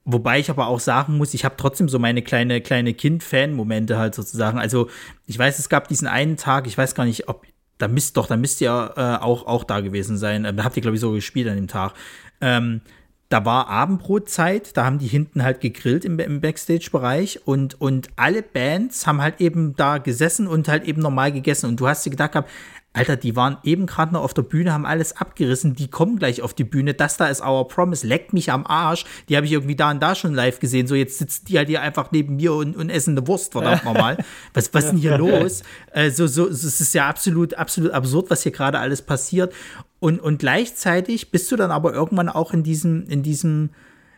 Wobei 0.04 0.40
ich 0.40 0.50
aber 0.50 0.66
auch 0.66 0.80
sagen 0.80 1.16
muss, 1.16 1.32
ich 1.32 1.44
habe 1.44 1.54
trotzdem 1.56 1.88
so 1.88 2.00
meine 2.00 2.22
kleine, 2.22 2.60
kleine 2.60 2.92
Kind-Fan-Momente 2.92 3.98
halt 3.98 4.16
sozusagen. 4.16 4.58
Also 4.58 4.88
ich 5.26 5.38
weiß, 5.38 5.60
es 5.60 5.68
gab 5.68 5.86
diesen 5.86 6.08
einen 6.08 6.36
Tag, 6.36 6.66
ich 6.66 6.76
weiß 6.76 6.96
gar 6.96 7.04
nicht, 7.04 7.28
ob, 7.28 7.46
da 7.82 7.88
müsst 7.88 8.16
doch, 8.16 8.28
da 8.28 8.36
müsst 8.36 8.60
ihr 8.60 8.94
äh, 8.96 9.00
auch, 9.00 9.46
auch 9.46 9.64
da 9.64 9.80
gewesen 9.80 10.16
sein. 10.16 10.44
Ähm, 10.44 10.56
da 10.56 10.64
habt 10.64 10.76
ihr, 10.76 10.82
glaube 10.82 10.94
ich, 10.94 11.00
so 11.00 11.10
gespielt 11.10 11.48
an 11.48 11.56
dem 11.56 11.66
Tag. 11.66 11.94
Ähm, 12.40 12.80
da 13.28 13.44
war 13.44 13.68
Abendbrotzeit, 13.68 14.76
da 14.76 14.84
haben 14.84 14.98
die 14.98 15.08
hinten 15.08 15.42
halt 15.42 15.60
gegrillt 15.60 16.04
im, 16.04 16.18
im 16.18 16.40
Backstage-Bereich 16.40 17.40
und, 17.46 17.80
und 17.80 18.08
alle 18.16 18.42
Bands 18.42 19.06
haben 19.06 19.20
halt 19.20 19.40
eben 19.40 19.74
da 19.74 19.98
gesessen 19.98 20.46
und 20.46 20.68
halt 20.68 20.84
eben 20.84 21.00
normal 21.00 21.32
gegessen. 21.32 21.66
Und 21.66 21.80
du 21.80 21.88
hast 21.88 22.06
dir 22.06 22.10
gedacht 22.10 22.32
gehabt, 22.32 22.50
Alter, 22.94 23.16
die 23.16 23.36
waren 23.36 23.56
eben 23.64 23.86
gerade 23.86 24.12
noch 24.12 24.22
auf 24.22 24.34
der 24.34 24.42
Bühne, 24.42 24.72
haben 24.72 24.84
alles 24.84 25.16
abgerissen, 25.16 25.74
die 25.74 25.88
kommen 25.88 26.18
gleich 26.18 26.42
auf 26.42 26.52
die 26.52 26.64
Bühne. 26.64 26.92
Das 26.92 27.16
da 27.16 27.28
ist 27.28 27.42
Our 27.42 27.66
Promise, 27.66 28.06
leckt 28.06 28.34
mich 28.34 28.52
am 28.52 28.66
Arsch. 28.66 29.06
Die 29.28 29.36
habe 29.36 29.46
ich 29.46 29.52
irgendwie 29.52 29.76
da 29.76 29.90
und 29.90 30.02
da 30.02 30.14
schon 30.14 30.34
live 30.34 30.58
gesehen. 30.58 30.86
So, 30.86 30.94
jetzt 30.94 31.18
sitzen 31.18 31.46
die 31.46 31.56
halt 31.56 31.68
hier 31.68 31.80
einfach 31.80 32.12
neben 32.12 32.36
mir 32.36 32.52
und, 32.52 32.76
und 32.76 32.90
essen 32.90 33.16
eine 33.16 33.26
Wurst, 33.26 33.52
verdammt 33.52 33.84
nochmal. 33.84 34.18
Was, 34.54 34.74
was 34.74 34.84
ist 34.84 34.90
denn 34.90 34.98
hier 34.98 35.16
los? 35.16 35.62
Äh, 35.92 36.10
so, 36.10 36.26
so, 36.26 36.48
es 36.48 36.62
ist 36.62 36.94
ja 36.94 37.08
absolut, 37.08 37.54
absolut 37.54 37.92
absurd, 37.92 38.28
was 38.28 38.42
hier 38.42 38.52
gerade 38.52 38.78
alles 38.78 39.00
passiert. 39.02 39.54
Und, 39.98 40.20
und 40.20 40.38
gleichzeitig 40.38 41.30
bist 41.30 41.50
du 41.50 41.56
dann 41.56 41.70
aber 41.70 41.94
irgendwann 41.94 42.28
auch 42.28 42.52
in 42.52 42.62
diesem, 42.62 43.06
in 43.08 43.22
diesem, 43.22 43.70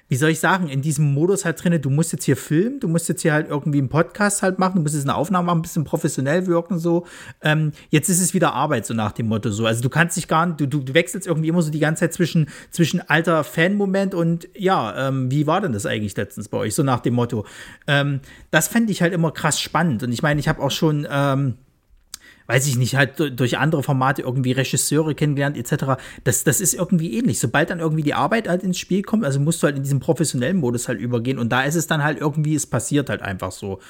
wie 0.08 0.16
soll 0.16 0.30
ich 0.30 0.40
sagen, 0.40 0.68
in 0.68 0.82
diesem 0.82 1.12
Modus 1.14 1.44
halt 1.44 1.62
drin, 1.62 1.80
du 1.80 1.88
musst 1.88 2.12
jetzt 2.12 2.24
hier 2.24 2.36
filmen, 2.36 2.78
du 2.78 2.88
musst 2.88 3.08
jetzt 3.08 3.22
hier 3.22 3.32
halt 3.32 3.48
irgendwie 3.48 3.78
einen 3.78 3.88
Podcast 3.88 4.42
halt 4.42 4.58
machen, 4.58 4.76
du 4.76 4.82
musst 4.82 4.94
jetzt 4.94 5.04
eine 5.04 5.14
Aufnahme 5.14 5.46
machen, 5.46 5.60
ein 5.60 5.62
bisschen 5.62 5.84
professionell 5.84 6.46
wirken, 6.46 6.78
so. 6.78 7.06
Ähm, 7.42 7.72
jetzt 7.88 8.08
ist 8.10 8.20
es 8.20 8.34
wieder 8.34 8.52
Arbeit, 8.52 8.84
so 8.84 8.92
nach 8.92 9.12
dem 9.12 9.28
Motto, 9.28 9.50
so. 9.50 9.64
Also 9.64 9.82
du 9.82 9.88
kannst 9.88 10.16
dich 10.16 10.28
gar 10.28 10.44
nicht, 10.46 10.60
du, 10.60 10.66
du, 10.66 10.80
du 10.80 10.92
wechselst 10.92 11.26
irgendwie 11.26 11.48
immer 11.48 11.62
so 11.62 11.70
die 11.70 11.78
ganze 11.78 12.00
Zeit 12.00 12.12
zwischen, 12.12 12.48
zwischen 12.70 13.00
alter 13.00 13.44
Fan-Moment 13.44 14.14
und 14.14 14.48
ja, 14.54 15.08
ähm, 15.08 15.30
wie 15.30 15.46
war 15.46 15.62
denn 15.62 15.72
das 15.72 15.86
eigentlich 15.86 16.16
letztens 16.16 16.48
bei 16.48 16.58
euch, 16.58 16.74
so 16.74 16.82
nach 16.82 17.00
dem 17.00 17.14
Motto. 17.14 17.46
Ähm, 17.86 18.20
das 18.50 18.68
fände 18.68 18.92
ich 18.92 19.00
halt 19.00 19.14
immer 19.14 19.32
krass 19.32 19.58
spannend 19.58 20.02
und 20.02 20.12
ich 20.12 20.22
meine, 20.22 20.38
ich 20.38 20.48
habe 20.48 20.60
auch 20.62 20.70
schon, 20.70 21.06
ähm, 21.10 21.54
weiß 22.46 22.66
ich 22.66 22.76
nicht, 22.76 22.96
halt 22.96 23.38
durch 23.38 23.58
andere 23.58 23.82
Formate 23.82 24.22
irgendwie 24.22 24.52
Regisseure 24.52 25.14
kennengelernt 25.14 25.56
etc. 25.56 26.02
Das, 26.24 26.44
das 26.44 26.60
ist 26.60 26.74
irgendwie 26.74 27.18
ähnlich. 27.18 27.38
Sobald 27.40 27.70
dann 27.70 27.80
irgendwie 27.80 28.02
die 28.02 28.14
Arbeit 28.14 28.48
halt 28.48 28.62
ins 28.62 28.78
Spiel 28.78 29.02
kommt, 29.02 29.24
also 29.24 29.40
musst 29.40 29.62
du 29.62 29.66
halt 29.66 29.76
in 29.76 29.82
diesen 29.82 30.00
professionellen 30.00 30.58
Modus 30.58 30.88
halt 30.88 31.00
übergehen 31.00 31.38
und 31.38 31.50
da 31.50 31.62
ist 31.62 31.74
es 31.74 31.86
dann 31.86 32.02
halt 32.02 32.20
irgendwie, 32.20 32.54
es 32.54 32.66
passiert 32.66 33.08
halt 33.10 33.22
einfach 33.22 33.52
so. 33.52 33.80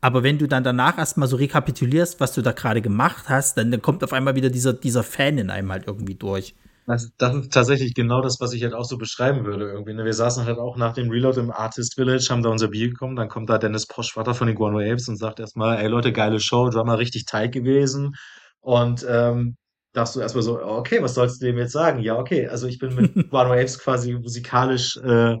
Aber 0.00 0.22
wenn 0.22 0.38
du 0.38 0.46
dann 0.46 0.64
danach 0.64 0.98
erstmal 0.98 1.28
so 1.28 1.36
rekapitulierst, 1.36 2.20
was 2.20 2.34
du 2.34 2.42
da 2.42 2.52
gerade 2.52 2.82
gemacht 2.82 3.30
hast, 3.30 3.56
dann, 3.56 3.70
dann 3.70 3.80
kommt 3.80 4.04
auf 4.04 4.12
einmal 4.12 4.34
wieder 4.34 4.50
dieser, 4.50 4.74
dieser 4.74 5.02
Fan 5.02 5.38
in 5.38 5.48
einem 5.48 5.72
halt 5.72 5.84
irgendwie 5.86 6.14
durch. 6.14 6.54
Das, 6.86 7.10
das 7.16 7.34
ist 7.34 7.52
tatsächlich 7.52 7.94
genau 7.94 8.20
das, 8.20 8.40
was 8.40 8.52
ich 8.52 8.62
halt 8.62 8.74
auch 8.74 8.84
so 8.84 8.98
beschreiben 8.98 9.46
würde 9.46 9.70
irgendwie. 9.70 9.94
ne? 9.94 10.04
Wir 10.04 10.12
saßen 10.12 10.44
halt 10.44 10.58
auch 10.58 10.76
nach 10.76 10.92
dem 10.92 11.10
Reload 11.10 11.40
im 11.40 11.50
Artist 11.50 11.94
Village, 11.94 12.26
haben 12.30 12.42
da 12.42 12.50
unser 12.50 12.68
Bier 12.68 12.88
gekommen, 12.90 13.16
dann 13.16 13.28
kommt 13.30 13.48
da 13.48 13.56
Dennis 13.56 13.86
Poschwatter 13.86 14.34
von 14.34 14.46
den 14.48 14.56
Guano 14.56 14.80
Apes 14.80 15.08
und 15.08 15.16
sagt 15.16 15.40
erstmal, 15.40 15.78
ey 15.78 15.88
Leute, 15.88 16.12
geile 16.12 16.40
Show, 16.40 16.68
Drummer 16.68 16.98
richtig 16.98 17.24
tight 17.24 17.52
gewesen. 17.52 18.14
Und 18.60 19.04
ähm, 19.08 19.56
darfst 19.94 20.14
du 20.14 20.20
erstmal 20.20 20.42
so, 20.42 20.60
okay, 20.62 21.02
was 21.02 21.14
sollst 21.14 21.40
du 21.40 21.46
dem 21.46 21.56
jetzt 21.56 21.72
sagen? 21.72 22.00
Ja, 22.00 22.18
okay, 22.18 22.48
also 22.48 22.66
ich 22.66 22.78
bin 22.78 22.94
mit 22.94 23.14
Guano 23.30 23.52
Apes 23.52 23.78
quasi 23.78 24.12
musikalisch 24.12 24.98
äh, 24.98 25.36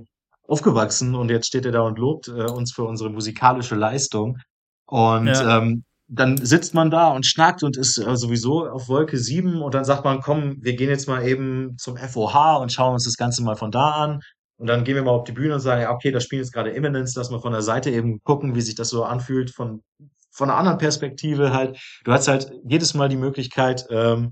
aufgewachsen 0.48 1.14
und 1.14 1.30
jetzt 1.30 1.46
steht 1.48 1.66
er 1.66 1.72
da 1.72 1.82
und 1.82 1.98
lobt 1.98 2.28
äh, 2.28 2.32
uns 2.32 2.72
für 2.72 2.84
unsere 2.84 3.10
musikalische 3.10 3.74
Leistung. 3.74 4.38
Und 4.86 5.28
Ja. 5.28 5.58
ähm, 5.58 5.84
dann 6.08 6.36
sitzt 6.36 6.74
man 6.74 6.90
da 6.90 7.08
und 7.08 7.24
schnackt 7.26 7.62
und 7.62 7.76
ist 7.76 7.98
äh, 7.98 8.16
sowieso 8.16 8.66
auf 8.68 8.88
Wolke 8.88 9.16
7 9.16 9.62
und 9.62 9.74
dann 9.74 9.84
sagt 9.84 10.04
man, 10.04 10.20
komm, 10.20 10.56
wir 10.60 10.76
gehen 10.76 10.90
jetzt 10.90 11.08
mal 11.08 11.26
eben 11.26 11.76
zum 11.78 11.96
FOH 11.96 12.58
und 12.60 12.72
schauen 12.72 12.94
uns 12.94 13.04
das 13.04 13.16
Ganze 13.16 13.42
mal 13.42 13.56
von 13.56 13.70
da 13.70 13.90
an. 13.90 14.20
Und 14.56 14.68
dann 14.68 14.84
gehen 14.84 14.94
wir 14.94 15.02
mal 15.02 15.10
auf 15.10 15.24
die 15.24 15.32
Bühne 15.32 15.54
und 15.54 15.60
sagen, 15.60 15.82
ja, 15.82 15.90
okay, 15.90 16.12
das 16.12 16.24
Spiel 16.24 16.40
ist 16.40 16.52
gerade 16.52 16.70
Imminence, 16.70 17.14
lass 17.16 17.30
mal 17.30 17.40
von 17.40 17.52
der 17.52 17.62
Seite 17.62 17.90
eben 17.90 18.22
gucken, 18.22 18.54
wie 18.54 18.60
sich 18.60 18.74
das 18.74 18.88
so 18.90 19.04
anfühlt, 19.04 19.50
von, 19.50 19.82
von 20.30 20.50
einer 20.50 20.58
anderen 20.58 20.78
Perspektive 20.78 21.52
halt. 21.52 21.78
Du 22.04 22.12
hast 22.12 22.28
halt 22.28 22.52
jedes 22.64 22.94
Mal 22.94 23.08
die 23.08 23.16
Möglichkeit, 23.16 23.86
ähm, 23.90 24.30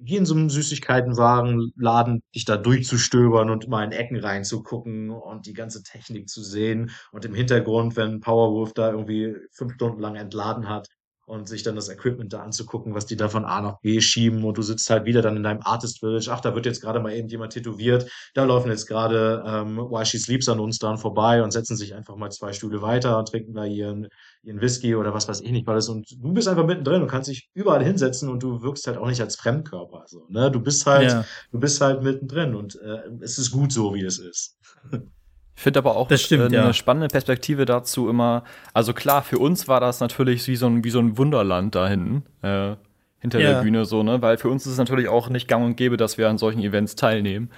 wie 0.00 0.16
in 0.16 0.26
so 0.26 0.34
einem 0.34 0.50
Süßigkeitenwarenladen, 0.50 2.20
dich 2.34 2.44
da 2.44 2.56
durchzustöbern 2.58 3.48
und 3.48 3.68
mal 3.68 3.84
in 3.84 3.92
Ecken 3.92 4.18
reinzugucken 4.18 5.10
und 5.10 5.46
die 5.46 5.54
ganze 5.54 5.82
Technik 5.82 6.28
zu 6.28 6.42
sehen 6.42 6.90
und 7.12 7.24
im 7.24 7.34
Hintergrund, 7.34 7.96
wenn 7.96 8.20
Powerwolf 8.20 8.74
da 8.74 8.90
irgendwie 8.90 9.34
fünf 9.52 9.74
Stunden 9.74 10.00
lang 10.00 10.16
entladen 10.16 10.68
hat 10.68 10.88
und 11.26 11.48
sich 11.48 11.62
dann 11.62 11.76
das 11.76 11.88
Equipment 11.88 12.32
da 12.32 12.42
anzugucken, 12.42 12.94
was 12.94 13.06
die 13.06 13.16
da 13.16 13.28
von 13.28 13.44
A 13.44 13.60
nach 13.60 13.80
B 13.80 14.00
schieben. 14.00 14.44
Und 14.44 14.58
du 14.58 14.62
sitzt 14.62 14.88
halt 14.90 15.04
wieder 15.04 15.22
dann 15.22 15.36
in 15.36 15.42
deinem 15.42 15.60
Artist 15.62 16.00
Village, 16.00 16.28
ach, 16.30 16.40
da 16.40 16.54
wird 16.54 16.66
jetzt 16.66 16.80
gerade 16.80 17.00
mal 17.00 17.12
eben 17.12 17.28
jemand 17.28 17.52
tätowiert, 17.52 18.10
da 18.34 18.44
laufen 18.44 18.70
jetzt 18.70 18.86
gerade 18.86 19.42
ähm, 19.46 19.78
Why 19.78 20.04
She 20.04 20.18
Sleeps 20.18 20.48
an 20.48 20.60
uns 20.60 20.78
dann 20.78 20.98
vorbei 20.98 21.42
und 21.42 21.50
setzen 21.50 21.76
sich 21.76 21.94
einfach 21.94 22.16
mal 22.16 22.30
zwei 22.30 22.52
Stühle 22.52 22.82
weiter 22.82 23.18
und 23.18 23.28
trinken 23.28 23.54
da 23.54 23.64
ihren, 23.64 24.08
ihren 24.42 24.60
Whisky 24.60 24.94
oder 24.94 25.14
was 25.14 25.28
weiß 25.28 25.40
ich 25.40 25.50
nicht 25.50 25.68
alles 25.68 25.88
und 25.88 26.10
du 26.10 26.32
bist 26.32 26.48
einfach 26.48 26.66
mittendrin 26.66 27.02
und 27.02 27.08
kannst 27.08 27.28
dich 27.28 27.48
überall 27.54 27.82
hinsetzen 27.82 28.28
und 28.28 28.42
du 28.42 28.62
wirkst 28.62 28.86
halt 28.86 28.98
auch 28.98 29.08
nicht 29.08 29.20
als 29.20 29.36
Fremdkörper, 29.36 30.04
so, 30.06 30.26
ne, 30.28 30.50
du 30.50 30.60
bist 30.60 30.86
halt, 30.86 31.10
ja. 31.10 31.24
du 31.50 31.58
bist 31.58 31.80
halt 31.80 32.02
mittendrin. 32.02 32.54
Und 32.54 32.80
äh, 32.80 33.02
es 33.20 33.38
ist 33.38 33.50
gut 33.50 33.72
so, 33.72 33.94
wie 33.94 34.04
es 34.04 34.18
ist. 34.18 34.58
Ich 35.56 35.62
finde 35.62 35.78
aber 35.78 35.96
auch 35.96 36.10
stimmt, 36.10 36.44
eine 36.44 36.54
ja. 36.54 36.72
spannende 36.72 37.08
Perspektive 37.08 37.64
dazu 37.64 38.08
immer. 38.08 38.44
Also 38.72 38.92
klar, 38.92 39.22
für 39.22 39.38
uns 39.38 39.68
war 39.68 39.80
das 39.80 40.00
natürlich 40.00 40.46
wie 40.48 40.56
so 40.56 40.66
ein, 40.66 40.84
wie 40.84 40.90
so 40.90 40.98
ein 40.98 41.16
Wunderland 41.16 41.74
da 41.74 41.88
hinten, 41.88 42.24
äh, 42.42 42.74
hinter 43.20 43.38
ja. 43.38 43.52
der 43.52 43.62
Bühne 43.62 43.84
so, 43.84 44.02
ne? 44.02 44.20
Weil 44.20 44.36
für 44.36 44.48
uns 44.48 44.66
ist 44.66 44.72
es 44.72 44.78
natürlich 44.78 45.08
auch 45.08 45.28
nicht 45.28 45.46
gang 45.46 45.64
und 45.64 45.76
gäbe, 45.76 45.96
dass 45.96 46.18
wir 46.18 46.28
an 46.28 46.38
solchen 46.38 46.60
Events 46.60 46.96
teilnehmen. 46.96 47.50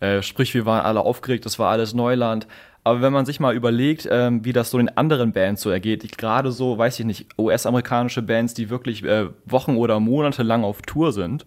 Äh, 0.00 0.22
sprich, 0.22 0.54
wir 0.54 0.66
waren 0.66 0.84
alle 0.84 1.00
aufgeregt, 1.00 1.46
das 1.46 1.58
war 1.58 1.70
alles 1.70 1.94
Neuland. 1.94 2.46
Aber 2.84 3.02
wenn 3.02 3.12
man 3.12 3.26
sich 3.26 3.40
mal 3.40 3.54
überlegt, 3.54 4.08
ähm, 4.10 4.44
wie 4.44 4.52
das 4.52 4.70
so 4.70 4.78
in 4.78 4.88
anderen 4.88 5.32
Bands 5.32 5.62
so 5.62 5.70
ergeht, 5.70 6.16
gerade 6.16 6.52
so, 6.52 6.78
weiß 6.78 7.00
ich 7.00 7.06
nicht, 7.06 7.26
US-amerikanische 7.38 8.22
Bands, 8.22 8.54
die 8.54 8.70
wirklich 8.70 9.04
äh, 9.04 9.26
Wochen 9.44 9.76
oder 9.76 10.00
Monate 10.00 10.42
lang 10.42 10.64
auf 10.64 10.82
Tour 10.82 11.12
sind, 11.12 11.44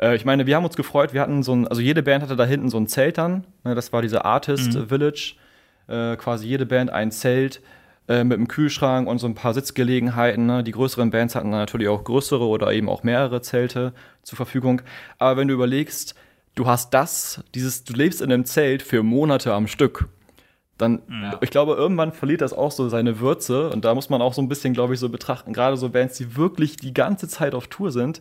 äh, 0.00 0.16
ich 0.16 0.24
meine, 0.24 0.46
wir 0.46 0.56
haben 0.56 0.64
uns 0.64 0.76
gefreut, 0.76 1.12
wir 1.12 1.20
hatten 1.20 1.42
so 1.42 1.54
ein, 1.54 1.68
also 1.68 1.80
jede 1.80 2.02
Band 2.02 2.22
hatte 2.22 2.36
da 2.36 2.44
hinten 2.44 2.68
so 2.68 2.78
ein 2.78 2.86
Zelt 2.86 3.18
dann. 3.18 3.44
Ne, 3.64 3.74
das 3.74 3.92
war 3.92 4.02
diese 4.02 4.24
Artist 4.24 4.74
mhm. 4.74 4.88
Village. 4.88 5.34
Äh, 5.88 6.16
quasi 6.16 6.46
jede 6.46 6.66
Band 6.66 6.90
ein 6.90 7.10
Zelt 7.10 7.62
äh, 8.08 8.24
mit 8.24 8.36
einem 8.36 8.48
Kühlschrank 8.48 9.08
und 9.08 9.18
so 9.18 9.26
ein 9.26 9.34
paar 9.34 9.54
Sitzgelegenheiten. 9.54 10.46
Ne? 10.46 10.62
Die 10.62 10.72
größeren 10.72 11.10
Bands 11.10 11.34
hatten 11.34 11.50
dann 11.50 11.60
natürlich 11.60 11.88
auch 11.88 12.04
größere 12.04 12.46
oder 12.46 12.72
eben 12.72 12.88
auch 12.88 13.02
mehrere 13.02 13.40
Zelte 13.42 13.92
zur 14.22 14.36
Verfügung. 14.36 14.82
Aber 15.18 15.38
wenn 15.38 15.48
du 15.48 15.54
überlegst, 15.54 16.14
du 16.54 16.66
hast 16.66 16.92
das, 16.92 17.42
dieses, 17.54 17.84
du 17.84 17.94
lebst 17.94 18.20
in 18.20 18.32
einem 18.32 18.44
Zelt 18.44 18.82
für 18.82 19.02
Monate 19.02 19.54
am 19.54 19.66
Stück. 19.66 20.08
Dann, 20.76 21.02
ja. 21.10 21.38
ich 21.40 21.50
glaube, 21.50 21.74
irgendwann 21.74 22.12
verliert 22.12 22.40
das 22.40 22.52
auch 22.52 22.70
so 22.70 22.88
seine 22.88 23.18
Würze. 23.18 23.70
Und 23.70 23.84
da 23.84 23.94
muss 23.94 24.10
man 24.10 24.22
auch 24.22 24.32
so 24.34 24.42
ein 24.42 24.48
bisschen, 24.48 24.74
glaube 24.74 24.94
ich, 24.94 25.00
so 25.00 25.08
betrachten, 25.08 25.52
gerade 25.52 25.76
so 25.76 25.88
Bands, 25.88 26.16
die 26.16 26.36
wirklich 26.36 26.76
die 26.76 26.94
ganze 26.94 27.28
Zeit 27.28 27.54
auf 27.54 27.66
Tour 27.66 27.90
sind, 27.90 28.20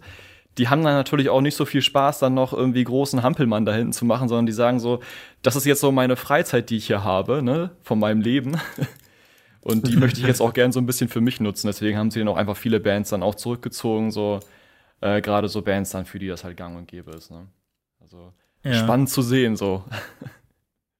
die 0.58 0.70
haben 0.70 0.84
dann 0.84 0.96
natürlich 0.96 1.30
auch 1.30 1.42
nicht 1.42 1.56
so 1.56 1.66
viel 1.66 1.82
Spaß, 1.82 2.20
dann 2.20 2.34
noch 2.34 2.54
irgendwie 2.54 2.84
großen 2.84 3.24
Hampelmann 3.24 3.66
da 3.66 3.74
hinten 3.74 3.94
zu 3.94 4.06
machen, 4.06 4.28
sondern 4.28 4.46
die 4.46 4.52
sagen 4.52 4.80
so, 4.80 5.02
das 5.42 5.56
ist 5.56 5.66
jetzt 5.66 5.82
so 5.82 5.92
meine 5.92 6.16
Freizeit, 6.16 6.70
die 6.70 6.78
ich 6.78 6.88
hier 6.88 7.04
habe, 7.04 7.44
ne, 7.44 7.72
von 7.84 8.00
meinem 8.00 8.22
Leben. 8.22 8.58
Und 9.62 9.88
die 9.88 9.98
möchte 9.98 10.22
ich 10.22 10.26
jetzt 10.26 10.42
auch 10.42 10.54
gern 10.54 10.72
so 10.72 10.80
ein 10.80 10.86
bisschen 10.86 11.10
für 11.10 11.20
mich 11.20 11.42
nutzen. 11.42 11.68
Deswegen 11.68 11.98
haben 11.98 12.10
sie 12.10 12.20
dann 12.20 12.30
auch 12.30 12.38
einfach 12.38 12.56
viele 12.56 12.80
Bands 12.80 13.10
dann 13.10 13.22
auch 13.22 13.36
zurückgezogen, 13.36 14.12
so 14.12 14.40
äh, 15.02 15.22
gerade 15.22 15.50
so 15.50 15.62
Bands 15.62 15.90
dann, 15.92 16.06
für 16.06 16.20
die 16.20 16.28
das 16.28 16.46
halt 16.46 16.56
gang 16.56 16.78
und 16.78 16.88
gäbe 16.88 17.12
ist. 17.12 17.32
Ne? 17.32 17.48
Also 18.00 18.32
ja. 18.64 18.76
spannend 18.76 19.10
zu 19.10 19.22
sehen, 19.22 19.56
so. 19.58 19.84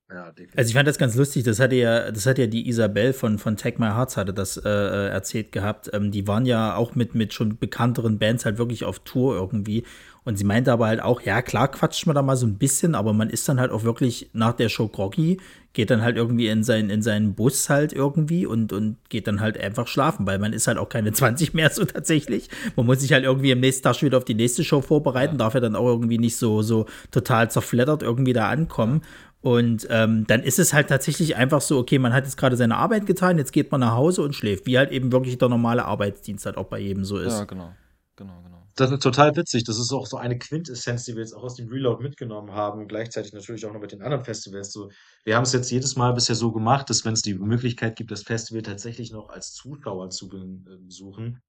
Ja, 0.10 0.32
also 0.56 0.70
ich 0.70 0.74
fand 0.74 0.88
das 0.88 0.98
ganz 0.98 1.16
lustig, 1.16 1.44
das 1.44 1.60
hatte 1.60 1.76
ja, 1.76 2.12
das 2.12 2.26
hat 2.26 2.38
ja 2.38 2.48
die 2.48 2.70
Isabel 2.70 3.12
von, 3.12 3.38
von 3.38 3.58
Take 3.58 3.82
My 3.82 3.88
Hearts 3.88 4.16
hatte 4.16 4.34
das 4.34 4.56
äh, 4.56 4.70
äh, 4.70 5.10
erzählt 5.10 5.52
gehabt. 5.52 5.90
Ähm, 5.92 6.12
die 6.12 6.28
waren 6.28 6.46
ja 6.46 6.76
auch 6.76 6.96
mit, 6.96 7.14
mit 7.14 7.34
schon 7.34 7.58
bekannteren 7.58 8.18
Bands 8.18 8.46
halt 8.46 8.58
wirklich 8.58 8.86
auf 8.86 9.00
Tour 9.00 9.36
irgendwie. 9.36 9.84
Und 10.24 10.38
sie 10.38 10.44
meinte 10.44 10.74
aber 10.74 10.88
halt 10.88 11.02
auch, 11.02 11.22
ja, 11.22 11.42
klar 11.42 11.70
quatscht 11.70 12.06
man 12.06 12.16
da 12.16 12.22
mal 12.22 12.36
so 12.36 12.46
ein 12.46 12.58
bisschen, 12.58 12.96
aber 12.96 13.14
man 13.14 13.30
ist 13.30 13.48
dann 13.48 13.62
halt 13.62 13.72
auch 13.72 13.84
wirklich 13.84 14.30
nach 14.34 14.52
der 14.52 14.68
Show 14.68 14.90
groggy, 14.90 15.38
geht 15.72 15.90
dann 15.90 16.02
halt 16.02 16.18
irgendwie 16.18 16.48
in, 16.48 16.64
sein, 16.64 16.90
in 16.90 17.02
seinen 17.02 17.34
Bus 17.34 17.70
halt 17.70 17.94
irgendwie 17.94 18.46
und, 18.46 18.74
und 18.74 18.98
geht 19.08 19.28
dann 19.28 19.40
halt 19.40 19.58
einfach 19.58 19.88
schlafen, 19.88 20.26
weil 20.28 20.38
man 20.38 20.52
ist 20.52 20.68
halt 20.68 20.80
auch 20.80 20.90
keine 20.90 21.12
20 21.14 21.54
mehr 21.54 21.70
so 21.70 21.86
tatsächlich. 21.86 22.50
Man 22.76 22.86
muss 22.86 23.00
sich 23.00 23.14
halt 23.14 23.24
irgendwie 23.24 23.54
am 23.54 23.62
nächsten 23.62 23.84
Tag 23.84 23.96
schon 23.96 24.08
wieder 24.08 24.18
auf 24.18 24.26
die 24.26 24.36
nächste 24.36 24.66
Show 24.66 24.82
vorbereiten, 24.82 25.36
ja. 25.36 25.38
darf 25.38 25.54
ja 25.54 25.62
dann 25.62 25.78
auch 25.78 25.88
irgendwie 25.88 26.18
nicht 26.18 26.36
so, 26.36 26.62
so 26.62 26.88
total 27.12 27.50
zerfleddert 27.50 28.04
irgendwie 28.04 28.34
da 28.34 28.50
ankommen. 28.50 29.04
Und 29.48 29.88
ähm, 29.90 30.28
dann 30.28 30.44
ist 30.44 30.60
es 30.60 30.74
halt 30.74 30.90
tatsächlich 30.90 31.38
einfach 31.38 31.62
so, 31.62 31.78
okay, 31.78 32.00
man 32.00 32.12
hat 32.12 32.26
jetzt 32.26 32.36
gerade 32.36 32.58
seine 32.58 32.76
Arbeit 32.76 33.06
getan, 33.06 33.38
jetzt 33.38 33.54
geht 33.54 33.72
man 33.72 33.80
nach 33.80 33.94
Hause 33.94 34.22
und 34.22 34.36
schläft, 34.36 34.66
wie 34.66 34.78
halt 34.78 34.92
eben 34.92 35.14
wirklich 35.14 35.38
der 35.38 35.48
normale 35.48 35.86
Arbeitsdienst 35.86 36.46
halt 36.46 36.58
auch 36.58 36.66
bei 36.66 36.80
jedem 36.80 37.06
so 37.06 37.18
ist. 37.18 37.32
Ja, 37.32 37.46
genau. 37.46 37.74
Genau, 38.18 38.42
genau. 38.44 38.68
Das 38.76 38.92
ist 38.92 39.02
total 39.02 39.34
witzig. 39.38 39.64
Das 39.64 39.80
ist 39.80 39.94
auch 39.94 40.06
so 40.06 40.18
eine 40.18 40.38
Quintessenz, 40.38 41.06
die 41.06 41.14
wir 41.14 41.22
jetzt 41.22 41.34
auch 41.34 41.44
aus 41.44 41.56
dem 41.56 41.70
Reload 41.70 42.04
mitgenommen 42.04 42.52
haben. 42.52 42.90
Gleichzeitig 42.90 43.32
natürlich 43.32 43.66
auch 43.66 43.72
noch 43.72 43.80
mit 43.80 43.94
den 43.94 44.02
anderen 44.02 44.26
Festivals. 44.26 44.74
So, 44.74 44.90
wir 45.24 45.38
haben 45.38 45.44
es 45.44 45.54
jetzt 45.54 45.72
jedes 45.72 45.96
Mal 45.96 46.12
bisher 46.12 46.36
so 46.36 46.52
gemacht, 46.52 46.90
dass 46.90 47.06
wenn 47.06 47.14
es 47.14 47.22
die 47.22 47.36
Möglichkeit 47.36 47.96
gibt, 47.96 48.12
das 48.12 48.24
Festival 48.24 48.64
tatsächlich 48.64 49.14
noch 49.14 49.30
als 49.30 49.54
Zuschauer 49.54 50.10
zu 50.10 50.28
besuchen. 50.28 51.40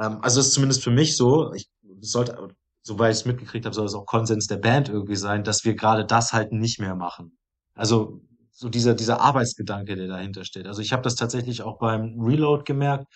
Ähm, 0.00 0.18
also 0.22 0.38
ist 0.38 0.52
zumindest 0.52 0.84
für 0.84 0.92
mich 0.92 1.16
so. 1.16 1.52
Ich 1.54 1.68
sollte, 2.00 2.46
soweit 2.84 3.10
ich 3.10 3.18
es 3.18 3.24
mitgekriegt 3.24 3.66
habe, 3.66 3.74
soll 3.74 3.86
es 3.86 3.94
auch 3.94 4.06
Konsens 4.06 4.46
der 4.46 4.58
Band 4.58 4.88
irgendwie 4.88 5.16
sein, 5.16 5.42
dass 5.42 5.64
wir 5.64 5.74
gerade 5.74 6.06
das 6.06 6.32
halt 6.32 6.52
nicht 6.52 6.78
mehr 6.78 6.94
machen. 6.94 7.36
Also 7.80 8.20
so 8.52 8.68
dieser, 8.68 8.92
dieser 8.92 9.22
Arbeitsgedanke, 9.22 9.96
der 9.96 10.06
dahinter 10.06 10.44
steht. 10.44 10.66
Also 10.66 10.82
ich 10.82 10.92
habe 10.92 11.02
das 11.02 11.14
tatsächlich 11.14 11.62
auch 11.62 11.78
beim 11.78 12.20
Reload 12.20 12.64
gemerkt. 12.64 13.06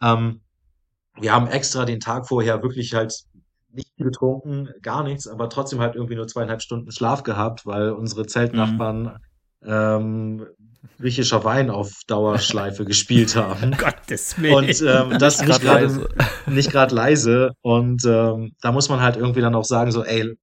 Ähm, 0.00 0.40
wir 1.20 1.30
haben 1.30 1.46
extra 1.46 1.84
den 1.84 2.00
Tag 2.00 2.26
vorher 2.26 2.62
wirklich 2.62 2.94
halt 2.94 3.14
nicht 3.70 3.94
getrunken, 3.98 4.70
gar 4.80 5.04
nichts, 5.04 5.28
aber 5.28 5.50
trotzdem 5.50 5.80
halt 5.80 5.94
irgendwie 5.94 6.14
nur 6.14 6.26
zweieinhalb 6.26 6.62
Stunden 6.62 6.90
Schlaf 6.90 7.22
gehabt, 7.22 7.66
weil 7.66 7.90
unsere 7.90 8.24
Zeltnachbarn 8.24 9.18
mhm. 9.60 9.68
ähm, 9.70 10.46
griechischer 10.98 11.44
Wein 11.44 11.68
auf 11.68 11.92
Dauerschleife 12.06 12.84
gespielt 12.86 13.36
haben. 13.36 13.72
Gottes 13.76 14.40
Willen. 14.40 14.54
Und 14.54 14.80
ähm, 14.80 15.18
das 15.18 15.44
nicht 15.44 15.60
gerade 15.60 16.08
nicht 16.46 16.70
gerade 16.70 16.94
leise. 16.94 17.50
Und 17.60 18.06
ähm, 18.06 18.52
da 18.62 18.72
muss 18.72 18.88
man 18.88 19.02
halt 19.02 19.16
irgendwie 19.18 19.42
dann 19.42 19.54
auch 19.54 19.64
sagen, 19.64 19.92
so, 19.92 20.02
ey, 20.02 20.34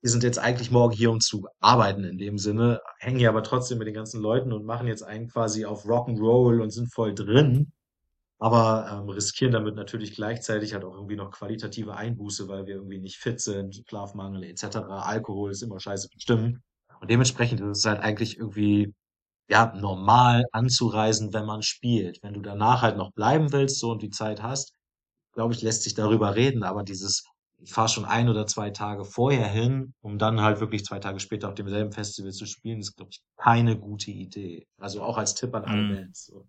wir 0.00 0.10
sind 0.10 0.22
jetzt 0.22 0.38
eigentlich 0.38 0.70
morgen 0.70 0.94
hier, 0.94 1.10
um 1.10 1.20
zu 1.20 1.46
arbeiten 1.60 2.04
in 2.04 2.18
dem 2.18 2.38
Sinne, 2.38 2.80
hängen 2.98 3.18
hier 3.18 3.28
aber 3.28 3.42
trotzdem 3.42 3.78
mit 3.78 3.88
den 3.88 3.94
ganzen 3.94 4.20
Leuten 4.20 4.52
und 4.52 4.64
machen 4.64 4.86
jetzt 4.86 5.02
einen 5.02 5.28
quasi 5.28 5.64
auf 5.64 5.84
Rock'n'Roll 5.84 6.60
und 6.62 6.70
sind 6.70 6.92
voll 6.92 7.14
drin, 7.14 7.72
aber 8.38 8.88
ähm, 8.92 9.08
riskieren 9.08 9.52
damit 9.52 9.74
natürlich 9.74 10.14
gleichzeitig 10.14 10.74
halt 10.74 10.84
auch 10.84 10.94
irgendwie 10.94 11.16
noch 11.16 11.30
qualitative 11.32 11.96
Einbuße, 11.96 12.48
weil 12.48 12.66
wir 12.66 12.76
irgendwie 12.76 13.00
nicht 13.00 13.18
fit 13.18 13.40
sind, 13.40 13.82
Schlafmangel 13.88 14.44
etc. 14.44 14.76
Alkohol 14.88 15.50
ist 15.50 15.62
immer 15.62 15.80
scheiße 15.80 16.08
bestimmen. 16.14 16.62
Und 17.00 17.10
dementsprechend 17.10 17.60
ist 17.60 17.78
es 17.78 17.84
halt 17.86 18.00
eigentlich 18.00 18.38
irgendwie 18.38 18.94
ja, 19.48 19.72
normal 19.74 20.44
anzureisen, 20.52 21.32
wenn 21.32 21.46
man 21.46 21.62
spielt. 21.62 22.22
Wenn 22.22 22.34
du 22.34 22.40
danach 22.40 22.82
halt 22.82 22.96
noch 22.96 23.12
bleiben 23.12 23.52
willst 23.52 23.80
so 23.80 23.90
und 23.90 24.02
die 24.02 24.10
Zeit 24.10 24.42
hast, 24.42 24.74
glaube 25.32 25.54
ich, 25.54 25.62
lässt 25.62 25.84
sich 25.84 25.94
darüber 25.94 26.34
reden, 26.36 26.62
aber 26.64 26.84
dieses 26.84 27.24
ich 27.60 27.72
fahre 27.72 27.88
schon 27.88 28.04
ein 28.04 28.28
oder 28.28 28.46
zwei 28.46 28.70
Tage 28.70 29.04
vorher 29.04 29.46
hin, 29.46 29.92
um 30.00 30.18
dann 30.18 30.40
halt 30.40 30.60
wirklich 30.60 30.84
zwei 30.84 30.98
Tage 30.98 31.20
später 31.20 31.48
auf 31.48 31.54
demselben 31.54 31.92
Festival 31.92 32.32
zu 32.32 32.46
spielen, 32.46 32.80
ist, 32.80 32.96
glaube 32.96 33.10
ich, 33.10 33.22
keine 33.36 33.76
gute 33.76 34.10
Idee. 34.10 34.66
Also 34.78 35.02
auch 35.02 35.18
als 35.18 35.34
Tipp 35.34 35.54
an 35.54 35.64
alle 35.64 35.82
mm. 35.82 35.94
Bands. 35.94 36.26
So. 36.26 36.46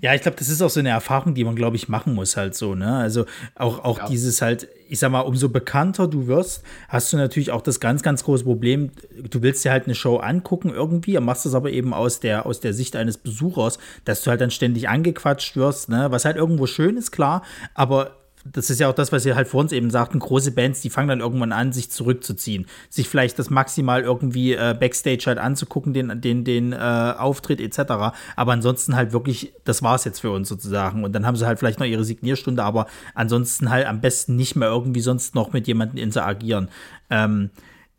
Ja, 0.00 0.14
ich 0.14 0.22
glaube, 0.22 0.38
das 0.38 0.48
ist 0.48 0.62
auch 0.62 0.70
so 0.70 0.80
eine 0.80 0.88
Erfahrung, 0.88 1.34
die 1.34 1.44
man, 1.44 1.54
glaube 1.54 1.76
ich, 1.76 1.88
machen 1.88 2.14
muss 2.14 2.36
halt 2.36 2.54
so, 2.54 2.74
ne? 2.74 2.96
Also 2.96 3.26
auch, 3.56 3.84
auch 3.84 3.98
ja. 3.98 4.06
dieses 4.06 4.40
halt, 4.40 4.68
ich 4.88 4.98
sag 4.98 5.12
mal, 5.12 5.20
umso 5.20 5.50
bekannter 5.50 6.08
du 6.08 6.26
wirst, 6.26 6.62
hast 6.88 7.12
du 7.12 7.18
natürlich 7.18 7.50
auch 7.50 7.62
das 7.62 7.78
ganz, 7.78 8.02
ganz 8.02 8.24
große 8.24 8.44
Problem, 8.44 8.90
du 9.28 9.42
willst 9.42 9.64
dir 9.66 9.70
halt 9.70 9.84
eine 9.84 9.94
Show 9.94 10.16
angucken 10.16 10.70
irgendwie, 10.70 11.18
machst 11.20 11.44
das 11.44 11.54
aber 11.54 11.70
eben 11.70 11.92
aus 11.92 12.20
der, 12.20 12.46
aus 12.46 12.60
der 12.60 12.72
Sicht 12.72 12.96
eines 12.96 13.18
Besuchers, 13.18 13.78
dass 14.06 14.22
du 14.22 14.30
halt 14.30 14.40
dann 14.40 14.50
ständig 14.50 14.88
angequatscht 14.88 15.56
wirst, 15.56 15.90
ne? 15.90 16.10
Was 16.10 16.24
halt 16.24 16.36
irgendwo 16.36 16.66
schön 16.66 16.96
ist, 16.96 17.10
klar, 17.10 17.42
aber 17.74 18.19
das 18.44 18.70
ist 18.70 18.80
ja 18.80 18.88
auch 18.88 18.94
das, 18.94 19.12
was 19.12 19.26
ihr 19.26 19.36
halt 19.36 19.48
vor 19.48 19.60
uns 19.60 19.72
eben 19.72 19.90
sagten, 19.90 20.18
große 20.18 20.52
Bands, 20.52 20.80
die 20.80 20.90
fangen 20.90 21.08
dann 21.08 21.20
irgendwann 21.20 21.52
an, 21.52 21.72
sich 21.72 21.90
zurückzuziehen, 21.90 22.66
sich 22.88 23.08
vielleicht 23.08 23.38
das 23.38 23.50
maximal 23.50 24.02
irgendwie 24.02 24.54
äh, 24.54 24.74
Backstage 24.78 25.24
halt 25.26 25.38
anzugucken, 25.38 25.92
den, 25.92 26.20
den, 26.20 26.44
den 26.44 26.72
äh, 26.72 26.76
Auftritt 26.76 27.60
etc. 27.60 28.14
Aber 28.36 28.52
ansonsten 28.52 28.96
halt 28.96 29.12
wirklich, 29.12 29.52
das 29.64 29.82
war's 29.82 30.04
jetzt 30.04 30.20
für 30.20 30.30
uns 30.30 30.48
sozusagen. 30.48 31.04
Und 31.04 31.12
dann 31.12 31.26
haben 31.26 31.36
sie 31.36 31.46
halt 31.46 31.58
vielleicht 31.58 31.80
noch 31.80 31.86
ihre 31.86 32.04
Signierstunde, 32.04 32.62
aber 32.64 32.86
ansonsten 33.14 33.70
halt 33.70 33.86
am 33.86 34.00
besten 34.00 34.36
nicht 34.36 34.56
mehr 34.56 34.68
irgendwie 34.68 35.00
sonst 35.00 35.34
noch 35.34 35.52
mit 35.52 35.66
jemandem 35.66 35.98
interagieren. 35.98 36.68
Ähm, 37.10 37.50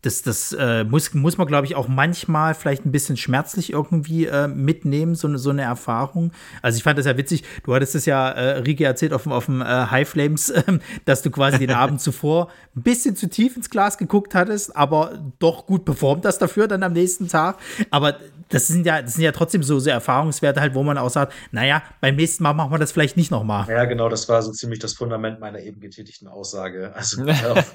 das, 0.02 0.24
das 0.24 0.54
äh, 0.54 0.84
muss, 0.84 1.14
muss 1.14 1.38
man, 1.38 1.47
glaube 1.47 1.68
ich, 1.68 1.76
auch 1.76 1.88
manchmal 1.88 2.56
vielleicht 2.56 2.86
ein 2.86 2.91
bisschen 2.91 3.18
schmerzlich 3.18 3.72
irgendwie 3.72 4.26
äh, 4.26 4.47
mitnehmen, 4.47 5.16
so, 5.16 5.28
eine 5.28 5.38
so 5.38 5.52
eine 5.52 5.62
Erfahrung. 5.62 6.32
Also 6.62 6.78
ich 6.78 6.84
fand 6.84 6.97
das 6.97 7.06
ja 7.06 7.18
witzig, 7.18 7.43
du 7.64 7.76
hattest 7.76 7.95
es 7.95 8.06
ja, 8.06 8.30
äh, 8.30 8.58
Rike, 8.60 8.84
erzählt 8.84 9.14
auf, 9.14 9.28
auf 9.28 9.45
dem 9.45 9.62
äh, 9.62 9.66
High 9.66 10.08
Flames, 10.08 10.49
äh, 10.49 10.64
dass 11.06 11.22
du 11.22 11.30
quasi 11.30 11.60
den 11.60 11.72
Abend 11.72 12.02
zuvor 12.02 12.49
ein 12.76 12.82
bisschen 12.82 13.16
zu 13.16 13.30
tief 13.30 13.56
ins 13.56 13.70
Glas 13.70 13.97
geguckt 13.97 14.34
hattest, 14.34 14.76
aber 14.76 15.20
doch 15.39 15.66
gut 15.66 15.86
performt 15.86 16.26
das 16.26 16.39
dafür 16.39 16.68
dann 16.68 16.84
am 16.84 16.93
nächsten 16.93 17.28
Tag. 17.28 17.58
Aber 17.91 18.18
das 18.52 18.68
sind 18.68 18.86
ja, 18.86 19.02
das 19.02 19.14
sind 19.14 19.24
ja 19.24 19.32
trotzdem 19.32 19.64
so, 19.64 19.80
so 19.80 19.89
Erfahrungswerte 19.89 20.60
halt, 20.62 20.76
wo 20.76 20.84
man 20.84 20.97
auch 20.97 21.10
sagt, 21.10 21.34
naja, 21.52 21.82
beim 22.02 22.16
nächsten 22.16 22.43
Mal 22.43 22.54
machen 22.54 22.72
wir 22.72 22.80
das 22.80 22.91
vielleicht 22.91 23.18
nicht 23.18 23.32
nochmal. 23.32 23.68
Ja, 23.70 23.86
genau, 23.86 24.10
das 24.10 24.28
war 24.30 24.41
so 24.41 24.52
ziemlich 24.52 24.80
das 24.80 24.93
Fundament 24.93 25.39
meiner 25.39 25.60
eben 25.60 25.80
getätigten 25.80 26.28
Aussage. 26.28 26.93
Also 26.95 27.24
darauf, 27.26 27.72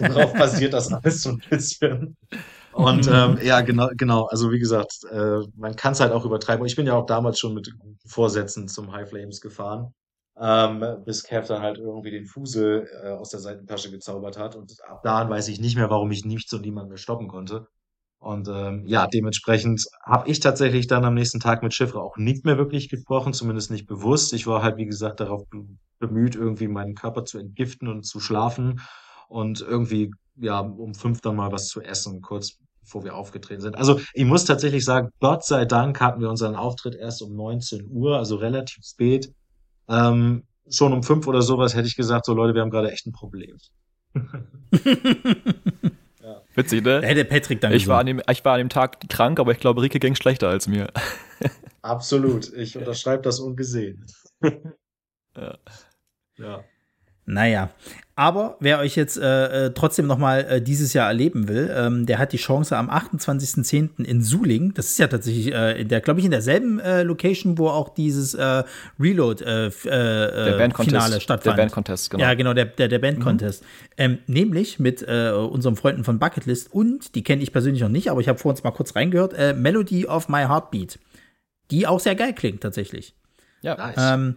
darauf 0.00 0.32
basiert 0.32 0.72
das 0.72 0.92
alles 0.92 1.22
so 1.22 1.30
ein 1.30 1.42
bisschen. 1.50 1.63
Und 2.72 3.06
ähm, 3.06 3.38
ja, 3.42 3.60
genau, 3.60 3.88
genau. 3.96 4.24
Also 4.24 4.50
wie 4.50 4.58
gesagt, 4.58 5.04
äh, 5.10 5.40
man 5.56 5.76
kann 5.76 5.92
es 5.92 6.00
halt 6.00 6.12
auch 6.12 6.24
übertreiben. 6.24 6.66
Ich 6.66 6.74
bin 6.74 6.86
ja 6.86 6.94
auch 6.94 7.06
damals 7.06 7.38
schon 7.38 7.54
mit 7.54 7.70
Vorsätzen 8.04 8.66
zum 8.66 8.92
High 8.92 9.08
Flames 9.08 9.40
gefahren, 9.40 9.94
ähm, 10.40 10.84
bis 11.04 11.22
Kev 11.22 11.46
dann 11.46 11.62
halt 11.62 11.78
irgendwie 11.78 12.10
den 12.10 12.26
Fusel 12.26 12.88
äh, 13.02 13.10
aus 13.10 13.30
der 13.30 13.38
Seitentasche 13.38 13.92
gezaubert 13.92 14.38
hat. 14.38 14.56
Und 14.56 14.74
ab 14.88 15.02
da 15.04 15.28
weiß 15.28 15.48
ich 15.48 15.60
nicht 15.60 15.76
mehr, 15.76 15.88
warum 15.88 16.10
ich 16.10 16.24
nichts 16.24 16.52
und 16.52 16.62
niemanden 16.62 16.88
mehr 16.88 16.98
stoppen 16.98 17.28
konnte. 17.28 17.68
Und 18.24 18.48
ähm, 18.48 18.84
ja, 18.86 19.06
dementsprechend 19.06 19.84
habe 20.02 20.30
ich 20.30 20.40
tatsächlich 20.40 20.86
dann 20.86 21.04
am 21.04 21.12
nächsten 21.12 21.40
Tag 21.40 21.62
mit 21.62 21.74
Chiffre 21.74 22.00
auch 22.00 22.16
nicht 22.16 22.46
mehr 22.46 22.56
wirklich 22.56 22.88
gesprochen, 22.88 23.34
zumindest 23.34 23.70
nicht 23.70 23.86
bewusst. 23.86 24.32
Ich 24.32 24.46
war 24.46 24.62
halt, 24.62 24.78
wie 24.78 24.86
gesagt, 24.86 25.20
darauf 25.20 25.42
bemüht, 25.98 26.34
irgendwie 26.34 26.68
meinen 26.68 26.94
Körper 26.94 27.26
zu 27.26 27.38
entgiften 27.38 27.86
und 27.86 28.04
zu 28.04 28.20
schlafen 28.20 28.80
und 29.28 29.60
irgendwie, 29.60 30.10
ja, 30.36 30.60
um 30.60 30.94
fünf 30.94 31.20
dann 31.20 31.36
mal 31.36 31.52
was 31.52 31.68
zu 31.68 31.80
essen, 31.80 32.20
kurz 32.20 32.58
bevor 32.80 33.04
wir 33.04 33.14
aufgetreten 33.14 33.62
sind. 33.62 33.76
Also 33.76 34.00
ich 34.12 34.24
muss 34.24 34.44
tatsächlich 34.44 34.84
sagen, 34.84 35.10
Gott 35.20 35.44
sei 35.44 35.64
Dank 35.64 36.00
hatten 36.00 36.20
wir 36.20 36.28
unseren 36.28 36.54
Auftritt 36.54 36.94
erst 36.94 37.22
um 37.22 37.34
19 37.34 37.88
Uhr, 37.90 38.18
also 38.18 38.36
relativ 38.36 38.84
spät. 38.84 39.32
Ähm, 39.88 40.44
schon 40.70 40.92
um 40.92 41.02
fünf 41.02 41.26
oder 41.26 41.42
sowas 41.42 41.74
hätte 41.74 41.88
ich 41.88 41.96
gesagt, 41.96 42.26
so 42.26 42.34
Leute, 42.34 42.54
wir 42.54 42.62
haben 42.62 42.70
gerade 42.70 42.92
echt 42.92 43.06
ein 43.06 43.12
Problem. 43.12 43.56
Witzig, 46.54 46.84
ne? 46.84 47.00
Da 47.00 47.06
hätte 47.06 47.24
Patrick 47.24 47.60
dann 47.60 47.72
ich 47.72 47.88
war, 47.88 48.00
an 48.00 48.06
dem, 48.06 48.22
ich 48.30 48.44
war 48.44 48.54
an 48.54 48.58
dem 48.58 48.68
Tag 48.68 49.08
krank, 49.08 49.40
aber 49.40 49.52
ich 49.52 49.58
glaube, 49.58 49.82
Rike 49.82 49.98
ging 49.98 50.14
schlechter 50.14 50.48
als 50.48 50.68
mir. 50.68 50.86
Absolut. 51.82 52.52
Ich 52.54 52.78
unterschreibe 52.78 53.22
das 53.22 53.40
ungesehen. 53.40 54.06
ja. 55.36 55.58
ja. 56.38 56.64
Naja, 57.26 57.70
aber 58.16 58.56
wer 58.60 58.78
euch 58.78 58.94
jetzt 58.94 59.16
äh, 59.16 59.66
äh 59.66 59.70
trotzdem 59.74 60.06
noch 60.06 60.18
mal 60.18 60.40
äh, 60.42 60.62
dieses 60.62 60.92
Jahr 60.92 61.08
erleben 61.08 61.48
will, 61.48 61.72
ähm, 61.74 62.06
der 62.06 62.18
hat 62.18 62.32
die 62.32 62.36
Chance 62.36 62.76
am 62.76 62.88
28.10. 62.88 64.04
in 64.04 64.22
Suling. 64.22 64.72
Das 64.74 64.86
ist 64.86 64.98
ja 64.98 65.08
tatsächlich 65.08 65.52
äh, 65.52 65.80
in 65.80 65.88
der, 65.88 66.00
glaube 66.00 66.20
ich, 66.20 66.26
in 66.26 66.30
derselben 66.30 66.78
äh, 66.78 67.02
Location, 67.02 67.58
wo 67.58 67.68
auch 67.68 67.88
dieses 67.88 68.34
äh, 68.34 68.62
Reload 69.00 69.42
Finale 69.72 71.20
stattfand. 71.20 71.56
Der 71.56 71.62
Band 71.62 71.72
Contest, 71.72 72.10
genau. 72.10 72.22
Ja, 72.22 72.34
genau, 72.34 72.54
der, 72.54 72.66
der, 72.66 72.86
der 72.86 73.00
Band 73.00 73.18
Contest. 73.20 73.62
Mhm. 73.62 73.68
Ähm, 73.96 74.18
nämlich 74.26 74.78
mit 74.78 75.02
unseren 75.02 75.76
Freunden 75.76 76.04
von 76.04 76.18
Bucketlist 76.18 76.72
und, 76.72 77.14
die 77.14 77.22
kenne 77.22 77.42
ich 77.42 77.52
persönlich 77.52 77.82
noch 77.82 77.88
nicht, 77.88 78.10
aber 78.10 78.20
ich 78.20 78.28
habe 78.28 78.38
vor 78.38 78.50
uns 78.50 78.62
mal 78.62 78.70
kurz 78.70 78.94
reingehört, 78.96 79.34
Melody 79.56 80.06
of 80.06 80.28
My 80.28 80.42
Heartbeat. 80.42 80.98
Die 81.70 81.86
auch 81.86 82.00
sehr 82.00 82.14
geil 82.14 82.32
klingt, 82.32 82.62
tatsächlich. 82.62 83.14
Ja. 83.62 83.76
Nice. 83.76 83.96
Ähm, 83.98 84.36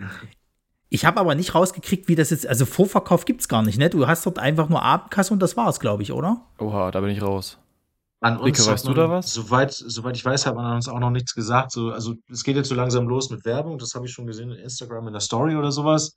ich 0.89 1.05
habe 1.05 1.19
aber 1.19 1.35
nicht 1.35 1.53
rausgekriegt, 1.53 2.07
wie 2.07 2.15
das 2.15 2.29
jetzt, 2.29 2.47
also 2.47 2.65
Vorverkauf 2.65 3.25
gibt 3.25 3.41
es 3.41 3.47
gar 3.47 3.61
nicht, 3.61 3.77
ne? 3.77 3.89
Du 3.89 4.07
hast 4.07 4.25
dort 4.25 4.39
einfach 4.39 4.69
nur 4.69 4.81
Abendkasse 4.81 5.33
und 5.33 5.41
das 5.41 5.57
war's, 5.57 5.79
glaube 5.79 6.03
ich, 6.03 6.11
oder? 6.11 6.41
Oha, 6.59 6.91
da 6.91 7.01
bin 7.01 7.09
ich 7.09 7.21
raus. 7.21 7.57
An 8.19 8.37
uns 8.37 8.59
Rike, 8.59 8.71
weißt 8.71 8.85
man, 8.85 8.95
du 8.95 9.01
da 9.01 9.09
was? 9.09 9.31
Soweit, 9.31 9.71
soweit 9.73 10.15
ich 10.15 10.25
weiß, 10.25 10.47
hat 10.47 10.55
man 10.55 10.75
uns 10.75 10.87
auch 10.87 10.99
noch 10.99 11.11
nichts 11.11 11.35
gesagt. 11.35 11.71
So, 11.71 11.91
also 11.91 12.15
es 12.31 12.43
geht 12.43 12.55
jetzt 12.55 12.69
so 12.69 12.73
langsam 12.73 13.07
los 13.07 13.29
mit 13.29 13.45
Werbung, 13.45 13.77
das 13.77 13.93
habe 13.93 14.07
ich 14.07 14.11
schon 14.11 14.25
gesehen 14.25 14.51
in 14.51 14.57
Instagram 14.57 15.07
in 15.07 15.13
der 15.13 15.21
Story 15.21 15.55
oder 15.55 15.71
sowas. 15.71 16.15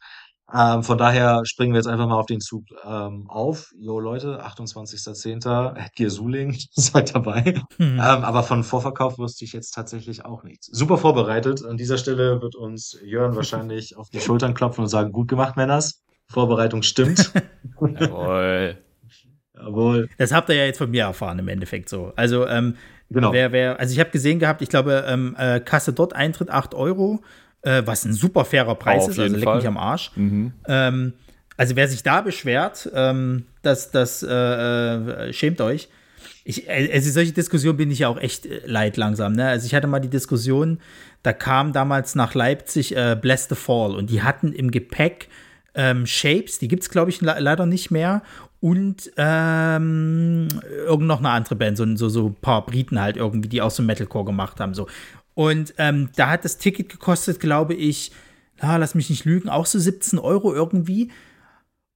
Ähm, 0.52 0.82
von 0.82 0.98
daher 0.98 1.42
springen 1.44 1.72
wir 1.72 1.78
jetzt 1.78 1.86
einfach 1.86 2.06
mal 2.06 2.18
auf 2.18 2.26
den 2.26 2.40
Zug 2.40 2.64
ähm, 2.84 3.26
auf. 3.28 3.72
Jo 3.78 4.00
Leute, 4.00 4.44
28.10. 4.44 5.90
Gear 5.94 6.10
Suling, 6.10 6.56
seid 6.72 7.14
dabei. 7.14 7.54
Mhm. 7.78 7.94
Ähm, 7.94 8.00
aber 8.00 8.42
von 8.42 8.64
Vorverkauf 8.64 9.18
wusste 9.18 9.44
ich 9.44 9.52
jetzt 9.52 9.72
tatsächlich 9.72 10.24
auch 10.24 10.42
nichts. 10.42 10.66
Super 10.66 10.98
vorbereitet. 10.98 11.64
An 11.64 11.76
dieser 11.76 11.98
Stelle 11.98 12.42
wird 12.42 12.56
uns 12.56 12.98
Jörn 13.04 13.36
wahrscheinlich 13.36 13.96
auf 13.96 14.10
die 14.10 14.20
Schultern 14.20 14.54
klopfen 14.54 14.82
und 14.82 14.88
sagen, 14.88 15.12
gut 15.12 15.28
gemacht, 15.28 15.56
Männers. 15.56 16.02
Vorbereitung 16.26 16.82
stimmt. 16.82 17.32
Jawohl. 17.80 18.78
Jawohl. 19.54 20.08
Das 20.18 20.32
habt 20.32 20.48
ihr 20.48 20.56
ja 20.56 20.64
jetzt 20.64 20.78
von 20.78 20.90
mir 20.90 21.04
erfahren 21.04 21.38
im 21.38 21.48
Endeffekt 21.48 21.88
so. 21.88 22.12
Also, 22.16 22.46
ähm, 22.46 22.76
genau. 23.10 23.32
wer, 23.32 23.52
wer, 23.52 23.78
also 23.78 23.92
ich 23.92 24.00
habe 24.00 24.10
gesehen 24.10 24.38
gehabt, 24.38 24.62
ich 24.62 24.68
glaube, 24.68 25.04
ähm, 25.06 25.36
äh, 25.38 25.60
Kasse 25.60 25.92
dort 25.92 26.14
Eintritt 26.14 26.50
8 26.50 26.74
Euro 26.74 27.20
äh, 27.62 27.82
was 27.84 28.04
ein 28.04 28.12
super 28.12 28.44
fairer 28.44 28.74
Preis 28.74 29.04
Auf 29.04 29.10
ist, 29.10 29.18
also 29.18 29.36
leck 29.36 29.44
Fall. 29.44 29.56
mich 29.56 29.66
am 29.66 29.76
Arsch. 29.76 30.12
Mhm. 30.16 30.52
Ähm, 30.66 31.12
also 31.56 31.76
wer 31.76 31.88
sich 31.88 32.02
da 32.02 32.22
beschwert, 32.22 32.90
ähm, 32.94 33.44
das, 33.62 33.90
das 33.90 34.22
äh, 34.22 34.28
äh 34.28 35.32
schämt 35.32 35.60
euch. 35.60 35.88
Ich, 36.44 36.70
also 36.70 37.10
solche 37.10 37.32
Diskussionen 37.32 37.76
bin 37.76 37.90
ich 37.90 38.00
ja 38.00 38.08
auch 38.08 38.18
echt 38.18 38.46
äh, 38.46 38.62
leid 38.64 38.96
langsam. 38.96 39.34
Ne? 39.34 39.46
Also 39.46 39.66
ich 39.66 39.74
hatte 39.74 39.86
mal 39.86 40.00
die 40.00 40.08
Diskussion, 40.08 40.80
da 41.22 41.32
kam 41.32 41.72
damals 41.72 42.14
nach 42.14 42.34
Leipzig 42.34 42.96
äh, 42.96 43.16
Bless 43.20 43.48
the 43.48 43.54
Fall 43.54 43.94
und 43.94 44.08
die 44.10 44.22
hatten 44.22 44.52
im 44.52 44.70
Gepäck 44.70 45.28
ähm, 45.74 46.06
Shapes, 46.06 46.58
die 46.58 46.66
gibt 46.66 46.82
es 46.82 46.90
glaube 46.90 47.10
ich 47.10 47.20
leider 47.20 47.66
nicht 47.66 47.90
mehr 47.90 48.22
und 48.60 49.10
ähm, 49.16 50.48
irgend 50.86 51.06
noch 51.06 51.20
eine 51.20 51.30
andere 51.30 51.56
Band, 51.56 51.78
so, 51.78 51.96
so, 51.96 52.08
so 52.10 52.26
ein 52.26 52.34
paar 52.34 52.66
Briten 52.66 53.00
halt 53.00 53.16
irgendwie, 53.16 53.48
die 53.48 53.62
auch 53.62 53.70
so 53.70 53.82
Metalcore 53.82 54.26
gemacht 54.26 54.60
haben. 54.60 54.74
So. 54.74 54.86
Und 55.40 55.72
ähm, 55.78 56.10
da 56.16 56.28
hat 56.28 56.44
das 56.44 56.58
Ticket 56.58 56.90
gekostet, 56.90 57.40
glaube 57.40 57.72
ich, 57.72 58.12
na, 58.60 58.76
lass 58.76 58.94
mich 58.94 59.08
nicht 59.08 59.24
lügen, 59.24 59.48
auch 59.48 59.64
so 59.64 59.78
17 59.78 60.18
Euro 60.18 60.52
irgendwie. 60.52 61.10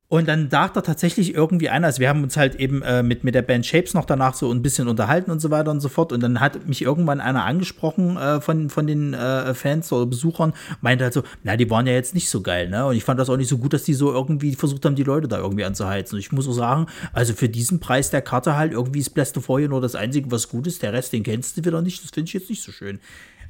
Und 0.09 0.28
dann 0.28 0.49
dachte 0.49 0.80
tatsächlich 0.80 1.34
irgendwie 1.34 1.68
einer, 1.68 1.88
also 1.88 2.01
wir 2.01 2.09
haben 2.09 2.22
uns 2.22 2.38
halt 2.38 2.55
eben 2.55 2.80
äh, 2.80 3.03
mit, 3.03 3.22
mit 3.22 3.34
der 3.34 3.42
Band 3.42 3.66
Shapes 3.66 3.92
noch 3.92 4.07
danach 4.07 4.32
so 4.32 4.51
ein 4.51 4.62
bisschen 4.62 4.88
unterhalten 4.88 5.30
und 5.30 5.40
so 5.40 5.51
weiter 5.51 5.70
und 5.70 5.80
so 5.80 5.90
fort. 5.90 6.11
Und 6.12 6.22
dann 6.22 6.40
hat 6.40 6.66
mich 6.66 6.80
irgendwann 6.80 7.20
einer 7.20 7.45
angesprochen 7.45 8.16
äh, 8.16 8.40
von, 8.40 8.70
von 8.70 8.86
den 8.86 9.12
äh, 9.12 9.53
Fans 9.53 9.92
oder 9.92 10.07
Besuchern, 10.07 10.55
meinte 10.80 11.05
halt 11.05 11.12
so, 11.12 11.22
na, 11.42 11.59
die 11.59 11.68
waren 11.68 11.86
ja 11.86 11.92
jetzt 11.92 12.14
nicht 12.14 12.30
so 12.30 12.40
geil, 12.40 12.70
ne? 12.70 12.86
Und 12.86 12.97
ich 12.97 13.05
fand 13.05 13.20
das 13.20 13.28
auch 13.28 13.36
nicht 13.36 13.49
so 13.49 13.59
gut, 13.59 13.74
dass 13.74 13.82
die 13.82 13.92
so 13.92 14.11
irgendwie 14.11 14.55
versucht 14.55 14.86
haben, 14.86 14.95
die 14.95 15.03
Leute 15.03 15.28
da 15.28 15.36
irgendwie 15.36 15.66
anzuheizen. 15.66 16.16
Und 16.16 16.20
ich 16.20 16.32
muss 16.32 16.49
auch 16.49 16.53
sagen, 16.53 16.86
also 17.12 17.34
für 17.34 17.51
diesen 17.51 17.78
Preis 17.78 18.09
der 18.09 18.22
Karte 18.22 18.57
halt, 18.57 18.72
irgendwie 18.72 19.01
ist 19.01 19.11
Blast 19.11 19.36
vorher 19.38 19.68
nur 19.68 19.82
das 19.82 19.97
Einzige, 19.97 20.30
was 20.30 20.49
gut 20.49 20.66
ist. 20.66 20.82
Der 20.82 20.95
Rest, 20.95 21.12
den 21.12 21.24
kennst 21.24 21.59
du 21.59 21.64
wieder 21.66 21.82
nicht. 21.82 22.03
Das 22.03 22.11
finde 22.11 22.28
ich 22.28 22.32
jetzt 22.32 22.49
nicht 22.49 22.62
so 22.62 22.72
schön. 22.72 23.01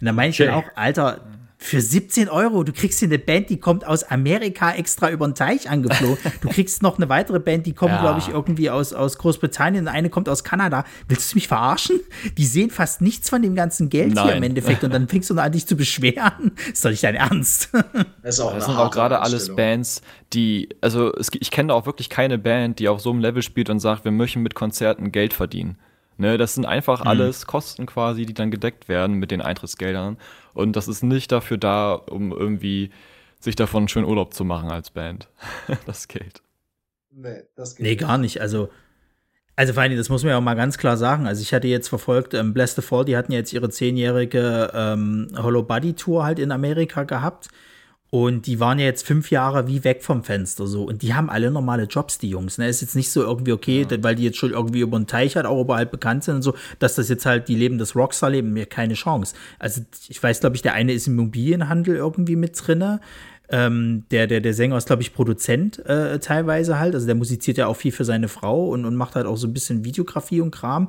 Und 0.01 0.07
da 0.07 0.13
meine 0.13 0.31
ich 0.31 0.37
dann 0.37 0.51
auch, 0.51 0.65
Alter, 0.75 1.21
für 1.65 1.81
17 1.81 2.29
Euro, 2.29 2.63
du 2.63 2.75
kriegst 2.75 2.99
hier 2.99 3.09
eine 3.09 3.19
Band, 3.19 3.49
die 3.49 3.59
kommt 3.59 3.87
aus 3.87 4.05
Amerika 4.05 4.75
extra 4.75 5.11
über 5.11 5.27
den 5.27 5.35
Teich 5.35 5.71
angeflogen. 5.71 6.19
Du 6.43 6.51
kriegst 6.51 6.83
noch 6.83 6.99
eine 6.99 7.09
weitere 7.09 7.41
Band, 7.41 7.65
die 7.65 7.73
kommt, 7.73 7.93
ja. 7.93 8.01
glaube 8.01 8.19
ich, 8.19 8.29
irgendwie 8.29 8.69
aus, 8.69 8.93
aus 8.93 9.17
Großbritannien. 9.17 9.89
Eine 9.89 10.11
kommt 10.11 10.29
aus 10.29 10.45
Kanada. 10.45 10.85
Willst 11.09 11.33
du 11.33 11.37
mich 11.37 11.49
verarschen? 11.49 12.01
Die 12.37 12.45
sehen 12.45 12.71
fast 12.71 13.01
nichts 13.01 13.31
von 13.31 13.41
dem 13.41 13.55
ganzen 13.55 13.89
Geld 13.89 14.15
Nein. 14.15 14.25
hier 14.25 14.35
im 14.35 14.43
Endeffekt. 14.43 14.85
Und 14.85 14.93
dann 14.93 15.09
fängst 15.09 15.31
du 15.31 15.35
noch 15.35 15.43
an, 15.43 15.53
dich 15.53 15.67
zu 15.67 15.75
beschweren. 15.75 16.53
ist 16.73 16.85
doch 16.85 16.91
nicht 16.91 17.03
dein 17.03 17.15
Ernst. 17.15 17.71
Das, 18.23 18.35
ist 18.35 18.41
auch 18.41 18.53
das 18.53 18.67
sind 18.67 18.77
auch 18.77 18.91
gerade 18.91 19.21
alles 19.21 19.55
Bands, 19.57 20.03
die, 20.35 20.69
also 20.83 21.15
es, 21.15 21.31
ich 21.33 21.51
kenne 21.51 21.69
da 21.69 21.75
auch 21.75 21.87
wirklich 21.87 22.11
keine 22.11 22.37
Band, 22.37 22.79
die 22.79 22.89
auf 22.89 23.01
so 23.01 23.11
einem 23.11 23.21
Level 23.21 23.43
spielt 23.43 23.71
und 23.71 23.79
sagt, 23.79 24.05
wir 24.05 24.13
möchten 24.13 24.43
mit 24.43 24.55
Konzerten 24.55 25.13
Geld 25.13 25.33
verdienen. 25.33 25.79
Ne, 26.17 26.39
das 26.39 26.55
sind 26.55 26.65
einfach 26.65 27.01
mhm. 27.01 27.09
alles 27.09 27.47
Kosten 27.47 27.87
quasi, 27.87 28.25
die 28.25 28.35
dann 28.35 28.51
gedeckt 28.51 28.89
werden 28.89 29.17
mit 29.17 29.31
den 29.31 29.41
Eintrittsgeldern. 29.41 30.17
Und 30.53 30.77
das 30.77 30.87
ist 30.87 31.03
nicht 31.03 31.33
dafür 31.33 31.59
da, 31.59 31.95
um 31.95 32.33
irgendwie 32.33 32.91
sich 33.41 33.57
davon 33.57 33.89
schön 33.89 34.05
Urlaub 34.05 34.33
zu 34.33 34.45
machen 34.45 34.71
als 34.71 34.91
Band. 34.91 35.29
das 35.87 36.09
Geld. 36.09 36.43
Nee, 37.11 37.43
das 37.57 37.77
geht 37.77 37.85
nee 37.85 37.97
gar 37.97 38.19
nicht. 38.19 38.41
Also, 38.41 38.71
also 39.57 39.73
vor 39.73 39.83
allem, 39.83 39.97
das 39.97 40.09
muss 40.09 40.23
man 40.23 40.31
ja 40.31 40.39
auch 40.39 40.43
mal 40.43 40.55
ganz 40.55 40.79
klar 40.79 40.97
sagen. 40.97 41.27
Also 41.27 41.43
ich 41.43 41.53
hatte 41.53 41.69
jetzt 41.69 41.89
verfolgt, 41.89 42.35
ähm, 42.35 42.55
Bless 42.55 42.75
the 42.75 42.83
Fall, 42.83 43.05
die 43.05 43.17
hatten 43.17 43.33
jetzt 43.33 43.53
ihre 43.53 43.71
zehnjährige 43.71 44.71
ähm, 44.75 45.29
Hollow 45.37 45.63
Body 45.63 45.95
Tour 45.95 46.25
halt 46.25 46.39
in 46.39 46.53
Amerika 46.53 47.05
gehabt. 47.05 47.49
Und 48.15 48.47
die 48.47 48.61
waren 48.61 48.79
ja 48.79 48.85
jetzt 48.85 49.05
fünf 49.05 49.33
Jahre 49.33 49.67
wie 49.67 49.83
weg 49.83 50.05
vom 50.05 50.23
Fenster 50.23 50.69
so. 50.69 50.85
Und 50.85 51.03
die 51.03 51.15
haben 51.15 51.29
alle 51.29 51.51
normale 51.51 51.83
Jobs, 51.87 52.17
die 52.17 52.29
Jungs. 52.29 52.59
Ne? 52.59 52.69
Ist 52.69 52.81
jetzt 52.81 52.95
nicht 52.95 53.11
so 53.11 53.23
irgendwie 53.23 53.51
okay, 53.51 53.85
ja. 53.91 54.03
weil 54.05 54.15
die 54.15 54.23
jetzt 54.23 54.39
schon 54.39 54.53
irgendwie 54.53 54.83
über 54.83 54.97
den 54.97 55.09
Teich 55.09 55.35
halt 55.35 55.47
auch 55.47 55.61
überall 55.61 55.85
bekannt 55.85 56.23
sind 56.23 56.37
und 56.37 56.43
so, 56.43 56.55
dass 56.79 56.95
das 56.95 57.09
jetzt 57.09 57.27
halt 57.27 57.49
die 57.49 57.57
leben 57.57 57.77
das 57.77 57.97
Rockstar-Leben, 57.97 58.53
mir 58.53 58.67
keine 58.67 58.95
Chance. 58.95 59.35
Also 59.59 59.83
ich 60.09 60.23
weiß, 60.23 60.39
glaube 60.39 60.55
ich, 60.55 60.63
der 60.63 60.75
eine 60.75 60.93
ist 60.93 61.09
im 61.09 61.15
Immobilienhandel 61.15 61.97
irgendwie 61.97 62.37
mit 62.37 62.57
drinne. 62.65 63.01
Ähm, 63.49 64.05
der, 64.13 64.29
der, 64.29 64.41
der 64.41 64.55
Sänger 64.55 64.77
ist, 64.77 64.87
glaube 64.87 65.03
ich, 65.03 65.13
Produzent 65.13 65.85
äh, 65.85 66.21
teilweise 66.21 66.79
halt. 66.79 66.95
Also 66.95 67.07
der 67.07 67.17
musiziert 67.17 67.59
ja 67.59 67.67
auch 67.67 67.75
viel 67.75 67.91
für 67.91 68.05
seine 68.05 68.29
Frau 68.29 68.69
und, 68.69 68.85
und 68.85 68.95
macht 68.95 69.17
halt 69.17 69.27
auch 69.27 69.37
so 69.37 69.49
ein 69.49 69.53
bisschen 69.53 69.85
Videografie 69.85 70.41
und 70.41 70.53
Kram 70.53 70.89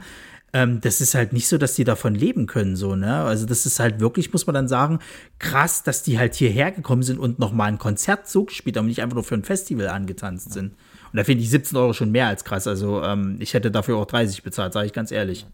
ähm, 0.55 0.79
das 0.79 1.01
ist 1.01 1.15
halt 1.15 1.33
nicht 1.33 1.49
so, 1.49 1.57
dass 1.57 1.75
die 1.75 1.83
davon 1.83 2.15
leben 2.15 2.45
können, 2.45 2.77
so, 2.77 2.95
ne? 2.95 3.23
Also, 3.23 3.45
das 3.45 3.65
ist 3.65 3.81
halt 3.81 3.99
wirklich, 3.99 4.31
muss 4.31 4.47
man 4.47 4.53
dann 4.53 4.69
sagen, 4.69 4.99
krass, 5.37 5.83
dass 5.83 6.01
die 6.01 6.17
halt 6.17 6.33
hierher 6.33 6.71
gekommen 6.71 7.03
sind 7.03 7.19
und 7.19 7.39
nochmal 7.39 7.67
ein 7.67 7.77
Konzert 7.77 8.29
so 8.29 8.45
gespielt 8.45 8.77
haben 8.77 8.85
und 8.85 8.89
nicht 8.89 9.01
einfach 9.01 9.15
nur 9.15 9.25
für 9.25 9.35
ein 9.35 9.43
Festival 9.43 9.89
angetanzt 9.89 10.53
sind. 10.53 10.71
Und 11.11 11.17
da 11.17 11.25
finde 11.25 11.43
ich 11.43 11.49
17 11.49 11.77
Euro 11.77 11.91
schon 11.91 12.09
mehr 12.09 12.27
als 12.27 12.45
krass. 12.45 12.67
Also, 12.67 13.03
ähm, 13.03 13.35
ich 13.39 13.53
hätte 13.53 13.69
dafür 13.69 13.97
auch 13.97 14.05
30 14.05 14.43
bezahlt, 14.43 14.71
sage 14.71 14.85
ich 14.85 14.93
ganz 14.93 15.11
ehrlich. 15.11 15.45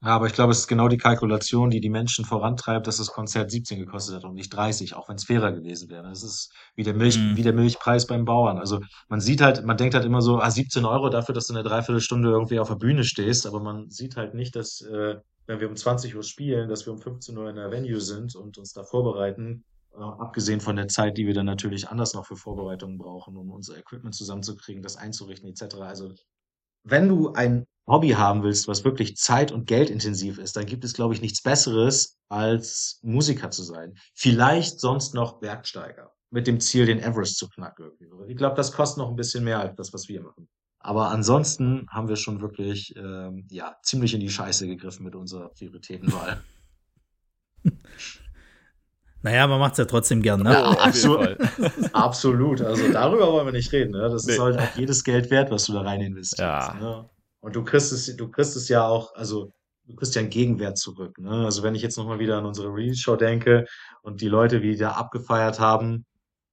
Ja, 0.00 0.10
aber 0.10 0.26
ich 0.26 0.32
glaube, 0.32 0.52
es 0.52 0.60
ist 0.60 0.68
genau 0.68 0.86
die 0.86 0.96
Kalkulation, 0.96 1.70
die 1.70 1.80
die 1.80 1.90
Menschen 1.90 2.24
vorantreibt, 2.24 2.86
dass 2.86 2.98
das 2.98 3.08
Konzert 3.08 3.50
17 3.50 3.80
gekostet 3.80 4.14
hat 4.14 4.24
und 4.24 4.34
nicht 4.34 4.50
30, 4.50 4.94
auch 4.94 5.08
wenn 5.08 5.16
es 5.16 5.24
fairer 5.24 5.50
gewesen 5.50 5.90
wäre. 5.90 6.08
Das 6.08 6.22
ist 6.22 6.52
wie 6.76 6.84
der 6.84 6.94
Milch, 6.94 7.18
mhm. 7.18 7.36
wie 7.36 7.42
der 7.42 7.52
Milchpreis 7.52 8.06
beim 8.06 8.24
Bauern. 8.24 8.58
Also 8.58 8.78
man 9.08 9.20
sieht 9.20 9.40
halt, 9.40 9.64
man 9.64 9.76
denkt 9.76 9.96
halt 9.96 10.04
immer 10.04 10.22
so, 10.22 10.38
ah, 10.38 10.50
17 10.50 10.84
Euro 10.84 11.08
dafür, 11.08 11.34
dass 11.34 11.48
du 11.48 11.54
eine 11.54 11.64
Dreiviertelstunde 11.64 12.30
irgendwie 12.30 12.60
auf 12.60 12.68
der 12.68 12.76
Bühne 12.76 13.02
stehst, 13.02 13.44
aber 13.44 13.58
man 13.58 13.90
sieht 13.90 14.16
halt 14.16 14.34
nicht, 14.34 14.54
dass, 14.54 14.82
äh, 14.82 15.16
wenn 15.46 15.58
wir 15.58 15.68
um 15.68 15.74
20 15.74 16.14
Uhr 16.14 16.22
spielen, 16.22 16.68
dass 16.68 16.86
wir 16.86 16.92
um 16.92 17.00
15 17.00 17.36
Uhr 17.36 17.50
in 17.50 17.56
der 17.56 17.72
Venue 17.72 18.00
sind 18.00 18.36
und 18.36 18.56
uns 18.56 18.72
da 18.72 18.84
vorbereiten, 18.84 19.64
äh, 19.96 20.00
abgesehen 20.00 20.60
von 20.60 20.76
der 20.76 20.86
Zeit, 20.86 21.18
die 21.18 21.26
wir 21.26 21.34
dann 21.34 21.46
natürlich 21.46 21.88
anders 21.88 22.14
noch 22.14 22.24
für 22.24 22.36
Vorbereitungen 22.36 22.98
brauchen, 22.98 23.36
um 23.36 23.50
unser 23.50 23.76
Equipment 23.76 24.14
zusammenzukriegen, 24.14 24.80
das 24.80 24.96
einzurichten, 24.96 25.48
etc. 25.48 25.74
Also 25.80 26.12
wenn 26.84 27.08
du 27.08 27.32
ein 27.32 27.66
Hobby 27.88 28.10
haben 28.10 28.42
willst, 28.42 28.68
was 28.68 28.84
wirklich 28.84 29.16
zeit- 29.16 29.50
und 29.50 29.66
geldintensiv 29.66 30.38
ist, 30.38 30.56
dann 30.56 30.66
gibt 30.66 30.84
es, 30.84 30.92
glaube 30.92 31.14
ich, 31.14 31.22
nichts 31.22 31.42
Besseres, 31.42 32.18
als 32.28 33.00
Musiker 33.02 33.50
zu 33.50 33.62
sein. 33.62 33.94
Vielleicht 34.14 34.80
sonst 34.80 35.14
noch 35.14 35.40
Bergsteiger 35.40 36.12
mit 36.30 36.46
dem 36.46 36.60
Ziel, 36.60 36.86
den 36.86 36.98
Everest 36.98 37.38
zu 37.38 37.48
knacken. 37.48 37.90
Ich 38.28 38.36
glaube, 38.36 38.56
das 38.56 38.72
kostet 38.72 38.98
noch 38.98 39.08
ein 39.08 39.16
bisschen 39.16 39.44
mehr 39.44 39.60
als 39.60 39.74
das, 39.76 39.92
was 39.94 40.08
wir 40.08 40.20
machen. 40.20 40.48
Aber 40.80 41.08
ansonsten 41.10 41.86
haben 41.90 42.08
wir 42.08 42.16
schon 42.16 42.40
wirklich 42.40 42.94
ähm, 42.96 43.46
ja 43.50 43.76
ziemlich 43.82 44.14
in 44.14 44.20
die 44.20 44.28
Scheiße 44.28 44.66
gegriffen 44.66 45.04
mit 45.04 45.14
unserer 45.14 45.48
Prioritätenwahl. 45.48 46.42
Naja, 49.20 49.48
man 49.48 49.58
macht 49.58 49.72
es 49.72 49.78
ja 49.78 49.84
trotzdem 49.84 50.22
gern, 50.22 50.44
ne? 50.44 50.52
Ja, 50.52 50.70
absolut. 50.70 51.36
absolut. 51.92 52.60
Also 52.60 52.92
darüber 52.92 53.32
wollen 53.32 53.46
wir 53.46 53.52
nicht 53.52 53.72
reden. 53.72 53.90
Ne? 53.90 54.08
Das 54.08 54.24
nee. 54.26 54.34
ist 54.34 54.38
halt 54.38 54.56
auch 54.56 54.76
jedes 54.76 55.02
Geld 55.02 55.28
wert, 55.32 55.50
was 55.50 55.64
du 55.64 55.72
da 55.72 55.80
rein 55.80 56.00
investierst. 56.00 56.68
Ja. 56.68 56.74
Ne? 56.74 57.10
Und 57.40 57.56
du 57.56 57.64
kriegst 57.64 57.92
es, 57.92 58.14
du 58.16 58.30
kriegst 58.30 58.56
es 58.56 58.68
ja 58.68 58.86
auch, 58.86 59.14
also 59.14 59.52
du 59.84 59.94
kriegst 59.96 60.14
ja 60.14 60.20
einen 60.20 60.30
Gegenwert 60.30 60.78
zurück. 60.78 61.18
Ne? 61.18 61.44
Also 61.44 61.62
wenn 61.62 61.74
ich 61.74 61.82
jetzt 61.82 61.96
nochmal 61.96 62.18
wieder 62.18 62.38
an 62.38 62.46
unsere 62.46 62.68
Release-Show 62.68 63.16
denke 63.16 63.66
und 64.02 64.20
die 64.20 64.28
Leute, 64.28 64.62
wie 64.62 64.72
die 64.72 64.78
da 64.78 64.92
abgefeiert 64.92 65.60
haben, 65.60 66.04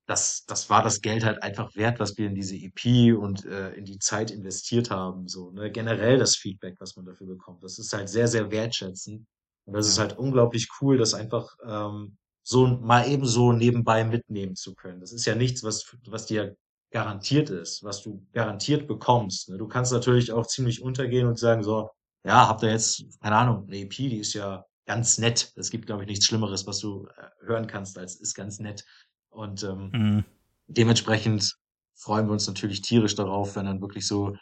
das, 0.07 0.45
das 0.45 0.69
war 0.69 0.83
das 0.83 1.01
Geld 1.01 1.25
halt 1.25 1.41
einfach 1.41 1.75
wert, 1.75 1.99
was 1.99 2.17
wir 2.17 2.27
in 2.27 2.35
diese 2.35 2.55
EP 2.55 3.17
und 3.17 3.45
äh, 3.45 3.71
in 3.71 3.85
die 3.85 3.97
Zeit 3.97 4.29
investiert 4.29 4.91
haben. 4.91 5.27
So, 5.27 5.51
ne? 5.51 5.71
Generell 5.71 6.19
das 6.19 6.35
Feedback, 6.35 6.75
was 6.79 6.95
man 6.95 7.05
dafür 7.05 7.27
bekommt. 7.27 7.63
Das 7.63 7.79
ist 7.79 7.91
halt 7.91 8.07
sehr, 8.09 8.27
sehr 8.27 8.51
wertschätzend. 8.51 9.25
Und 9.65 9.73
das 9.73 9.87
ist 9.87 9.97
halt 9.97 10.17
unglaublich 10.17 10.69
cool, 10.79 10.97
das 10.97 11.15
einfach 11.15 11.55
ähm, 11.67 12.17
so 12.43 12.67
mal 12.67 13.09
eben 13.09 13.25
so 13.25 13.51
nebenbei 13.51 14.03
mitnehmen 14.03 14.55
zu 14.55 14.75
können. 14.75 14.99
Das 14.99 15.11
ist 15.11 15.25
ja 15.25 15.33
nichts, 15.33 15.63
was, 15.63 15.97
was 16.05 16.27
dir 16.27 16.55
garantiert 16.91 17.49
ist, 17.49 17.83
was 17.83 18.01
du 18.01 18.25
garantiert 18.33 18.87
bekommst. 18.87 19.49
Ne? 19.49 19.57
Du 19.57 19.67
kannst 19.67 19.91
natürlich 19.91 20.31
auch 20.31 20.47
ziemlich 20.47 20.81
untergehen 20.81 21.27
und 21.27 21.37
sagen 21.37 21.63
so, 21.63 21.89
ja, 22.23 22.47
habt 22.47 22.63
ihr 22.63 22.71
jetzt, 22.71 23.03
keine 23.21 23.35
Ahnung, 23.37 23.67
eine 23.67 23.77
EP, 23.77 23.89
die 23.89 24.19
ist 24.19 24.33
ja 24.33 24.65
ganz 24.85 25.17
nett. 25.17 25.51
Es 25.55 25.69
gibt, 25.69 25.85
glaube 25.85 26.03
ich, 26.03 26.09
nichts 26.09 26.25
Schlimmeres, 26.25 26.65
was 26.67 26.79
du 26.79 27.07
äh, 27.17 27.47
hören 27.47 27.67
kannst, 27.67 27.97
als 27.97 28.15
ist 28.15 28.33
ganz 28.33 28.59
nett. 28.59 28.85
Und 29.29 29.63
ähm, 29.63 29.89
mhm. 29.91 30.25
dementsprechend 30.67 31.55
freuen 31.95 32.27
wir 32.27 32.33
uns 32.33 32.47
natürlich 32.47 32.81
tierisch 32.81 33.15
darauf, 33.15 33.55
wenn 33.55 33.65
dann 33.65 33.81
wirklich 33.81 34.07
so 34.07 34.35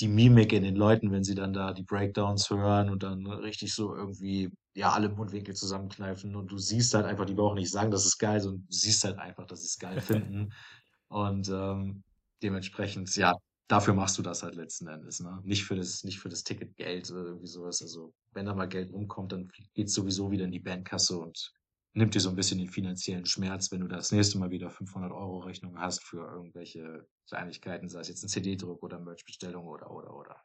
die 0.00 0.08
Mimik 0.08 0.52
in 0.52 0.62
den 0.62 0.76
Leuten, 0.76 1.10
wenn 1.10 1.24
sie 1.24 1.34
dann 1.34 1.54
da 1.54 1.72
die 1.72 1.82
Breakdowns 1.82 2.50
hören 2.50 2.90
und 2.90 3.02
dann 3.02 3.26
richtig 3.26 3.74
so 3.74 3.94
irgendwie, 3.94 4.50
ja, 4.74 4.92
alle 4.92 5.08
Mundwinkel 5.08 5.54
zusammenkneifen 5.54 6.36
und 6.36 6.48
du 6.48 6.58
siehst 6.58 6.92
halt 6.92 7.06
einfach, 7.06 7.24
die 7.24 7.34
brauchen 7.34 7.56
nicht 7.56 7.70
sagen, 7.70 7.90
das 7.90 8.04
ist 8.04 8.18
geil, 8.18 8.40
sondern 8.40 8.66
du 8.66 8.72
siehst 8.76 9.04
halt 9.04 9.18
einfach, 9.18 9.46
dass 9.46 9.60
sie 9.60 9.66
es 9.66 9.78
geil 9.78 10.00
finden. 10.00 10.52
Und 11.08 11.48
ähm, 11.48 12.02
dementsprechend, 12.42 13.14
ja, 13.16 13.34
dafür 13.68 13.94
machst 13.94 14.18
du 14.18 14.22
das 14.22 14.42
halt 14.42 14.54
letzten 14.54 14.88
Endes, 14.88 15.20
ne? 15.20 15.40
Nicht 15.44 15.64
für 15.64 15.76
das, 15.76 16.04
nicht 16.04 16.18
für 16.18 16.28
das 16.28 16.44
Ticketgeld 16.44 17.10
oder 17.10 17.24
irgendwie 17.24 17.46
sowas. 17.46 17.82
Also, 17.82 18.12
wenn 18.32 18.46
da 18.46 18.54
mal 18.54 18.68
Geld 18.68 18.92
rumkommt, 18.92 19.32
dann 19.32 19.50
geht's 19.74 19.94
sowieso 19.94 20.30
wieder 20.30 20.44
in 20.44 20.52
die 20.52 20.60
Bandkasse 20.60 21.18
und 21.18 21.52
nimmt 21.96 22.14
dir 22.14 22.20
so 22.20 22.28
ein 22.28 22.36
bisschen 22.36 22.58
den 22.58 22.68
finanziellen 22.68 23.24
Schmerz, 23.24 23.72
wenn 23.72 23.80
du 23.80 23.88
das 23.88 24.12
nächste 24.12 24.38
Mal 24.38 24.50
wieder 24.50 24.70
500 24.70 25.10
Euro 25.12 25.38
Rechnung 25.38 25.78
hast 25.80 26.04
für 26.04 26.18
irgendwelche 26.30 27.06
Kleinigkeiten, 27.26 27.88
sei 27.88 28.00
es 28.00 28.08
jetzt 28.08 28.22
ein 28.22 28.28
CD-Druck 28.28 28.82
oder 28.82 29.00
Merch-Bestellung 29.00 29.66
oder, 29.66 29.90
oder, 29.90 30.14
oder. 30.14 30.36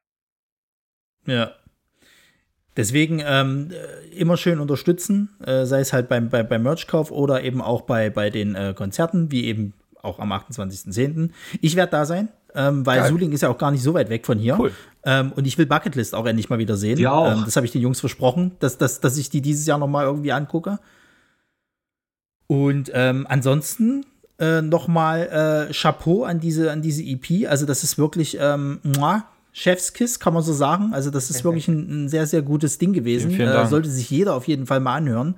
Ja. 1.25 1.51
Deswegen 2.77 3.21
ähm, 3.25 3.69
äh, 3.71 4.07
immer 4.15 4.37
schön 4.37 4.61
unterstützen, 4.61 5.35
äh, 5.41 5.65
sei 5.65 5.81
es 5.81 5.91
halt 5.91 6.07
beim, 6.07 6.29
beim, 6.29 6.47
beim 6.47 6.63
Merch-Kauf 6.63 7.11
oder 7.11 7.43
eben 7.43 7.61
auch 7.61 7.81
bei, 7.81 8.09
bei 8.09 8.29
den 8.29 8.55
äh, 8.55 8.73
Konzerten, 8.73 9.29
wie 9.29 9.43
eben 9.43 9.73
auch 10.03 10.19
am 10.19 10.31
28.10. 10.31 11.29
Ich 11.61 11.75
werde 11.75 11.91
da 11.91 12.05
sein, 12.05 12.29
ähm, 12.55 12.85
weil 12.85 12.99
Geil. 12.99 13.09
Suling 13.09 13.31
ist 13.31 13.41
ja 13.41 13.49
auch 13.49 13.57
gar 13.57 13.71
nicht 13.71 13.83
so 13.83 13.93
weit 13.93 14.09
weg 14.09 14.25
von 14.25 14.37
hier. 14.37 14.59
Cool. 14.59 14.71
Ähm, 15.03 15.31
und 15.33 15.47
ich 15.47 15.57
will 15.57 15.65
Bucketlist 15.65 16.15
auch 16.15 16.25
endlich 16.25 16.49
mal 16.49 16.59
wieder 16.59 16.77
sehen. 16.77 16.97
Ja, 16.99 17.11
auch. 17.11 17.31
Ähm, 17.31 17.43
das 17.45 17.55
habe 17.55 17.65
ich 17.65 17.71
den 17.71 17.81
Jungs 17.81 17.99
versprochen, 17.99 18.51
dass, 18.59 18.77
dass, 18.77 18.99
dass 18.99 19.17
ich 19.17 19.29
die 19.29 19.41
dieses 19.41 19.65
Jahr 19.65 19.77
noch 19.77 19.87
mal 19.87 20.05
irgendwie 20.05 20.31
angucke. 20.31 20.79
Und 22.47 22.91
ähm, 22.93 23.25
ansonsten 23.29 24.05
äh, 24.41 24.61
nochmal 24.61 25.69
äh, 25.69 25.73
Chapeau 25.73 26.23
an 26.23 26.39
diese, 26.39 26.71
an 26.71 26.81
diese 26.81 27.03
EP. 27.03 27.47
Also, 27.49 27.65
das 27.65 27.83
ist 27.83 27.97
wirklich 27.97 28.37
ähm, 28.39 28.79
muah, 28.83 29.23
Chefskiss, 29.53 30.19
kann 30.19 30.33
man 30.33 30.43
so 30.43 30.51
sagen. 30.51 30.91
Also, 30.93 31.11
das 31.11 31.29
ist 31.29 31.43
wirklich 31.43 31.67
ein, 31.67 32.05
ein 32.05 32.09
sehr, 32.09 32.25
sehr 32.27 32.41
gutes 32.41 32.77
Ding 32.77 32.91
gewesen. 32.91 33.31
Vielen, 33.31 33.49
vielen 33.51 33.65
äh, 33.65 33.67
sollte 33.67 33.89
sich 33.89 34.09
jeder 34.09 34.35
auf 34.35 34.47
jeden 34.47 34.65
Fall 34.65 34.79
mal 34.79 34.95
anhören. 34.95 35.35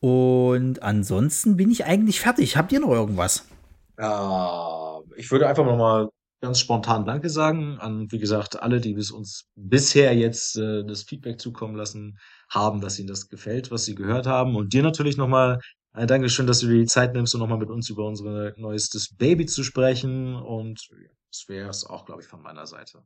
Und 0.00 0.82
ansonsten 0.82 1.56
bin 1.56 1.70
ich 1.70 1.84
eigentlich 1.84 2.20
fertig. 2.20 2.56
Habt 2.56 2.72
ihr 2.72 2.80
noch 2.80 2.90
irgendwas? 2.90 3.46
Ja, 3.98 5.00
ich 5.16 5.30
würde 5.30 5.48
einfach 5.48 5.64
nochmal 5.64 6.08
ganz 6.40 6.60
spontan 6.60 7.04
Danke 7.04 7.30
sagen 7.30 7.78
an, 7.80 8.10
wie 8.12 8.18
gesagt, 8.18 8.62
alle, 8.62 8.80
die 8.80 8.94
bis 8.94 9.10
uns 9.10 9.48
bisher 9.56 10.14
jetzt 10.14 10.56
äh, 10.56 10.84
das 10.84 11.02
Feedback 11.02 11.40
zukommen 11.40 11.74
lassen 11.74 12.18
haben, 12.48 12.80
dass 12.80 12.98
ihnen 12.98 13.08
das 13.08 13.28
gefällt, 13.28 13.72
was 13.72 13.84
sie 13.84 13.96
gehört 13.96 14.26
haben. 14.26 14.54
Und 14.54 14.72
dir 14.72 14.84
natürlich 14.84 15.16
nochmal 15.16 15.58
äh, 15.94 16.06
Dankeschön, 16.06 16.46
dass 16.46 16.60
du 16.60 16.68
dir 16.68 16.78
die 16.78 16.86
Zeit 16.86 17.12
nimmst, 17.14 17.34
um 17.34 17.40
nochmal 17.40 17.58
mit 17.58 17.70
uns 17.70 17.90
über 17.90 18.06
unser 18.06 18.52
neuestes 18.56 19.16
Baby 19.16 19.46
zu 19.46 19.64
sprechen. 19.64 20.36
Und 20.36 20.88
das 21.32 21.48
wäre 21.48 21.68
es 21.70 21.84
auch, 21.84 22.04
glaube 22.04 22.22
ich, 22.22 22.28
von 22.28 22.40
meiner 22.40 22.66
Seite. 22.66 23.02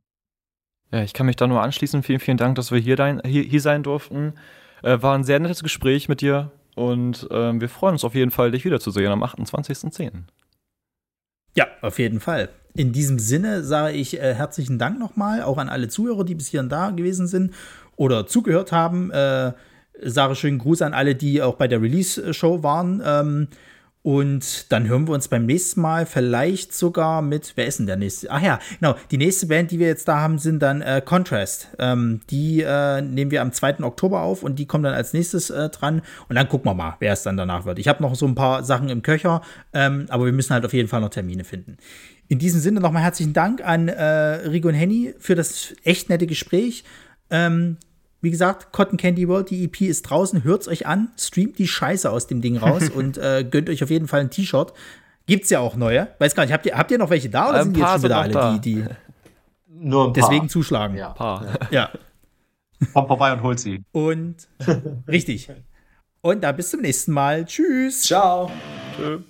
Ja, 0.91 1.01
ich 1.01 1.13
kann 1.13 1.25
mich 1.25 1.35
da 1.35 1.47
nur 1.47 1.63
anschließen. 1.63 2.03
Vielen, 2.03 2.19
vielen 2.19 2.37
Dank, 2.37 2.53
dass 2.53 2.71
wir 2.71 2.79
hier, 2.79 2.95
dein, 2.95 3.19
hier, 3.25 3.41
hier 3.41 3.61
sein 3.61 3.81
durften. 3.81 4.35
Äh, 4.83 5.01
war 5.01 5.17
ein 5.17 5.23
sehr 5.23 5.39
nettes 5.39 5.63
Gespräch 5.63 6.07
mit 6.07 6.21
dir 6.21 6.51
und 6.75 7.27
äh, 7.31 7.59
wir 7.59 7.69
freuen 7.69 7.93
uns 7.93 8.03
auf 8.03 8.15
jeden 8.15 8.31
Fall, 8.31 8.51
dich 8.51 8.65
wiederzusehen 8.65 9.11
am 9.11 9.23
28.10. 9.23 10.23
Ja, 11.55 11.67
auf 11.81 11.99
jeden 11.99 12.19
Fall. 12.19 12.49
In 12.73 12.91
diesem 12.91 13.19
Sinne 13.19 13.63
sage 13.63 13.95
ich 13.95 14.19
äh, 14.19 14.33
herzlichen 14.33 14.79
Dank 14.79 14.99
nochmal, 14.99 15.43
auch 15.43 15.57
an 15.57 15.69
alle 15.69 15.87
Zuhörer, 15.87 16.23
die 16.23 16.35
bis 16.35 16.47
hierhin 16.47 16.69
da 16.69 16.89
gewesen 16.89 17.27
sind 17.27 17.53
oder 17.95 18.25
zugehört 18.25 18.71
haben. 18.71 19.11
Äh, 19.11 19.53
sage 20.01 20.35
schönen 20.35 20.57
Gruß 20.57 20.81
an 20.81 20.93
alle, 20.93 21.15
die 21.15 21.41
auch 21.41 21.55
bei 21.55 21.67
der 21.67 21.81
Release-Show 21.81 22.63
waren. 22.63 23.01
Ähm, 23.05 23.47
und 24.03 24.69
dann 24.69 24.85
hören 24.85 25.07
wir 25.07 25.13
uns 25.13 25.29
beim 25.29 25.45
nächsten 25.45 25.79
Mal 25.79 26.05
vielleicht 26.05 26.73
sogar 26.73 27.21
mit, 27.21 27.53
wer 27.55 27.65
ist 27.65 27.79
denn 27.79 27.87
der 27.87 27.95
nächste? 27.95 28.29
Ach 28.29 28.41
ja, 28.41 28.59
genau, 28.79 28.95
die 29.11 29.17
nächste 29.17 29.47
Band, 29.47 29.71
die 29.71 29.79
wir 29.79 29.87
jetzt 29.87 30.09
da 30.09 30.19
haben, 30.19 30.39
sind 30.39 30.59
dann 30.59 30.81
äh, 30.81 31.01
Contrast. 31.03 31.69
Ähm, 31.79 32.19
die 32.29 32.61
äh, 32.61 33.01
nehmen 33.01 33.31
wir 33.31 33.41
am 33.41 33.53
2. 33.53 33.79
Oktober 33.79 34.21
auf 34.21 34.43
und 34.43 34.59
die 34.59 34.65
kommen 34.65 34.83
dann 34.83 34.93
als 34.93 35.13
nächstes 35.13 35.49
äh, 35.49 35.69
dran. 35.69 36.01
Und 36.27 36.35
dann 36.35 36.49
gucken 36.49 36.69
wir 36.69 36.73
mal, 36.73 36.97
wer 36.99 37.13
es 37.13 37.23
dann 37.23 37.37
danach 37.37 37.63
wird. 37.63 37.79
Ich 37.79 37.87
habe 37.87 38.03
noch 38.03 38.15
so 38.15 38.27
ein 38.27 38.35
paar 38.35 38.65
Sachen 38.65 38.89
im 38.89 39.03
Köcher, 39.03 39.41
ähm, 39.71 40.05
aber 40.09 40.25
wir 40.25 40.33
müssen 40.33 40.53
halt 40.53 40.65
auf 40.65 40.73
jeden 40.73 40.89
Fall 40.89 40.99
noch 40.99 41.09
Termine 41.09 41.45
finden. 41.45 41.77
In 42.27 42.39
diesem 42.39 42.59
Sinne 42.59 42.81
nochmal 42.81 43.03
herzlichen 43.03 43.31
Dank 43.31 43.65
an 43.65 43.87
äh, 43.87 44.03
Rigo 44.03 44.67
und 44.67 44.75
Henny 44.75 45.13
für 45.17 45.35
das 45.35 45.73
echt 45.85 46.09
nette 46.09 46.27
Gespräch. 46.27 46.83
Ähm, 47.29 47.77
wie 48.23 48.31
gesagt, 48.31 48.71
Cotton 48.71 48.97
Candy 48.97 49.27
World, 49.27 49.49
die 49.49 49.65
EP 49.65 49.81
ist 49.81 50.03
draußen, 50.03 50.45
hört's 50.45 50.69
euch 50.69 50.87
an, 50.87 51.11
streamt 51.19 51.59
die 51.59 51.67
Scheiße 51.67 52.09
aus 52.09 52.25
dem 52.25 52.41
Ding 52.41 52.55
raus 52.57 52.89
und 52.95 53.17
äh, 53.17 53.43
gönnt 53.43 53.69
euch 53.69 53.83
auf 53.83 53.89
jeden 53.89 54.07
Fall 54.07 54.21
ein 54.21 54.29
T-Shirt. 54.29 54.71
Gibt's 55.25 55.49
ja 55.49 55.59
auch 55.59 55.75
neue. 55.75 56.07
Weiß 56.19 56.33
gar 56.33 56.43
nicht, 56.43 56.53
habt 56.53 56.65
ihr, 56.65 56.77
habt 56.77 56.89
ihr 56.89 56.97
noch 56.97 57.09
welche 57.09 57.29
da 57.29 57.49
oder 57.49 57.59
ein 57.59 57.65
sind 57.65 57.77
jetzt 57.77 57.91
schon 57.91 58.03
wieder 58.03 58.17
alle, 58.17 58.33
da. 58.33 58.57
die, 58.57 58.75
die 58.75 58.85
Nur 59.67 60.07
ein 60.07 60.13
paar. 60.13 60.29
deswegen 60.29 60.47
zuschlagen? 60.47 60.95
Ja. 60.95 61.09
Paar. 61.09 61.59
ja. 61.69 61.89
Kommt 62.93 63.07
vorbei 63.07 63.33
und 63.33 63.43
holt 63.43 63.59
sie. 63.59 63.83
Und 63.91 64.47
richtig. 65.07 65.49
Und 66.21 66.41
dann 66.43 66.55
bis 66.55 66.69
zum 66.69 66.81
nächsten 66.81 67.11
Mal. 67.11 67.45
Tschüss. 67.45 68.03
Ciao. 68.03 68.49
Tschüss. 68.95 69.21